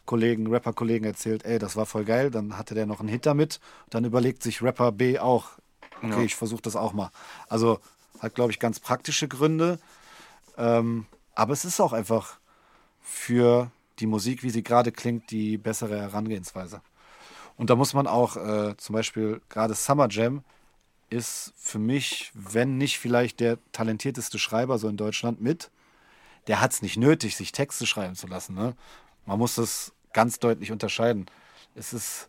Kollegen, 0.05 0.49
Rapper-Kollegen 0.49 1.05
erzählt, 1.05 1.45
ey, 1.45 1.61
das 1.61 1.77
war 1.77 1.87
voll 1.87 2.05
geil, 2.05 2.33
dann 2.33 2.59
hatte 2.59 2.75
der 2.75 2.87
noch 2.87 2.99
einen 2.99 3.09
Hit 3.09 3.27
damit, 3.27 3.61
dann 3.91 4.05
überlegt 4.05 4.43
sich 4.43 4.61
Rapper 4.61 4.91
B 4.91 5.21
auch, 5.21 5.51
okay, 5.99 6.11
Ja. 6.11 6.23
ich 6.23 6.35
versuche 6.35 6.63
das 6.63 6.75
auch 6.75 6.95
mal. 6.95 7.13
Also 7.49 7.79
hat, 8.19 8.35
glaube 8.35 8.51
ich, 8.51 8.59
ganz 8.59 8.81
praktische 8.81 9.29
Gründe. 9.29 9.79
Ähm, 10.59 11.07
aber 11.37 11.53
es 11.53 11.65
ist 11.65 11.81
auch 11.81 11.93
einfach 11.93 12.39
für 13.07 13.71
die 14.01 14.07
Musik, 14.07 14.43
wie 14.43 14.51
sie 14.51 14.65
gerade 14.65 14.91
klingt, 14.91 15.31
die 15.31 15.59
bessere 15.59 16.01
Herangehensweise. 16.01 16.83
Und 17.57 17.71
da 17.71 17.77
muss 17.77 17.95
man 17.95 18.09
auch 18.09 18.37
äh, 18.37 18.77
zum 18.77 18.95
Beispiel 18.95 19.41
gerade 19.49 19.75
Summer 19.75 20.09
Jam 20.11 20.43
ist 21.09 21.55
für 21.57 21.79
mich, 21.79 22.33
wenn 22.35 22.79
nicht 22.79 22.99
vielleicht 22.99 23.39
der 23.39 23.59
talentierteste 23.71 24.41
Schreiber 24.41 24.79
so 24.79 24.89
in 24.89 24.97
Deutschland 24.97 25.41
mit, 25.41 25.71
der 26.49 26.61
hat 26.61 26.73
es 26.73 26.83
nicht 26.83 26.97
nötig, 26.97 27.37
sich 27.37 27.53
Texte 27.53 27.87
schreiben 27.87 28.17
zu 28.17 28.27
lassen. 28.27 28.57
Ne? 28.57 28.75
Man 29.25 29.39
muss 29.39 29.55
das 29.55 29.93
ganz 30.13 30.41
deutlich 30.41 30.73
unterscheiden. 30.73 31.27
Es 31.77 31.93
ist 31.93 32.29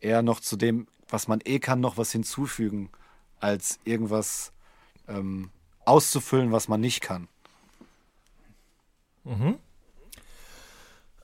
eher 0.00 0.22
noch 0.22 0.40
zu 0.40 0.56
dem, 0.56 0.88
was 1.08 1.28
man 1.28 1.40
eh 1.44 1.60
kann, 1.60 1.78
noch 1.78 1.96
was 1.98 2.10
hinzufügen, 2.10 2.90
als 3.38 3.78
irgendwas 3.84 4.52
ähm, 5.06 5.50
auszufüllen, 5.84 6.50
was 6.50 6.66
man 6.66 6.80
nicht 6.80 7.00
kann. 7.00 7.28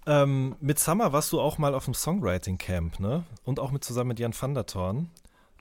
Ähm, 0.07 0.57
mit 0.61 0.78
Summer 0.78 1.12
warst 1.12 1.32
du 1.32 1.40
auch 1.40 1.59
mal 1.59 1.74
auf 1.74 1.84
dem 1.84 1.94
Songwriting 1.94 2.59
Camp, 2.59 2.98
ne? 2.98 3.24
Und 3.44 3.61
auch 3.61 3.70
mit 3.70 3.84
zusammen 3.84 4.09
mit 4.09 4.18
Jan 4.18 4.34
van 4.38 4.55
der 4.55 4.66
Thorn. 4.66 5.11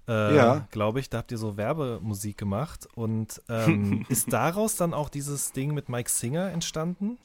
Äh, 0.08 0.36
Ja. 0.36 0.68
Glaube 0.72 1.00
ich, 1.00 1.10
da 1.10 1.20
habt 1.20 1.32
ihr 1.32 1.38
so 1.38 1.58
Werbemusik 1.58 2.38
gemacht. 2.38 2.88
Und 2.96 3.42
ähm, 3.50 4.06
ist 4.10 4.34
daraus 4.34 4.76
dann 4.76 4.94
auch 4.96 5.10
dieses 5.10 5.52
Ding 5.52 5.74
mit 5.74 5.89
Mike 5.89 6.10
Singer 6.10 6.50
entstanden? 6.52 7.18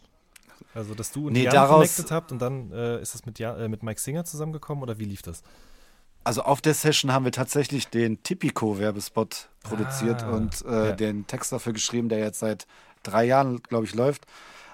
Also, 0.75 0.95
dass 0.95 1.11
du 1.12 1.27
und 1.29 1.33
Nee, 1.33 1.45
Jan 1.45 1.55
daraus- 1.55 1.95
connected 1.97 2.11
habt 2.11 2.33
und 2.33 2.41
dann 2.41 2.71
äh, 2.73 3.01
ist 3.01 3.14
das 3.14 3.25
mit, 3.27 3.39
Jan, 3.39 3.59
äh, 3.61 3.69
mit 3.69 3.83
Mike 3.83 4.01
Singer 4.01 4.25
zusammengekommen 4.25 4.83
oder 4.83 4.99
wie 4.99 5.05
lief 5.05 5.23
das? 5.23 5.43
Also 6.25 6.43
auf 6.43 6.61
der 6.61 6.75
Session 6.75 7.12
haben 7.12 7.25
wir 7.25 7.33
tatsächlich 7.33 7.89
den 7.89 8.23
Tipico-Werbespot 8.23 9.49
produziert 9.62 10.23
Ah, 10.25 10.31
und 10.33 10.64
äh, 10.67 10.89
ja. 10.89 10.93
den 10.93 11.27
Text 11.27 11.53
dafür 11.53 11.73
geschrieben, 11.73 12.09
der 12.09 12.19
jetzt 12.19 12.41
seit 12.41 12.67
drei 13.05 13.25
Jahren, 13.25 13.62
glaube 13.62 13.85
ich, 13.87 13.95
läuft. 13.95 14.27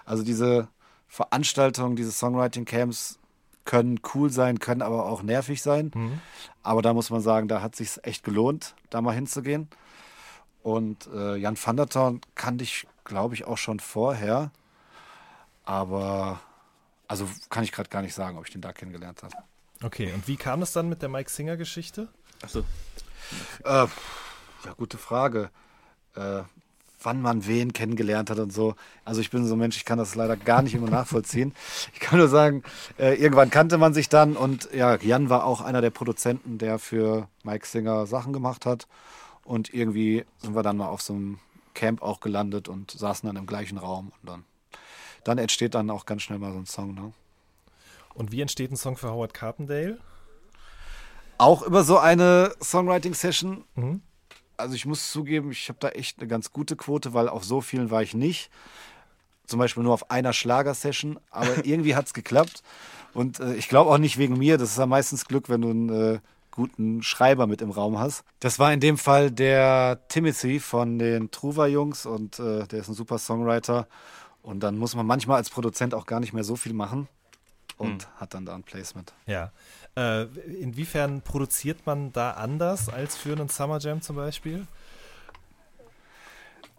Also 0.07 0.22
diese 0.22 0.68
Veranstaltungen, 1.12 1.94
diese 1.94 2.10
Songwriting-Camps 2.10 3.18
können 3.66 4.00
cool 4.14 4.30
sein, 4.30 4.58
können 4.60 4.80
aber 4.80 5.04
auch 5.04 5.22
nervig 5.22 5.60
sein. 5.60 5.90
Mhm. 5.94 6.22
Aber 6.62 6.80
da 6.80 6.94
muss 6.94 7.10
man 7.10 7.20
sagen, 7.20 7.48
da 7.48 7.60
hat 7.60 7.76
sich 7.76 8.02
echt 8.02 8.24
gelohnt, 8.24 8.74
da 8.88 9.02
mal 9.02 9.14
hinzugehen. 9.14 9.68
Und 10.62 11.06
äh, 11.12 11.36
Jan 11.36 11.58
van 11.62 11.76
der 11.76 11.86
Thorn 11.86 12.22
kannte 12.34 12.64
ich, 12.64 12.86
glaube 13.04 13.34
ich, 13.34 13.44
auch 13.44 13.58
schon 13.58 13.78
vorher. 13.78 14.52
Aber 15.66 16.40
also 17.08 17.28
kann 17.50 17.62
ich 17.62 17.72
gerade 17.72 17.90
gar 17.90 18.00
nicht 18.00 18.14
sagen, 18.14 18.38
ob 18.38 18.46
ich 18.46 18.52
den 18.52 18.62
da 18.62 18.72
kennengelernt 18.72 19.22
habe. 19.22 19.34
Okay, 19.84 20.14
und 20.14 20.26
wie 20.26 20.36
kam 20.36 20.62
es 20.62 20.72
dann 20.72 20.88
mit 20.88 21.02
der 21.02 21.10
Mike 21.10 21.30
Singer-Geschichte? 21.30 22.08
Achso. 22.42 22.60
Äh, 23.64 23.86
ja, 24.64 24.72
gute 24.78 24.96
Frage. 24.96 25.50
Äh, 26.16 26.42
wann 27.05 27.20
man 27.20 27.46
wen 27.46 27.72
kennengelernt 27.72 28.30
hat 28.30 28.38
und 28.38 28.53
so. 28.53 28.74
Also 29.05 29.20
ich 29.20 29.30
bin 29.30 29.46
so 29.46 29.55
ein 29.55 29.59
Mensch, 29.59 29.76
ich 29.76 29.84
kann 29.84 29.98
das 29.98 30.14
leider 30.14 30.36
gar 30.36 30.62
nicht 30.62 30.74
immer 30.74 30.90
nachvollziehen. 30.90 31.55
Ich 31.92 32.00
kann 32.00 32.18
nur 32.18 32.28
sagen, 32.28 32.62
äh, 32.98 33.14
irgendwann 33.14 33.50
kannte 33.50 33.78
man 33.78 33.94
sich 33.94 34.09
dann 34.09 34.36
und 34.36 34.68
ja, 34.72 34.96
Jan 34.96 35.30
war 35.30 35.44
auch 35.44 35.61
einer 35.61 35.80
der 35.80 35.90
Produzenten, 35.90 36.59
der 36.59 36.78
für 36.78 37.28
Mike 37.44 37.66
Singer 37.66 38.07
Sachen 38.07 38.32
gemacht 38.32 38.66
hat. 38.66 38.86
Und 39.44 39.74
irgendwie 39.74 40.24
sind 40.38 40.55
wir 40.55 40.62
dann 40.62 40.76
mal 40.76 40.88
auf 40.88 41.03
so 41.03 41.14
einem 41.14 41.38
Camp 41.74 42.03
auch 42.03 42.20
gelandet 42.20 42.68
und 42.68 42.90
saßen 42.90 43.26
dann 43.26 43.36
im 43.36 43.46
gleichen 43.46 43.78
Raum 43.78 44.12
und 44.20 44.28
dann, 44.28 44.44
dann 45.24 45.38
entsteht 45.38 45.74
dann 45.74 45.90
auch 45.90 46.07
ganz 46.07 46.22
schnell 46.22 46.38
mal 46.38 46.53
so 46.53 46.59
ein 46.59 46.66
Song. 46.66 46.94
Ne? 46.94 47.12
Und 48.14 48.32
wie 48.32 48.40
entsteht 48.40 48.70
ein 48.70 48.76
Song 48.76 48.96
für 48.96 49.11
Howard 49.11 49.34
Carpendale? 49.34 49.98
Auch 51.38 51.62
über 51.62 51.82
so 51.82 51.98
eine 51.98 52.55
Songwriting-Session. 52.62 53.64
Mhm. 53.74 54.03
Also 54.57 54.74
ich 54.74 54.86
muss 54.86 55.11
zugeben, 55.11 55.50
ich 55.50 55.68
habe 55.68 55.78
da 55.80 55.88
echt 55.90 56.18
eine 56.18 56.28
ganz 56.28 56.53
gute 56.53 56.76
Quote, 56.76 57.14
weil 57.14 57.28
auf 57.28 57.44
so 57.44 57.61
vielen 57.61 57.90
war 57.90 58.03
ich 58.03 58.14
nicht. 58.14 58.50
Zum 59.46 59.59
Beispiel 59.59 59.82
nur 59.82 59.94
auf 59.94 60.11
einer 60.11 60.32
Schlagersession, 60.32 61.18
aber 61.30 61.48
irgendwie 61.64 61.94
hat 61.94 62.07
es 62.07 62.14
geklappt. 62.14 62.62
Und 63.14 63.40
äh, 63.40 63.55
ich 63.55 63.68
glaube 63.68 63.90
auch 63.90 63.98
nicht 63.98 64.18
wegen 64.18 64.38
mir. 64.38 64.59
Das 64.59 64.70
ist 64.70 64.78
ja 64.78 64.86
meistens 64.86 65.26
Glück, 65.26 65.48
wenn 65.48 65.62
du 65.62 65.70
einen 65.70 66.14
äh, 66.14 66.20
guten 66.50 67.03
Schreiber 67.03 67.46
mit 67.46 67.61
im 67.61 67.70
Raum 67.70 67.98
hast. 67.98 68.24
Das 68.40 68.59
war 68.59 68.72
in 68.72 68.80
dem 68.80 68.98
Fall 68.98 69.30
der 69.30 70.00
Timothy 70.09 70.61
von 70.61 70.98
den 70.98 71.30
Truva-Jungs 71.30 72.07
und 72.07 72.38
äh, 72.38 72.66
der 72.66 72.80
ist 72.80 72.88
ein 72.88 72.94
super 72.94 73.18
Songwriter. 73.18 73.88
Und 74.42 74.61
dann 74.61 74.76
muss 74.76 74.94
man 74.94 75.07
manchmal 75.07 75.36
als 75.36 75.50
Produzent 75.50 75.94
auch 75.94 76.07
gar 76.07 76.20
nicht 76.20 76.32
mehr 76.32 76.44
so 76.44 76.57
viel 76.57 76.72
machen 76.72 77.09
und 77.76 78.09
hat 78.16 78.34
dann 78.34 78.44
da 78.44 78.55
ein 78.55 78.62
Placement. 78.62 79.12
Ja. 79.26 79.53
Äh, 79.97 80.24
inwiefern 80.61 81.20
produziert 81.22 81.84
man 81.84 82.12
da 82.12 82.32
anders 82.32 82.88
als 82.88 83.16
für 83.16 83.32
einen 83.32 83.49
Summer 83.49 83.78
Jam 83.78 84.01
zum 84.01 84.16
Beispiel? 84.16 84.66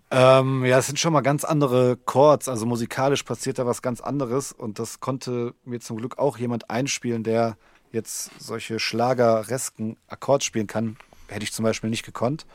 Ähm, 0.09 0.64
ja, 0.64 0.78
es 0.78 0.88
sind 0.88 0.99
schon 0.99 1.14
mal 1.14 1.22
ganz 1.22 1.43
andere 1.43 1.97
Chords, 1.97 2.47
also 2.47 2.68
musikalisch 2.68 3.24
passiert 3.24 3.57
da 3.57 3.66
was 3.66 3.82
ganz 3.82 3.99
anderes 3.99 4.51
und 4.51 4.78
das 4.78 4.99
konnte 4.99 5.55
mir 5.66 5.80
zum 5.80 5.97
Glück 5.97 6.20
auch 6.20 6.38
jemand 6.38 6.70
einspielen, 6.70 7.24
der 7.24 7.57
jetzt 7.91 8.30
solche 8.39 8.80
schlageresken 8.80 9.97
Akkords 10.07 10.45
spielen 10.45 10.68
kann. 10.68 10.97
Hätte 11.28 11.43
ich 11.43 11.53
zum 11.53 11.64
Beispiel 11.64 11.89
nicht 11.89 12.05
gekonnt. 12.05 12.45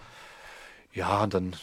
Ja, 0.92 1.22
und 1.24 1.34
dann 1.34 1.56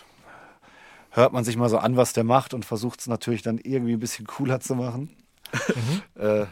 hört 1.12 1.32
man 1.32 1.46
sich 1.46 1.56
mal 1.56 1.70
so 1.70 1.78
an, 1.78 1.96
was 1.96 2.12
der 2.12 2.26
macht 2.26 2.54
und 2.54 2.66
versucht 2.66 3.00
es 3.00 3.08
natürlich 3.08 3.42
dann 3.42 3.58
irgendwie 3.58 3.94
ein 3.94 4.00
bisschen 4.00 4.28
cooler 4.28 4.60
zu 4.60 4.76
machen. 4.76 5.16
äh, 6.16 6.46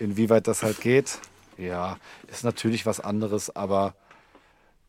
inwieweit 0.00 0.48
das 0.48 0.64
halt 0.64 0.80
geht, 0.80 1.20
ja, 1.58 1.98
ist 2.28 2.44
natürlich 2.44 2.86
was 2.86 3.00
anderes, 3.00 3.54
aber 3.54 3.94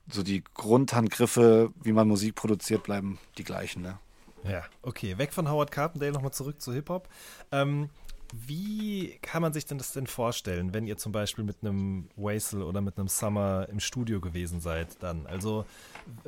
so 0.09 0.24
die 0.24 0.43
Grundhandgriffe, 0.53 1.72
wie 1.82 1.93
man 1.93 2.07
Musik 2.07 2.36
produziert, 2.36 2.84
bleiben 2.84 3.20
die 3.38 3.43
gleichen. 3.43 3.82
Ne? 3.82 3.97
Ja, 4.43 4.64
okay. 4.82 5.18
Weg 5.18 5.34
von 5.34 5.49
Howard 5.49 5.72
Carpendale 5.72 6.11
nochmal 6.11 6.34
zurück 6.34 6.61
zu 6.61 6.74
Hip-Hop. 6.74 7.07
Ähm, 7.51 7.89
wie 8.34 9.20
kann 9.22 9.43
man 9.43 9.53
sich 9.53 9.66
denn 9.66 9.78
das 9.78 9.93
denn 9.93 10.07
vorstellen, 10.07 10.74
wenn 10.74 10.88
ihr 10.88 10.97
zum 10.97 11.11
Beispiel 11.11 11.43
mit 11.43 11.57
einem 11.61 12.09
Waisel 12.16 12.64
oder 12.64 12.82
mit 12.82 12.97
einem 12.97 13.07
Summer 13.07 13.68
im 13.70 13.80
Studio 13.80 14.20
gewesen 14.20 14.59
seid 14.59 15.03
dann? 15.03 15.28
Also 15.28 15.66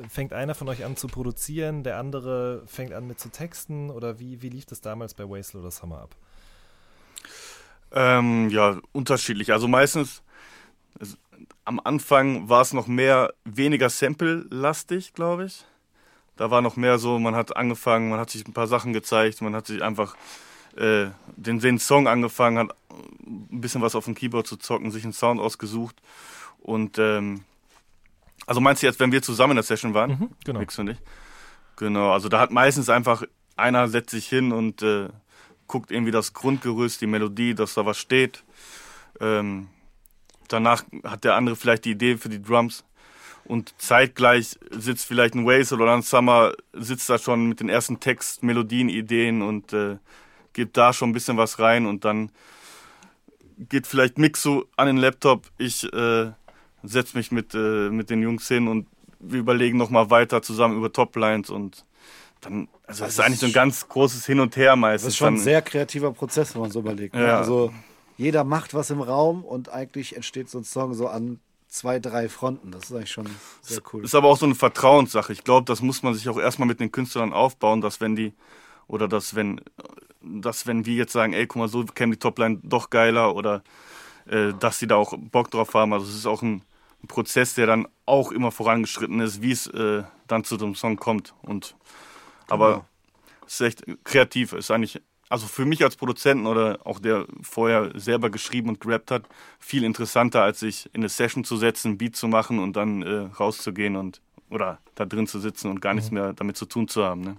fängt 0.08 0.32
einer 0.32 0.54
von 0.54 0.68
euch 0.68 0.84
an 0.84 0.96
zu 0.96 1.08
produzieren, 1.08 1.82
der 1.82 1.98
andere 1.98 2.62
fängt 2.66 2.92
an 2.92 3.08
mit 3.08 3.18
zu 3.18 3.28
texten 3.30 3.90
oder 3.90 4.20
wie, 4.20 4.40
wie 4.40 4.50
lief 4.50 4.66
das 4.66 4.80
damals 4.80 5.14
bei 5.14 5.28
Waisel 5.28 5.60
oder 5.60 5.72
Summer 5.72 6.02
ab? 6.02 6.14
Ähm, 7.90 8.50
ja, 8.50 8.78
unterschiedlich. 8.92 9.52
Also 9.52 9.66
meistens, 9.66 10.22
es, 11.00 11.16
am 11.64 11.80
Anfang 11.82 12.48
war 12.48 12.62
es 12.62 12.72
noch 12.72 12.86
mehr, 12.86 13.34
weniger 13.44 13.90
Sample-lastig, 13.90 15.12
glaube 15.14 15.46
ich. 15.46 15.64
Da 16.36 16.50
war 16.50 16.60
noch 16.60 16.76
mehr 16.76 16.98
so, 16.98 17.18
man 17.18 17.34
hat 17.34 17.56
angefangen, 17.56 18.10
man 18.10 18.20
hat 18.20 18.30
sich 18.30 18.46
ein 18.46 18.52
paar 18.52 18.66
Sachen 18.66 18.92
gezeigt, 18.92 19.40
man 19.40 19.54
hat 19.54 19.66
sich 19.66 19.82
einfach 19.82 20.16
äh, 20.76 21.06
den, 21.36 21.60
den 21.60 21.78
Song 21.78 22.08
angefangen, 22.08 22.58
hat 22.58 22.76
ein 22.90 23.60
bisschen 23.60 23.82
was 23.82 23.94
auf 23.94 24.04
dem 24.04 24.14
Keyboard 24.14 24.46
zu 24.46 24.56
zocken, 24.56 24.90
sich 24.90 25.04
einen 25.04 25.14
Sound 25.14 25.40
ausgesucht. 25.40 25.96
Und 26.58 26.98
ähm, 26.98 27.44
also 28.46 28.60
meinst 28.60 28.82
du 28.82 28.86
jetzt, 28.86 29.00
wenn 29.00 29.12
wir 29.12 29.22
zusammen 29.22 29.52
in 29.52 29.56
der 29.56 29.64
Session 29.64 29.94
waren? 29.94 30.10
Mhm, 30.10 30.30
genau. 30.44 30.60
Mix 30.60 30.78
und 30.78 30.88
ich. 30.88 30.98
Genau, 31.76 32.12
also 32.12 32.28
da 32.28 32.40
hat 32.40 32.50
meistens 32.50 32.88
einfach 32.88 33.24
einer 33.56 33.88
setzt 33.88 34.10
sich 34.10 34.28
hin 34.28 34.52
und 34.52 34.82
äh, 34.82 35.08
guckt 35.66 35.90
irgendwie 35.90 36.12
das 36.12 36.32
Grundgerüst, 36.32 37.00
die 37.00 37.06
Melodie, 37.06 37.54
dass 37.54 37.74
da 37.74 37.86
was 37.86 37.98
steht. 37.98 38.44
Ähm, 39.20 39.68
danach 40.48 40.84
hat 41.04 41.24
der 41.24 41.34
andere 41.34 41.56
vielleicht 41.56 41.84
die 41.84 41.92
Idee 41.92 42.16
für 42.16 42.28
die 42.28 42.42
Drums 42.42 42.84
und 43.44 43.74
zeitgleich 43.78 44.58
sitzt 44.70 45.06
vielleicht 45.06 45.34
ein 45.34 45.46
Waze 45.46 45.74
oder 45.76 45.94
ein 45.94 46.02
Summer, 46.02 46.52
sitzt 46.72 47.08
da 47.08 47.18
schon 47.18 47.48
mit 47.48 47.60
den 47.60 47.68
ersten 47.68 48.00
Text, 48.00 48.42
Melodien, 48.42 48.88
Ideen 48.88 49.42
und 49.42 49.72
äh, 49.72 49.96
gibt 50.52 50.76
da 50.76 50.92
schon 50.92 51.10
ein 51.10 51.12
bisschen 51.12 51.36
was 51.36 51.58
rein 51.58 51.86
und 51.86 52.04
dann 52.04 52.30
geht 53.58 53.86
vielleicht 53.86 54.18
Mixo 54.18 54.66
an 54.76 54.86
den 54.86 54.96
Laptop, 54.96 55.46
ich 55.58 55.84
äh, 55.92 56.32
setze 56.82 57.16
mich 57.16 57.32
mit, 57.32 57.54
äh, 57.54 57.90
mit 57.90 58.10
den 58.10 58.22
Jungs 58.22 58.48
hin 58.48 58.68
und 58.68 58.86
wir 59.18 59.40
überlegen 59.40 59.78
nochmal 59.78 60.10
weiter 60.10 60.42
zusammen 60.42 60.76
über 60.76 60.92
Toplines 60.92 61.50
und 61.50 61.84
dann, 62.40 62.68
also 62.86 63.04
das 63.04 63.14
ist 63.14 63.20
eigentlich 63.20 63.40
so 63.40 63.46
ein 63.46 63.52
ganz 63.52 63.88
großes 63.88 64.26
Hin 64.26 64.40
und 64.40 64.56
Her 64.56 64.76
meistens. 64.76 65.06
Das 65.06 65.14
ist 65.14 65.18
schon 65.18 65.34
ein 65.34 65.38
sehr 65.38 65.62
kreativer 65.62 66.12
Prozess, 66.12 66.54
wenn 66.54 66.62
man 66.62 66.70
so 66.70 66.80
überlegt. 66.80 67.14
Ne? 67.14 67.26
Ja. 67.26 67.38
Also 67.38 67.72
jeder 68.16 68.44
macht 68.44 68.74
was 68.74 68.90
im 68.90 69.00
Raum 69.00 69.44
und 69.44 69.68
eigentlich 69.68 70.16
entsteht 70.16 70.48
so 70.48 70.58
ein 70.58 70.64
Song 70.64 70.94
so 70.94 71.08
an 71.08 71.40
zwei, 71.68 71.98
drei 71.98 72.28
Fronten. 72.28 72.70
Das 72.70 72.84
ist 72.84 72.92
eigentlich 72.92 73.12
schon 73.12 73.28
sehr 73.60 73.80
cool. 73.92 74.04
Ist 74.04 74.14
aber 74.14 74.28
auch 74.28 74.38
so 74.38 74.46
eine 74.46 74.54
Vertrauenssache. 74.54 75.32
Ich 75.32 75.44
glaube, 75.44 75.64
das 75.66 75.82
muss 75.82 76.02
man 76.02 76.14
sich 76.14 76.28
auch 76.28 76.38
erstmal 76.38 76.68
mit 76.68 76.80
den 76.80 76.92
Künstlern 76.92 77.32
aufbauen, 77.32 77.80
dass 77.80 78.00
wenn 78.00 78.16
die, 78.16 78.32
oder 78.86 79.08
dass 79.08 79.34
wenn, 79.34 79.60
dass 80.22 80.66
wenn 80.66 80.86
wir 80.86 80.94
jetzt 80.94 81.12
sagen, 81.12 81.32
ey, 81.32 81.46
guck 81.46 81.56
mal, 81.60 81.68
so 81.68 81.84
käme 81.84 82.12
die 82.14 82.18
Topline 82.18 82.60
doch 82.62 82.88
geiler 82.90 83.34
oder 83.34 83.62
äh, 84.26 84.52
dass 84.58 84.78
die 84.78 84.86
da 84.86 84.96
auch 84.96 85.14
Bock 85.18 85.50
drauf 85.50 85.74
haben. 85.74 85.92
Also 85.92 86.06
es 86.06 86.14
ist 86.16 86.26
auch 86.26 86.42
ein, 86.42 86.62
ein 87.02 87.08
Prozess, 87.08 87.54
der 87.54 87.66
dann 87.66 87.86
auch 88.06 88.32
immer 88.32 88.50
vorangeschritten 88.52 89.20
ist, 89.20 89.42
wie 89.42 89.52
es 89.52 89.66
äh, 89.66 90.04
dann 90.26 90.44
zu 90.44 90.56
dem 90.56 90.74
Song 90.74 90.96
kommt. 90.96 91.34
Und 91.42 91.76
aber 92.48 92.68
Genau. 92.70 92.84
es 93.46 93.54
ist 93.54 93.60
echt 93.60 93.84
kreativ. 94.04 94.52
Es 94.52 94.66
ist 94.66 94.70
eigentlich, 94.70 95.02
also 95.28 95.46
für 95.46 95.64
mich 95.64 95.82
als 95.82 95.96
Produzenten 95.96 96.46
oder 96.46 96.78
auch 96.84 96.98
der 96.98 97.26
vorher 97.42 97.90
selber 97.98 98.30
geschrieben 98.30 98.68
und 98.68 98.80
gerappt 98.80 99.10
hat, 99.10 99.24
viel 99.58 99.84
interessanter, 99.84 100.42
als 100.42 100.60
sich 100.60 100.86
in 100.92 101.00
eine 101.00 101.08
Session 101.08 101.44
zu 101.44 101.56
setzen, 101.56 101.92
ein 101.92 101.98
Beat 101.98 102.16
zu 102.16 102.28
machen 102.28 102.58
und 102.58 102.76
dann 102.76 103.02
äh, 103.02 103.28
rauszugehen 103.38 103.96
und 103.96 104.20
oder 104.48 104.78
da 104.94 105.04
drin 105.04 105.26
zu 105.26 105.40
sitzen 105.40 105.68
und 105.68 105.80
gar 105.80 105.94
nichts 105.94 106.12
mehr 106.12 106.32
damit 106.32 106.56
zu 106.56 106.66
tun 106.66 106.86
zu 106.86 107.04
haben. 107.04 107.22
Ne? 107.22 107.36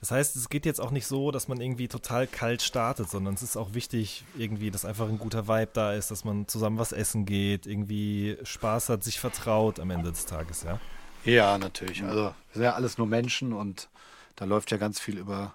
Das 0.00 0.10
heißt, 0.10 0.36
es 0.36 0.50
geht 0.50 0.66
jetzt 0.66 0.80
auch 0.80 0.90
nicht 0.90 1.06
so, 1.06 1.30
dass 1.30 1.48
man 1.48 1.60
irgendwie 1.62 1.88
total 1.88 2.26
kalt 2.26 2.60
startet, 2.60 3.08
sondern 3.08 3.32
es 3.32 3.42
ist 3.42 3.56
auch 3.56 3.72
wichtig, 3.72 4.24
irgendwie, 4.36 4.70
dass 4.70 4.84
einfach 4.84 5.08
ein 5.08 5.18
guter 5.18 5.48
Vibe 5.48 5.70
da 5.72 5.94
ist, 5.94 6.10
dass 6.10 6.24
man 6.24 6.46
zusammen 6.46 6.78
was 6.78 6.92
essen 6.92 7.24
geht, 7.24 7.66
irgendwie 7.66 8.36
Spaß 8.42 8.90
hat, 8.90 9.02
sich 9.02 9.18
vertraut 9.18 9.80
am 9.80 9.90
Ende 9.90 10.10
des 10.10 10.26
Tages, 10.26 10.62
ja. 10.62 10.78
Ja, 11.24 11.56
natürlich. 11.56 12.04
Also 12.04 12.22
wir 12.22 12.34
sind 12.52 12.62
ja 12.64 12.74
alles 12.74 12.98
nur 12.98 13.06
Menschen 13.06 13.54
und 13.54 13.88
da 14.36 14.44
läuft 14.44 14.70
ja 14.72 14.76
ganz 14.76 15.00
viel 15.00 15.16
über 15.16 15.54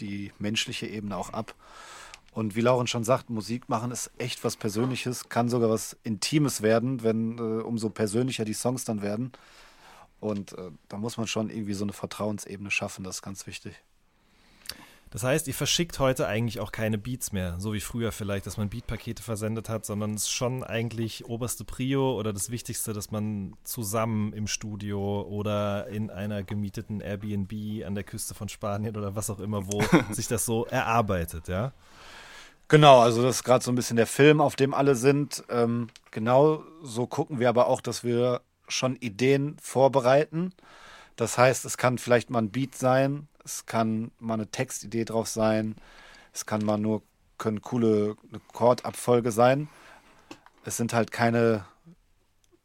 die 0.00 0.32
menschliche 0.38 0.86
Ebene 0.86 1.16
auch 1.16 1.30
ab. 1.30 1.54
Und 2.32 2.54
wie 2.54 2.60
Lauren 2.60 2.86
schon 2.86 3.04
sagt, 3.04 3.30
Musik 3.30 3.68
machen 3.68 3.90
ist 3.90 4.10
echt 4.18 4.44
was 4.44 4.56
Persönliches, 4.56 5.28
kann 5.28 5.48
sogar 5.48 5.70
was 5.70 5.96
Intimes 6.04 6.62
werden, 6.62 7.02
wenn 7.02 7.38
äh, 7.38 7.62
umso 7.62 7.90
persönlicher 7.90 8.44
die 8.44 8.54
Songs 8.54 8.84
dann 8.84 9.02
werden. 9.02 9.32
Und 10.20 10.52
äh, 10.52 10.70
da 10.88 10.98
muss 10.98 11.16
man 11.16 11.26
schon 11.26 11.50
irgendwie 11.50 11.74
so 11.74 11.84
eine 11.84 11.92
Vertrauensebene 11.92 12.70
schaffen, 12.70 13.04
das 13.04 13.16
ist 13.16 13.22
ganz 13.22 13.46
wichtig. 13.46 13.74
Das 15.10 15.22
heißt, 15.22 15.48
ihr 15.48 15.54
verschickt 15.54 15.98
heute 15.98 16.26
eigentlich 16.26 16.60
auch 16.60 16.70
keine 16.70 16.98
Beats 16.98 17.32
mehr, 17.32 17.56
so 17.58 17.72
wie 17.72 17.80
früher 17.80 18.12
vielleicht, 18.12 18.46
dass 18.46 18.58
man 18.58 18.68
Beatpakete 18.68 19.22
versendet 19.22 19.68
hat, 19.68 19.86
sondern 19.86 20.14
es 20.14 20.24
ist 20.24 20.32
schon 20.32 20.62
eigentlich 20.62 21.24
oberste 21.26 21.64
Prio 21.64 22.18
oder 22.18 22.32
das 22.32 22.50
Wichtigste, 22.50 22.92
dass 22.92 23.10
man 23.10 23.54
zusammen 23.64 24.32
im 24.34 24.46
Studio 24.46 25.22
oder 25.22 25.86
in 25.88 26.10
einer 26.10 26.42
gemieteten 26.42 27.00
Airbnb 27.00 27.86
an 27.86 27.94
der 27.94 28.04
Küste 28.04 28.34
von 28.34 28.48
Spanien 28.48 28.96
oder 28.96 29.16
was 29.16 29.30
auch 29.30 29.40
immer, 29.40 29.66
wo 29.72 29.82
sich 30.12 30.28
das 30.28 30.44
so 30.44 30.66
erarbeitet, 30.66 31.48
ja? 31.48 31.72
Genau, 32.70 33.00
also 33.00 33.22
das 33.22 33.36
ist 33.36 33.44
gerade 33.44 33.64
so 33.64 33.72
ein 33.72 33.76
bisschen 33.76 33.96
der 33.96 34.06
Film, 34.06 34.42
auf 34.42 34.54
dem 34.54 34.74
alle 34.74 34.94
sind. 34.94 35.42
Ähm, 35.48 35.88
genau 36.10 36.62
so 36.82 37.06
gucken 37.06 37.40
wir 37.40 37.48
aber 37.48 37.66
auch, 37.66 37.80
dass 37.80 38.04
wir 38.04 38.42
schon 38.68 38.96
Ideen 38.96 39.56
vorbereiten. 39.58 40.52
Das 41.16 41.38
heißt, 41.38 41.64
es 41.64 41.78
kann 41.78 41.96
vielleicht 41.96 42.28
mal 42.28 42.40
ein 42.40 42.50
Beat 42.50 42.74
sein, 42.74 43.26
es 43.48 43.64
kann 43.64 44.10
mal 44.18 44.34
eine 44.34 44.50
Textidee 44.50 45.06
drauf 45.06 45.26
sein, 45.26 45.74
es 46.34 46.44
kann 46.44 46.62
mal 46.64 46.76
nur 46.76 47.02
können 47.38 47.62
coole 47.62 48.16
Chordabfolge 48.52 49.32
sein. 49.32 49.68
Es 50.64 50.76
sind 50.76 50.92
halt 50.92 51.12
keine 51.12 51.64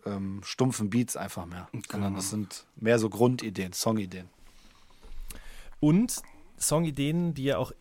ähm, 0.05 0.41
stumpfen 0.43 0.89
Beats 0.89 1.15
einfach 1.15 1.45
mehr, 1.45 1.69
sondern 1.89 2.17
es 2.17 2.31
sind 2.31 2.65
mehr 2.75 2.99
so 2.99 3.09
Grundideen, 3.09 3.71
Songideen. 3.71 4.29
Und 5.79 6.21
Songideen, 6.59 7.33
die 7.33 7.45
ja 7.45 7.57
auch 7.59 7.71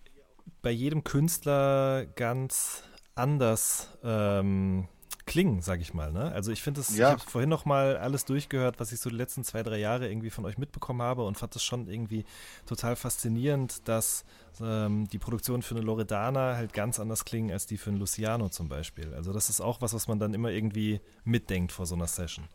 bei 0.60 0.70
jedem 0.70 1.02
Künstler 1.02 2.06
ganz 2.14 2.84
anders 3.14 3.88
ähm, 4.04 4.86
klingen, 5.26 5.62
sag 5.62 5.80
ich 5.80 5.94
mal. 5.94 6.12
Ne? 6.12 6.32
Also 6.32 6.50
ich 6.52 6.62
finde 6.62 6.80
es, 6.80 6.96
Ja. 6.96 7.08
ich 7.14 7.20
habe 7.20 7.30
vorhin 7.30 7.48
noch 7.48 7.64
mal 7.64 7.96
alles 7.96 8.24
durchgehört, 8.24 8.80
was 8.80 8.92
ich 8.92 9.00
so 9.00 9.08
die 9.10 9.16
letzten 9.16 9.44
zwei, 9.44 9.62
drei 9.62 9.78
Jahre 9.78 10.08
irgendwie 10.10 10.30
von 10.30 10.44
euch 10.44 10.58
mitbekommen 10.58 11.02
habe 11.02 11.24
und 11.24 11.38
fand 11.38 11.54
es 11.56 11.62
schon 11.62 11.88
irgendwie 11.88 12.24
total 12.66 12.96
faszinierend, 12.96 13.86
dass 13.88 14.24
ähm, 14.60 15.08
die 15.08 15.18
Produktionen 15.18 15.62
für 15.62 15.74
eine 15.74 15.84
Loredana 15.84 16.56
halt 16.56 16.72
ganz 16.72 16.98
anders 17.00 17.24
klingen 17.24 17.50
als 17.52 17.66
die 17.66 17.78
für 17.78 17.90
einen 17.90 17.98
Luciano 17.98 18.48
zum 18.48 18.68
Beispiel. 18.68 19.14
Also 19.14 19.32
das 19.32 19.48
ist 19.48 19.60
auch 19.60 19.80
was, 19.80 19.94
was 19.94 20.08
man 20.08 20.18
dann 20.18 20.34
immer 20.34 20.50
irgendwie 20.50 21.00
mitdenkt 21.24 21.72
vor 21.72 21.86
so 21.86 21.94
einer 21.94 22.06
Session. 22.08 22.46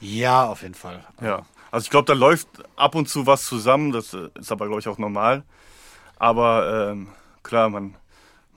Ja, 0.00 0.46
auf 0.48 0.62
jeden 0.62 0.74
Fall. 0.74 1.04
Ja, 1.20 1.44
also 1.70 1.84
ich 1.84 1.90
glaube, 1.90 2.06
da 2.06 2.14
läuft 2.14 2.48
ab 2.76 2.94
und 2.94 3.08
zu 3.08 3.26
was 3.26 3.44
zusammen, 3.44 3.92
das 3.92 4.14
äh, 4.14 4.28
ist 4.34 4.50
aber, 4.52 4.66
glaube 4.66 4.80
ich, 4.80 4.88
auch 4.88 4.98
normal. 4.98 5.44
Aber 6.16 6.90
ähm, 6.90 7.08
klar, 7.42 7.68
man, 7.70 7.96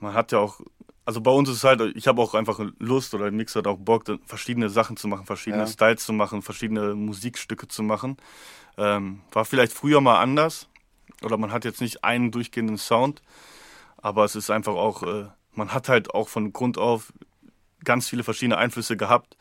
man 0.00 0.14
hat 0.14 0.32
ja 0.32 0.38
auch, 0.38 0.60
also 1.04 1.20
bei 1.20 1.30
uns 1.30 1.48
ist 1.48 1.56
es 1.56 1.64
halt, 1.64 1.80
ich 1.96 2.06
habe 2.06 2.20
auch 2.22 2.34
einfach 2.34 2.60
Lust 2.78 3.14
oder 3.14 3.30
Mix 3.30 3.54
hat 3.56 3.66
auch 3.66 3.78
Bock, 3.78 4.04
verschiedene 4.24 4.70
Sachen 4.70 4.96
zu 4.96 5.08
machen, 5.08 5.26
verschiedene 5.26 5.64
Ja. 5.64 5.68
Styles 5.68 6.04
zu 6.04 6.12
machen, 6.12 6.42
verschiedene 6.42 6.94
Musikstücke 6.94 7.68
zu 7.68 7.82
machen. 7.82 8.16
Ähm, 8.76 9.20
war 9.32 9.44
vielleicht 9.44 9.72
früher 9.72 10.00
mal 10.00 10.20
anders 10.20 10.68
oder 11.22 11.36
man 11.36 11.52
hat 11.52 11.64
jetzt 11.64 11.80
nicht 11.80 12.04
einen 12.04 12.30
durchgehenden 12.30 12.78
Sound, 12.78 13.22
aber 13.98 14.24
es 14.24 14.34
ist 14.34 14.50
einfach 14.50 14.74
auch, 14.74 15.02
äh, 15.02 15.26
man 15.52 15.72
hat 15.72 15.88
halt 15.88 16.14
auch 16.14 16.28
von 16.28 16.52
Grund 16.52 16.78
auf 16.78 17.12
ganz 17.84 18.08
viele 18.08 18.24
verschiedene 18.24 18.56
Einflüsse 18.56 18.96
gehabt 18.96 19.36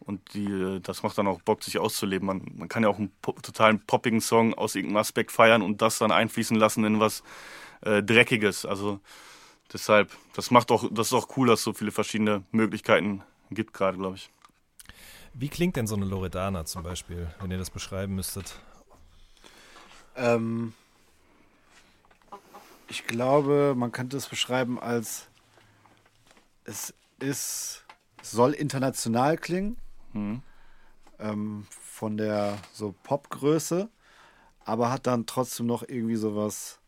und 0.00 0.34
die, 0.34 0.44
äh, 0.46 0.80
das 0.80 1.02
macht 1.02 1.16
dann 1.16 1.26
auch 1.26 1.40
Bock, 1.42 1.62
sich 1.62 1.78
auszuleben. 1.78 2.26
Man, 2.26 2.42
man 2.56 2.68
kann 2.68 2.82
ja 2.82 2.88
auch 2.88 2.98
einen 2.98 3.12
po 3.22 3.32
totalen 3.32 3.80
poppigen 3.86 4.20
Song 4.20 4.52
aus 4.54 4.74
irgendeinem 4.74 4.98
Aspekt 4.98 5.32
feiern 5.32 5.62
und 5.62 5.80
das 5.80 5.98
dann 5.98 6.10
einfließen 6.12 6.56
lassen 6.56 6.84
in 6.84 7.00
was 7.00 7.22
äh, 7.82 8.02
Dreckiges. 8.02 8.66
Also 8.66 9.00
deshalb, 9.72 10.10
das 10.34 10.50
macht 10.50 10.70
auch, 10.70 10.88
das 10.90 11.08
ist 11.08 11.12
auch 11.12 11.36
cool, 11.36 11.48
dass 11.48 11.60
es 11.60 11.64
so 11.64 11.72
viele 11.72 11.90
verschiedene 11.90 12.42
Möglichkeiten 12.50 13.22
gibt 13.50 13.74
gerade, 13.74 13.98
glaube 13.98 14.16
ich. 14.16 14.30
Wie 15.32 15.48
klingt 15.48 15.76
denn 15.76 15.86
so 15.86 15.96
eine 15.96 16.04
Loredana 16.04 16.64
zum 16.64 16.82
Beispiel, 16.82 17.28
wenn 17.40 17.50
ihr 17.50 17.58
das 17.58 17.70
beschreiben 17.70 18.14
müsstet? 18.14 18.54
Ähm, 20.16 20.74
ich 22.88 23.06
glaube, 23.06 23.74
man 23.76 23.90
könnte 23.90 24.16
es 24.16 24.28
beschreiben 24.28 24.78
als 24.78 25.28
es 26.64 26.94
ist, 27.18 27.84
es 28.22 28.30
soll 28.30 28.52
international 28.52 29.36
klingen, 29.36 29.76
ähm, 31.18 31.66
von 31.70 32.16
der 32.16 32.58
so 32.72 32.94
Popgröße, 33.02 33.88
aber 34.64 34.90
hat 34.90 35.06
dann 35.06 35.26
trotzdem 35.26 35.66
noch 35.66 35.82
irgendwie 35.82 36.16
sowas 36.16 36.78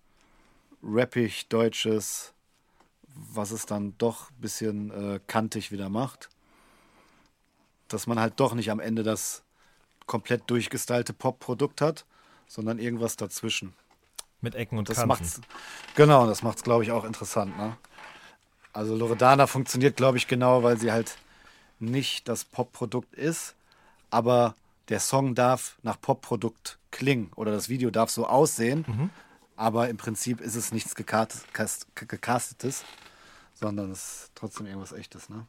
rappig 0.83 1.49
Deutsches, 1.49 2.33
was 3.17 3.51
es 3.51 3.67
dann 3.67 3.95
doch 3.99 4.31
ein 4.31 4.41
bisschen 4.41 4.91
äh, 4.91 5.21
kantig 5.27 5.73
wieder 5.73 5.89
macht. 5.89 6.29
Dass 7.89 8.07
man 8.07 8.19
halt 8.21 8.35
doch 8.37 8.55
nicht 8.55 8.71
am 8.71 8.81
Ende 8.81 9.03
das 9.03 9.43
komplett 10.07 10.49
durchgestylte 10.51 11.13
Pop-Produkt 11.13 11.81
hat, 11.81 12.05
sondern 12.47 12.79
irgendwas 12.79 13.17
dazwischen. 13.17 13.75
Mit 14.41 14.55
Ecken 14.55 14.79
und 14.79 14.89
Das 14.89 14.99
Kanten. 14.99 15.09
macht's. 15.09 15.41
Genau, 15.95 16.27
das 16.27 16.43
macht's, 16.43 16.63
glaube 16.63 16.85
ich, 16.85 16.93
auch 16.93 17.05
interessant. 17.05 17.57
Ne? 17.57 17.77
Also 18.73 18.95
Loredana 18.95 19.47
funktioniert, 19.47 19.97
glaube 19.97 20.19
ich, 20.19 20.29
genau, 20.29 20.63
weil 20.63 20.79
sie 20.79 20.93
halt 20.93 21.17
nicht 21.79 22.29
das 22.29 22.45
Pop-Produkt 22.45 23.15
ist, 23.15 23.55
aber 24.11 24.55
der 24.89 25.01
Song 25.01 25.35
darf 25.35 25.79
nach 25.83 26.01
Pop-Produkt 26.01 26.79
klingen 26.91 27.33
oder 27.35 27.51
das 27.53 27.69
Video 27.69 27.91
darf 27.91 28.11
so 28.11 28.27
aussehen, 28.27 29.11
aber 29.57 29.89
im 29.89 29.97
Prinzip 29.97 30.41
ist 30.41 30.55
es 30.55 30.73
nichts 30.73 30.95
gecast, 30.95 31.53
cast, 31.53 31.87
gecastetes, 31.97 32.85
sondern 33.55 33.91
es 33.91 33.99
ist 33.99 34.31
trotzdem 34.35 34.67
irgendwas 34.67 34.93
echtes. 34.93 35.29
Ne? 35.29 35.47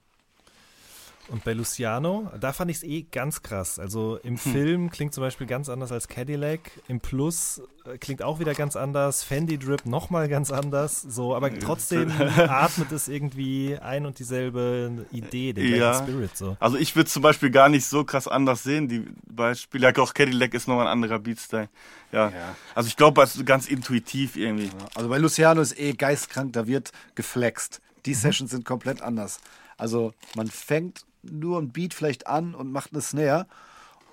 Und 1.30 1.44
bei 1.44 1.52
Luciano, 1.54 2.32
da 2.40 2.54
fand 2.54 2.72
ich 2.72 2.78
es 2.78 2.84
eh 2.84 3.02
ganz 3.12 3.42
krass. 3.42 3.80
Also 3.80 4.18
Hm. 4.22 4.30
im 4.30 4.38
Film 4.38 4.90
klingt 4.90 5.14
zum 5.14 5.22
Beispiel 5.24 5.46
ganz 5.48 5.68
anders 5.68 5.92
als 5.92 6.08
Cadillac. 6.08 6.60
Im 6.88 7.00
Plus 7.02 7.62
äh, 7.86 7.98
klingt 7.98 8.22
auch 8.24 8.40
wieder 8.40 8.54
ganz 8.54 8.76
anders. 8.78 9.24
Fendi 9.24 9.58
Drip 9.60 9.86
nochmal 9.86 10.30
ganz 10.30 10.52
anders. 10.52 11.02
So, 11.02 11.36
aber 11.36 11.54
trotzdem 11.60 12.12
atmet 12.38 12.92
es 12.94 13.08
irgendwie 13.10 13.78
ein 13.78 14.06
und 14.06 14.20
dieselbe 14.20 15.06
Idee, 15.12 15.52
den 15.54 15.70
Ja. 15.70 15.92
gleichen 15.92 16.04
Spirit. 16.08 16.38
So. 16.38 16.56
Also 16.62 16.78
ich 16.78 16.96
würde 16.96 17.10
zum 17.10 17.22
Beispiel 17.24 17.50
gar 17.50 17.68
nicht 17.68 17.86
so 17.86 18.06
krass 18.06 18.28
anders 18.30 18.64
sehen. 18.64 18.88
Die 18.88 19.06
Beispiele, 19.26 19.92
ja, 19.94 20.02
auch 20.02 20.14
Cadillac 20.14 20.54
ist 20.54 20.68
nochmal 20.68 20.88
ein 20.88 20.92
anderer 20.94 21.20
Beatstyle. 21.20 21.68
Ja. 22.14 22.30
Ja. 22.30 22.56
Also 22.74 22.88
ich 22.88 22.96
glaube, 22.96 23.22
ist 23.24 23.46
ganz 23.46 23.68
intuitiv 23.68 24.38
irgendwie. 24.38 24.70
Also 24.96 25.10
bei 25.10 25.18
Luciano 25.18 25.60
ist 25.60 25.78
eh 25.78 25.92
geistkrank, 25.94 26.54
da 26.54 26.68
wird 26.68 26.94
geflext. 27.16 27.82
Die 28.06 28.14
Sessions 28.14 28.52
sind 28.52 28.64
komplett 28.64 29.02
anders. 29.02 29.42
Also 29.78 30.14
man 30.36 30.48
fängt 30.48 31.02
nur 31.32 31.60
ein 31.60 31.70
Beat 31.72 31.94
vielleicht 31.94 32.28
an 32.28 32.56
und 32.56 32.72
macht 32.72 32.94
eine 32.94 33.02
Snare 33.02 33.46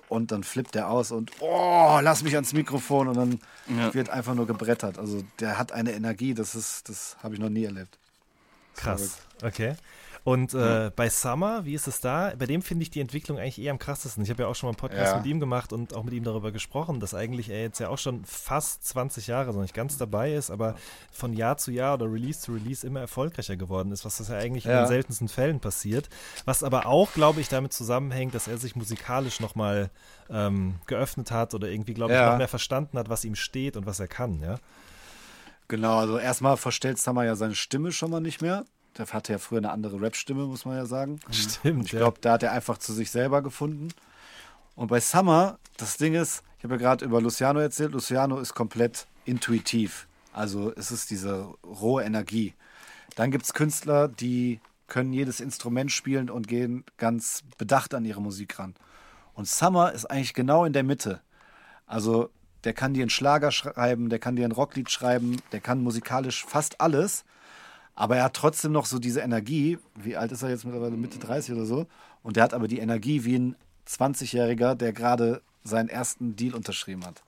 und 0.07 0.31
dann 0.31 0.43
flippt 0.43 0.75
der 0.75 0.89
aus 0.89 1.11
und 1.11 1.31
oh, 1.39 1.99
lass 2.01 2.23
mich 2.23 2.35
ans 2.35 2.53
Mikrofon 2.53 3.07
und 3.07 3.15
dann 3.17 3.39
Ja. 3.77 3.93
wird 3.93 4.09
einfach 4.09 4.35
nur 4.35 4.45
gebrettert. 4.47 4.97
Also 4.99 5.23
der 5.39 5.57
hat 5.57 5.71
eine 5.71 5.93
Energie, 5.93 6.33
das 6.33 6.55
ist, 6.55 6.89
das 6.89 7.17
habe 7.23 7.33
ich 7.35 7.39
noch 7.39 7.49
nie 7.49 7.65
erlebt. 7.65 7.97
Krass. 8.75 9.17
Okay. 9.41 9.75
Und 10.25 10.55
äh, 10.55 10.89
bei 10.95 11.07
Summer, 11.07 11.65
wie 11.65 11.75
ist 11.75 11.85
es 11.87 12.01
da? 12.01 12.33
Bei 12.35 12.47
dem 12.47 12.63
finde 12.63 12.81
ich 12.81 12.89
die 12.89 12.99
Entwicklung 12.99 13.37
eigentlich 13.37 13.61
eher 13.61 13.69
am 13.71 13.77
krassesten. 13.77 14.23
Ich 14.23 14.31
habe 14.31 14.41
ja 14.41 14.49
auch 14.49 14.55
schon 14.55 14.65
mal 14.67 14.71
einen 14.71 14.77
Podcast 14.79 15.11
Ja. 15.13 15.17
mit 15.17 15.27
ihm 15.27 15.39
gemacht 15.39 15.71
und 15.71 15.93
auch 15.93 16.01
mit 16.03 16.15
ihm 16.15 16.23
darüber 16.23 16.51
gesprochen, 16.51 16.99
dass 16.99 17.13
eigentlich 17.13 17.47
er 17.49 17.61
jetzt 17.61 17.77
ja 17.77 17.89
auch 17.89 17.99
schon 17.99 18.25
fast 18.25 18.83
20 18.87 19.27
Jahre 19.27 19.53
so 19.53 19.61
nicht 19.61 19.75
ganz 19.75 19.99
dabei 19.99 20.33
ist, 20.33 20.49
aber 20.49 20.77
von 21.11 21.31
Jahr 21.31 21.57
zu 21.57 21.69
Jahr 21.69 21.93
oder 21.93 22.11
Release 22.11 22.39
zu 22.39 22.53
Release 22.53 22.85
immer 22.87 23.01
erfolgreicher 23.01 23.55
geworden 23.55 23.91
ist, 23.91 24.03
was 24.03 24.17
das 24.17 24.29
ja 24.29 24.37
eigentlich 24.37 24.65
in 24.65 24.71
Ja. 24.71 24.81
den 24.81 24.87
seltensten 24.87 25.27
Fällen 25.27 25.59
passiert. 25.59 26.09
Was 26.45 26.63
aber 26.63 26.87
auch, 26.87 27.13
glaube 27.13 27.39
ich, 27.39 27.47
damit 27.47 27.71
zusammenhängt, 27.71 28.33
dass 28.33 28.47
er 28.47 28.57
sich 28.57 28.75
musikalisch 28.75 29.39
nochmal 29.39 29.91
ähm, 30.31 30.79
geöffnet 30.87 31.29
hat 31.29 31.53
oder 31.53 31.67
irgendwie, 31.69 31.93
glaube 31.93 32.13
ich, 32.13 32.19
Ja. 32.19 32.31
noch 32.31 32.37
mehr 32.39 32.47
verstanden 32.47 32.97
hat, 32.97 33.09
was 33.09 33.23
ihm 33.25 33.35
steht 33.35 33.77
und 33.77 33.85
was 33.85 33.99
er 33.99 34.07
kann, 34.07 34.39
ja. 34.41 34.55
Genau, 35.67 35.99
also 35.99 36.17
erstmal 36.17 36.57
verstellt 36.57 36.97
Summer 36.97 37.25
ja 37.25 37.35
seine 37.35 37.53
Stimme 37.53 37.91
schon 37.91 38.09
mal 38.09 38.21
nicht 38.21 38.41
mehr. 38.41 38.65
Der 38.97 39.07
hatte 39.07 39.33
ja 39.33 39.39
früher 39.39 39.57
eine 39.59 39.71
andere 39.71 39.99
Rap-Stimme, 39.99 40.45
muss 40.45 40.65
man 40.65 40.77
ja 40.77 40.85
sagen. 40.85 41.19
Stimmt, 41.31 41.85
Ich 41.85 41.91
glaube, 41.91 42.19
da 42.21 42.33
hat 42.33 42.43
er 42.43 42.51
einfach 42.51 42.77
zu 42.77 42.93
sich 42.93 43.11
selber 43.11 43.41
gefunden. 43.41 43.89
Und 44.75 44.87
bei 44.87 44.99
Summer, 44.99 45.59
das 45.77 45.97
Ding 45.97 46.13
ist, 46.13 46.43
ich 46.57 46.63
habe 46.63 46.75
ja 46.75 46.79
gerade 46.79 47.05
über 47.05 47.21
Luciano 47.21 47.59
erzählt, 47.59 47.91
Luciano 47.91 48.39
ist 48.39 48.53
komplett 48.53 49.07
intuitiv. 49.25 50.07
Also 50.33 50.73
es 50.75 50.91
ist 50.91 51.09
diese 51.09 51.47
rohe 51.65 52.03
Energie. 52.03 52.53
Dann 53.15 53.31
gibt 53.31 53.45
es 53.45 53.53
Künstler, 53.53 54.07
die 54.07 54.59
können 54.87 55.13
jedes 55.13 55.39
Instrument 55.39 55.91
spielen 55.91 56.29
und 56.29 56.47
gehen 56.47 56.83
ganz 56.97 57.43
bedacht 57.57 57.93
an 57.93 58.05
ihre 58.05 58.21
Musik 58.21 58.59
ran. 58.59 58.75
Und 59.33 59.47
Summer 59.47 59.91
ist 59.91 60.05
eigentlich 60.05 60.33
genau 60.33 60.65
in 60.65 60.73
der 60.73 60.83
Mitte. 60.83 61.21
Also 61.87 62.29
der 62.63 62.73
kann 62.73 62.93
dir 62.93 63.03
einen 63.03 63.09
Schlager 63.09 63.51
schreiben, 63.51 64.09
der 64.09 64.19
kann 64.19 64.35
dir 64.35 64.45
ein 64.45 64.51
Rocklied 64.51 64.89
schreiben, 64.89 65.41
der 65.51 65.61
kann 65.61 65.81
musikalisch 65.81 66.45
fast 66.45 66.81
alles. 66.81 67.23
Aber 67.95 68.17
er 68.17 68.25
hat 68.25 68.33
trotzdem 68.33 68.73
noch 68.73 68.85
so 68.85 68.99
diese 68.99 69.21
Energie. 69.21 69.77
Wie 69.95 70.17
alt 70.17 70.31
ist 70.31 70.43
er 70.43 70.49
jetzt 70.49 70.65
mittlerweile? 70.65 70.97
Mitte 70.97 71.17
30 71.17 71.55
oder 71.55 71.65
so. 71.65 71.87
Und 72.23 72.35
der 72.35 72.43
hat 72.43 72.53
aber 72.53 72.67
die 72.67 72.79
Energie 72.79 73.23
wie 73.23 73.37
ein 73.37 73.55
20-Jähriger, 73.87 74.75
der 74.75 74.91
gerade 74.91 75.41
seinen 75.67 75.89
ersten 75.89 76.35
Deal 76.35 76.53
unterschrieben 76.53 77.03
hat. 77.05 77.23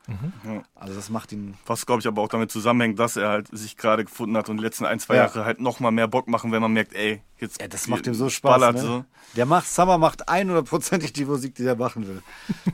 Ja. 0.45 0.61
Also 0.76 0.93
das 0.93 1.09
macht 1.09 1.31
ihn. 1.31 1.55
Was, 1.65 1.88
glaube 1.88 2.01
ich, 2.01 2.07
aber 2.07 2.22
auch 2.22 2.27
damit 2.30 2.51
zusammenhängt, 2.51 2.99
dass 2.99 3.18
er 3.18 3.30
halt 3.30 3.47
sich 3.51 3.77
gerade 3.77 4.05
gefunden 4.05 4.38
hat 4.38 4.47
und 4.47 4.57
die 4.57 4.64
letzten 4.64 4.85
ein, 4.85 4.99
zwei 4.99 5.15
Ja. 5.15 5.23
Jahre 5.23 5.43
halt 5.43 5.59
noch 5.59 5.80
mal 5.80 5.89
mehr 5.89 6.07
Bock 6.07 6.27
machen, 6.27 6.51
wenn 6.51 6.61
man 6.61 6.72
merkt, 6.72 6.93
ey, 6.93 7.23
jetzt 7.39 7.59
Ja, 7.59 7.68
das 7.68 7.88
macht 7.88 8.05
ihm 8.05 8.14
so 8.14 8.30
Spaß. 8.30 8.51
ballert 8.51 8.76
Ne? 8.76 8.81
so. 8.81 9.05
Der 9.35 9.47
macht 9.47 9.68
Summer 9.68 9.97
macht 9.97 10.30
100%ig 10.30 11.11
die 11.14 11.26
Musik, 11.26 11.55
die 11.55 11.65
er 11.65 11.76
machen 11.76 12.07
will. 12.07 12.22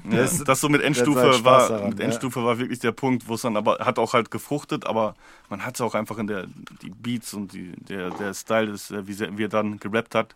Ja, 0.12 0.24
ist- 0.24 0.46
das 0.46 0.60
so 0.60 0.68
mit 0.68 0.82
Endstufe 0.82 1.32
Spaß 1.34 1.44
war, 1.46 1.70
daran, 1.70 1.90
mit 1.92 2.00
ja. 2.00 2.06
Endstufe 2.06 2.44
war 2.44 2.60
wirklich 2.60 2.80
der 2.80 2.92
Punkt, 2.92 3.30
wo 3.30 3.36
es 3.36 3.42
dann 3.44 3.56
aber 3.56 3.78
hat 3.80 3.98
auch 4.00 4.12
halt 4.12 4.32
gefruchtet, 4.32 4.86
aber 4.86 5.16
man 5.50 5.66
hat 5.66 5.76
es 5.76 5.82
auch 5.82 5.96
einfach 5.96 6.18
in 6.18 6.28
der 6.28 6.46
die 6.82 6.90
Beats 6.90 7.34
und 7.34 7.54
die, 7.54 7.72
der, 7.78 8.10
der 8.10 8.34
Style, 8.34 8.68
des, 8.74 8.92
äh, 8.92 9.08
wie, 9.08 9.18
wie 9.38 9.44
er 9.46 9.50
dann 9.50 9.80
gerappt 9.80 10.14
hat, 10.14 10.36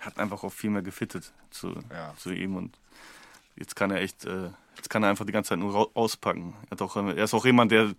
hat 0.00 0.18
einfach 0.18 0.44
auch 0.44 0.52
viel 0.52 0.68
mehr 0.68 0.82
gefittet 0.82 1.32
zu, 1.50 1.70
Ja. 1.90 2.12
zu 2.18 2.30
ihm 2.30 2.56
und 2.56 2.76
jetzt 3.56 3.74
kann 3.74 3.90
er 3.90 4.02
echt, 4.02 4.26
äh, 4.26 4.50
jetzt 4.76 4.90
kann 4.90 5.02
er 5.02 5.10
einfach 5.10 5.24
die 5.26 5.32
ganze 5.32 5.50
Zeit 5.50 5.58
nur 5.58 5.90
auspacken. 5.94 6.54
Er, 6.66 6.70
hat 6.72 6.82
auch, 6.82 6.96
er 6.96 7.16
ist 7.24 7.34
auch 7.34 7.44
jemand, 7.44 7.72
der 7.72 7.92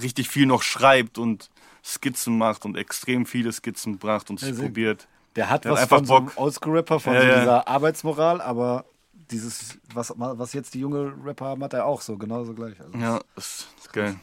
richtig 0.00 0.28
viel 0.28 0.46
noch 0.46 0.62
schreibt 0.62 1.18
und 1.18 1.50
Skizzen 1.84 2.38
macht 2.38 2.64
und 2.64 2.76
extrem 2.76 3.26
viele 3.26 3.52
Skizzen 3.52 3.98
bracht 3.98 4.30
und 4.30 4.40
sich 4.40 4.50
Also, 4.50 4.62
probiert. 4.62 5.08
Der 5.36 5.48
hat 5.50 5.64
Der 5.64 5.72
hat 5.72 5.76
was 5.76 5.82
einfach 5.82 5.96
von 5.98 6.06
so 6.06 6.16
einem 6.16 6.26
Bock. 6.26 6.38
Oldschool-Rapper, 6.38 7.00
von 7.00 7.14
Ja, 7.14 7.20
so 7.22 7.26
ja. 7.26 7.38
dieser 7.40 7.68
Arbeitsmoral, 7.68 8.40
aber 8.40 8.84
dieses, 9.30 9.78
was, 9.94 10.12
was 10.16 10.52
jetzt 10.52 10.74
die 10.74 10.80
junge 10.80 11.14
Rapper 11.24 11.46
haben, 11.46 11.64
hat 11.64 11.72
er 11.72 11.86
auch 11.86 12.00
so, 12.02 12.18
genauso 12.18 12.54
gleich. 12.54 12.78
Also 12.80 12.96
Ja, 12.98 13.20
das 13.34 13.66
ist 13.78 13.92
geil. 13.92 14.16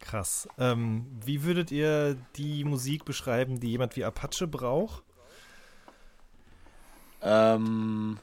Krass. 0.00 0.48
Ähm, 0.58 1.06
wie 1.24 1.44
würdet 1.44 1.70
ihr 1.70 2.16
die 2.36 2.64
Musik 2.64 3.04
beschreiben, 3.04 3.60
die 3.60 3.70
jemand 3.70 3.94
wie 3.96 4.04
Apache 4.04 4.48
braucht? 4.48 5.02
Ähm, 7.22 8.18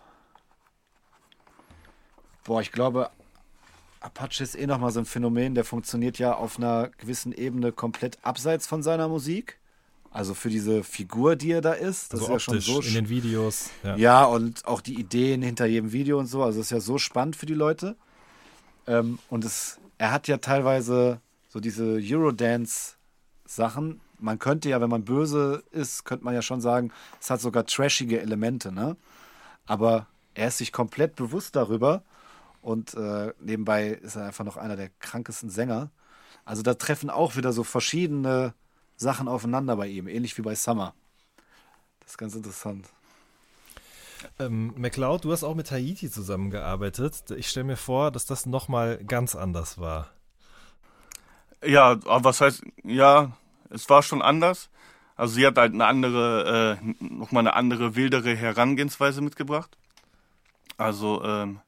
boah, 2.50 2.62
ich 2.62 2.72
glaube, 2.72 3.12
Apache 4.00 4.44
ist 4.44 4.56
eh 4.56 4.66
nochmal 4.66 4.92
so 4.92 5.00
ein 5.00 5.06
Phänomen, 5.06 5.54
der 5.54 5.64
funktioniert 5.64 6.18
ja 6.18 6.34
auf 6.34 6.58
einer 6.58 6.90
gewissen 6.98 7.32
Ebene 7.32 7.72
komplett 7.72 8.18
abseits 8.24 8.66
von 8.66 8.82
seiner 8.82 9.08
Musik. 9.08 9.60
Also 10.10 10.34
für 10.34 10.50
diese 10.50 10.84
Figur, 10.84 11.36
die 11.36 11.52
er 11.52 11.62
da 11.62 11.74
ist. 11.74 12.12
Das 12.12 12.22
Also 12.22 12.36
ist 12.36 12.48
ja 12.48 12.54
schon 12.54 12.60
so 12.60 12.82
in 12.82 12.96
den 12.96 13.10
Videos. 13.10 13.70
Ja. 13.84 13.96
Ja, 13.98 14.26
und 14.26 14.66
auch 14.66 14.82
die 14.82 15.00
Ideen 15.00 15.44
hinter 15.44 15.68
jedem 15.68 15.92
Video 15.92 16.18
und 16.18 16.26
so. 16.26 16.42
Also 16.42 16.60
es 16.60 16.66
ist 16.66 16.72
ja 16.72 16.80
so 16.80 16.98
spannend 16.98 17.36
für 17.36 17.46
die 17.46 17.54
Leute. 17.54 17.96
Ähm, 18.88 19.20
und 19.30 19.46
es, 19.46 19.78
er 20.00 20.12
hat 20.12 20.28
ja 20.28 20.38
teilweise 20.38 21.22
so 21.50 21.60
diese 21.60 22.00
Eurodance-Sachen. 22.02 24.02
Man 24.18 24.40
könnte 24.40 24.70
ja, 24.70 24.82
wenn 24.82 24.90
man 24.90 25.06
böse 25.06 25.62
ist, 25.70 26.04
könnte 26.04 26.26
man 26.26 26.34
ja 26.34 26.42
schon 26.42 26.62
sagen, 26.62 26.92
es 27.22 27.30
hat 27.30 27.42
sogar 27.42 27.68
trashige 27.68 28.20
Elemente, 28.20 28.72
ne? 28.72 28.98
Aber 29.68 30.08
er 30.34 30.48
ist 30.48 30.58
sich 30.58 30.72
komplett 30.72 31.16
bewusst 31.16 31.56
darüber. 31.56 32.02
Und 32.62 32.94
äh, 32.94 33.34
nebenbei 33.40 33.90
ist 33.90 34.16
er 34.16 34.26
einfach 34.26 34.46
noch 34.46 34.58
einer 34.58 34.76
der 34.76 34.90
krankesten 35.00 35.50
Sänger. 35.50 35.92
Also 36.46 36.62
da 36.62 36.74
treffen 36.74 37.10
auch 37.10 37.36
wieder 37.36 37.54
so 37.54 37.64
verschiedene 37.64 38.54
Sachen 38.96 39.28
aufeinander 39.28 39.76
bei 39.76 39.88
ihm, 39.88 40.08
ähnlich 40.08 40.38
wie 40.38 40.42
bei 40.42 40.56
Summer. 40.56 40.94
Das 42.02 42.12
ist 42.12 42.18
ganz 42.18 42.36
interessant. 42.36 42.90
Ähm, 44.40 44.74
McLeod, 44.76 45.24
du 45.24 45.32
hast 45.32 45.44
auch 45.44 45.56
mit 45.56 45.72
Haiti 45.72 46.10
zusammengearbeitet. 46.10 47.32
Ich 47.38 47.50
stelle 47.50 47.66
mir 47.66 47.78
vor, 47.78 48.12
dass 48.12 48.26
das 48.26 48.46
nochmal 48.46 48.98
ganz 49.06 49.36
anders 49.36 49.78
war. 49.78 50.10
Ja, 51.64 51.92
aber 51.92 52.24
was 52.24 52.42
heißt, 52.42 52.64
ja, 52.84 53.38
es 53.70 53.90
war 53.90 54.04
schon 54.04 54.22
anders. 54.22 54.70
Also 55.16 55.36
sie 55.36 55.46
hat 55.46 55.58
halt 55.58 55.74
eine 55.74 55.86
andere, 55.86 56.80
äh, 56.80 57.04
nochmal 57.04 57.42
eine 57.42 57.54
andere, 57.54 57.96
wildere 57.96 58.36
Herangehensweise 58.36 59.22
mitgebracht. 59.22 59.78
Also 60.78 61.22
ähm, 61.24 61.60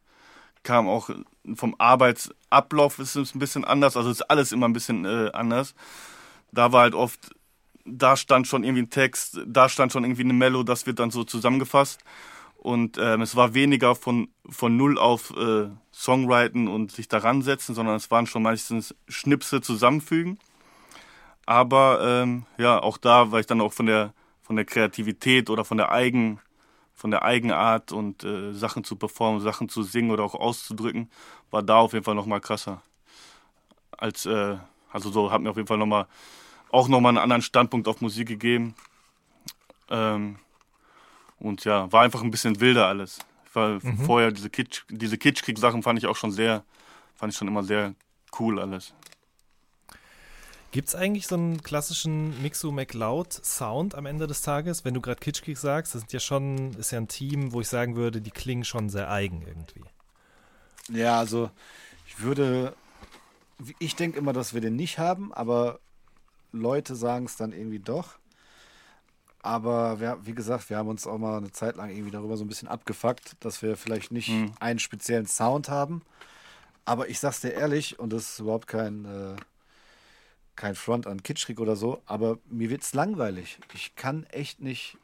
kam 0.64 0.88
auch 0.88 1.10
vom 1.56 1.76
Arbeitsablauf 1.78 3.00
ist 3.00 3.16
es 3.16 3.36
ein 3.36 3.40
bisschen 3.40 3.66
anders. 3.66 3.98
Also 3.98 4.10
ist 4.10 4.30
alles 4.30 4.52
immer 4.52 4.68
ein 4.68 4.74
bisschen 4.74 5.06
äh, 5.06 5.32
anders. 5.34 5.76
Da 6.52 6.72
war 6.72 6.82
halt 6.82 6.96
oft, 6.96 7.34
da 7.86 8.16
stand 8.16 8.48
schon 8.48 8.64
irgendwie 8.64 8.84
ein 8.84 8.90
Text, 8.90 9.40
da 9.46 9.70
stand 9.70 9.92
schon 9.92 10.04
irgendwie 10.04 10.24
eine 10.24 10.34
Mello, 10.34 10.64
das 10.64 10.86
wird 10.86 11.00
dann 11.00 11.12
so 11.12 11.24
zusammengefasst. 11.24 12.04
Und 12.58 13.00
ähm, 13.00 13.22
es 13.22 13.36
war 13.36 13.56
weniger 13.56 13.96
von, 13.96 14.30
von 14.48 14.78
null 14.78 15.00
auf 15.00 15.34
äh, 15.36 15.70
Songwriten 15.92 16.68
und 16.68 16.92
sich 16.92 17.08
daran 17.08 17.42
setzen, 17.42 17.74
sondern 17.74 17.96
es 17.96 18.12
waren 18.12 18.28
schon 18.28 18.44
meistens 18.44 18.94
Schnipse 19.08 19.62
zusammenfügen. 19.62 20.38
Aber 21.48 22.02
ähm, 22.04 22.46
ja, 22.60 22.80
auch 22.80 22.98
da 22.98 23.32
war 23.32 23.40
ich 23.40 23.48
dann 23.48 23.62
auch 23.62 23.74
von 23.74 23.88
der 23.88 24.14
von 24.52 24.58
der 24.58 24.66
Kreativität 24.66 25.50
oder 25.50 25.64
von 25.64 25.78
der 25.78 25.94
Eigen 25.94 26.40
von 27.02 27.10
der 27.10 27.24
Eigenart 27.24 27.92
und 27.92 28.24
äh, 28.24 28.54
Sachen 28.54 28.84
zu 28.84 28.96
performen, 28.96 29.42
Sachen 29.42 29.70
zu 29.70 29.82
singen 29.82 30.12
oder 30.12 30.24
auch 30.24 30.36
auszudrücken, 30.36 31.10
war 31.50 31.64
da 31.64 31.78
auf 31.78 31.94
jeden 31.94 32.06
Fall 32.06 32.14
noch 32.14 32.28
mal 32.28 32.40
krasser. 32.40 32.84
Als 33.98 34.28
äh, 34.28 34.58
also 34.92 35.10
so 35.10 35.32
hat 35.32 35.42
mir 35.42 35.50
auf 35.50 35.56
jeden 35.56 35.68
Fall 35.68 35.80
noch 35.80 35.88
mal 35.88 36.06
auch 36.70 36.88
noch 36.88 37.02
mal 37.02 37.10
einen 37.10 37.18
anderen 37.18 37.42
Standpunkt 37.42 37.88
auf 37.88 38.02
Musik 38.02 38.28
gegeben. 38.28 38.76
Ähm, 39.90 40.36
und 41.40 41.66
ja, 41.66 41.92
war 41.92 42.04
einfach 42.04 42.22
ein 42.22 42.30
bisschen 42.30 42.60
wilder 42.60 42.86
alles. 42.86 43.18
Weil 43.52 43.80
vorher 44.06 44.32
diese 44.32 44.52
Kitsch, 44.52 44.84
diese 44.88 45.18
Kitschkrieg-Sachen 45.18 45.82
fand 45.82 45.98
ich 45.98 46.06
auch 46.06 46.16
schon 46.16 46.32
sehr, 46.32 46.64
fand 47.16 47.34
ich 47.34 47.38
schon 47.38 47.48
immer 47.48 47.64
sehr 47.64 47.96
cool 48.40 48.60
alles. 48.60 48.94
Gibt 50.72 50.88
es 50.88 50.96
eigentlich 50.96 51.28
so 51.28 51.36
einen 51.36 51.62
klassischen 51.62 52.42
Mixu 52.42 52.72
McLeod 52.72 53.34
Sound 53.34 53.94
am 53.94 54.06
Ende 54.06 54.26
des 54.26 54.42
Tages? 54.42 54.86
Wenn 54.86 54.94
du 54.94 55.02
gerade 55.02 55.20
Kitschkrieg 55.20 55.58
sagst, 55.58 55.94
das 55.94 56.02
sind 56.02 56.14
ja 56.14 56.22
schon, 56.22 56.74
ist 56.76 56.92
ja 56.92 56.98
ein 56.98 57.10
Team, 57.10 57.52
wo 57.52 57.60
ich 57.60 57.68
sagen 57.68 57.96
würde, 57.98 58.22
die 58.22 58.32
klingen 58.32 58.64
schon 58.64 58.90
sehr 58.90 59.12
eigen 59.12 59.42
irgendwie. 59.42 59.84
Ja, 60.90 61.20
also 61.20 61.52
ich 62.08 62.22
würde, 62.22 62.74
ich 63.80 63.96
denke 63.96 64.18
immer, 64.18 64.34
dass 64.34 64.54
wir 64.54 64.62
den 64.62 64.76
nicht 64.76 64.98
haben, 64.98 65.34
aber 65.34 65.80
Leute 66.52 66.96
sagen 66.96 67.26
es 67.26 67.36
dann 67.36 67.52
irgendwie 67.52 67.80
doch. 67.80 68.18
Aber 69.44 70.00
wir, 70.00 70.20
wie 70.24 70.36
gesagt, 70.36 70.70
wir 70.70 70.78
haben 70.78 70.88
uns 70.90 71.08
auch 71.08 71.18
mal 71.18 71.38
eine 71.38 71.52
Zeit 71.52 71.76
lang 71.76 71.90
irgendwie 71.90 72.12
darüber 72.12 72.38
so 72.38 72.46
ein 72.46 72.48
bisschen 72.48 72.68
abgefuckt, 72.68 73.36
dass 73.40 73.62
wir 73.62 73.76
vielleicht 73.76 74.12
nicht 74.12 74.30
Mhm. 74.30 74.54
einen 74.60 74.80
speziellen 74.80 75.26
Sound 75.26 75.68
haben. 75.68 76.04
Aber 76.86 77.10
ich 77.10 77.20
sag's 77.20 77.42
dir 77.42 77.50
ehrlich, 77.54 78.00
und 78.00 78.12
das 78.14 78.34
ist 78.34 78.40
überhaupt 78.40 78.68
kein, 78.68 79.06
äh, 79.06 79.36
kein 80.56 80.76
Front 80.76 81.08
an 81.08 81.24
Kitschkrieg 81.24 81.60
oder 81.60 81.76
so, 81.76 82.02
aber 82.06 82.38
mir 82.50 82.70
wird's 82.70 82.94
langweilig. 82.94 83.58
Ich 83.74 83.96
kann 83.96 84.26
echt 84.32 84.62
nicht 84.62 84.98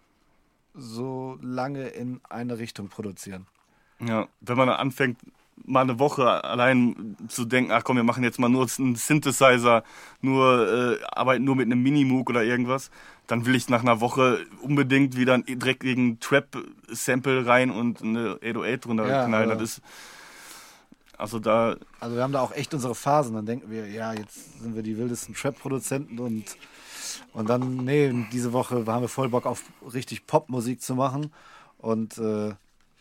so 0.73 1.37
lange 1.41 1.87
in 1.87 2.21
eine 2.29 2.59
Richtung 2.59 2.89
produzieren. 2.89 3.47
Ja, 3.99 4.27
wenn 4.41 4.57
man 4.57 4.69
anfängt, 4.69 5.17
mal 5.65 5.81
eine 5.81 5.97
Woche 5.97 6.43
allein 6.43 7.17
zu 7.29 7.43
denken, 7.45 7.71
ach 7.71 7.83
komm, 7.83 7.95
wir 7.95 8.03
machen 8.03 8.23
jetzt 8.23 8.37
mal 8.37 8.47
nur 8.49 8.67
einen 8.77 8.95
Synthesizer, 8.95 9.83
nur 10.21 10.99
äh, 11.01 11.03
arbeiten 11.05 11.43
nur 11.45 11.55
mit 11.55 11.65
einem 11.65 11.81
Minimoog 11.81 12.29
oder 12.29 12.43
irgendwas, 12.43 12.91
dann 13.25 13.47
will 13.47 13.55
ich 13.55 13.67
nach 13.67 13.81
einer 13.81 13.99
Woche 13.99 14.45
unbedingt 14.61 15.17
wieder 15.17 15.33
einen 15.33 15.45
dreckigen 15.59 16.19
Trap-Sample 16.19 17.47
rein 17.47 17.71
und 17.71 18.03
eine 18.03 18.37
808 18.43 18.85
drunter 18.85 19.07
Ja, 19.09 19.25
knallen. 19.25 19.49
aber- 19.49 19.59
Das 19.59 19.79
ist, 19.79 19.81
also 21.17 21.39
da, 21.39 21.75
Also 21.99 22.15
wir 22.15 22.23
haben 22.23 22.33
da 22.33 22.41
auch 22.41 22.51
echt 22.51 22.73
unsere 22.73 22.95
Phasen. 22.95 23.35
Dann 23.35 23.45
denken 23.45 23.71
wir, 23.71 23.87
ja, 23.89 24.13
jetzt 24.13 24.59
sind 24.61 24.75
wir 24.75 24.83
die 24.83 24.97
wildesten 24.97 25.33
Trap-Produzenten 25.35 26.19
und, 26.19 26.57
und 27.33 27.49
dann, 27.49 27.77
nee, 27.77 28.13
diese 28.31 28.53
Woche 28.53 28.85
haben 28.85 29.01
wir 29.01 29.09
voll 29.09 29.29
Bock 29.29 29.45
auf 29.45 29.63
richtig 29.93 30.27
Popmusik 30.27 30.81
zu 30.81 30.95
machen. 30.95 31.31
Und 31.77 32.17
äh, 32.17 32.53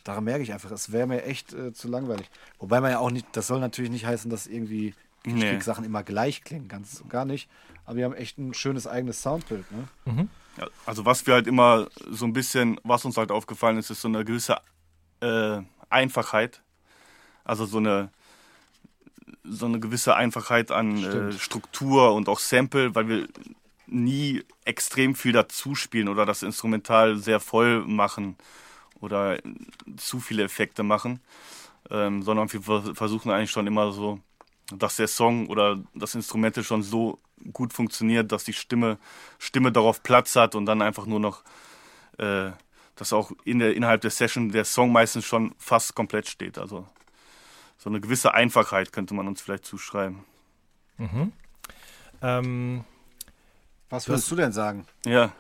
daran 0.05 0.24
merke 0.24 0.43
ich 0.43 0.52
einfach, 0.52 0.70
es 0.70 0.93
wäre 0.93 1.06
mir 1.06 1.24
echt 1.24 1.52
äh, 1.52 1.72
zu 1.72 1.88
langweilig. 1.88 2.30
Wobei 2.59 2.80
man 2.80 2.90
ja 2.90 2.98
auch 2.98 3.10
nicht, 3.10 3.26
das 3.32 3.47
soll 3.47 3.60
natürlich 3.60 3.90
nicht 3.90 4.06
heißen, 4.06 4.30
dass 4.30 4.47
irgendwie 4.47 4.94
Nee. 5.28 5.59
Sachen 5.59 5.84
immer 5.84 6.05
gleich 6.05 6.44
klingen, 6.44 6.68
ganz 6.68 7.01
und 7.01 7.10
gar 7.10 7.24
nicht. 7.24 7.48
Aber 7.84 7.97
wir 7.97 8.05
haben 8.05 8.14
echt 8.14 8.38
ein 8.38 8.55
schönes 8.55 8.86
eigenes 8.86 9.22
Soundbild. 9.22 9.64
Ne? 9.72 10.28
Ja, 10.56 10.68
also 10.86 11.05
was 11.05 11.26
wir 11.26 11.34
halt 11.34 11.48
immer 11.48 11.88
so 12.10 12.26
ein 12.26 12.32
bisschen, 12.32 12.78
was 12.84 13.05
uns 13.05 13.16
halt 13.16 13.32
aufgefallen 13.32 13.76
ist, 13.76 13.90
ist 13.90 14.02
so 14.02 14.09
eine 14.09 14.24
gewisse 14.24 14.59
äh, 15.20 15.62
Einfachheit. 15.90 16.62
Also 17.47 17.64
so 17.64 17.78
eine 17.78 18.10
so 19.48 19.66
eine 19.66 19.78
gewisse 19.78 20.16
Einfachheit 20.16 20.70
an 20.70 21.31
äh. 21.31 21.32
Struktur 21.32 22.12
und 22.14 22.28
auch 22.28 22.40
Sample, 22.40 22.94
weil 22.94 23.09
wir 23.09 23.28
nie 23.86 24.43
extrem 24.64 25.14
viel 25.14 25.32
dazu 25.32 25.77
spielen 25.77 26.09
oder 26.09 26.27
das 26.27 26.43
Instrumental 26.43 27.16
sehr 27.16 27.39
voll 27.39 27.85
machen 27.86 28.36
oder 29.01 29.39
zu 29.97 30.18
viele 30.18 30.43
Effekte 30.43 30.82
machen, 30.82 31.20
ähm, 31.90 32.23
sondern 32.23 32.52
wir 32.52 32.62
vers- 32.62 32.90
versuchen 32.94 33.31
eigentlich 33.31 33.52
schon 33.52 33.68
immer 33.68 33.93
so, 33.93 34.18
dass 34.74 34.97
der 34.97 35.06
Song 35.06 35.47
oder 35.47 35.78
das 35.94 36.16
Instrumental 36.16 36.64
schon 36.64 36.82
so 36.82 37.20
gut 37.52 37.73
funktioniert, 37.73 38.32
dass 38.32 38.43
die 38.43 38.52
Stimme, 38.52 38.98
Stimme 39.39 39.70
darauf 39.70 40.02
Platz 40.02 40.35
hat 40.35 40.56
und 40.56 40.66
dann 40.66 40.82
einfach 40.82 41.06
nur 41.06 41.20
noch, 41.20 41.44
äh, 42.18 42.51
dass 42.97 43.12
auch 43.12 43.31
in 43.44 43.60
der, 43.60 43.77
innerhalb 43.77 44.01
der 44.01 44.10
Session 44.10 44.51
der 44.51 44.64
Song 44.64 44.90
meistens 44.90 45.24
schon 45.24 45.55
fast 45.59 45.94
komplett 45.94 46.27
steht. 46.27 46.59
Also 46.59 46.85
so 47.78 47.90
eine 47.90 48.01
gewisse 48.01 48.35
Einfachheit 48.35 48.93
könnte 48.93 49.15
man 49.15 49.27
uns 49.28 49.40
vielleicht 49.40 49.65
zuschreiben. 49.65 50.24
Ähm, 52.23 52.85
Was 53.90 54.09
würdest 54.09 54.31
du 54.31 54.36
denn 54.36 54.53
sagen? 54.53 54.86
Ja, 55.05 55.32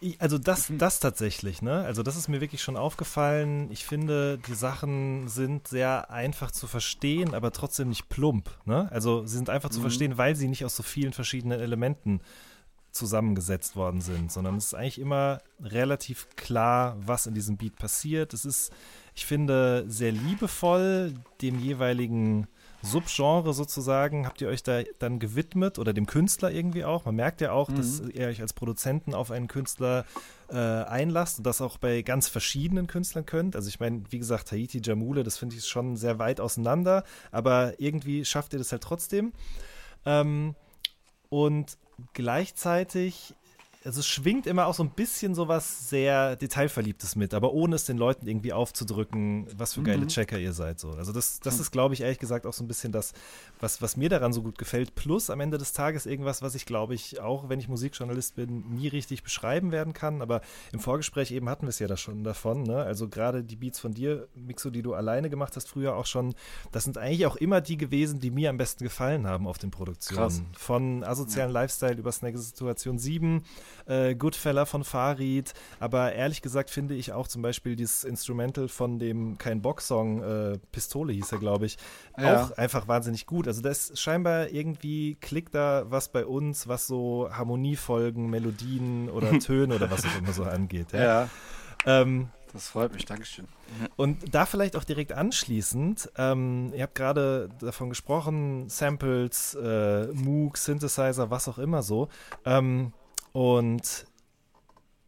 Ich, 0.00 0.20
also 0.20 0.36
das, 0.36 0.66
das 0.76 1.00
tatsächlich, 1.00 1.62
ne? 1.62 1.84
Also 1.84 2.02
das 2.02 2.16
ist 2.16 2.28
mir 2.28 2.40
wirklich 2.40 2.62
schon 2.62 2.76
aufgefallen. 2.76 3.70
Ich 3.70 3.86
finde, 3.86 4.38
die 4.38 4.54
Sachen 4.54 5.28
sind 5.28 5.68
sehr 5.68 6.10
einfach 6.10 6.50
zu 6.50 6.66
verstehen, 6.66 7.34
aber 7.34 7.52
trotzdem 7.52 7.88
nicht 7.88 8.08
plump, 8.08 8.50
ne? 8.66 8.88
Also 8.90 9.24
sie 9.24 9.36
sind 9.36 9.48
einfach 9.48 9.70
zu 9.70 9.80
verstehen, 9.80 10.18
weil 10.18 10.34
sie 10.36 10.48
nicht 10.48 10.64
aus 10.64 10.76
so 10.76 10.82
vielen 10.82 11.12
verschiedenen 11.12 11.60
Elementen 11.60 12.20
zusammengesetzt 12.90 13.76
worden 13.76 14.00
sind, 14.00 14.30
sondern 14.30 14.56
es 14.56 14.66
ist 14.66 14.74
eigentlich 14.74 15.00
immer 15.00 15.40
relativ 15.60 16.28
klar, 16.36 16.96
was 17.00 17.26
in 17.26 17.34
diesem 17.34 17.56
Beat 17.56 17.76
passiert. 17.76 18.34
Es 18.34 18.44
ist, 18.44 18.72
ich 19.14 19.26
finde, 19.26 19.84
sehr 19.88 20.12
liebevoll 20.12 21.14
dem 21.40 21.58
jeweiligen 21.60 22.48
Subgenre 22.84 23.54
sozusagen 23.54 24.26
habt 24.26 24.42
ihr 24.42 24.48
euch 24.48 24.62
da 24.62 24.82
dann 24.98 25.18
gewidmet 25.18 25.78
oder 25.78 25.92
dem 25.92 26.06
Künstler 26.06 26.50
irgendwie 26.50 26.84
auch. 26.84 27.06
Man 27.06 27.14
merkt 27.14 27.40
ja 27.40 27.52
auch, 27.52 27.68
mhm. 27.68 27.76
dass 27.76 28.00
ihr 28.00 28.26
euch 28.26 28.42
als 28.42 28.52
Produzenten 28.52 29.14
auf 29.14 29.30
einen 29.30 29.48
Künstler 29.48 30.04
äh, 30.50 30.56
einlasst 30.56 31.38
und 31.38 31.46
das 31.46 31.62
auch 31.62 31.78
bei 31.78 32.02
ganz 32.02 32.28
verschiedenen 32.28 32.86
Künstlern 32.86 33.24
könnt. 33.24 33.56
Also 33.56 33.68
ich 33.68 33.80
meine, 33.80 34.02
wie 34.10 34.18
gesagt, 34.18 34.52
Haiti 34.52 34.80
Jamule, 34.84 35.22
das 35.22 35.38
finde 35.38 35.56
ich 35.56 35.66
schon 35.66 35.96
sehr 35.96 36.18
weit 36.18 36.40
auseinander, 36.40 37.04
aber 37.32 37.80
irgendwie 37.80 38.24
schafft 38.24 38.52
ihr 38.52 38.58
das 38.58 38.70
halt 38.70 38.82
trotzdem. 38.82 39.32
Ähm, 40.04 40.54
und 41.30 41.78
gleichzeitig 42.12 43.34
also 43.84 44.00
es 44.00 44.06
schwingt 44.06 44.46
immer 44.46 44.66
auch 44.66 44.74
so 44.74 44.82
ein 44.82 44.90
bisschen 44.90 45.34
so 45.34 45.46
was 45.46 45.90
sehr 45.90 46.36
Detailverliebtes 46.36 47.16
mit, 47.16 47.34
aber 47.34 47.52
ohne 47.52 47.76
es 47.76 47.84
den 47.84 47.98
Leuten 47.98 48.26
irgendwie 48.26 48.52
aufzudrücken, 48.52 49.46
was 49.56 49.74
für 49.74 49.82
geile 49.82 50.02
mhm. 50.02 50.08
Checker 50.08 50.38
ihr 50.38 50.54
seid. 50.54 50.80
So. 50.80 50.92
Also 50.92 51.12
das, 51.12 51.40
das 51.40 51.60
ist, 51.60 51.70
glaube 51.70 51.92
ich, 51.92 52.00
ehrlich 52.00 52.18
gesagt 52.18 52.46
auch 52.46 52.54
so 52.54 52.64
ein 52.64 52.68
bisschen 52.68 52.92
das, 52.92 53.12
was, 53.60 53.82
was 53.82 53.96
mir 53.98 54.08
daran 54.08 54.32
so 54.32 54.42
gut 54.42 54.56
gefällt. 54.56 54.94
Plus 54.94 55.28
am 55.28 55.40
Ende 55.40 55.58
des 55.58 55.74
Tages 55.74 56.06
irgendwas, 56.06 56.40
was 56.40 56.54
ich, 56.54 56.64
glaube 56.64 56.94
ich, 56.94 57.20
auch 57.20 57.50
wenn 57.50 57.60
ich 57.60 57.68
Musikjournalist 57.68 58.36
bin, 58.36 58.64
nie 58.70 58.88
richtig 58.88 59.22
beschreiben 59.22 59.70
werden 59.70 59.92
kann. 59.92 60.22
Aber 60.22 60.40
im 60.72 60.80
Vorgespräch 60.80 61.30
eben 61.30 61.50
hatten 61.50 61.66
wir 61.66 61.70
es 61.70 61.78
ja 61.78 61.86
da 61.86 61.98
schon 61.98 62.24
davon. 62.24 62.62
Ne? 62.62 62.76
Also 62.82 63.08
gerade 63.08 63.44
die 63.44 63.56
Beats 63.56 63.80
von 63.80 63.92
dir, 63.92 64.28
Mixo, 64.34 64.70
die 64.70 64.82
du 64.82 64.94
alleine 64.94 65.28
gemacht 65.28 65.56
hast, 65.56 65.68
früher 65.68 65.94
auch 65.94 66.06
schon, 66.06 66.34
das 66.72 66.84
sind 66.84 66.96
eigentlich 66.96 67.26
auch 67.26 67.36
immer 67.36 67.60
die 67.60 67.76
gewesen, 67.76 68.18
die 68.18 68.30
mir 68.30 68.48
am 68.48 68.56
besten 68.56 68.84
gefallen 68.84 69.26
haben 69.26 69.46
auf 69.46 69.58
den 69.58 69.70
Produktionen. 69.70 70.20
Krass. 70.20 70.42
Von 70.56 71.04
asozialen 71.04 71.52
ja. 71.52 71.60
Lifestyle 71.60 71.96
über 71.96 72.12
Snake 72.12 72.38
Situation 72.38 72.98
7 72.98 73.44
äh, 73.86 74.14
Goodfella 74.14 74.64
von 74.64 74.84
Farid, 74.84 75.52
aber 75.80 76.12
ehrlich 76.12 76.42
gesagt 76.42 76.70
finde 76.70 76.94
ich 76.94 77.12
auch 77.12 77.28
zum 77.28 77.42
Beispiel 77.42 77.76
dieses 77.76 78.04
Instrumental 78.04 78.68
von 78.68 78.98
dem 78.98 79.38
Kein 79.38 79.62
Bock-Song, 79.62 80.22
äh, 80.22 80.58
Pistole 80.72 81.12
hieß 81.12 81.32
er, 81.32 81.38
glaube 81.38 81.66
ich, 81.66 81.78
ja. 82.18 82.42
auch 82.42 82.50
einfach 82.52 82.88
wahnsinnig 82.88 83.26
gut. 83.26 83.48
Also 83.48 83.62
das 83.62 83.98
scheinbar 83.98 84.48
irgendwie 84.48 85.16
klickt 85.16 85.54
da 85.54 85.84
was 85.88 86.08
bei 86.08 86.24
uns, 86.24 86.68
was 86.68 86.86
so 86.86 87.28
Harmoniefolgen, 87.30 88.30
Melodien 88.30 89.08
oder 89.10 89.38
Töne 89.38 89.74
oder 89.74 89.90
was 89.90 90.04
auch 90.04 90.18
immer 90.18 90.32
so 90.32 90.44
angeht. 90.44 90.92
Ja. 90.92 91.02
ja. 91.02 91.28
Ähm, 91.86 92.28
das 92.54 92.68
freut 92.68 92.94
mich, 92.94 93.04
Dankeschön. 93.04 93.48
Und 93.96 94.32
da 94.32 94.46
vielleicht 94.46 94.76
auch 94.76 94.84
direkt 94.84 95.12
anschließend, 95.12 96.08
ähm, 96.16 96.72
ihr 96.72 96.84
habt 96.84 96.94
gerade 96.94 97.48
davon 97.58 97.88
gesprochen, 97.88 98.68
Samples, 98.68 99.54
äh, 99.60 100.06
Moog, 100.12 100.56
Synthesizer, 100.56 101.30
was 101.30 101.48
auch 101.48 101.58
immer 101.58 101.82
so. 101.82 102.08
Ähm, 102.44 102.92
und 103.34 104.06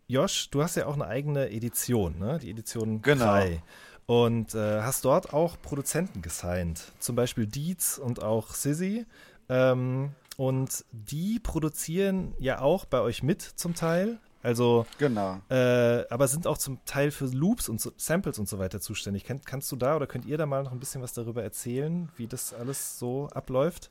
Josh, 0.09 0.51
du 0.51 0.61
hast 0.61 0.75
ja 0.75 0.87
auch 0.87 0.95
eine 0.95 1.07
eigene 1.07 1.49
Edition, 1.51 2.19
ne? 2.19 2.41
Die 2.43 2.51
Edition 2.51 3.01
genau. 3.01 3.25
3. 3.25 3.63
Und 4.07 4.53
äh, 4.55 4.83
hast 4.83 5.05
dort 5.05 5.33
auch 5.33 5.57
Produzenten 5.63 6.23
gesigned. 6.23 6.93
Zum 6.99 7.15
Beispiel 7.15 7.47
Dietz 7.47 7.99
und 7.99 8.23
auch 8.23 8.53
Sizzy. 8.53 9.07
Ähm, 9.49 10.11
und 10.37 10.85
die 10.91 11.39
produzieren 11.39 12.35
ja 12.41 12.61
auch 12.61 12.85
bei 12.85 13.01
euch 13.01 13.23
mit 13.23 13.43
zum 13.43 13.77
Teil. 13.77 14.19
Also, 14.43 14.87
genau. 14.99 15.41
Äh, 15.49 16.05
aber 16.11 16.27
sind 16.27 16.49
auch 16.49 16.59
zum 16.59 16.85
Teil 16.85 17.13
für 17.13 17.27
Loops 17.27 17.69
und 17.69 17.81
so, 17.81 17.93
Samples 17.97 18.41
und 18.41 18.49
so 18.49 18.59
weiter 18.59 18.81
zuständig. 18.81 19.23
Kann, 19.23 19.41
kannst 19.45 19.71
du 19.71 19.77
da 19.77 19.95
oder 19.95 20.09
könnt 20.09 20.27
ihr 20.27 20.37
da 20.37 20.47
mal 20.47 20.65
noch 20.65 20.73
ein 20.73 20.81
bisschen 20.81 21.01
was 21.01 21.13
darüber 21.13 21.45
erzählen, 21.45 22.09
wie 22.17 22.27
das 22.27 22.53
alles 22.53 22.99
so 22.99 23.29
abläuft? 23.29 23.91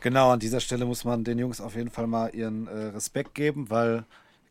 Genau, 0.00 0.30
an 0.30 0.38
dieser 0.38 0.60
Stelle 0.60 0.84
muss 0.84 1.04
man 1.04 1.24
den 1.24 1.38
Jungs 1.38 1.60
auf 1.60 1.74
jeden 1.74 1.90
Fall 1.90 2.06
mal 2.06 2.34
ihren 2.34 2.68
äh, 2.68 2.86
Respekt 2.86 3.34
geben, 3.34 3.68
weil 3.68 4.04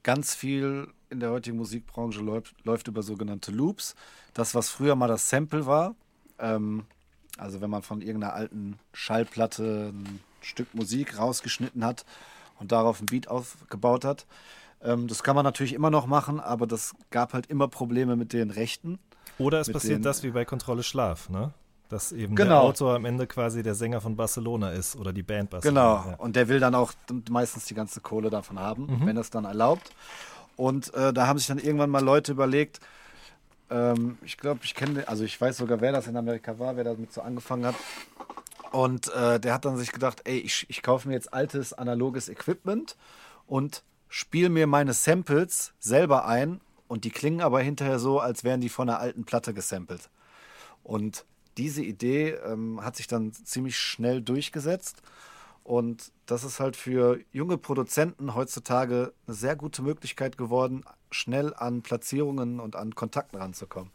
ganz 0.03 0.36
viel 0.36 0.88
in 1.10 1.19
der 1.22 1.32
heutigen 1.32 1.57
Musikbranche 1.57 2.22
läuft, 2.22 2.53
läuft 2.65 2.88
über 2.88 3.02
sogenannte 3.02 3.52
Loops. 3.52 3.95
Das, 4.34 4.56
was 4.56 4.69
früher 4.69 4.95
mal 4.95 5.07
das 5.07 5.30
Sample 5.30 5.65
war, 5.65 5.95
ähm, 6.38 6.86
also 7.38 7.61
wenn 7.61 7.69
man 7.69 7.82
von 7.82 8.02
irgendeiner 8.02 8.34
alten 8.34 8.78
Schallplatte 8.94 9.94
ein 9.94 10.19
Stück 10.41 10.74
Musik 10.74 11.18
rausgeschnitten 11.18 11.86
hat 11.86 12.06
und 12.60 12.72
darauf 12.72 13.02
ein 13.02 13.06
Beat 13.06 13.30
aufgebaut 13.30 14.03
hat, 14.03 14.26
ähm, 14.82 15.07
das 15.07 15.24
kann 15.24 15.36
man 15.36 15.44
natürlich 15.44 15.74
immer 15.74 15.90
noch 15.90 16.07
machen, 16.07 16.40
aber 16.40 16.68
das 16.68 16.94
gab 17.10 17.34
halt 17.34 17.48
immer 17.48 17.68
Probleme 17.68 18.15
mit 18.15 18.34
den 18.34 18.52
Rechten. 18.52 18.99
Oder 19.38 19.61
es 19.61 19.72
passiert 19.72 20.03
das 20.03 20.24
wie 20.24 20.32
bei 20.32 20.45
Kontrolle 20.45 20.84
Schlaf, 20.84 21.30
ne? 21.30 21.53
Dass 21.89 22.11
eben 22.11 22.35
genau. 22.35 22.49
der 22.49 22.61
Autor 22.61 22.95
am 22.95 23.05
Ende 23.05 23.27
quasi 23.27 23.64
der 23.64 23.76
Sänger 23.76 24.01
von 24.01 24.15
Barcelona 24.15 24.72
ist 24.72 24.95
oder 24.97 25.14
die 25.14 25.23
Band 25.23 25.49
Barcelona. 25.49 26.01
Genau, 26.01 26.11
ja. 26.11 26.15
und 26.18 26.35
der 26.35 26.47
will 26.49 26.59
dann 26.59 26.76
auch 26.76 26.91
meistens 27.30 27.65
die 27.65 27.76
ganze 27.76 28.01
Kohle 28.01 28.30
davon 28.30 28.59
haben, 28.59 28.88
mhm. 28.88 29.05
wenn 29.05 29.15
das 29.15 29.30
dann 29.30 29.45
erlaubt. 29.45 29.91
Und 30.57 30.93
äh, 30.95 31.14
da 31.14 31.27
haben 31.27 31.38
sich 31.38 31.47
dann 31.47 31.59
irgendwann 31.59 31.89
mal 31.89 32.03
Leute 32.03 32.34
überlegt, 32.34 32.81
ähm, 33.69 34.18
ich 34.23 34.38
glaube, 34.38 34.61
ich 34.64 34.76
kenne, 34.76 35.07
also 35.07 35.23
ich 35.23 35.39
weiß 35.39 35.57
sogar, 35.57 35.81
wer 35.81 35.91
das 35.91 36.07
in 36.07 36.18
Amerika 36.18 36.59
war, 36.59 36.76
wer 36.76 36.84
damit 36.84 37.14
so 37.14 37.22
angefangen 37.22 37.65
hat. 37.65 37.76
Und 38.72 39.14
äh, 39.14 39.39
der 39.39 39.53
hat 39.53 39.65
dann 39.65 39.77
sich 39.77 39.91
gedacht, 39.91 40.22
ey, 40.26 40.39
ich, 40.39 40.65
ich 40.69 40.81
kaufe 40.84 41.07
mir 41.07 41.14
jetzt 41.14 41.34
altes 41.34 41.73
analoges 41.73 42.27
Equipment 42.27 42.97
und 43.45 43.84
spiele 44.09 44.49
mir 44.49 44.68
meine 44.68 44.93
Samples 44.93 45.73
selber 45.80 46.26
ein 46.26 46.59
und 46.88 47.03
die 47.03 47.11
klingen 47.11 47.41
aber 47.41 47.61
hinterher 47.61 47.99
so, 47.99 48.19
als 48.19 48.43
wären 48.43 48.61
die 48.61 48.69
von 48.69 48.89
einer 48.89 48.99
alten 48.99 49.26
Platte 49.26 49.53
gesampelt. 49.53 50.09
Und 50.84 51.26
diese 51.57 51.84
Idee 51.84 52.31
ähm, 52.45 52.84
hat 52.84 52.95
sich 52.95 53.07
dann 53.07 53.34
ziemlich 53.34 53.77
schnell 53.77 54.21
durchgesetzt. 54.21 55.01
Und 55.63 56.11
das 56.25 56.43
ist 56.43 56.59
halt 56.59 56.77
für 56.77 57.19
junge 57.34 57.57
Produzenten 57.57 58.35
heutzutage 58.35 59.13
eine 59.25 59.35
sehr 59.35 59.55
gute 59.55 59.81
Möglichkeit 59.81 60.38
geworden, 60.38 60.85
schnell 61.11 61.53
an 61.53 61.81
Platzierungen 61.81 62.59
und 62.59 62.75
an 62.75 62.95
Kontakten 62.95 63.38
ranzukommen. 63.38 63.91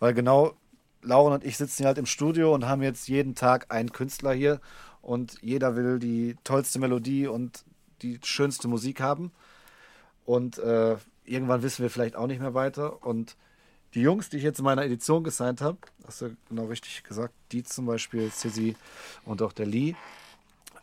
Weil 0.00 0.12
genau 0.14 0.54
Lauren 1.02 1.34
und 1.34 1.44
ich 1.44 1.56
sitzen 1.56 1.78
hier 1.78 1.86
halt 1.86 1.98
im 1.98 2.06
Studio 2.06 2.52
und 2.54 2.66
haben 2.66 2.82
jetzt 2.82 3.08
jeden 3.08 3.34
Tag 3.34 3.72
einen 3.72 3.92
Künstler 3.92 4.32
hier 4.32 4.60
und 5.02 5.38
jeder 5.42 5.76
will 5.76 5.98
die 5.98 6.36
tollste 6.44 6.78
Melodie 6.78 7.26
und 7.26 7.64
die 8.02 8.18
schönste 8.24 8.68
Musik 8.68 9.00
haben. 9.00 9.30
Und 10.24 10.58
äh, 10.58 10.96
irgendwann 11.24 11.62
wissen 11.62 11.82
wir 11.82 11.90
vielleicht 11.90 12.16
auch 12.16 12.26
nicht 12.26 12.40
mehr 12.40 12.54
weiter. 12.54 13.04
Und 13.04 13.36
die 13.94 14.02
Jungs, 14.02 14.28
die 14.28 14.38
ich 14.38 14.42
jetzt 14.42 14.58
in 14.58 14.64
meiner 14.64 14.84
Edition 14.84 15.22
gesigned 15.22 15.60
habe, 15.60 15.78
hast 16.06 16.22
du 16.22 16.36
genau 16.48 16.66
richtig 16.66 17.04
gesagt, 17.04 17.32
die 17.52 17.62
zum 17.62 17.86
Beispiel, 17.86 18.30
Sissy 18.30 18.76
und 19.24 19.40
auch 19.42 19.52
der 19.52 19.66
Lee, 19.66 19.94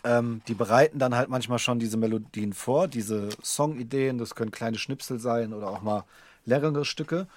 ähm, 0.04 0.42
die 0.48 0.54
bereiten 0.54 0.98
dann 1.00 1.16
halt 1.16 1.30
manchmal 1.30 1.60
schon 1.60 1.80
diese 1.80 1.98
Melodien 1.98 2.54
vor, 2.54 2.88
diese 2.88 3.30
Songideen, 3.44 4.18
das 4.18 4.36
können 4.36 4.52
kleine 4.52 4.78
Schnipsel 4.78 5.20
sein 5.20 5.54
oder 5.54 5.68
auch 5.70 5.82
mal 5.82 6.06
längere 6.46 6.86
Stücke. 6.86 7.28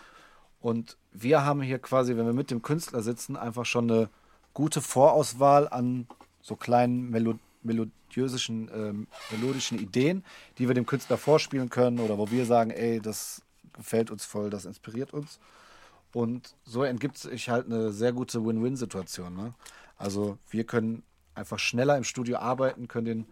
Und 0.60 0.96
wir 1.12 1.44
haben 1.44 1.60
hier 1.60 1.78
quasi, 1.78 2.16
wenn 2.16 2.26
wir 2.26 2.32
mit 2.32 2.50
dem 2.50 2.62
Künstler 2.62 3.02
sitzen, 3.02 3.36
einfach 3.36 3.66
schon 3.66 3.90
eine 3.90 4.08
gute 4.54 4.80
Vorauswahl 4.80 5.68
an 5.68 6.06
so 6.40 6.56
kleinen 6.56 7.10
Melo 7.10 7.38
melodiösischen, 7.62 8.70
ähm, 8.74 9.06
melodischen 9.30 9.78
Ideen, 9.78 10.22
die 10.58 10.68
wir 10.68 10.74
dem 10.74 10.84
Künstler 10.84 11.16
vorspielen 11.16 11.70
können 11.70 11.98
oder 11.98 12.18
wo 12.18 12.30
wir 12.30 12.44
sagen, 12.44 12.70
ey, 12.70 13.00
das 13.00 13.40
gefällt 13.72 14.10
uns 14.10 14.26
voll, 14.26 14.50
das 14.50 14.66
inspiriert 14.66 15.14
uns. 15.14 15.38
Und 16.14 16.54
so 16.64 16.84
entgibt 16.84 17.18
sich 17.18 17.48
halt 17.48 17.66
eine 17.66 17.92
sehr 17.92 18.12
gute 18.12 18.44
Win-Win-Situation. 18.44 19.34
Ne? 19.34 19.52
Also 19.96 20.38
wir 20.48 20.64
können 20.64 21.02
einfach 21.34 21.58
schneller 21.58 21.96
im 21.96 22.04
Studio 22.04 22.38
arbeiten, 22.38 22.88
können 22.88 23.04
den 23.04 23.26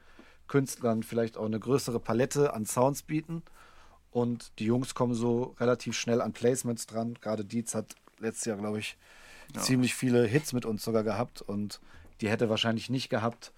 Künstlern 0.49 1.05
vielleicht 1.05 1.37
auch 1.37 1.47
eine 1.47 1.61
größere 1.61 2.01
Palette 2.01 2.53
an 2.53 2.67
Sounds 2.67 3.03
bieten. 3.03 3.43
Und 4.11 4.53
die 4.59 4.67
Jungs 4.67 4.95
kommen 4.95 5.15
so 5.15 5.55
relativ 5.61 5.97
schnell 5.97 6.21
an 6.21 6.33
Placements 6.33 6.87
dran. 6.87 7.15
Gerade 7.21 7.45
Dietz 7.45 7.75
hat 7.75 7.95
letztes 8.19 8.47
Jahr, 8.47 8.59
glaube 8.59 8.81
ich, 8.81 8.99
ja. 9.55 9.61
ziemlich 9.63 9.95
viele 9.95 10.27
Hits 10.27 10.53
mit 10.53 10.67
uns 10.67 10.83
sogar 10.85 11.05
gehabt. 11.05 11.41
Und 11.41 11.81
die 12.21 12.29
hätte 12.29 12.51
wahrscheinlich 12.51 12.91
nicht 12.91 13.09
gehabt, 13.09 13.53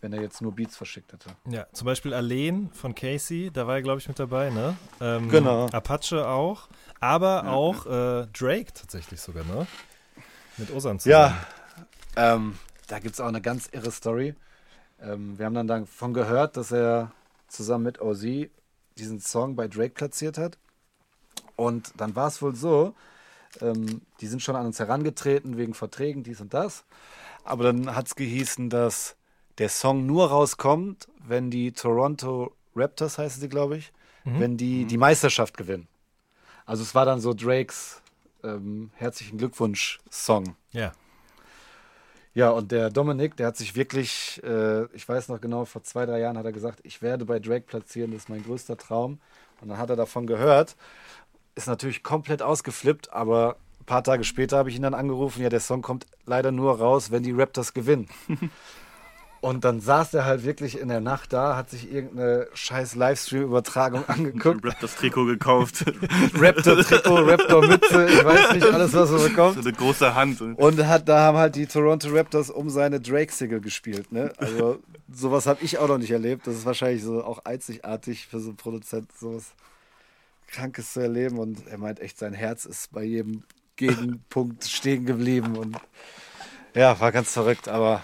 wenn 0.00 0.12
er 0.12 0.20
jetzt 0.20 0.42
nur 0.42 0.54
Beats 0.54 0.76
verschickt 0.76 1.12
hätte. 1.12 1.30
Ja, 1.48 1.66
zum 1.72 1.86
Beispiel 1.86 2.14
Arlene 2.14 2.68
von 2.72 2.94
Casey, 2.94 3.50
da 3.52 3.66
war 3.66 3.76
er, 3.76 3.82
glaube 3.82 4.00
ich, 4.00 4.08
mit 4.08 4.18
dabei, 4.18 4.50
ne? 4.50 4.76
Ähm, 5.00 5.28
genau. 5.28 5.66
Apache 5.66 6.26
auch, 6.26 6.68
aber 7.00 7.44
ja. 7.44 7.52
auch 7.52 7.86
äh, 7.86 8.26
Drake 8.32 8.72
tatsächlich 8.74 9.20
sogar, 9.20 9.44
ne? 9.44 9.66
Mit 10.58 10.70
Osan 10.72 10.98
zusammen. 10.98 11.34
Ja, 12.16 12.34
ähm, 12.34 12.58
da 12.88 12.98
gibt 12.98 13.14
es 13.14 13.20
auch 13.20 13.28
eine 13.28 13.40
ganz 13.40 13.68
irre 13.72 13.90
Story. 13.90 14.34
Ähm, 15.00 15.38
wir 15.38 15.46
haben 15.46 15.54
dann 15.54 15.66
davon 15.66 16.14
gehört, 16.14 16.56
dass 16.56 16.72
er 16.72 17.12
zusammen 17.48 17.84
mit 17.84 18.00
OZ 18.00 18.48
diesen 18.98 19.20
Song 19.20 19.56
bei 19.56 19.68
Drake 19.68 19.94
platziert 19.94 20.38
hat. 20.38 20.58
Und 21.56 21.92
dann 21.96 22.16
war 22.16 22.28
es 22.28 22.40
wohl 22.40 22.54
so, 22.54 22.94
ähm, 23.60 24.02
die 24.20 24.26
sind 24.26 24.42
schon 24.42 24.56
an 24.56 24.66
uns 24.66 24.78
herangetreten 24.78 25.56
wegen 25.56 25.74
Verträgen, 25.74 26.22
dies 26.22 26.40
und 26.40 26.54
das. 26.54 26.84
Aber 27.44 27.64
dann 27.64 27.94
hat 27.94 28.06
es 28.06 28.14
gehießen, 28.14 28.70
dass 28.70 29.16
der 29.58 29.68
Song 29.68 30.06
nur 30.06 30.28
rauskommt, 30.28 31.08
wenn 31.26 31.50
die 31.50 31.72
Toronto 31.72 32.52
Raptors, 32.74 33.18
heißen 33.18 33.40
sie, 33.40 33.48
glaube 33.48 33.78
ich, 33.78 33.92
wenn 34.24 34.56
die 34.56 34.84
die 34.84 34.98
Meisterschaft 34.98 35.56
gewinnen. 35.56 35.86
Also 36.66 36.82
es 36.82 36.94
war 36.94 37.04
dann 37.04 37.20
so 37.20 37.32
Drakes 37.32 38.02
ähm, 38.42 38.90
herzlichen 38.94 39.38
Glückwunsch-Song. 39.38 40.56
Ja. 40.72 40.92
Ja, 42.34 42.50
und 42.50 42.70
der 42.70 42.90
Dominik, 42.90 43.36
der 43.36 43.46
hat 43.46 43.56
sich 43.56 43.76
wirklich, 43.76 44.42
äh, 44.44 44.84
ich 44.94 45.08
weiß 45.08 45.28
noch 45.28 45.40
genau, 45.40 45.64
vor 45.64 45.82
zwei, 45.84 46.04
drei 46.04 46.20
Jahren 46.20 46.36
hat 46.36 46.44
er 46.44 46.52
gesagt, 46.52 46.80
ich 46.82 47.00
werde 47.00 47.24
bei 47.24 47.38
Drake 47.38 47.64
platzieren, 47.66 48.10
das 48.10 48.24
ist 48.24 48.28
mein 48.28 48.44
größter 48.44 48.76
Traum. 48.76 49.20
Und 49.62 49.68
dann 49.68 49.78
hat 49.78 49.88
er 49.88 49.96
davon 49.96 50.26
gehört, 50.26 50.76
ist 51.54 51.66
natürlich 51.66 52.02
komplett 52.02 52.42
ausgeflippt, 52.42 53.10
aber 53.10 53.56
ein 53.80 53.86
paar 53.86 54.04
Tage 54.04 54.24
später 54.24 54.58
habe 54.58 54.68
ich 54.68 54.76
ihn 54.76 54.82
dann 54.82 54.92
angerufen, 54.92 55.42
ja, 55.42 55.48
der 55.48 55.60
Song 55.60 55.80
kommt 55.80 56.06
leider 56.26 56.52
nur 56.52 56.78
raus, 56.78 57.10
wenn 57.10 57.22
die 57.22 57.32
Raptors 57.32 57.72
gewinnen. 57.72 58.08
Und 59.46 59.64
dann 59.64 59.80
saß 59.80 60.12
er 60.14 60.24
halt 60.24 60.44
wirklich 60.44 60.76
in 60.76 60.88
der 60.88 61.00
Nacht 61.00 61.32
da, 61.32 61.54
hat 61.54 61.70
sich 61.70 61.88
irgendeine 61.88 62.48
scheiß 62.52 62.96
Livestream-Übertragung 62.96 64.04
angeguckt. 64.08 64.64
Rap 64.64 64.80
das 64.80 64.96
Trikot 64.96 65.26
gekauft. 65.26 65.84
Raptor-Trikot, 66.34 67.14
Raptor-Mütze, 67.14 68.06
ich 68.06 68.24
weiß 68.24 68.54
nicht, 68.54 68.66
alles, 68.66 68.92
was 68.92 69.12
er 69.12 69.18
so 69.18 69.28
bekommt. 69.28 69.58
eine 69.58 69.72
große 69.72 70.16
Hand. 70.16 70.40
Und 70.40 70.84
hat, 70.84 71.08
da 71.08 71.20
haben 71.20 71.38
halt 71.38 71.54
die 71.54 71.66
Toronto 71.66 72.08
Raptors 72.08 72.50
um 72.50 72.70
seine 72.70 72.98
Drake-Single 73.00 73.60
gespielt. 73.60 74.10
Ne? 74.10 74.32
Also 74.36 74.80
sowas 75.12 75.46
habe 75.46 75.62
ich 75.62 75.78
auch 75.78 75.86
noch 75.86 75.98
nicht 75.98 76.10
erlebt. 76.10 76.48
Das 76.48 76.56
ist 76.56 76.66
wahrscheinlich 76.66 77.04
so 77.04 77.22
auch 77.22 77.44
einzigartig 77.44 78.26
für 78.26 78.40
so 78.40 78.48
einen 78.48 78.56
Produzent, 78.56 79.16
sowas 79.16 79.52
Krankes 80.48 80.92
zu 80.92 80.98
erleben. 80.98 81.38
Und 81.38 81.68
er 81.68 81.78
meint 81.78 82.00
echt, 82.00 82.18
sein 82.18 82.34
Herz 82.34 82.64
ist 82.64 82.90
bei 82.90 83.04
jedem 83.04 83.44
Gegenpunkt 83.76 84.64
stehen 84.64 85.06
geblieben. 85.06 85.56
Und 85.56 85.76
ja, 86.74 86.98
war 86.98 87.12
ganz 87.12 87.32
verrückt, 87.32 87.68
aber 87.68 88.02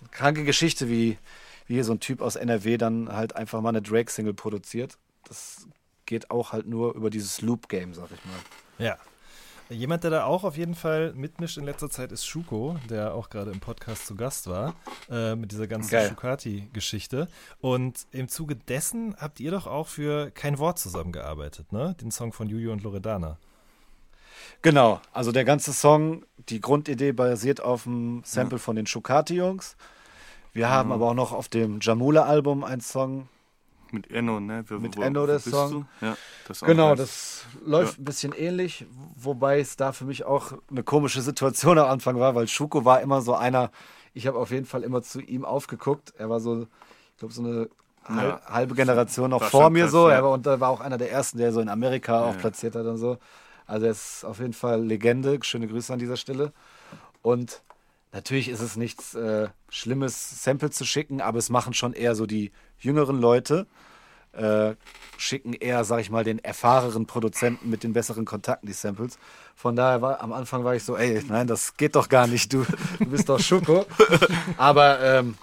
ist 0.00 0.08
eine 0.08 0.10
kranke 0.10 0.44
Geschichte, 0.44 0.88
wie, 0.88 1.18
wie 1.66 1.74
hier 1.74 1.84
so 1.84 1.92
ein 1.92 2.00
Typ 2.00 2.20
aus 2.20 2.36
NRW 2.36 2.76
dann 2.78 3.10
halt 3.12 3.36
einfach 3.36 3.60
mal 3.60 3.70
eine 3.70 3.82
Drake-Single 3.82 4.34
produziert. 4.34 4.98
Das 5.24 5.66
geht 6.06 6.30
auch 6.30 6.52
halt 6.52 6.66
nur 6.66 6.94
über 6.94 7.10
dieses 7.10 7.40
Loop-Game, 7.40 7.94
sag 7.94 8.08
ich 8.12 8.24
mal. 8.24 8.84
Ja. 8.84 8.98
Jemand, 9.68 10.02
der 10.02 10.10
da 10.10 10.24
auch 10.24 10.42
auf 10.42 10.56
jeden 10.56 10.74
Fall 10.74 11.12
mitmischt 11.12 11.56
in 11.56 11.64
letzter 11.64 11.88
Zeit, 11.88 12.10
ist 12.10 12.26
Schuko, 12.26 12.76
der 12.88 13.14
auch 13.14 13.30
gerade 13.30 13.52
im 13.52 13.60
Podcast 13.60 14.04
zu 14.04 14.16
Gast 14.16 14.48
war, 14.48 14.74
äh, 15.08 15.36
mit 15.36 15.52
dieser 15.52 15.68
ganzen. 15.68 16.08
Schukati-Geschichte. 16.08 17.28
Und 17.60 18.08
im 18.10 18.28
Zuge 18.28 18.56
dessen 18.56 19.14
habt 19.16 19.38
ihr 19.38 19.52
doch 19.52 19.68
auch 19.68 19.86
für 19.86 20.32
Kein 20.32 20.58
Wort 20.58 20.80
zusammengearbeitet, 20.80 21.72
ne? 21.72 21.94
Den 22.00 22.10
Song 22.10 22.32
von 22.32 22.48
Juju 22.48 22.72
und 22.72 22.82
Loredana. 22.82 23.38
Genau, 24.62 25.00
also 25.12 25.32
der 25.32 25.44
ganze 25.44 25.72
Song, 25.72 26.24
die 26.48 26.60
Grundidee 26.60 27.12
basiert 27.12 27.60
auf 27.62 27.84
dem 27.84 28.22
Sample 28.24 28.58
von 28.58 28.76
den 28.76 28.86
Shukati-Jungs. 28.86 29.76
Wir 30.52 30.68
haben 30.68 30.90
aber 30.92 31.06
auch 31.10 31.14
noch 31.14 31.32
auf 31.32 31.48
dem 31.48 31.78
Jamula-Album 31.80 32.64
einen 32.64 32.80
Song. 32.80 33.28
Mit 33.92 34.10
Enno, 34.10 34.38
ne? 34.40 34.64
Wo- 34.68 34.78
Mit 34.78 34.96
wo- 34.96 35.02
Enno 35.02 35.26
der 35.26 35.38
Song. 35.40 35.86
Ja, 36.00 36.16
das 36.46 36.60
Genau, 36.60 36.90
nice. 36.90 36.98
das 36.98 37.44
läuft 37.64 37.98
ein 37.98 38.04
bisschen 38.04 38.32
ähnlich, 38.32 38.86
wobei 39.16 39.58
es 39.60 39.76
da 39.76 39.92
für 39.92 40.04
mich 40.04 40.24
auch 40.24 40.52
eine 40.70 40.82
komische 40.84 41.22
Situation 41.22 41.78
am 41.78 41.88
Anfang 41.88 42.18
war, 42.20 42.34
weil 42.34 42.46
Schuko 42.46 42.84
war 42.84 43.00
immer 43.00 43.20
so 43.20 43.34
einer, 43.34 43.70
ich 44.14 44.26
habe 44.26 44.38
auf 44.38 44.50
jeden 44.50 44.66
Fall 44.66 44.82
immer 44.82 45.02
zu 45.02 45.20
ihm 45.20 45.44
aufgeguckt. 45.44 46.12
Er 46.18 46.28
war 46.30 46.38
so, 46.40 46.62
ich 46.62 47.18
glaube, 47.18 47.34
so 47.34 47.42
eine 47.42 47.68
hal- 48.04 48.28
Ja. 48.28 48.40
halbe 48.46 48.74
Generation 48.74 49.30
noch 49.30 49.40
War 49.40 49.50
vor 49.50 49.70
mir 49.70 49.84
krass, 49.84 49.92
so. 49.92 50.08
ja. 50.08 50.16
Er 50.16 50.24
war, 50.24 50.30
und 50.32 50.46
er 50.46 50.60
war 50.60 50.70
auch 50.70 50.80
einer 50.80 50.98
der 50.98 51.10
ersten, 51.10 51.38
der 51.38 51.52
so 51.52 51.60
in 51.60 51.68
Amerika 51.68 52.22
auch 52.22 52.34
Ja. 52.34 52.38
platziert 52.40 52.74
hat 52.76 52.86
und 52.86 52.96
so. 52.96 53.18
Also 53.70 53.86
er 53.86 53.92
ist 53.92 54.24
auf 54.24 54.40
jeden 54.40 54.52
Fall 54.52 54.84
Legende. 54.84 55.38
Schöne 55.42 55.68
Grüße 55.68 55.92
an 55.92 56.00
dieser 56.00 56.16
Stelle. 56.16 56.52
Und 57.22 57.62
natürlich 58.12 58.48
ist 58.48 58.60
es 58.60 58.76
nichts 58.76 59.14
äh, 59.14 59.48
Schlimmes, 59.68 60.42
Sample 60.42 60.70
zu 60.70 60.84
schicken, 60.84 61.20
aber 61.20 61.38
es 61.38 61.50
machen 61.50 61.72
schon 61.72 61.92
eher 61.92 62.16
so 62.16 62.26
die 62.26 62.50
jüngeren 62.78 63.20
Leute. 63.20 63.66
Äh, 64.32 64.74
schicken 65.16 65.54
eher, 65.54 65.84
sag 65.84 66.00
ich 66.00 66.10
mal, 66.10 66.24
den 66.24 66.38
erfahrenen 66.40 67.06
Produzenten 67.06 67.70
mit 67.70 67.84
den 67.84 67.92
besseren 67.92 68.24
Kontakten 68.24 68.66
die 68.66 68.72
Samples. 68.72 69.18
Von 69.54 69.76
daher 69.76 70.02
war 70.02 70.20
am 70.20 70.32
Anfang 70.32 70.64
war 70.64 70.74
ich 70.74 70.82
so, 70.82 70.96
ey, 70.96 71.22
nein, 71.28 71.46
das 71.46 71.76
geht 71.76 71.94
doch 71.94 72.08
gar 72.08 72.26
nicht, 72.26 72.52
du, 72.52 72.64
du 72.98 73.06
bist 73.06 73.28
doch 73.28 73.40
Schuko. 73.40 73.86
Aber 74.56 75.00
ähm, 75.00 75.36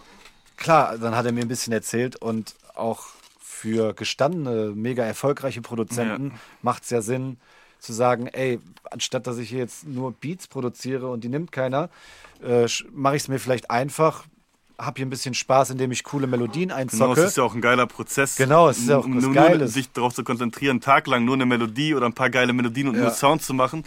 klar, 0.57 0.97
dann 0.97 1.15
hat 1.15 1.25
er 1.25 1.31
mir 1.31 1.41
ein 1.41 1.49
bisschen 1.49 1.73
erzählt 1.73 2.15
und 2.17 2.55
auch 2.75 3.07
für 3.39 3.93
gestandene, 3.93 4.73
mega 4.75 5.03
erfolgreiche 5.03 5.61
Produzenten 5.61 6.33
macht 6.61 6.83
es 6.83 6.89
ja 6.89 7.01
Sinn 7.01 7.37
zu 7.79 7.93
sagen, 7.93 8.27
ey, 8.27 8.59
anstatt 8.91 9.27
dass 9.27 9.37
ich 9.37 9.49
hier 9.49 9.59
jetzt 9.59 9.87
nur 9.87 10.11
Beats 10.11 10.47
produziere 10.47 11.07
und 11.09 11.23
die 11.23 11.29
nimmt 11.29 11.51
keiner, 11.51 11.89
äh, 12.43 12.67
mache 12.93 13.15
ich 13.15 13.23
es 13.23 13.27
mir 13.27 13.39
vielleicht 13.39 13.69
einfach, 13.71 14.25
habe 14.79 14.97
hier 14.97 15.05
ein 15.05 15.09
bisschen 15.09 15.33
Spaß, 15.33 15.71
indem 15.71 15.91
ich 15.91 16.03
coole 16.03 16.27
Melodien 16.27 16.69
Genau, 16.69 16.75
einzocke. 16.79 17.21
es 17.21 17.29
ist 17.31 17.37
ja 17.37 17.43
auch 17.43 17.55
ein 17.55 17.61
geiler 17.61 17.87
Prozess. 17.87 18.35
Genau, 18.35 18.69
es 18.69 18.77
ist 18.79 18.89
ja 18.89 18.97
auch 18.99 19.05
Um 19.05 19.17
was 19.17 19.23
nur, 19.23 19.33
Geiles. 19.33 19.59
Nur, 19.59 19.67
sich 19.69 19.91
darauf 19.91 20.13
zu 20.13 20.23
konzentrieren, 20.23 20.71
einen 20.75 20.81
Tag 20.81 21.07
lang 21.07 21.25
nur 21.25 21.35
eine 21.35 21.45
Melodie 21.45 21.95
oder 21.95 22.05
ein 22.05 22.13
paar 22.13 22.29
geile 22.29 22.53
Melodien 22.53 22.87
und 22.89 22.95
Ja. 22.95 23.01
nur 23.01 23.11
Sound 23.11 23.41
zu 23.41 23.53
machen. 23.53 23.83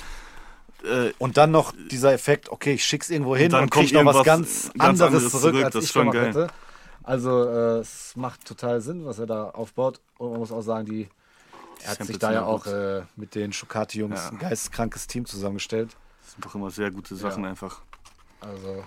Äh, 0.83 1.13
Und 1.19 1.37
dann 1.37 1.51
noch 1.51 1.75
dieser 1.91 2.13
Effekt, 2.13 2.49
okay, 2.51 2.73
ich 2.75 2.85
schick's 2.85 3.11
irgendwo 3.11 3.37
hin 3.37 3.51
dann 3.51 3.65
und, 3.65 3.71
krieg 3.71 3.93
noch 3.93 4.05
was 4.05 4.25
ganz, 4.25 4.71
ganz 4.79 5.01
anderes 5.01 5.03
anderes 5.27 5.31
zurück, 5.31 5.65
als 5.65 5.75
das 5.75 5.85
ich 5.85 5.91
ist 5.91 5.93
schon 5.93 6.11
geil. 6.11 6.29
hätte. 6.29 6.47
Also 7.03 7.45
äh, 7.49 7.79
es 7.81 8.15
macht 8.17 8.45
total 8.47 8.81
Sinn, 8.81 9.05
was 9.05 9.19
er 9.19 9.27
da 9.27 9.51
aufbaut. 9.51 10.01
Und 10.19 10.31
man 10.31 10.41
muss 10.41 10.51
auch 10.53 10.63
sagen, 10.63 10.87
die, 10.87 11.09
er 11.85 11.91
hat 11.91 12.05
sich 12.05 12.19
da 12.19 12.33
ja 12.33 12.45
auch 12.45 12.67
äh, 12.67 13.03
mit 13.17 13.35
den 13.35 13.53
Schukati-Jungs 13.53 14.19
Ja. 14.21 14.29
ein 14.31 14.39
geisteskrankes 14.39 15.07
Team 15.07 15.25
zusammengestellt. 15.27 15.97
das 16.23 16.33
sind 16.33 16.45
doch 16.45 16.55
immer 16.55 16.71
sehr 16.71 16.91
gute 16.91 17.17
Sachen 17.17 17.45
Ja. 17.45 17.51
einfach. 17.51 17.81
Also 18.41 18.85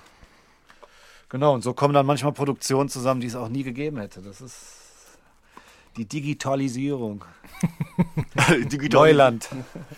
genau, 1.30 1.54
und 1.54 1.62
so 1.64 1.74
kommen 1.74 1.94
dann 1.94 2.06
manchmal 2.06 2.34
Produktionen 2.34 2.90
zusammen, 2.90 3.22
die 3.22 3.28
es 3.28 3.36
auch 3.36 3.50
nie 3.50 3.64
gegeben 3.64 3.98
hätte. 4.00 4.22
Das 4.22 4.42
ist 4.42 4.64
die 5.98 6.06
Digitalisierung. 6.06 7.24
Neuland. 8.92 9.48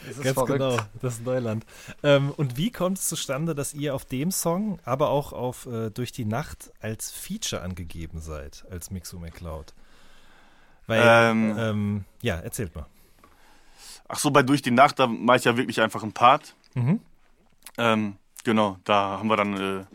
Das 0.07 0.17
ist 0.17 0.23
Ganz 0.23 0.33
verrückt. 0.33 0.51
genau, 0.59 0.77
das 1.01 1.13
ist 1.15 1.25
Neuland. 1.25 1.65
Ähm, 2.03 2.31
und 2.35 2.57
wie 2.57 2.71
kommt 2.71 2.97
es 2.97 3.07
zustande, 3.07 3.55
dass 3.55 3.73
ihr 3.73 3.95
auf 3.95 4.05
dem 4.05 4.31
Song, 4.31 4.79
aber 4.83 5.09
auch 5.09 5.31
auf 5.33 5.65
äh, 5.67 5.89
Durch 5.91 6.11
die 6.11 6.25
Nacht 6.25 6.71
als 6.81 7.11
Feature 7.11 7.61
angegeben 7.61 8.19
seid, 8.19 8.65
als 8.69 8.91
Mixu 8.91 9.19
McCloud? 9.19 9.73
Weil, 10.87 11.01
ähm, 11.03 11.55
Ähm. 11.57 12.05
ja, 12.21 12.35
erzählt 12.35 12.75
mal. 12.75 12.85
Ach 14.07 14.19
so, 14.19 14.29
bei 14.29 14.43
Durch 14.43 14.61
die 14.61 14.71
Nacht, 14.71 14.99
da 14.99 15.07
mache 15.07 15.37
ich 15.37 15.45
ja 15.45 15.57
wirklich 15.57 15.81
einfach 15.81 16.03
einen 16.03 16.13
Part. 16.13 16.55
Mhm. 16.75 16.99
Ähm, 17.77 18.17
genau, 18.43 18.77
da 18.83 19.17
haben 19.19 19.27
wir 19.27 19.35
dann, 19.35 19.79
äh, 19.81 19.85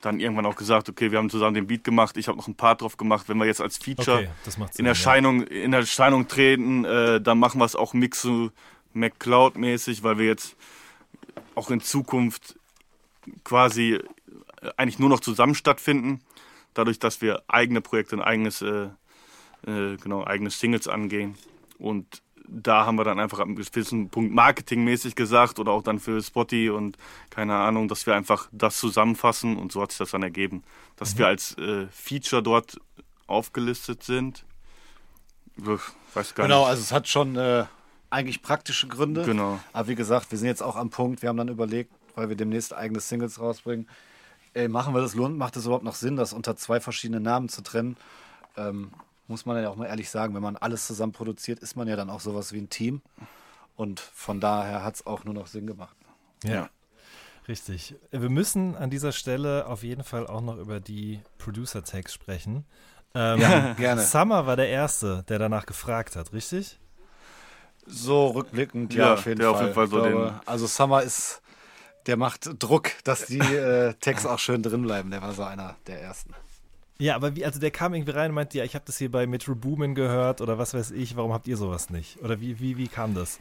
dann 0.00 0.20
irgendwann 0.20 0.46
auch 0.46 0.56
gesagt, 0.56 0.88
okay, 0.88 1.10
wir 1.10 1.18
haben 1.18 1.30
zusammen 1.30 1.54
den 1.54 1.66
Beat 1.66 1.84
gemacht, 1.84 2.16
ich 2.16 2.28
habe 2.28 2.36
noch 2.36 2.46
einen 2.46 2.56
Part 2.56 2.82
drauf 2.82 2.96
gemacht. 2.96 3.28
Wenn 3.28 3.38
wir 3.38 3.46
jetzt 3.46 3.60
als 3.60 3.78
Feature 3.78 4.28
Okay, 4.28 4.64
in 4.76 4.86
Erscheinung, 4.86 5.42
in 5.42 5.72
Erscheinung 5.72 6.26
treten, 6.28 6.84
äh, 6.84 7.20
dann 7.20 7.38
machen 7.38 7.60
wir 7.60 7.64
es 7.64 7.76
auch 7.76 7.94
Mixu 7.94 8.50
McCloud-mäßig, 8.92 10.02
weil 10.02 10.18
wir 10.18 10.26
jetzt 10.26 10.56
auch 11.54 11.70
in 11.70 11.80
Zukunft 11.80 12.58
quasi 13.44 13.94
äh, 13.94 14.70
eigentlich 14.76 14.98
nur 14.98 15.08
noch 15.08 15.20
zusammen 15.20 15.54
stattfinden. 15.54 16.20
Dadurch, 16.74 16.98
dass 16.98 17.20
wir 17.22 17.42
eigene 17.48 17.80
Projekte 17.80 18.16
und 18.16 18.22
eigenes, 18.22 18.62
äh, 18.62 18.88
äh, 19.66 19.96
genau, 19.96 20.24
eigene 20.24 20.50
Singles 20.50 20.88
angehen. 20.88 21.34
Und 21.78 22.22
da 22.46 22.84
haben 22.84 22.96
wir 22.96 23.04
dann 23.04 23.18
einfach 23.18 23.38
am 23.40 23.56
gewissen 23.56 24.10
Punkt 24.10 24.34
marketingmäßig 24.34 25.14
gesagt 25.16 25.58
oder 25.58 25.72
auch 25.72 25.82
dann 25.82 25.98
für 25.98 26.22
Spotty 26.22 26.68
und 26.68 26.98
keine 27.30 27.54
Ahnung, 27.56 27.88
dass 27.88 28.06
wir 28.06 28.14
einfach 28.14 28.48
das 28.52 28.78
zusammenfassen 28.78 29.56
und 29.56 29.72
so 29.72 29.80
hat 29.80 29.92
sich 29.92 29.98
das 29.98 30.10
dann 30.10 30.22
ergeben, 30.22 30.62
dass 30.96 31.16
wir 31.16 31.26
als 31.26 31.56
äh, 31.56 31.86
Feature 31.90 32.42
dort 32.42 32.78
aufgelistet 33.26 34.02
sind. 34.02 34.44
Ich 35.56 35.64
weiß 36.14 36.34
gar 36.34 36.46
Genau, 36.46 36.60
nicht. 36.60 36.68
also 36.68 36.82
es 36.82 36.92
hat 36.92 37.08
schon 37.08 37.36
äh, 37.36 37.64
eigentlich 38.10 38.42
praktische 38.42 38.88
Gründe. 38.88 39.24
Genau. 39.24 39.58
Aber 39.72 39.88
wie 39.88 39.94
gesagt, 39.94 40.30
wir 40.30 40.38
sind 40.38 40.48
jetzt 40.48 40.62
auch 40.62 40.76
am 40.76 40.90
Punkt, 40.90 41.22
wir 41.22 41.30
haben 41.30 41.38
dann 41.38 41.48
überlegt, 41.48 41.92
weil 42.14 42.28
wir 42.28 42.36
demnächst 42.36 42.74
eigene 42.74 43.00
Singles 43.00 43.40
rausbringen, 43.40 43.88
ey, 44.52 44.68
machen 44.68 44.94
wir 44.94 45.00
das, 45.00 45.14
lohnt, 45.14 45.38
macht 45.38 45.56
es 45.56 45.64
überhaupt 45.64 45.84
noch 45.84 45.94
Sinn, 45.94 46.16
das 46.16 46.32
unter 46.34 46.56
zwei 46.56 46.78
verschiedenen 46.80 47.22
Namen 47.22 47.48
zu 47.48 47.62
trennen? 47.62 47.96
Ähm, 48.56 48.90
muss 49.26 49.46
man 49.46 49.62
ja 49.62 49.68
auch 49.70 49.76
mal 49.76 49.86
ehrlich 49.86 50.10
sagen, 50.10 50.34
wenn 50.34 50.42
man 50.42 50.56
alles 50.56 50.86
zusammen 50.86 51.12
produziert, 51.12 51.60
ist 51.60 51.76
man 51.76 51.88
ja 51.88 51.96
dann 51.96 52.10
auch 52.10 52.20
sowas 52.20 52.52
wie 52.52 52.58
ein 52.58 52.68
Team. 52.70 53.02
Und 53.76 54.00
von 54.00 54.40
daher 54.40 54.84
hat 54.84 54.96
es 54.96 55.06
auch 55.06 55.24
nur 55.24 55.34
noch 55.34 55.46
Sinn 55.46 55.66
gemacht. 55.66 55.96
Ja. 56.44 56.68
Richtig. 57.48 57.94
Wir 58.10 58.30
müssen 58.30 58.74
an 58.76 58.88
dieser 58.90 59.12
Stelle 59.12 59.66
auf 59.66 59.82
jeden 59.82 60.04
Fall 60.04 60.26
auch 60.26 60.40
noch 60.40 60.56
über 60.56 60.80
die 60.80 61.20
Producer-Tags 61.38 62.12
sprechen. 62.14 62.64
Ähm, 63.14 63.40
Ja, 63.40 63.72
gerne. 63.74 64.00
Summer 64.02 64.46
war 64.46 64.56
der 64.56 64.68
Erste, 64.68 65.24
der 65.28 65.38
danach 65.38 65.66
gefragt 65.66 66.16
hat, 66.16 66.32
richtig? 66.32 66.78
So 67.86 68.28
rückblickend, 68.28 68.94
ja, 68.94 69.08
Ja, 69.08 69.14
auf 69.14 69.26
jeden 69.26 69.40
der 69.40 69.48
Fall. 69.50 69.54
auf 69.56 69.62
jeden 69.62 69.74
Fall 69.74 69.86
so 69.88 69.96
glaube, 70.00 70.40
also 70.46 70.66
Summer 70.66 71.02
ist, 71.02 71.42
der 72.06 72.16
macht 72.16 72.62
Druck, 72.62 72.90
dass 73.04 73.26
die 73.26 73.38
äh, 73.40 73.92
Tags 74.00 74.24
auch 74.24 74.38
schön 74.38 74.62
drin 74.62 74.82
bleiben. 74.82 75.10
Der 75.10 75.20
war 75.20 75.32
so 75.32 75.42
einer 75.42 75.76
der 75.86 76.00
ersten. 76.00 76.32
Ja, 76.98 77.16
aber 77.16 77.34
wie, 77.34 77.44
also 77.44 77.58
der 77.58 77.70
kam 77.70 77.92
irgendwie 77.94 78.12
rein 78.12 78.30
und 78.30 78.36
meinte, 78.36 78.58
ja, 78.58 78.64
ich 78.64 78.74
habe 78.74 78.84
das 78.86 78.98
hier 78.98 79.10
bei 79.10 79.26
Metro 79.26 79.54
Boomin 79.54 79.94
gehört 79.94 80.40
oder 80.40 80.58
was 80.58 80.74
weiß 80.74 80.92
ich, 80.92 81.16
warum 81.16 81.32
habt 81.32 81.46
ihr 81.48 81.56
sowas 81.56 81.90
nicht? 81.90 82.20
Oder 82.22 82.40
wie, 82.40 82.60
wie, 82.60 82.76
wie 82.76 82.88
kam 82.88 83.14
das? 83.14 83.40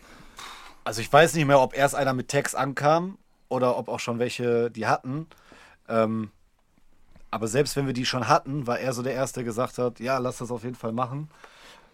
Also 0.84 1.02
ich 1.02 1.12
weiß 1.14 1.34
nicht 1.36 1.46
mehr, 1.46 1.60
ob 1.60 1.76
erst 1.78 1.96
einer 1.96 2.14
mit 2.14 2.30
Tags 2.30 2.56
ankam 2.56 3.18
oder 3.50 3.78
ob 3.78 3.88
auch 3.90 4.00
schon 4.00 4.18
welche 4.20 4.72
die 4.72 4.88
hatten. 4.88 5.28
Ähm, 5.88 6.32
aber 7.30 7.48
selbst 7.48 7.76
wenn 7.76 7.86
wir 7.86 7.94
die 7.94 8.06
schon 8.06 8.28
hatten, 8.28 8.68
war 8.68 8.80
er 8.80 8.94
so 8.94 9.02
der 9.04 9.14
Erste, 9.14 9.40
der 9.42 9.46
gesagt 9.46 9.78
hat, 9.78 10.00
ja, 10.00 10.18
lass 10.18 10.38
das 10.40 10.52
auf 10.52 10.64
jeden 10.64 10.76
Fall 10.76 10.92
machen. 10.92 11.30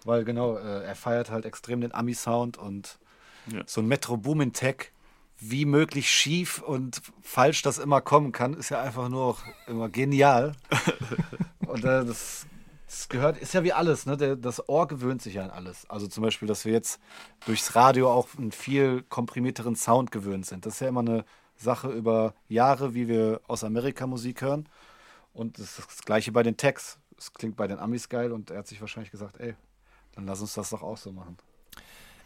weil 0.06 0.24
genau, 0.24 0.56
äh, 0.56 0.86
er 0.86 0.96
feiert 0.96 1.30
halt 1.30 1.46
extrem 1.46 1.82
den 1.82 1.94
Ami-Sound 1.94 2.58
und 2.58 3.00
Ja. 3.52 3.64
so 3.66 3.82
ein 3.82 3.88
Metro 3.88 4.16
Boomin 4.16 4.54
Tech, 4.54 4.92
wie 5.40 5.66
möglich 5.66 6.10
schief 6.10 6.62
und 6.62 7.02
falsch 7.22 7.62
das 7.62 7.78
immer 7.78 8.02
kommen 8.02 8.32
kann, 8.32 8.54
ist 8.54 8.70
ja 8.70 8.82
einfach 8.82 9.10
nur 9.10 9.24
auch 9.24 9.42
immer 9.68 9.90
genial. 9.90 10.54
und 11.68 11.84
äh, 11.86 12.04
das, 12.06 12.46
das 12.88 13.08
gehört, 13.08 13.38
ist 13.38 13.54
ja 13.54 13.64
wie 13.64 13.72
alles, 13.72 14.06
ne? 14.06 14.18
Der, 14.18 14.36
das 14.36 14.68
Ohr 14.68 14.88
gewöhnt 14.88 15.22
sich 15.22 15.36
ja 15.36 15.44
an 15.44 15.50
alles. 15.50 15.90
Also 15.90 16.08
zum 16.08 16.24
Beispiel, 16.24 16.48
dass 16.48 16.66
wir 16.66 16.74
jetzt 16.74 17.00
durchs 17.46 17.76
Radio 17.76 18.12
auch 18.12 18.28
einen 18.38 18.52
viel 18.52 19.04
komprimierteren 19.04 19.76
Sound 19.76 20.12
gewöhnt 20.12 20.46
sind. 20.46 20.66
Das 20.66 20.76
ist 20.76 20.80
ja 20.82 20.90
immer 20.90 21.02
eine 21.02 21.26
Sache 21.56 21.90
über 21.90 22.34
Jahre, 22.48 22.94
wie 22.94 23.08
wir 23.08 23.42
aus 23.48 23.64
Amerika 23.64 24.08
Musik 24.08 24.42
hören. 24.42 24.68
Und 25.34 25.58
das 25.58 25.80
ist 25.80 25.88
das 25.88 26.02
Gleiche 26.04 26.32
bei 26.32 26.44
den 26.44 26.58
Tags. 26.58 27.00
Es 27.18 27.34
klingt 27.34 27.56
bei 27.56 27.68
den 27.68 27.80
Amis 27.80 28.10
geil 28.10 28.32
und 28.32 28.52
er 28.52 28.60
hat 28.60 28.68
sich 28.68 28.82
wahrscheinlich 28.82 29.12
gesagt, 29.12 29.40
ey, 29.40 29.56
dann 30.14 30.26
lass 30.26 30.42
uns 30.42 30.54
das 30.54 30.70
doch 30.70 30.84
auch 30.84 30.98
so 30.98 31.12
machen. 31.12 31.38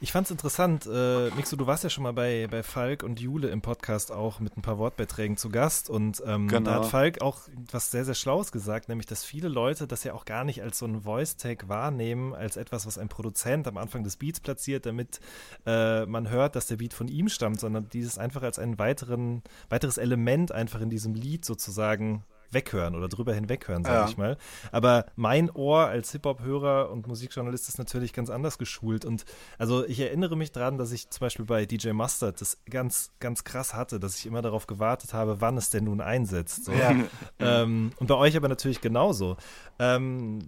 Ich 0.04 0.12
fand's 0.12 0.32
interessant, 0.32 0.86
äh, 0.86 1.30
Mixo, 1.30 1.56
du 1.56 1.66
warst 1.66 1.86
ja 1.86 1.90
schon 1.90 2.04
mal 2.04 2.12
bei, 2.12 2.50
bei 2.52 2.62
Falk 2.62 3.04
und 3.04 3.22
Jule 3.22 3.48
im 3.48 3.62
Podcast 3.62 4.12
auch 4.12 4.42
mit 4.42 4.58
ein 4.58 4.62
paar 4.62 4.78
Wortbeiträgen 4.78 5.38
zu 5.38 5.48
Gast 5.48 5.90
und 5.90 6.22
ähm, 6.26 6.50
Genau. 6.50 6.70
da 6.70 6.76
hat 6.76 6.88
Falk 6.88 7.22
auch 7.22 7.40
was 7.72 7.90
sehr, 7.90 8.04
sehr 8.04 8.14
Schlaues 8.14 8.52
gesagt, 8.52 8.90
nämlich, 8.90 9.08
dass 9.08 9.24
viele 9.24 9.48
Leute 9.48 9.88
das 9.88 10.04
ja 10.04 10.12
auch 10.12 10.26
gar 10.26 10.44
nicht 10.44 10.62
als 10.62 10.80
so 10.80 10.88
ein 10.88 11.04
Voice-Tag 11.04 11.70
wahrnehmen, 11.70 12.34
als 12.36 12.58
etwas, 12.58 12.86
was 12.86 12.98
ein 12.98 13.08
Produzent 13.08 13.66
am 13.66 13.78
Anfang 13.78 14.04
des 14.04 14.18
Beats 14.18 14.42
platziert, 14.42 14.86
damit 14.86 15.22
äh, 15.66 16.06
man 16.06 16.30
hört, 16.30 16.58
dass 16.58 16.68
der 16.68 16.76
Beat 16.76 16.94
von 16.94 17.08
ihm 17.08 17.30
stammt, 17.30 17.62
sondern 17.62 17.88
dieses 17.88 18.18
einfach 18.18 18.44
als 18.44 18.60
ein 18.60 18.78
weiteren, 18.78 19.42
weiteres 19.70 19.98
Element 19.98 20.52
einfach 20.52 20.82
in 20.82 20.90
diesem 20.90 21.16
Lied 21.16 21.46
sozusagen 21.46 22.26
weghören 22.54 22.96
oder 22.96 23.08
drüber 23.10 23.34
hinweghören, 23.34 23.84
sage 23.84 23.98
Ja. 23.98 24.08
ich 24.10 24.18
mal. 24.18 24.38
Aber 24.72 25.06
mein 25.16 25.50
Ohr 25.50 25.88
als 25.88 26.12
Hip-Hop-Hörer 26.12 26.90
und 26.92 27.08
Musikjournalist 27.08 27.68
ist 27.70 27.78
natürlich 27.78 28.14
ganz 28.14 28.30
anders 28.30 28.58
geschult. 28.58 29.06
Und 29.06 29.26
also 29.58 29.86
ich 29.86 30.00
erinnere 30.00 30.36
mich 30.38 30.52
daran, 30.52 30.78
dass 30.78 30.92
ich 30.92 31.10
zum 31.10 31.22
Beispiel 31.22 31.46
bei 31.46 31.66
DJ 31.66 31.92
Mustard 31.92 32.40
das 32.42 32.58
ganz, 32.70 33.12
ganz 33.20 33.44
krass 33.44 33.74
hatte, 33.74 34.00
dass 34.00 34.18
ich 34.18 34.26
immer 34.26 34.42
darauf 34.42 34.68
gewartet 34.68 35.14
habe, 35.14 35.42
wann 35.42 35.58
es 35.58 35.70
denn 35.70 35.86
nun 35.86 36.02
einsetzt. 36.02 36.66
So. 36.66 36.72
Ja. 36.72 36.94
Ähm, 37.40 37.92
und 37.98 38.08
bei 38.08 38.16
euch 38.16 38.38
aber 38.38 38.48
natürlich 38.48 38.80
genauso. 38.82 39.38
Ähm, 39.80 40.40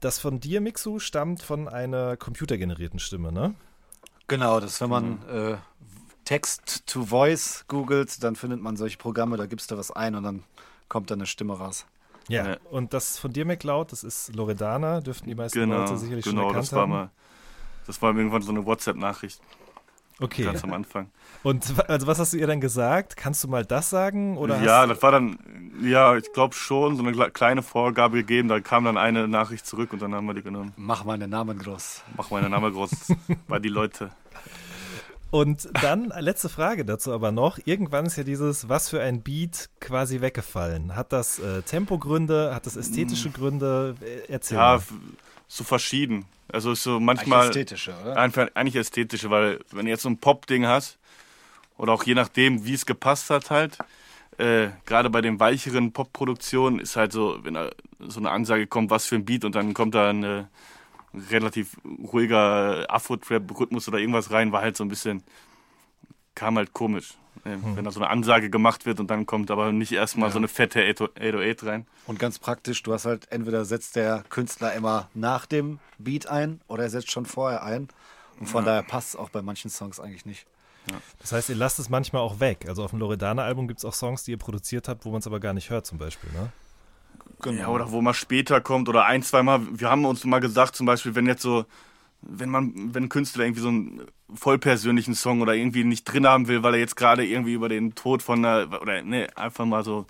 das 0.00 0.18
von 0.18 0.40
dir, 0.40 0.60
Mixu, 0.60 0.98
stammt 0.98 1.42
von 1.42 1.68
einer 1.68 2.16
computergenerierten 2.16 2.98
Stimme, 2.98 3.32
ne? 3.32 3.54
Genau, 4.28 4.60
das 4.60 4.80
wenn 4.80 4.90
man 4.90 5.22
äh, 5.28 5.56
Text 6.24 6.86
to 6.86 7.04
Voice 7.04 7.64
googelt, 7.68 8.22
dann 8.22 8.36
findet 8.36 8.60
man 8.60 8.76
solche 8.76 8.96
Programme, 8.96 9.36
da 9.36 9.46
gibst 9.46 9.70
du 9.70 9.76
was 9.76 9.90
ein 9.90 10.14
und 10.14 10.22
dann 10.22 10.44
kommt 10.88 11.10
da 11.10 11.14
eine 11.14 11.26
Stimme 11.26 11.56
raus. 11.58 11.86
Ja. 12.28 12.46
Ja. 12.52 12.56
Und 12.70 12.94
das 12.94 13.18
von 13.18 13.32
dir, 13.32 13.44
McLeod, 13.44 13.92
das 13.92 14.02
ist 14.04 14.34
Loredana, 14.34 15.00
dürften 15.00 15.28
die 15.28 15.34
meisten 15.34 15.58
Genau, 15.58 15.78
Leute 15.80 15.98
sicherlich 15.98 16.24
schon 16.24 16.34
genau, 16.36 16.46
erkannt 16.48 16.64
das 16.64 16.72
war 16.72 16.82
haben. 16.82 16.90
mal, 16.90 17.10
das 17.86 18.00
war 18.00 18.16
irgendwann 18.16 18.40
so 18.42 18.50
eine 18.50 18.64
WhatsApp-Nachricht, 18.64 19.40
okay. 20.20 20.44
ganz 20.44 20.64
am 20.64 20.72
Anfang. 20.72 21.10
Und 21.42 21.74
also 21.90 22.06
was 22.06 22.18
hast 22.18 22.32
du 22.32 22.38
ihr 22.38 22.46
dann 22.46 22.62
gesagt? 22.62 23.16
Kannst 23.18 23.44
du 23.44 23.48
mal 23.48 23.66
das 23.66 23.90
sagen? 23.90 24.38
Oder 24.38 24.62
ja, 24.62 24.86
das 24.86 25.02
war 25.02 25.12
dann, 25.12 25.38
ja, 25.82 26.16
ich 26.16 26.32
glaube 26.32 26.54
schon, 26.54 26.96
so 26.96 27.02
eine 27.02 27.12
kle- 27.12 27.30
kleine 27.30 27.62
Vorgabe 27.62 28.16
gegeben. 28.16 28.48
Da 28.48 28.60
kam 28.60 28.84
dann 28.86 28.96
eine 28.96 29.28
Nachricht 29.28 29.66
zurück 29.66 29.92
und 29.92 30.00
dann 30.00 30.14
haben 30.14 30.24
wir 30.26 30.32
die 30.32 30.42
genommen. 30.42 30.72
Mach 30.78 31.04
mal 31.04 31.18
den 31.18 31.28
Namen 31.28 31.58
groß. 31.58 32.02
Mach 32.16 32.30
meinen 32.30 32.50
Namen 32.50 32.72
groß 32.72 33.12
bei 33.48 33.58
die 33.58 33.68
Leute. 33.68 34.10
Und 35.34 35.68
dann 35.82 36.12
letzte 36.20 36.48
Frage 36.48 36.84
dazu 36.84 37.12
aber 37.12 37.32
noch. 37.32 37.58
Irgendwann 37.64 38.06
ist 38.06 38.14
ja 38.14 38.22
dieses, 38.22 38.68
was 38.68 38.88
für 38.88 39.02
ein 39.02 39.20
Beat 39.22 39.68
quasi 39.80 40.20
weggefallen. 40.20 40.94
Hat 40.94 41.12
das 41.12 41.40
äh, 41.40 41.62
Tempogründe? 41.62 42.54
Hat 42.54 42.66
das 42.66 42.76
ästhetische 42.76 43.30
Gründe? 43.30 43.96
Äh, 44.00 44.30
Erzähl. 44.32 44.58
Ja, 44.58 44.76
mal. 44.76 44.82
so 45.48 45.64
verschieden. 45.64 46.24
Also 46.46 46.70
ist 46.70 46.84
so 46.84 46.92
Eigentlich 46.92 47.06
manchmal 47.06 47.48
ästhetische, 47.48 47.94
oder? 48.00 48.16
einfach 48.16 48.46
eigentlich 48.54 48.76
ästhetische, 48.76 49.28
weil 49.28 49.58
wenn 49.72 49.86
du 49.86 49.90
jetzt 49.90 50.02
so 50.02 50.08
ein 50.08 50.18
Pop-Ding 50.18 50.66
hast 50.66 50.98
oder 51.78 51.94
auch 51.94 52.04
je 52.04 52.14
nachdem, 52.14 52.64
wie 52.64 52.74
es 52.74 52.86
gepasst 52.86 53.28
hat 53.30 53.50
halt, 53.50 53.78
äh, 54.38 54.68
gerade 54.86 55.10
bei 55.10 55.20
den 55.20 55.40
weicheren 55.40 55.90
Pop-Produktionen 55.92 56.78
ist 56.78 56.94
halt 56.94 57.10
so, 57.10 57.40
wenn 57.42 57.54
da 57.54 57.70
so 57.98 58.20
eine 58.20 58.30
Ansage 58.30 58.68
kommt, 58.68 58.90
was 58.90 59.06
für 59.06 59.16
ein 59.16 59.24
Beat 59.24 59.44
und 59.44 59.56
dann 59.56 59.74
kommt 59.74 59.96
da 59.96 60.10
ein 60.10 60.22
äh, 60.22 60.44
relativ 61.30 61.76
ruhiger 62.12 62.86
Afro-Trap-Rhythmus 62.88 63.88
oder 63.88 63.98
irgendwas 63.98 64.30
rein, 64.30 64.52
war 64.52 64.62
halt 64.62 64.76
so 64.76 64.84
ein 64.84 64.88
bisschen, 64.88 65.22
kam 66.34 66.56
halt 66.56 66.72
komisch. 66.72 67.14
Äh, 67.44 67.56
Wenn 67.74 67.84
da 67.84 67.90
so 67.90 68.00
eine 68.00 68.10
Ansage 68.10 68.48
gemacht 68.48 68.86
wird 68.86 69.00
und 69.00 69.10
dann 69.10 69.26
kommt 69.26 69.50
aber 69.50 69.72
nicht 69.72 69.92
erstmal 69.92 70.30
so 70.30 70.38
eine 70.38 70.48
fette 70.48 70.80
808 70.80 71.64
rein. 71.66 71.86
Und 72.06 72.18
ganz 72.18 72.38
praktisch, 72.38 72.82
du 72.82 72.92
hast 72.92 73.04
halt 73.04 73.30
entweder 73.30 73.64
setzt 73.64 73.96
der 73.96 74.24
Künstler 74.28 74.72
immer 74.74 75.08
nach 75.14 75.46
dem 75.46 75.78
Beat 75.98 76.26
ein 76.26 76.60
oder 76.68 76.84
er 76.84 76.90
setzt 76.90 77.10
schon 77.10 77.26
vorher 77.26 77.62
ein. 77.62 77.88
Und 78.40 78.46
von 78.46 78.64
daher 78.64 78.82
passt 78.82 79.10
es 79.10 79.16
auch 79.16 79.30
bei 79.30 79.42
manchen 79.42 79.70
Songs 79.70 80.00
eigentlich 80.00 80.26
nicht. 80.26 80.46
Das 81.20 81.32
heißt, 81.32 81.48
ihr 81.48 81.54
lasst 81.54 81.78
es 81.78 81.88
manchmal 81.88 82.22
auch 82.22 82.40
weg. 82.40 82.66
Also 82.68 82.84
auf 82.84 82.90
dem 82.90 82.98
Loredana-Album 82.98 83.68
gibt 83.68 83.78
es 83.78 83.84
auch 83.84 83.94
Songs, 83.94 84.24
die 84.24 84.32
ihr 84.32 84.38
produziert 84.38 84.88
habt, 84.88 85.04
wo 85.04 85.10
man 85.10 85.20
es 85.20 85.26
aber 85.26 85.40
gar 85.40 85.54
nicht 85.54 85.70
hört 85.70 85.86
zum 85.86 85.98
Beispiel, 85.98 86.30
ne? 86.32 86.52
Genau. 87.42 87.60
Ja, 87.60 87.68
oder 87.68 87.90
wo 87.92 88.00
mal 88.00 88.14
später 88.14 88.60
kommt 88.60 88.88
oder 88.88 89.04
ein, 89.04 89.22
zweimal. 89.22 89.60
Wir 89.72 89.90
haben 89.90 90.04
uns 90.04 90.24
mal 90.24 90.40
gesagt, 90.40 90.76
zum 90.76 90.86
Beispiel, 90.86 91.14
wenn 91.14 91.26
jetzt 91.26 91.42
so, 91.42 91.64
wenn 92.22 92.48
man, 92.48 92.94
wenn 92.94 93.04
ein 93.04 93.08
Künstler 93.08 93.44
irgendwie 93.44 93.60
so 93.60 93.68
einen 93.68 94.02
vollpersönlichen 94.34 95.14
Song 95.14 95.42
oder 95.42 95.54
irgendwie 95.54 95.84
nicht 95.84 96.04
drin 96.04 96.26
haben 96.26 96.48
will, 96.48 96.62
weil 96.62 96.74
er 96.74 96.80
jetzt 96.80 96.96
gerade 96.96 97.24
irgendwie 97.24 97.52
über 97.52 97.68
den 97.68 97.94
Tod 97.94 98.22
von 98.22 98.44
einer, 98.44 98.80
oder 98.80 99.02
ne, 99.02 99.28
einfach 99.36 99.66
mal 99.66 99.84
so, 99.84 100.06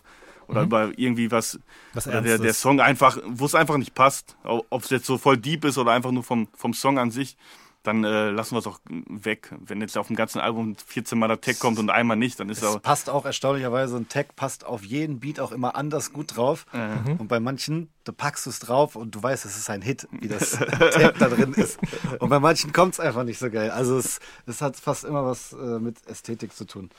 oder 0.47 0.63
über 0.63 0.93
irgendwie 0.97 1.31
was, 1.31 1.59
Was 1.93 2.07
oder 2.07 2.21
der, 2.21 2.39
der. 2.39 2.55
Song 2.55 2.81
einfach, 2.81 3.19
wo 3.27 3.47
es 3.47 3.55
einfach 3.55 3.79
nicht 3.79 3.95
passt, 3.95 4.37
ob 4.45 4.83
es 4.83 4.91
jetzt 4.91 5.07
so 5.07 5.19
voll 5.19 5.39
deep 5.39 5.65
ist 5.65 5.79
oder 5.79 5.93
einfach 5.93 6.11
nur 6.11 6.23
vom, 6.23 6.49
vom 6.55 6.75
Song 6.75 6.99
an 6.99 7.11
sich, 7.11 7.37
dann 7.85 8.02
äh, 8.02 8.31
lassen 8.31 8.55
wir 8.55 8.61
es 8.61 8.66
auch 8.66 8.81
weg. 8.89 9.55
Wenn 9.61 9.81
jetzt 9.82 9.97
auf 9.98 10.06
dem 10.06 10.16
ganzen 10.16 10.40
Album 10.40 10.74
14 10.86 11.19
Mal 11.19 11.28
der 11.28 11.40
Tag 11.40 11.59
kommt 11.59 11.78
und 11.78 11.90
einmal 11.90 12.16
nicht, 12.16 12.40
dann 12.40 12.48
ist 12.48 12.62
Es 12.62 12.74
er 12.74 12.81
passt 12.81 13.11
auch 13.11 13.27
erstaunlicherweise, 13.27 13.97
ein 13.97 14.09
Tag 14.09 14.35
passt 14.36 14.65
auf 14.65 14.85
jeden 14.85 15.20
Beat 15.20 15.39
auch 15.39 15.52
immer 15.52 15.77
anders 15.77 16.12
gut 16.12 16.35
drauf. 16.36 16.65
Mhm. 16.73 17.16
Und 17.19 17.28
bei 17.28 17.40
manchen, 17.40 17.90
du 18.05 18.12
packst 18.12 18.47
es 18.47 18.59
drauf 18.59 18.97
und 18.97 19.15
du 19.15 19.23
weißt, 19.23 19.44
es 19.44 19.56
ist 19.59 19.69
ein 19.69 19.82
Hit, 19.82 20.09
wie 20.11 20.28
das 20.28 20.52
Tag 20.59 21.19
da 21.19 21.28
drin 21.28 21.52
ist. 21.52 21.78
Und 22.19 22.31
bei 22.31 22.40
manchen 22.40 22.73
kommt 22.73 22.94
es 22.94 23.01
einfach 23.01 23.23
nicht 23.23 23.39
so 23.39 23.51
geil. 23.51 23.70
Also 23.70 23.98
es, 23.98 24.19
es 24.47 24.62
hat 24.62 24.77
fast 24.77 25.05
immer 25.05 25.24
was 25.27 25.52
äh, 25.52 25.78
mit 25.78 26.06
Ästhetik 26.06 26.55
zu 26.55 26.65
tun. 26.65 26.90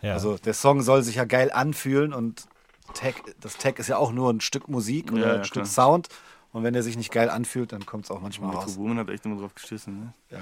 Ja. 0.00 0.12
Also 0.14 0.38
der 0.38 0.54
Song 0.54 0.80
soll 0.80 1.02
sich 1.02 1.16
ja 1.16 1.24
geil 1.24 1.50
anfühlen 1.52 2.14
und 2.14 2.46
Tag, 2.94 3.14
das 3.40 3.56
Tag 3.56 3.78
ist 3.78 3.88
ja 3.88 3.96
auch 3.96 4.12
nur 4.12 4.32
ein 4.32 4.40
Stück 4.40 4.68
Musik 4.68 5.12
oder 5.12 5.20
Ja, 5.20 5.28
ja, 5.28 5.34
ein 5.38 5.44
Stück 5.44 5.64
klar. 5.64 5.86
Sound. 5.86 6.08
Und 6.52 6.64
wenn 6.64 6.72
der 6.72 6.82
sich 6.82 6.96
nicht 6.96 7.12
geil 7.12 7.30
anfühlt, 7.30 7.70
dann 7.70 7.86
kommt 7.86 8.06
es 8.06 8.10
auch 8.10 8.20
manchmal 8.20 8.48
Metro 8.50 8.62
raus. 8.62 8.74
Boomin 8.74 8.98
hat 8.98 9.08
echt 9.08 9.24
immer 9.24 9.40
drauf 9.40 9.54
geschissen. 9.54 10.00
Ne? 10.00 10.12
Ja. 10.30 10.38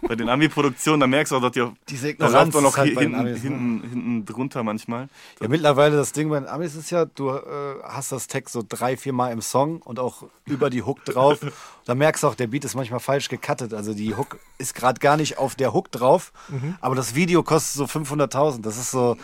Bei 0.08 0.14
den 0.14 0.30
Ami-Produktionen, 0.30 1.00
da 1.00 1.06
merkst 1.06 1.32
du 1.32 1.36
auch, 1.36 1.42
dass 1.42 1.52
die 1.52 1.60
auch 1.60 1.72
Diese 1.86 2.06
Da 2.14 2.26
Ignoranz 2.26 2.54
läuft 2.54 2.56
auch 2.56 2.70
noch 2.70 2.76
halt 2.78 2.98
hinten, 2.98 3.14
Amis, 3.14 3.42
ne? 3.42 3.50
hinten, 3.50 4.24
drunter 4.24 4.62
manchmal. 4.62 5.10
Ja, 5.42 5.48
mittlerweile 5.48 5.96
das 5.96 6.12
Ding 6.12 6.30
bei 6.30 6.40
den 6.40 6.48
Amis 6.48 6.74
ist 6.74 6.90
ja, 6.90 7.04
du 7.04 7.28
äh, 7.28 7.42
hast 7.84 8.10
das 8.10 8.26
Text 8.26 8.54
so 8.54 8.64
drei, 8.66 8.96
vier 8.96 9.12
Mal 9.12 9.32
im 9.32 9.42
Song 9.42 9.82
und 9.82 9.98
auch 9.98 10.24
über 10.46 10.70
die 10.70 10.82
Hook 10.82 11.04
drauf. 11.04 11.40
Da 11.86 11.94
merkst 11.94 12.24
du 12.24 12.26
auch, 12.26 12.34
der 12.34 12.48
Beat 12.48 12.64
ist 12.64 12.74
manchmal 12.74 12.98
falsch 12.98 13.28
gecuttet. 13.28 13.72
Also 13.72 13.94
die 13.94 14.16
Hook 14.16 14.40
ist 14.58 14.74
gerade 14.74 14.98
gar 14.98 15.16
nicht 15.16 15.38
auf 15.38 15.54
der 15.54 15.72
Hook 15.72 15.92
drauf, 15.92 16.32
aber 16.80 16.96
das 16.96 17.14
Video 17.14 17.44
kostet 17.44 17.76
so 17.76 17.84
500.000. 17.84 18.60
Das 18.60 18.76
ist 18.76 18.90
so, 18.90 19.16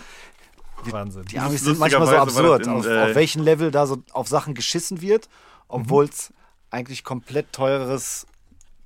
Wahnsinn. 0.85 1.25
die 1.25 1.39
Amis 1.39 1.63
sind 1.63 1.79
manchmal 1.79 2.07
so 2.07 2.17
absurd, 2.17 2.67
in, 2.67 2.73
auf, 2.73 2.87
äh, 2.87 3.03
auf 3.03 3.15
welchem 3.15 3.43
Level 3.43 3.71
da 3.71 3.87
so 3.87 3.99
auf 4.13 4.29
Sachen 4.29 4.55
geschissen 4.55 5.01
wird, 5.01 5.29
obwohl 5.73 6.05
es 6.05 6.33
eigentlich 6.71 7.03
komplett 7.03 7.53
teureres 7.53 8.27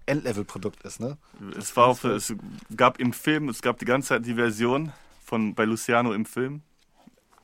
Endlevel-Produkt 0.06 0.82
ist, 0.84 1.00
ne? 1.00 1.18
Es, 1.58 1.76
war 1.76 1.88
auch, 1.88 2.04
es 2.04 2.34
gab 2.76 3.00
im 3.00 3.12
Film, 3.12 3.48
es 3.48 3.60
gab 3.60 3.78
die 3.78 3.84
ganze 3.84 4.08
Zeit 4.08 4.26
die 4.26 4.34
Version 4.34 4.92
von 5.24 5.54
bei 5.54 5.64
Luciano 5.64 6.12
im 6.12 6.24
Film. 6.24 6.62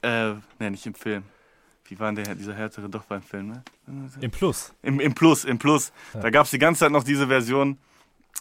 Äh, 0.02 0.34
ne, 0.58 0.70
nicht 0.70 0.86
im 0.86 0.94
Film. 0.94 1.24
Wie 1.86 1.98
war 1.98 2.12
denn 2.12 2.24
der, 2.24 2.34
dieser 2.36 2.54
härtere 2.54 2.88
doch 2.88 3.04
beim 3.04 3.22
Film, 3.22 3.48
ne? 3.48 3.64
Im 4.20 4.30
Plus. 4.30 4.72
Im, 4.82 5.00
im 5.00 5.14
Plus, 5.14 5.44
im 5.44 5.58
Plus. 5.58 5.92
Da 6.12 6.30
gab 6.30 6.44
es 6.44 6.52
die 6.52 6.58
ganze 6.58 6.80
Zeit 6.80 6.92
noch 6.92 7.04
diese 7.04 7.26
Version, 7.26 7.78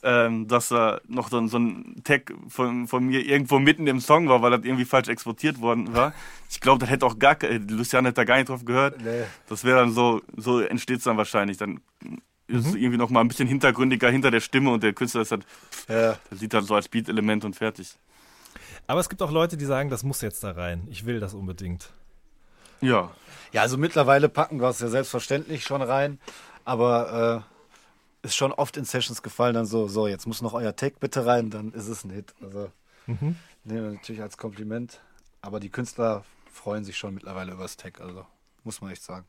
ähm, 0.03 0.47
dass 0.47 0.69
da 0.69 0.99
noch 1.07 1.29
so, 1.29 1.37
ein- 1.37 1.47
so 1.47 1.57
ein 1.59 2.01
Tag 2.03 2.33
von, 2.47 2.87
von 2.87 3.05
mir 3.05 3.25
irgendwo 3.25 3.59
mitten 3.59 3.85
im 3.87 3.99
Song 3.99 4.27
war, 4.29 4.41
weil 4.41 4.51
das 4.51 4.63
irgendwie 4.63 4.85
falsch 4.85 5.07
exportiert 5.09 5.61
worden 5.61 5.93
war. 5.93 6.13
Ich 6.49 6.59
glaube, 6.59 6.79
das 6.79 6.89
hätte 6.89 7.05
auch 7.05 7.19
gar, 7.19 7.37
Luciano 7.69 8.07
hätte 8.07 8.15
da 8.15 8.23
gar 8.23 8.37
nicht 8.37 8.49
drauf 8.49 8.65
gehört. 8.65 9.01
Nee. 9.01 9.23
Das 9.47 9.63
wäre 9.63 9.79
dann 9.79 9.91
so, 9.91 10.21
so 10.35 10.59
entsteht 10.59 10.97
es 10.99 11.03
dann 11.03 11.17
wahrscheinlich. 11.17 11.57
Dann 11.57 11.81
ist 12.47 12.65
es 12.67 12.75
irgendwie 12.75 12.97
noch 12.97 13.09
mal 13.09 13.21
ein 13.21 13.27
bisschen 13.27 13.47
hintergründiger 13.47 14.09
hinter 14.09 14.29
der 14.31 14.41
Stimme 14.41 14.71
und 14.71 14.83
der 14.83 14.93
Künstler 14.93 15.21
ist 15.21 15.31
halt, 15.31 15.45
Ja. 15.87 16.17
der 16.29 16.37
sieht 16.37 16.53
halt 16.53 16.65
so 16.65 16.75
als 16.75 16.89
Beat-Element 16.89 17.45
und 17.45 17.55
fertig. 17.55 17.95
Aber 18.87 18.99
es 18.99 19.07
gibt 19.07 19.21
auch 19.21 19.31
Leute, 19.31 19.55
die 19.55 19.65
sagen, 19.65 19.89
das 19.89 20.03
muss 20.03 20.21
jetzt 20.21 20.43
da 20.43 20.51
rein. 20.51 20.85
Ich 20.89 21.05
will 21.05 21.19
das 21.21 21.33
unbedingt. 21.33 21.91
Ja. 22.81 23.11
Ja, 23.53 23.61
also 23.61 23.77
mittlerweile 23.77 24.27
packen 24.27 24.59
wir 24.59 24.69
es 24.69 24.79
ja 24.79 24.87
selbstverständlich 24.87 25.63
schon 25.63 25.81
rein, 25.81 26.19
aber 26.65 27.45
äh, 27.47 27.50
ist 28.21 28.35
schon 28.35 28.51
oft 28.51 28.77
in 28.77 28.85
Sessions 28.85 29.23
gefallen, 29.23 29.53
dann 29.53 29.65
so, 29.65 29.87
so, 29.87 30.07
jetzt 30.07 30.27
muss 30.27 30.41
noch 30.41 30.53
euer 30.53 30.75
Take 30.75 30.97
bitte 30.99 31.25
rein, 31.25 31.49
dann 31.49 31.71
ist 31.73 31.87
es 31.87 32.03
ein 32.03 32.11
Hit. 32.11 32.33
Also 32.41 32.71
nehmen 33.07 33.35
wir 33.63 33.91
natürlich 33.91 34.21
als 34.21 34.37
Kompliment, 34.37 35.01
aber 35.41 35.59
die 35.59 35.69
Künstler 35.69 36.23
freuen 36.51 36.83
sich 36.83 36.97
schon 36.97 37.13
mittlerweile 37.13 37.53
über 37.53 37.63
das 37.63 37.77
Tag, 37.77 37.99
also 38.01 38.25
muss 38.63 38.81
man 38.81 38.91
echt 38.91 39.03
sagen. 39.03 39.25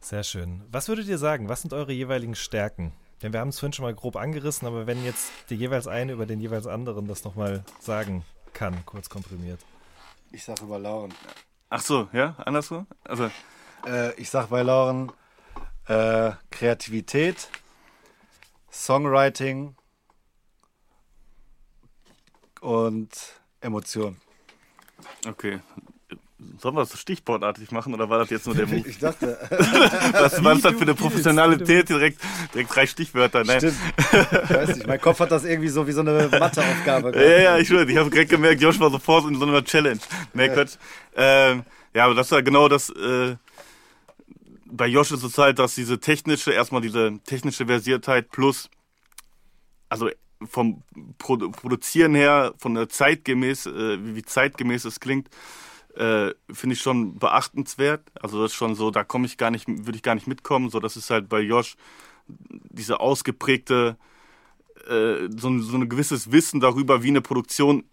Sehr 0.00 0.24
schön. 0.24 0.62
Was 0.70 0.88
würdet 0.88 1.06
ihr 1.06 1.18
sagen? 1.18 1.48
Was 1.48 1.62
sind 1.62 1.72
eure 1.72 1.92
jeweiligen 1.92 2.34
Stärken? 2.34 2.92
Denn 3.22 3.32
wir 3.32 3.40
haben 3.40 3.48
es 3.48 3.58
vorhin 3.58 3.72
schon 3.72 3.84
mal 3.84 3.94
grob 3.94 4.16
angerissen, 4.16 4.66
aber 4.68 4.86
wenn 4.86 5.02
jetzt 5.04 5.30
der 5.48 5.56
jeweils 5.56 5.86
eine 5.86 6.12
über 6.12 6.26
den 6.26 6.40
jeweils 6.40 6.66
anderen 6.66 7.06
das 7.06 7.24
nochmal 7.24 7.64
sagen 7.80 8.24
kann, 8.52 8.84
kurz 8.84 9.08
komprimiert. 9.08 9.60
Ich 10.30 10.44
sag 10.44 10.60
über 10.60 10.78
Lauren. 10.78 11.14
Ach 11.70 11.80
so, 11.80 12.08
ja, 12.12 12.34
andersrum? 12.44 12.86
Also, 13.04 13.30
Äh, 13.86 14.14
ich 14.14 14.30
sag 14.30 14.48
bei 14.48 14.62
Lauren 14.62 15.12
äh, 15.86 16.32
Kreativität, 16.50 17.48
Songwriting 18.72 19.76
und 22.60 23.10
Emotion. 23.60 24.16
okay. 25.26 25.60
Sollen 26.58 26.74
wir 26.74 26.80
das 26.84 26.98
stichwortartig 27.00 27.70
machen 27.70 27.94
oder 27.94 28.10
war 28.10 28.18
das 28.18 28.28
jetzt 28.28 28.44
nur 28.46 28.54
der 28.54 28.66
Move? 28.72 28.86
Ich 28.86 28.98
dachte, 28.98 29.38
Was 29.50 30.44
war 30.44 30.52
das 30.54 30.62
dann 30.62 30.76
für 30.76 30.82
eine 30.82 30.94
Professionalität? 30.94 31.88
Direkt, 31.88 32.20
direkt 32.52 32.74
drei 32.74 32.86
Stichwörter. 32.86 33.44
Nein. 33.44 33.58
stimmt. 33.60 33.76
Ich 34.44 34.50
weiß 34.50 34.76
nicht, 34.76 34.86
mein 34.86 35.00
Kopf 35.00 35.20
hat 35.20 35.30
das 35.30 35.44
irgendwie 35.44 35.68
so 35.70 35.86
wie 35.86 35.92
so 35.92 36.00
eine 36.00 36.28
Matheaufgabe. 36.28 37.12
Ja, 37.16 37.38
ja, 37.40 37.58
ich 37.58 37.68
schwöre, 37.68 37.90
ich 37.90 37.96
habe 37.96 38.10
direkt 38.10 38.30
gemerkt, 38.30 38.60
Josh 38.60 38.78
war 38.78 38.90
sofort 38.90 39.26
in 39.26 39.38
so 39.38 39.46
einer 39.46 39.64
Challenge. 39.64 40.00
Nee, 40.34 40.46
Ja. 40.48 40.52
Quatsch. 40.54 40.76
Ähm, 41.16 41.64
ja, 41.94 42.04
aber 42.04 42.14
das 42.14 42.30
war 42.30 42.42
genau 42.42 42.68
das, 42.68 42.90
äh, 42.90 43.36
bei 44.76 44.86
Josh 44.88 45.12
ist 45.12 45.22
es 45.22 45.38
halt, 45.38 45.58
dass 45.58 45.74
diese 45.74 46.00
technische, 46.00 46.52
erstmal 46.52 46.80
diese 46.80 47.18
technische 47.24 47.66
Versiertheit 47.66 48.30
plus, 48.30 48.68
also 49.88 50.10
vom 50.44 50.82
Pro 51.18 51.36
Produzieren 51.36 52.14
her, 52.14 52.54
von 52.58 52.74
der 52.74 52.88
zeitgemäß, 52.88 53.66
äh, 53.66 54.04
wie, 54.04 54.16
wie 54.16 54.22
zeitgemäß 54.22 54.84
es 54.84 55.00
klingt, 55.00 55.28
äh, 55.94 56.34
finde 56.52 56.74
ich 56.74 56.80
schon 56.80 57.18
beachtenswert. 57.18 58.10
Also 58.20 58.42
das 58.42 58.50
ist 58.50 58.56
schon 58.56 58.74
so, 58.74 58.90
da 58.90 59.04
komme 59.04 59.26
ich 59.26 59.38
gar 59.38 59.50
nicht, 59.50 59.68
würde 59.68 59.96
ich 59.96 60.02
gar 60.02 60.16
nicht 60.16 60.26
mitkommen. 60.26 60.70
So, 60.70 60.80
das 60.80 60.96
ist 60.96 61.10
halt 61.10 61.28
bei 61.28 61.40
Josh 61.40 61.76
diese 62.26 63.00
ausgeprägte, 63.00 63.96
äh, 64.88 65.28
so, 65.36 65.48
ein- 65.48 65.62
so 65.62 65.76
ein 65.76 65.88
gewisses 65.88 66.32
Wissen 66.32 66.58
darüber, 66.60 67.02
wie 67.02 67.08
eine 67.08 67.20
Produktion 67.20 67.84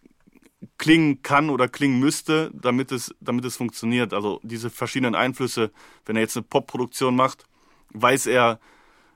klingen 0.77 1.21
kann 1.21 1.49
oder 1.49 1.67
klingen 1.67 1.99
müsste, 1.99 2.51
damit 2.53 2.91
es, 2.91 3.15
damit 3.19 3.45
es 3.45 3.57
funktioniert. 3.57 4.13
Also 4.13 4.39
diese 4.43 4.69
verschiedenen 4.69 5.15
Einflüsse, 5.15 5.71
wenn 6.05 6.15
er 6.15 6.21
jetzt 6.21 6.37
eine 6.37 6.43
Pop-Produktion 6.43 7.15
macht, 7.15 7.45
weiß 7.93 8.27
er 8.27 8.59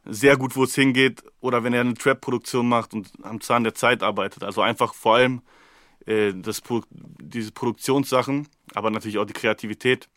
sehr 0.05 0.37
gut, 0.37 0.55
wo 0.55 0.63
es 0.63 0.75
hingeht, 0.75 1.23
oder 1.39 1.63
wenn 1.63 1.73
er 1.73 1.81
eine 1.81 1.95
Trap-Produktion 1.95 2.67
macht 2.67 2.93
und 2.93 3.11
am 3.23 3.41
Zahn 3.41 3.63
der 3.63 3.73
Zeit 3.73 4.03
arbeitet. 4.03 4.43
Also 4.43 4.61
einfach 4.61 4.93
vor 4.93 5.15
allem 5.15 5.41
äh, 6.05 6.33
das, 6.33 6.61
diese 6.91 7.51
Produktionssachen, 7.51 8.47
aber 8.73 8.91
natürlich 8.91 9.17
auch 9.17 9.25
die 9.25 9.33
Kreativität, 9.33 10.07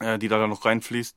äh, 0.00 0.18
die 0.18 0.28
da 0.28 0.38
dann 0.38 0.50
noch 0.50 0.64
reinfließt. 0.64 1.16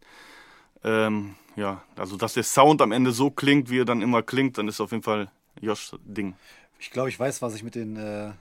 Ähm, 0.83 1.35
ja, 1.55 1.83
also 1.95 2.17
dass 2.17 2.33
der 2.33 2.43
Sound 2.43 2.81
am 2.81 2.91
Ende 2.91 3.11
so 3.11 3.31
klingt, 3.31 3.69
wie 3.69 3.79
er 3.79 3.85
dann 3.85 4.01
immer 4.01 4.21
klingt, 4.21 4.57
dann 4.57 4.67
ist 4.67 4.79
auf 4.79 4.91
jeden 4.91 5.03
Fall 5.03 5.31
Josh 5.61 5.91
Ding. 6.03 6.35
Ich 6.79 6.91
glaube, 6.91 7.09
ich 7.09 7.19
weiß, 7.19 7.41
was 7.41 7.55
ich 7.55 7.63
mit 7.63 7.75
den 7.75 7.95
äh, 7.95 8.33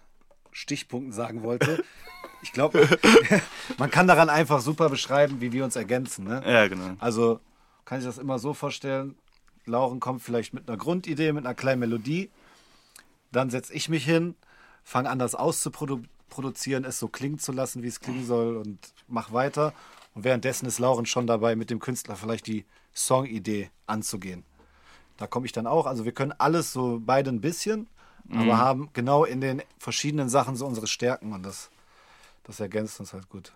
Stichpunkten 0.57 1.13
sagen 1.13 1.43
wollte. 1.43 1.85
Ich 2.41 2.53
glaube, 2.53 2.89
man 3.79 3.91
kann 3.91 4.07
daran 4.07 4.31
einfach 4.31 4.61
super 4.61 4.89
beschreiben, 4.89 5.41
wie 5.41 5.53
wir 5.53 5.65
uns 5.65 5.77
ergänzen. 5.77 6.25
Ne? 6.25 6.43
Ja, 6.47 6.67
genau. 6.67 6.97
Also 6.99 7.41
kann 7.85 7.99
ich 7.99 8.07
das 8.07 8.17
immer 8.17 8.39
so 8.39 8.55
vorstellen, 8.55 9.17
Lauren 9.67 10.01
kommt 10.01 10.23
vielleicht 10.23 10.55
mit 10.55 10.67
einer 10.67 10.79
Grundidee, 10.79 11.33
mit 11.33 11.45
einer 11.45 11.55
kleinen 11.55 11.81
Melodie. 11.81 12.31
Dann 13.33 13.51
setze 13.51 13.75
ich 13.75 13.91
mich 13.91 14.05
hin, 14.05 14.35
fange 14.83 15.11
an, 15.11 15.19
das 15.19 15.35
auszuproduzieren, 15.35 16.85
es 16.85 16.99
so 16.99 17.09
klingen 17.09 17.39
zu 17.39 17.53
lassen, 17.53 17.83
wie 17.83 17.89
es 17.89 18.01
klingen 18.01 18.25
soll 18.25 18.57
und 18.57 18.79
mach 19.09 19.33
weiter. 19.33 19.75
Und 20.15 20.25
währenddessen 20.25 20.65
ist 20.65 20.79
Lauren 20.79 21.05
schon 21.05 21.27
dabei, 21.27 21.55
mit 21.55 21.69
dem 21.69 21.81
Künstler 21.81 22.17
vielleicht 22.17 22.47
die 22.47 22.65
Songidee 22.95 23.71
anzugehen. 23.87 24.45
Da 25.19 25.27
komme 25.27 25.45
ich 25.45 25.53
dann 25.53 25.67
auch. 25.67 25.85
Also 25.85 26.07
wir 26.07 26.13
können 26.13 26.33
alles 26.33 26.73
so 26.73 27.03
beide 27.05 27.31
ein 27.31 27.43
bisschen, 27.43 27.89
aber 28.33 28.59
haben 28.59 28.91
genau 28.93 29.25
in 29.25 29.41
den 29.41 29.63
verschiedenen 29.79 30.29
Sachen 30.29 30.57
so 30.57 30.67
unsere 30.67 30.87
Stärken 30.87 31.33
und 31.33 31.43
das, 31.45 31.71
das 32.45 32.61
ergänzt 32.61 32.99
uns 33.01 33.13
halt 33.13 33.29
gut. 33.29 33.53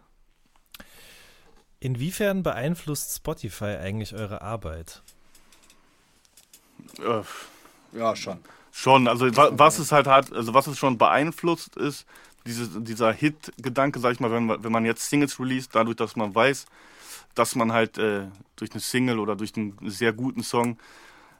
Inwiefern 1.80 2.42
beeinflusst 2.42 3.16
Spotify 3.16 3.76
eigentlich 3.80 4.14
eure 4.14 4.42
Arbeit? 4.42 5.02
Ja, 7.92 8.14
schon. 8.16 8.38
Schon, 8.72 9.08
also 9.08 9.34
wa- 9.36 9.50
was 9.52 9.78
es 9.78 9.90
halt 9.90 10.06
hat, 10.06 10.32
also 10.32 10.54
was 10.54 10.66
es 10.66 10.78
schon 10.78 10.98
beeinflusst 10.98 11.76
ist, 11.76 12.06
dieses, 12.46 12.70
dieser 12.84 13.12
Hit-Gedanke, 13.12 13.98
sag 13.98 14.12
ich 14.12 14.20
mal, 14.20 14.30
wenn, 14.30 14.46
man- 14.46 14.62
wenn 14.62 14.72
man 14.72 14.84
jetzt 14.84 15.08
Singles 15.08 15.40
released, 15.40 15.74
dadurch, 15.74 15.96
dass 15.96 16.16
man 16.16 16.34
weiß, 16.34 16.66
dass 17.34 17.54
man 17.54 17.72
halt 17.72 17.98
äh, 17.98 18.26
durch 18.56 18.70
eine 18.72 18.80
Single 18.80 19.18
oder 19.18 19.36
durch 19.36 19.56
einen 19.56 19.76
sehr 19.90 20.12
guten 20.12 20.42
Song, 20.42 20.78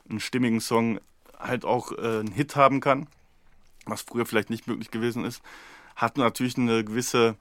einen 0.08 0.20
stimmigen 0.20 0.60
Song, 0.60 1.00
halt 1.38 1.64
auch 1.64 1.92
äh, 1.92 1.96
einen 2.20 2.32
Hit 2.32 2.56
haben 2.56 2.80
kann, 2.80 3.06
was 3.86 4.02
früher 4.02 4.26
vielleicht 4.26 4.50
nicht 4.50 4.66
möglich 4.66 4.90
gewesen 4.90 5.24
ist, 5.24 5.42
hat 5.96 6.16
natürlich 6.16 6.56
eine 6.56 6.84
gewisse, 6.84 7.36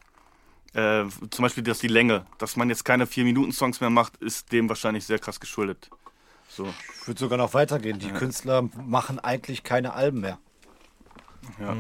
äh, 0.73 1.05
zum 1.29 1.43
Beispiel, 1.43 1.63
dass 1.63 1.79
die 1.79 1.87
Länge, 1.87 2.25
dass 2.37 2.55
man 2.55 2.69
jetzt 2.69 2.85
keine 2.85 3.05
4-Minuten-Songs 3.05 3.81
mehr 3.81 3.89
macht, 3.89 4.17
ist 4.17 4.51
dem 4.51 4.67
wahrscheinlich 4.69 5.05
sehr 5.05 5.19
krass 5.19 5.39
geschuldet. 5.39 5.89
So, 6.47 6.67
Ich 7.01 7.07
würde 7.07 7.19
sogar 7.19 7.37
noch 7.37 7.53
weitergehen. 7.53 7.99
Die 7.99 8.09
Künstler 8.11 8.63
machen 8.85 9.19
eigentlich 9.19 9.63
keine 9.63 9.93
Alben 9.93 10.21
mehr. 10.21 10.39
ja. 11.59 11.75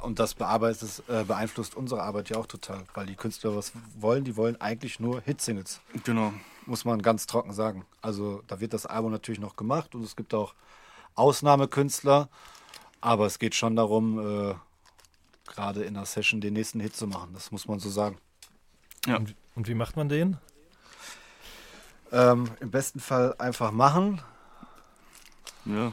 Und 0.00 0.18
das 0.18 0.32
äh, 0.32 1.24
beeinflusst 1.24 1.76
unsere 1.76 2.02
Arbeit 2.02 2.28
ja 2.28 2.36
auch 2.36 2.46
total, 2.48 2.82
weil 2.94 3.06
die 3.06 3.14
Künstler 3.14 3.54
was 3.54 3.70
wollen, 3.96 4.24
die 4.24 4.36
wollen 4.36 4.60
eigentlich 4.60 4.98
nur 4.98 5.20
Hitsingles, 5.20 5.80
Genau. 6.02 6.32
muss 6.66 6.84
man 6.84 7.00
ganz 7.02 7.26
trocken 7.28 7.52
sagen. 7.52 7.84
Also 8.00 8.42
da 8.48 8.58
wird 8.58 8.72
das 8.74 8.84
Album 8.84 9.12
natürlich 9.12 9.38
noch 9.38 9.54
gemacht 9.54 9.94
und 9.94 10.02
es 10.02 10.16
gibt 10.16 10.34
auch 10.34 10.54
Ausnahmekünstler, 11.14 12.28
aber 13.02 13.26
es 13.26 13.38
geht 13.38 13.54
schon 13.54 13.76
darum, 13.76 14.18
äh, 14.18 14.54
gerade 15.46 15.82
in 15.82 15.94
der 15.94 16.06
Session 16.06 16.40
den 16.40 16.54
nächsten 16.54 16.80
Hit 16.80 16.96
zu 16.96 17.06
machen, 17.06 17.30
das 17.34 17.50
muss 17.50 17.68
man 17.68 17.78
so 17.78 17.90
sagen. 17.90 18.16
Ja. 19.06 19.16
Und, 19.16 19.34
und 19.54 19.68
wie 19.68 19.74
macht 19.74 19.96
man 19.96 20.08
den? 20.08 20.38
Ähm, 22.12 22.50
Im 22.60 22.70
besten 22.70 23.00
Fall 23.00 23.34
einfach 23.38 23.72
machen 23.72 24.20
Ja, 25.64 25.92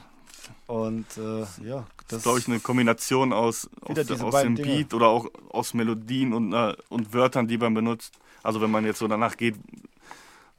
und 0.67 1.05
äh, 1.17 1.45
ja, 1.63 1.87
Das 2.07 2.17
ist, 2.17 2.23
glaube 2.23 2.39
ich, 2.39 2.47
eine 2.47 2.59
Kombination 2.59 3.33
aus, 3.33 3.69
aus, 3.81 4.11
aus 4.21 4.41
dem 4.41 4.55
Dinge. 4.55 4.67
Beat 4.67 4.93
oder 4.93 5.07
auch 5.07 5.27
aus 5.49 5.73
Melodien 5.73 6.33
und, 6.33 6.53
äh, 6.53 6.75
und 6.89 7.13
Wörtern, 7.13 7.47
die 7.47 7.57
man 7.57 7.73
benutzt. 7.73 8.13
Also 8.43 8.61
wenn 8.61 8.71
man 8.71 8.85
jetzt 8.85 8.99
so 8.99 9.07
danach 9.07 9.35
geht, 9.35 9.55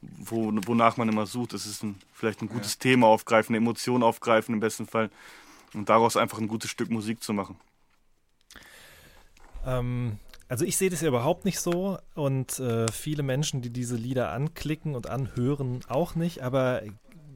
wo, 0.01 0.51
wonach 0.65 0.97
man 0.97 1.07
immer 1.09 1.25
sucht, 1.27 1.53
es 1.53 1.65
ist 1.65 1.83
ein, 1.83 1.95
vielleicht 2.11 2.41
ein 2.41 2.49
gutes 2.49 2.77
Thema 2.77 3.07
aufgreifen, 3.07 3.55
eine 3.55 3.63
Emotion 3.63 4.03
aufgreifen 4.03 4.53
im 4.55 4.59
besten 4.59 4.87
Fall 4.87 5.09
und 5.73 5.89
daraus 5.89 6.17
einfach 6.17 6.39
ein 6.39 6.47
gutes 6.47 6.69
Stück 6.69 6.89
Musik 6.89 7.23
zu 7.23 7.33
machen. 7.33 7.59
Ähm, 9.65 10.19
also 10.47 10.65
ich 10.65 10.77
sehe 10.77 10.89
das 10.89 11.01
ja 11.01 11.07
überhaupt 11.07 11.45
nicht 11.45 11.59
so 11.59 11.97
und 12.13 12.59
äh, 12.59 12.91
viele 12.91 13.23
Menschen, 13.23 13.61
die 13.61 13.69
diese 13.69 13.95
Lieder 13.95 14.31
anklicken 14.31 14.95
und 14.95 15.07
anhören, 15.07 15.79
auch 15.87 16.15
nicht. 16.15 16.43
Aber 16.43 16.81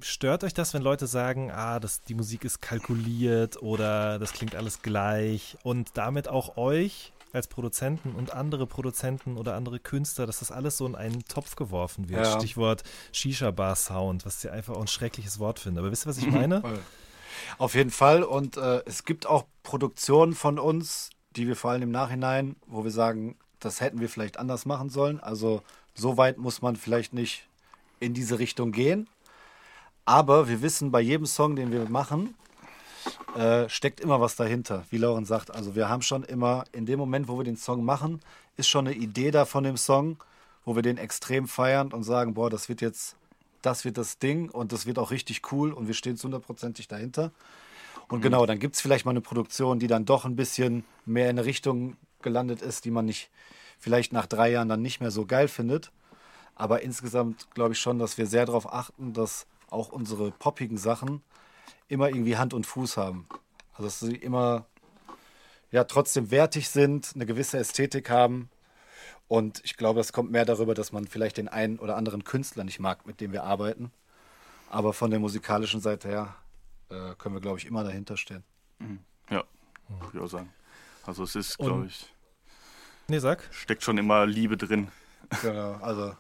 stört 0.02 0.44
euch 0.44 0.54
das, 0.54 0.74
wenn 0.74 0.82
Leute 0.82 1.08
sagen, 1.08 1.52
ah, 1.52 1.80
das, 1.80 2.02
die 2.02 2.14
Musik 2.14 2.44
ist 2.44 2.62
kalkuliert 2.62 3.62
oder 3.62 4.20
das 4.20 4.34
klingt 4.34 4.56
alles 4.56 4.82
gleich 4.82 5.58
und 5.64 5.92
damit 5.98 6.28
auch 6.28 6.58
euch 6.58 7.14
als 7.32 7.48
Produzenten 7.48 8.16
und 8.16 8.34
andere 8.34 8.66
Produzenten 8.66 9.38
oder 9.38 9.56
andere 9.56 9.80
Künstler, 9.80 10.26
dass 10.26 10.40
das 10.40 10.52
alles 10.52 10.78
so 10.78 10.86
in 10.86 10.96
einen 10.96 11.26
Topf 11.26 11.56
geworfen 11.56 12.10
wird. 12.10 12.26
Ja. 12.26 12.40
Stichwort 12.40 12.84
Shisha-Bar-Sound, 13.12 14.26
was 14.26 14.44
ich 14.44 14.50
einfach 14.50 14.76
auch 14.76 14.82
ein 14.82 14.88
schreckliches 14.88 15.40
Wort 15.40 15.60
finde. 15.60 15.82
Aber 15.82 15.92
wisst 15.92 16.06
ihr, 16.06 16.10
was 16.10 16.18
ich 16.18 16.28
meine? 16.32 16.62
Auf 17.58 17.76
jeden 17.76 17.92
Fall. 17.92 18.24
Und 18.24 18.58
äh, 18.58 18.82
es 18.86 19.04
gibt 19.06 19.26
auch 19.26 19.46
Produktionen 19.64 20.34
von 20.34 20.60
uns, 20.60 21.10
die 21.36 21.48
wir 21.48 21.56
vor 21.56 21.72
allem 21.72 21.84
im 21.84 21.92
Nachhinein, 21.92 22.56
wo 22.66 22.84
wir 22.84 22.92
sagen, 22.92 23.36
das 23.60 23.82
hätten 23.82 24.00
wir 24.00 24.10
vielleicht 24.10 24.38
anders 24.38 24.66
machen 24.66 24.90
sollen. 24.90 25.20
Also 25.20 25.62
so 25.94 26.18
weit 26.18 26.38
muss 26.38 26.62
man 26.62 26.76
vielleicht 26.76 27.14
nicht 27.14 27.48
in 28.00 28.14
diese 28.14 28.40
Richtung 28.40 28.72
gehen. 28.72 29.08
Aber 30.06 30.48
wir 30.48 30.62
wissen, 30.62 30.92
bei 30.92 31.02
jedem 31.02 31.26
Song, 31.26 31.56
den 31.56 31.72
wir 31.72 31.90
machen, 31.90 32.36
äh, 33.36 33.68
steckt 33.70 34.00
immer 34.00 34.22
was 34.22 34.36
dahinter, 34.36 34.86
wie 34.90 34.98
Lauren 34.98 35.26
sagt. 35.26 35.52
Also 35.52 35.76
wir 35.76 35.90
haben 35.90 36.02
schon 36.02 36.24
immer, 36.24 36.66
in 36.72 36.86
dem 36.86 37.00
Moment, 37.00 37.28
wo 37.28 37.38
wir 37.38 37.44
den 37.44 37.58
Song 37.58 37.84
machen, 37.84 38.22
ist 38.56 38.68
schon 38.68 38.88
eine 38.88 38.96
Idee 38.96 39.32
da 39.32 39.46
von 39.46 39.64
dem 39.64 39.78
Song, 39.78 40.18
wo 40.64 40.76
wir 40.76 40.84
den 40.84 40.98
extrem 40.98 41.48
feiern 41.48 41.92
und 41.92 42.04
sagen, 42.04 42.34
boah, 42.34 42.50
das 42.50 42.70
wird 42.70 42.82
jetzt, 42.82 43.16
das 43.66 43.86
wird 43.86 43.98
das 43.98 44.20
Ding 44.20 44.50
und 44.50 44.72
das 44.72 44.86
wird 44.86 45.00
auch 45.00 45.12
richtig 45.12 45.52
cool 45.52 45.74
und 45.74 45.88
wir 45.88 45.94
stehen 45.94 46.18
zu 46.18 46.26
hundertprozentig 46.26 46.88
dahinter. 46.88 47.32
Und 48.08 48.22
genau, 48.22 48.46
dann 48.46 48.60
gibt 48.60 48.76
es 48.76 48.82
vielleicht 48.82 49.06
mal 49.06 49.12
eine 49.12 49.22
Produktion, 49.22 49.80
die 49.80 49.88
dann 49.88 50.06
doch 50.06 50.26
ein 50.26 50.36
bisschen 50.36 50.86
mehr 51.06 51.30
in 51.30 51.40
eine 51.40 51.46
Richtung 51.46 51.98
gelandet 52.22 52.62
ist, 52.62 52.86
die 52.86 52.92
man 52.92 53.06
nicht 53.06 53.30
vielleicht 53.80 54.14
nach 54.14 54.28
drei 54.28 54.52
Jahren 54.52 54.70
dann 54.70 54.82
nicht 54.82 55.02
mehr 55.02 55.12
so 55.12 55.26
geil 55.26 55.48
findet. 55.48 55.92
Aber 56.56 56.84
insgesamt 56.84 57.48
glaube 57.54 57.74
ich 57.74 57.80
schon, 57.80 58.00
dass 58.00 58.18
wir 58.18 58.28
sehr 58.28 58.46
darauf 58.46 58.72
achten, 58.72 59.14
dass 59.14 59.48
auch 59.70 59.92
unsere 59.92 60.32
poppigen 60.32 60.78
Sachen 60.78 61.22
immer 61.88 62.10
irgendwie 62.10 62.38
Hand 62.38 62.54
und 62.54 62.66
Fuß 62.66 62.98
haben. 62.98 63.28
Also 63.74 63.84
dass 63.84 64.00
sie 64.00 64.16
immer 64.16 64.66
ja 65.72 65.84
trotzdem 65.84 66.32
wertig 66.32 66.70
sind, 66.70 67.12
eine 67.16 67.26
gewisse 67.26 67.58
Ästhetik 67.58 68.10
haben 68.10 68.50
Und 69.28 69.62
ich 69.64 69.76
glaube, 69.78 70.00
es 70.00 70.14
kommt 70.14 70.32
mehr 70.32 70.46
darüber, 70.46 70.74
dass 70.76 70.92
man 70.92 71.08
vielleicht 71.08 71.38
den 71.38 71.48
einen 71.48 71.80
oder 71.80 71.96
anderen 71.98 72.24
Künstler 72.24 72.64
nicht 72.64 72.80
mag, 72.80 73.06
mit 73.08 73.22
dem 73.22 73.32
wir 73.32 73.44
arbeiten. 73.44 73.92
Aber 74.70 74.94
von 74.94 75.10
der 75.12 75.20
musikalischen 75.20 75.82
Seite 75.82 76.08
her 76.10 76.36
äh, 76.90 77.16
können 77.18 77.36
wir, 77.36 77.42
glaube 77.42 77.58
ich, 77.58 77.66
immer 77.66 77.84
dahinter 77.84 78.18
stehen. 78.18 78.44
Ja, 79.30 79.44
würde 79.88 80.18
ich 80.18 80.20
auch 80.22 80.28
sagen. 80.28 80.54
Also 81.06 81.24
es 81.24 81.36
ist, 81.36 81.58
glaube 81.58 81.86
ich, 81.88 82.12
Nee, 83.08 83.20
sag. 83.20 83.48
steckt 83.52 83.84
schon 83.84 83.98
immer 83.98 84.26
Liebe 84.26 84.58
drin. 84.58 84.90
Genau, 85.42 85.74
also 85.76 86.08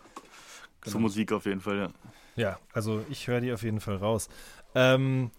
Zur 0.83 0.93
Genau. 0.93 0.99
Musik 0.99 1.31
auf 1.31 1.45
jeden 1.45 1.61
Fall, 1.61 1.77
ja. 1.77 1.89
Ja, 2.35 2.59
also 2.73 3.03
ich 3.09 3.27
höre 3.27 3.41
die 3.41 3.51
auf 3.53 3.63
jeden 3.63 3.79
Fall 3.79 3.95
raus. 3.97 4.29
Ähm, 4.75 5.31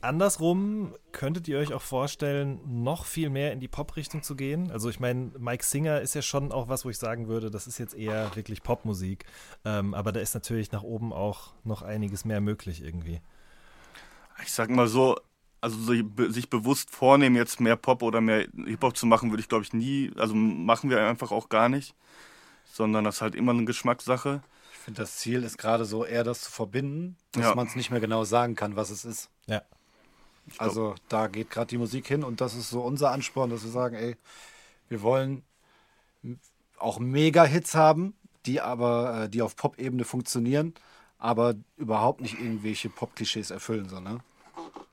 andersrum 0.00 0.94
könntet 1.12 1.48
ihr 1.48 1.58
euch 1.58 1.72
auch 1.72 1.82
vorstellen, 1.82 2.60
noch 2.82 3.04
viel 3.04 3.30
mehr 3.30 3.52
in 3.52 3.60
die 3.60 3.68
Pop-Richtung 3.68 4.22
zu 4.22 4.36
gehen? 4.36 4.70
Also 4.70 4.88
ich 4.90 5.00
meine, 5.00 5.32
Mike 5.38 5.64
Singer 5.64 6.00
ist 6.00 6.14
ja 6.14 6.22
schon 6.22 6.52
auch 6.52 6.68
was, 6.68 6.84
wo 6.84 6.90
ich 6.90 6.98
sagen 6.98 7.28
würde, 7.28 7.50
das 7.50 7.66
ist 7.66 7.78
jetzt 7.78 7.94
eher 7.94 8.34
wirklich 8.36 8.62
Popmusik. 8.62 9.24
Ähm, 9.64 9.94
aber 9.94 10.12
da 10.12 10.20
ist 10.20 10.34
natürlich 10.34 10.72
nach 10.72 10.82
oben 10.82 11.12
auch 11.12 11.52
noch 11.64 11.82
einiges 11.82 12.24
mehr 12.24 12.40
möglich 12.40 12.82
irgendwie. 12.82 13.20
Ich 14.42 14.52
sag 14.52 14.70
mal 14.70 14.88
so, 14.88 15.16
also 15.60 15.78
sich 16.30 16.50
bewusst 16.50 16.90
vornehmen, 16.90 17.36
jetzt 17.36 17.60
mehr 17.60 17.76
Pop 17.76 18.02
oder 18.02 18.20
mehr 18.20 18.46
Hip-Hop 18.66 18.96
zu 18.96 19.06
machen, 19.06 19.30
würde 19.30 19.40
ich 19.40 19.48
glaube 19.48 19.64
ich 19.64 19.72
nie, 19.72 20.10
also 20.16 20.34
machen 20.34 20.90
wir 20.90 21.06
einfach 21.06 21.30
auch 21.32 21.48
gar 21.48 21.68
nicht, 21.68 21.94
sondern 22.70 23.04
das 23.04 23.16
ist 23.16 23.22
halt 23.22 23.34
immer 23.34 23.52
eine 23.52 23.64
Geschmackssache. 23.64 24.42
ich 24.72 24.78
finde, 24.78 25.00
das 25.00 25.16
Ziel 25.16 25.42
ist 25.42 25.56
gerade 25.56 25.86
so 25.86 26.04
eher 26.04 26.24
das 26.24 26.42
zu 26.42 26.50
verbinden, 26.50 27.16
dass 27.32 27.44
Ja. 27.44 27.54
man 27.54 27.66
es 27.66 27.76
nicht 27.76 27.90
mehr 27.90 28.00
genau 28.00 28.24
sagen 28.24 28.54
kann, 28.56 28.76
was 28.76 28.90
es 28.90 29.06
ist. 29.06 29.30
Ja. 29.46 29.62
Also 30.58 30.94
da 31.08 31.28
geht 31.28 31.50
gerade 31.50 31.68
die 31.68 31.78
Musik 31.78 32.06
hin 32.06 32.22
und 32.22 32.40
das 32.40 32.54
ist 32.54 32.70
so 32.70 32.82
unser 32.82 33.10
Ansporn, 33.10 33.50
dass 33.50 33.64
wir 33.64 33.70
sagen, 33.70 33.96
ey, 33.96 34.16
wir 34.88 35.02
wollen 35.02 35.42
auch 36.78 36.98
Mega-Hits 36.98 37.74
haben, 37.74 38.14
die 38.46 38.60
aber, 38.60 39.24
äh, 39.24 39.28
die 39.28 39.42
auf 39.42 39.56
Pop-Ebene 39.56 40.04
funktionieren, 40.04 40.74
aber 41.18 41.54
überhaupt 41.76 42.20
nicht 42.20 42.38
irgendwelche 42.38 42.90
Pop-Klischees 42.90 43.50
erfüllen, 43.50 43.88
sondern. 43.88 44.22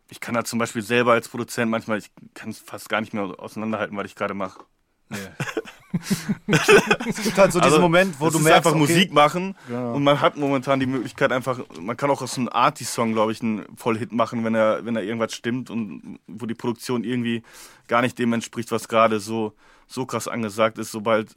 Ich 0.07 0.19
kann 0.19 0.35
da 0.35 0.43
zum 0.43 0.59
Beispiel 0.59 0.81
selber 0.81 1.13
als 1.13 1.29
Produzent 1.29 1.71
manchmal, 1.71 1.97
ich 1.97 2.11
kann 2.33 2.49
es 2.49 2.59
fast 2.59 2.89
gar 2.89 3.01
nicht 3.01 3.13
mehr 3.13 3.23
auseinanderhalten, 3.39 3.97
was 3.97 4.05
ich 4.05 4.15
gerade 4.15 4.33
mache. 4.33 4.63
Nee. 5.09 5.17
es 6.47 7.22
gibt 7.23 7.38
halt 7.38 7.51
so 7.51 7.59
diesen 7.59 7.73
Also, 7.73 7.80
Moment, 7.81 8.19
wo 8.19 8.30
du 8.30 8.39
merkst, 8.39 8.57
einfach 8.57 8.72
okay, 8.72 8.80
Musik 8.80 9.13
machen 9.13 9.55
Genau. 9.68 9.93
und 9.95 10.03
man 10.03 10.22
hat 10.22 10.38
momentan 10.38 10.80
die 10.80 10.85
Möglichkeit 10.85 11.31
einfach, 11.31 11.59
man 11.80 11.97
kann 11.97 12.09
auch 12.09 12.22
aus 12.22 12.38
einem 12.38 12.49
Arty-Song, 12.49 13.13
glaube 13.13 13.31
ich, 13.31 13.41
einen 13.41 13.65
Vollhit 13.76 14.11
machen, 14.11 14.43
wenn 14.43 14.55
er, 14.55 14.85
wenn 14.85 14.95
er 14.95 15.03
irgendwas 15.03 15.34
stimmt 15.34 15.69
und 15.69 16.19
wo 16.27 16.45
die 16.45 16.55
Produktion 16.55 17.03
irgendwie 17.03 17.43
gar 17.88 18.01
nicht 18.01 18.18
dem 18.19 18.34
entspricht, 18.34 18.72
was 18.72 18.88
gerade 18.88 19.19
so, 19.19 19.53
so 19.88 20.05
krass 20.05 20.27
angesagt 20.27 20.77
ist. 20.77 20.91
Sobald 20.91 21.34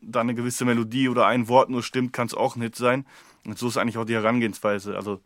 da 0.00 0.20
eine 0.20 0.34
gewisse 0.34 0.64
Melodie 0.64 1.08
oder 1.08 1.26
ein 1.26 1.48
Wort 1.48 1.68
nur 1.70 1.82
stimmt, 1.82 2.12
kann 2.12 2.26
es 2.26 2.34
auch 2.34 2.56
ein 2.56 2.62
Hit 2.62 2.76
sein. 2.76 3.06
Und 3.44 3.58
so 3.58 3.68
ist 3.68 3.76
eigentlich 3.76 3.98
auch 3.98 4.04
die 4.04 4.14
Herangehensweise. 4.14 4.96
Also 4.96 5.20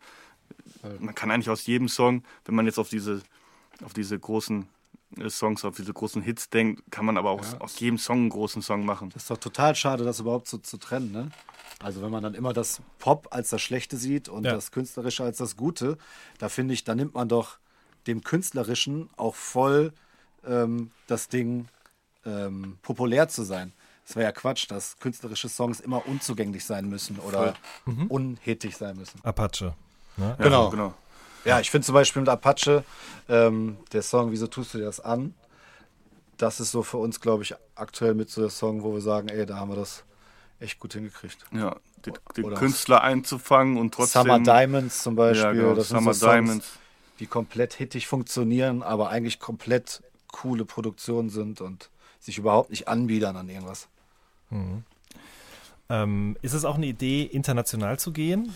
man 0.99 1.15
kann 1.15 1.31
eigentlich 1.31 1.49
aus 1.49 1.65
jedem 1.65 1.87
Song, 1.87 2.23
wenn 2.45 2.55
man 2.55 2.65
jetzt 2.65 2.77
auf 2.79 2.89
diese, 2.89 3.21
auf 3.83 3.93
diese 3.93 4.17
großen 4.19 4.67
Songs, 5.29 5.63
auf 5.65 5.75
diese 5.75 5.93
großen 5.93 6.21
Hits 6.21 6.49
denkt, 6.49 6.83
kann 6.91 7.05
man 7.05 7.17
aber 7.17 7.29
auch 7.31 7.39
aus, 7.39 7.55
aus 7.59 7.79
jedem 7.79 7.97
Song 7.97 8.17
einen 8.17 8.29
großen 8.29 8.61
Song 8.61 8.85
machen. 8.85 9.09
Das 9.13 9.23
ist 9.23 9.31
doch 9.31 9.37
total 9.37 9.75
schade, 9.75 10.03
das 10.03 10.19
überhaupt 10.19 10.47
so 10.47 10.57
zu 10.57 10.77
trennen, 10.77 11.11
ne? 11.11 11.31
Also 11.83 12.01
wenn 12.01 12.09
man 12.11 12.23
dann 12.23 12.33
immer 12.35 12.53
das 12.53 12.81
Pop 12.99 13.27
als 13.31 13.49
das 13.49 13.61
Schlechte 13.61 13.97
sieht 13.97 14.29
und 14.29 14.45
Ja. 14.45 14.53
das 14.53 14.71
Künstlerische 14.71 15.23
als 15.23 15.37
das 15.37 15.57
Gute, 15.57 15.97
da 16.37 16.47
finde 16.49 16.73
ich, 16.73 16.83
da 16.83 16.95
nimmt 16.95 17.13
man 17.13 17.27
doch 17.27 17.57
dem 18.07 18.23
Künstlerischen 18.23 19.09
auch 19.17 19.35
voll 19.35 19.91
ähm, 20.47 20.91
das 21.07 21.27
Ding, 21.27 21.67
ähm, 22.25 22.77
populär 22.81 23.27
zu 23.27 23.43
sein. 23.43 23.73
Das 24.05 24.15
wäre 24.15 24.25
ja 24.25 24.31
Quatsch, 24.31 24.69
dass 24.69 24.97
künstlerische 24.99 25.49
Songs 25.49 25.79
immer 25.79 26.07
unzugänglich 26.07 26.63
sein 26.65 26.87
müssen 26.87 27.19
oder 27.19 27.55
unhitig 28.07 28.77
sein 28.77 28.95
müssen. 28.97 29.19
Apache. 29.23 29.73
Ne? 30.17 30.35
Ja, 30.37 30.43
Genau. 30.43 30.69
genau. 30.69 30.93
Ja, 31.45 31.59
ich 31.59 31.71
finde 31.71 31.85
zum 31.85 31.93
Beispiel 31.93 32.21
mit 32.21 32.29
Apache, 32.29 32.83
ähm, 33.29 33.77
der 33.93 34.01
Song 34.01 34.31
Wieso 34.31 34.47
tust 34.47 34.73
du 34.73 34.79
dir 34.79 34.85
das 34.85 34.99
an? 34.99 35.33
Das 36.37 36.59
ist 36.59 36.71
so 36.71 36.83
für 36.83 36.97
uns, 36.97 37.21
glaube 37.21 37.43
ich, 37.43 37.55
aktuell 37.75 38.13
mit 38.13 38.29
so 38.29 38.41
der 38.41 38.49
Song, 38.49 38.83
wo 38.83 38.93
wir 38.93 39.01
sagen, 39.01 39.29
ey, 39.29 39.45
da 39.45 39.57
haben 39.57 39.69
wir 39.69 39.75
das 39.77 40.03
echt 40.59 40.79
gut 40.79 40.93
hingekriegt. 40.93 41.37
Ja, 41.51 41.77
den, 42.05 42.13
den 42.35 42.53
Künstler 42.55 43.01
einzufangen 43.01 43.77
und 43.77 43.93
trotzdem. 43.93 44.23
Summer 44.23 44.39
Diamonds 44.39 45.01
zum 45.03 45.15
Beispiel, 45.15 45.45
Ja, 45.45 45.51
genau, 45.53 45.75
das 45.75 45.89
sind 45.89 45.97
Summer 45.99 46.13
so 46.13 46.25
Songs, 46.25 46.33
Diamonds. 46.33 46.71
die 47.19 47.27
komplett 47.27 47.73
hittig 47.73 48.07
funktionieren, 48.07 48.83
aber 48.83 49.09
eigentlich 49.09 49.39
komplett 49.39 50.01
coole 50.31 50.65
Produktionen 50.65 51.29
sind 51.29 51.61
und 51.61 51.89
sich 52.19 52.37
überhaupt 52.37 52.69
nicht 52.71 52.87
anbiedern 52.87 53.37
an 53.37 53.47
irgendwas. 53.47 53.87
Ähm, 55.89 56.37
ist 56.41 56.53
es 56.53 56.65
auch 56.65 56.75
eine 56.75 56.87
Idee, 56.87 57.23
international 57.23 57.99
zu 57.99 58.11
gehen? 58.11 58.53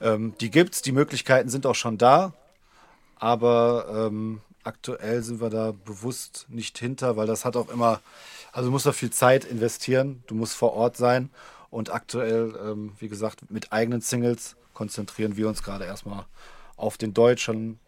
Ähm, 0.00 0.34
die 0.40 0.50
gibt's, 0.50 0.82
die 0.82 0.92
Möglichkeiten 0.92 1.48
sind 1.48 1.66
auch 1.66 1.74
schon 1.74 1.98
da, 1.98 2.32
aber 3.16 4.08
ähm, 4.08 4.40
aktuell 4.64 5.22
sind 5.22 5.40
wir 5.40 5.50
da 5.50 5.72
bewusst 5.72 6.46
nicht 6.48 6.78
hinter, 6.78 7.16
weil 7.16 7.26
das 7.26 7.44
hat 7.44 7.56
auch 7.56 7.68
immer, 7.68 8.00
also 8.52 8.68
du 8.68 8.72
musst 8.72 8.86
da 8.86 8.92
viel 8.92 9.10
Zeit 9.10 9.44
investieren, 9.44 10.22
du 10.26 10.34
musst 10.34 10.54
vor 10.54 10.72
Ort 10.72 10.96
sein 10.96 11.30
und 11.70 11.92
aktuell, 11.92 12.54
ähm, 12.62 12.92
wie 12.98 13.08
gesagt, 13.08 13.50
mit 13.50 13.72
eigenen 13.72 14.00
Singles 14.00 14.56
konzentrieren 14.72 15.36
wir 15.36 15.48
uns 15.48 15.62
gerade 15.62 15.84
erstmal 15.84 16.24
auf 16.76 16.98
den 16.98 17.14
Deutschen 17.14 17.78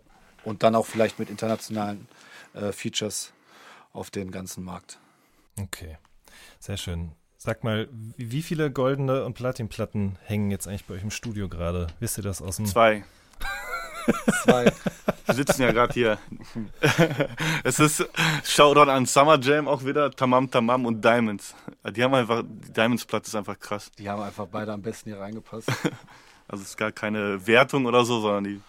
und 0.44 0.62
dann 0.62 0.74
auch 0.74 0.86
vielleicht 0.86 1.18
mit 1.18 1.30
internationalen 1.30 2.08
äh, 2.54 2.72
Features 2.72 3.32
auf 3.92 4.10
den 4.10 4.30
ganzen 4.30 4.64
Markt. 4.64 4.98
Okay, 5.58 5.98
sehr 6.60 6.76
schön. 6.76 7.12
Sag 7.38 7.64
mal, 7.64 7.88
wie 8.16 8.42
viele 8.42 8.70
goldene 8.70 9.24
und 9.24 9.34
Platinplatten 9.34 10.18
hängen 10.24 10.50
jetzt 10.50 10.66
eigentlich 10.66 10.86
bei 10.86 10.94
euch 10.94 11.02
im 11.02 11.10
Studio 11.10 11.48
gerade? 11.48 11.86
Wisst 12.00 12.18
ihr 12.18 12.22
das 12.22 12.40
aus 12.40 12.56
dem... 12.56 12.66
Zwei. 12.66 13.04
Zwei. 14.44 14.72
Wir 15.26 15.34
sitzen 15.34 15.62
ja 15.62 15.72
gerade 15.72 15.92
hier. 15.92 16.18
es 17.64 17.78
ist 17.78 18.08
Shoutout 18.44 18.90
an 18.90 19.04
Summer 19.04 19.38
Jam 19.40 19.68
auch 19.68 19.84
wieder, 19.84 20.10
Tamam 20.10 20.50
Tamam 20.50 20.86
und 20.86 21.04
Diamonds. 21.04 21.54
Die 21.90 22.02
haben 22.02 22.14
einfach, 22.14 22.42
die 22.46 22.72
Diamonds-Platte 22.72 23.26
ist 23.26 23.34
einfach 23.34 23.58
krass. 23.58 23.90
Die 23.98 24.08
haben 24.08 24.22
einfach 24.22 24.46
beide 24.46 24.72
am 24.72 24.82
besten 24.82 25.10
hier 25.10 25.20
reingepasst. 25.20 25.70
Also 26.48 26.62
es 26.62 26.68
ist 26.68 26.76
gar 26.76 26.92
keine 26.92 27.44
Wertung 27.48 27.86
oder 27.86 28.04
so, 28.04 28.20
sondern 28.20 28.44
die. 28.44 28.60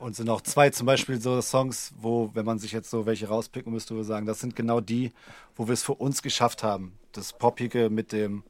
Und 0.00 0.16
sind 0.16 0.28
auch 0.28 0.40
zwei 0.40 0.70
zum 0.70 0.86
Beispiel 0.86 1.20
so 1.20 1.40
Songs, 1.40 1.94
wo, 1.96 2.32
wenn 2.34 2.44
man 2.44 2.58
sich 2.58 2.72
jetzt 2.72 2.90
so 2.90 3.06
welche 3.06 3.28
rauspicken 3.28 3.72
müsste, 3.72 3.94
würde 3.94 4.02
ich 4.02 4.08
sagen, 4.08 4.26
das 4.26 4.40
sind 4.40 4.56
genau 4.56 4.80
die, 4.80 5.12
wo 5.54 5.68
wir 5.68 5.74
es 5.74 5.84
für 5.84 5.94
uns 5.94 6.20
geschafft 6.20 6.64
haben, 6.64 6.98
das 7.12 7.32
Poppige 7.32 7.90
mit 7.90 8.12
dem 8.12 8.42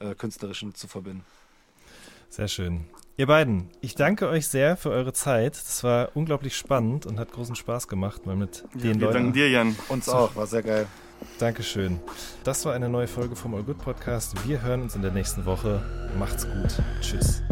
äh, 0.00 0.14
Künstlerischen 0.14 0.74
zu 0.74 0.88
verbinden. 0.88 1.24
Sehr 2.28 2.48
schön. 2.48 2.86
Ihr 3.18 3.26
beiden, 3.26 3.70
ich 3.80 3.94
danke 3.94 4.28
euch 4.28 4.48
sehr 4.48 4.76
für 4.76 4.90
eure 4.90 5.14
Zeit. 5.14 5.54
Das 5.54 5.82
war 5.84 6.10
unglaublich 6.14 6.54
spannend 6.54 7.06
und 7.06 7.18
hat 7.18 7.32
großen 7.32 7.56
Spaß 7.56 7.88
gemacht, 7.88 8.26
mal 8.26 8.36
mit 8.36 8.64
den 8.74 9.00
Wir 9.00 9.08
danken 9.08 9.18
Leuten. 9.18 9.32
dir, 9.32 9.48
Jan. 9.48 9.74
Uns 9.88 10.08
auch, 10.08 10.36
war 10.36 10.46
sehr 10.46 10.62
geil. 10.62 10.86
Dankeschön. 11.38 11.98
Das 12.44 12.66
war 12.66 12.74
eine 12.74 12.90
neue 12.90 13.08
Folge 13.08 13.36
vom 13.36 13.54
All 13.54 13.62
Good 13.62 13.78
Podcast. 13.78 14.46
Wir 14.46 14.60
hören 14.60 14.82
uns 14.82 14.94
in 14.96 15.02
der 15.02 15.12
nächsten 15.12 15.46
Woche. 15.46 15.82
Macht's 16.18 16.46
gut. 16.46 16.82
Tschüss. 17.00 17.42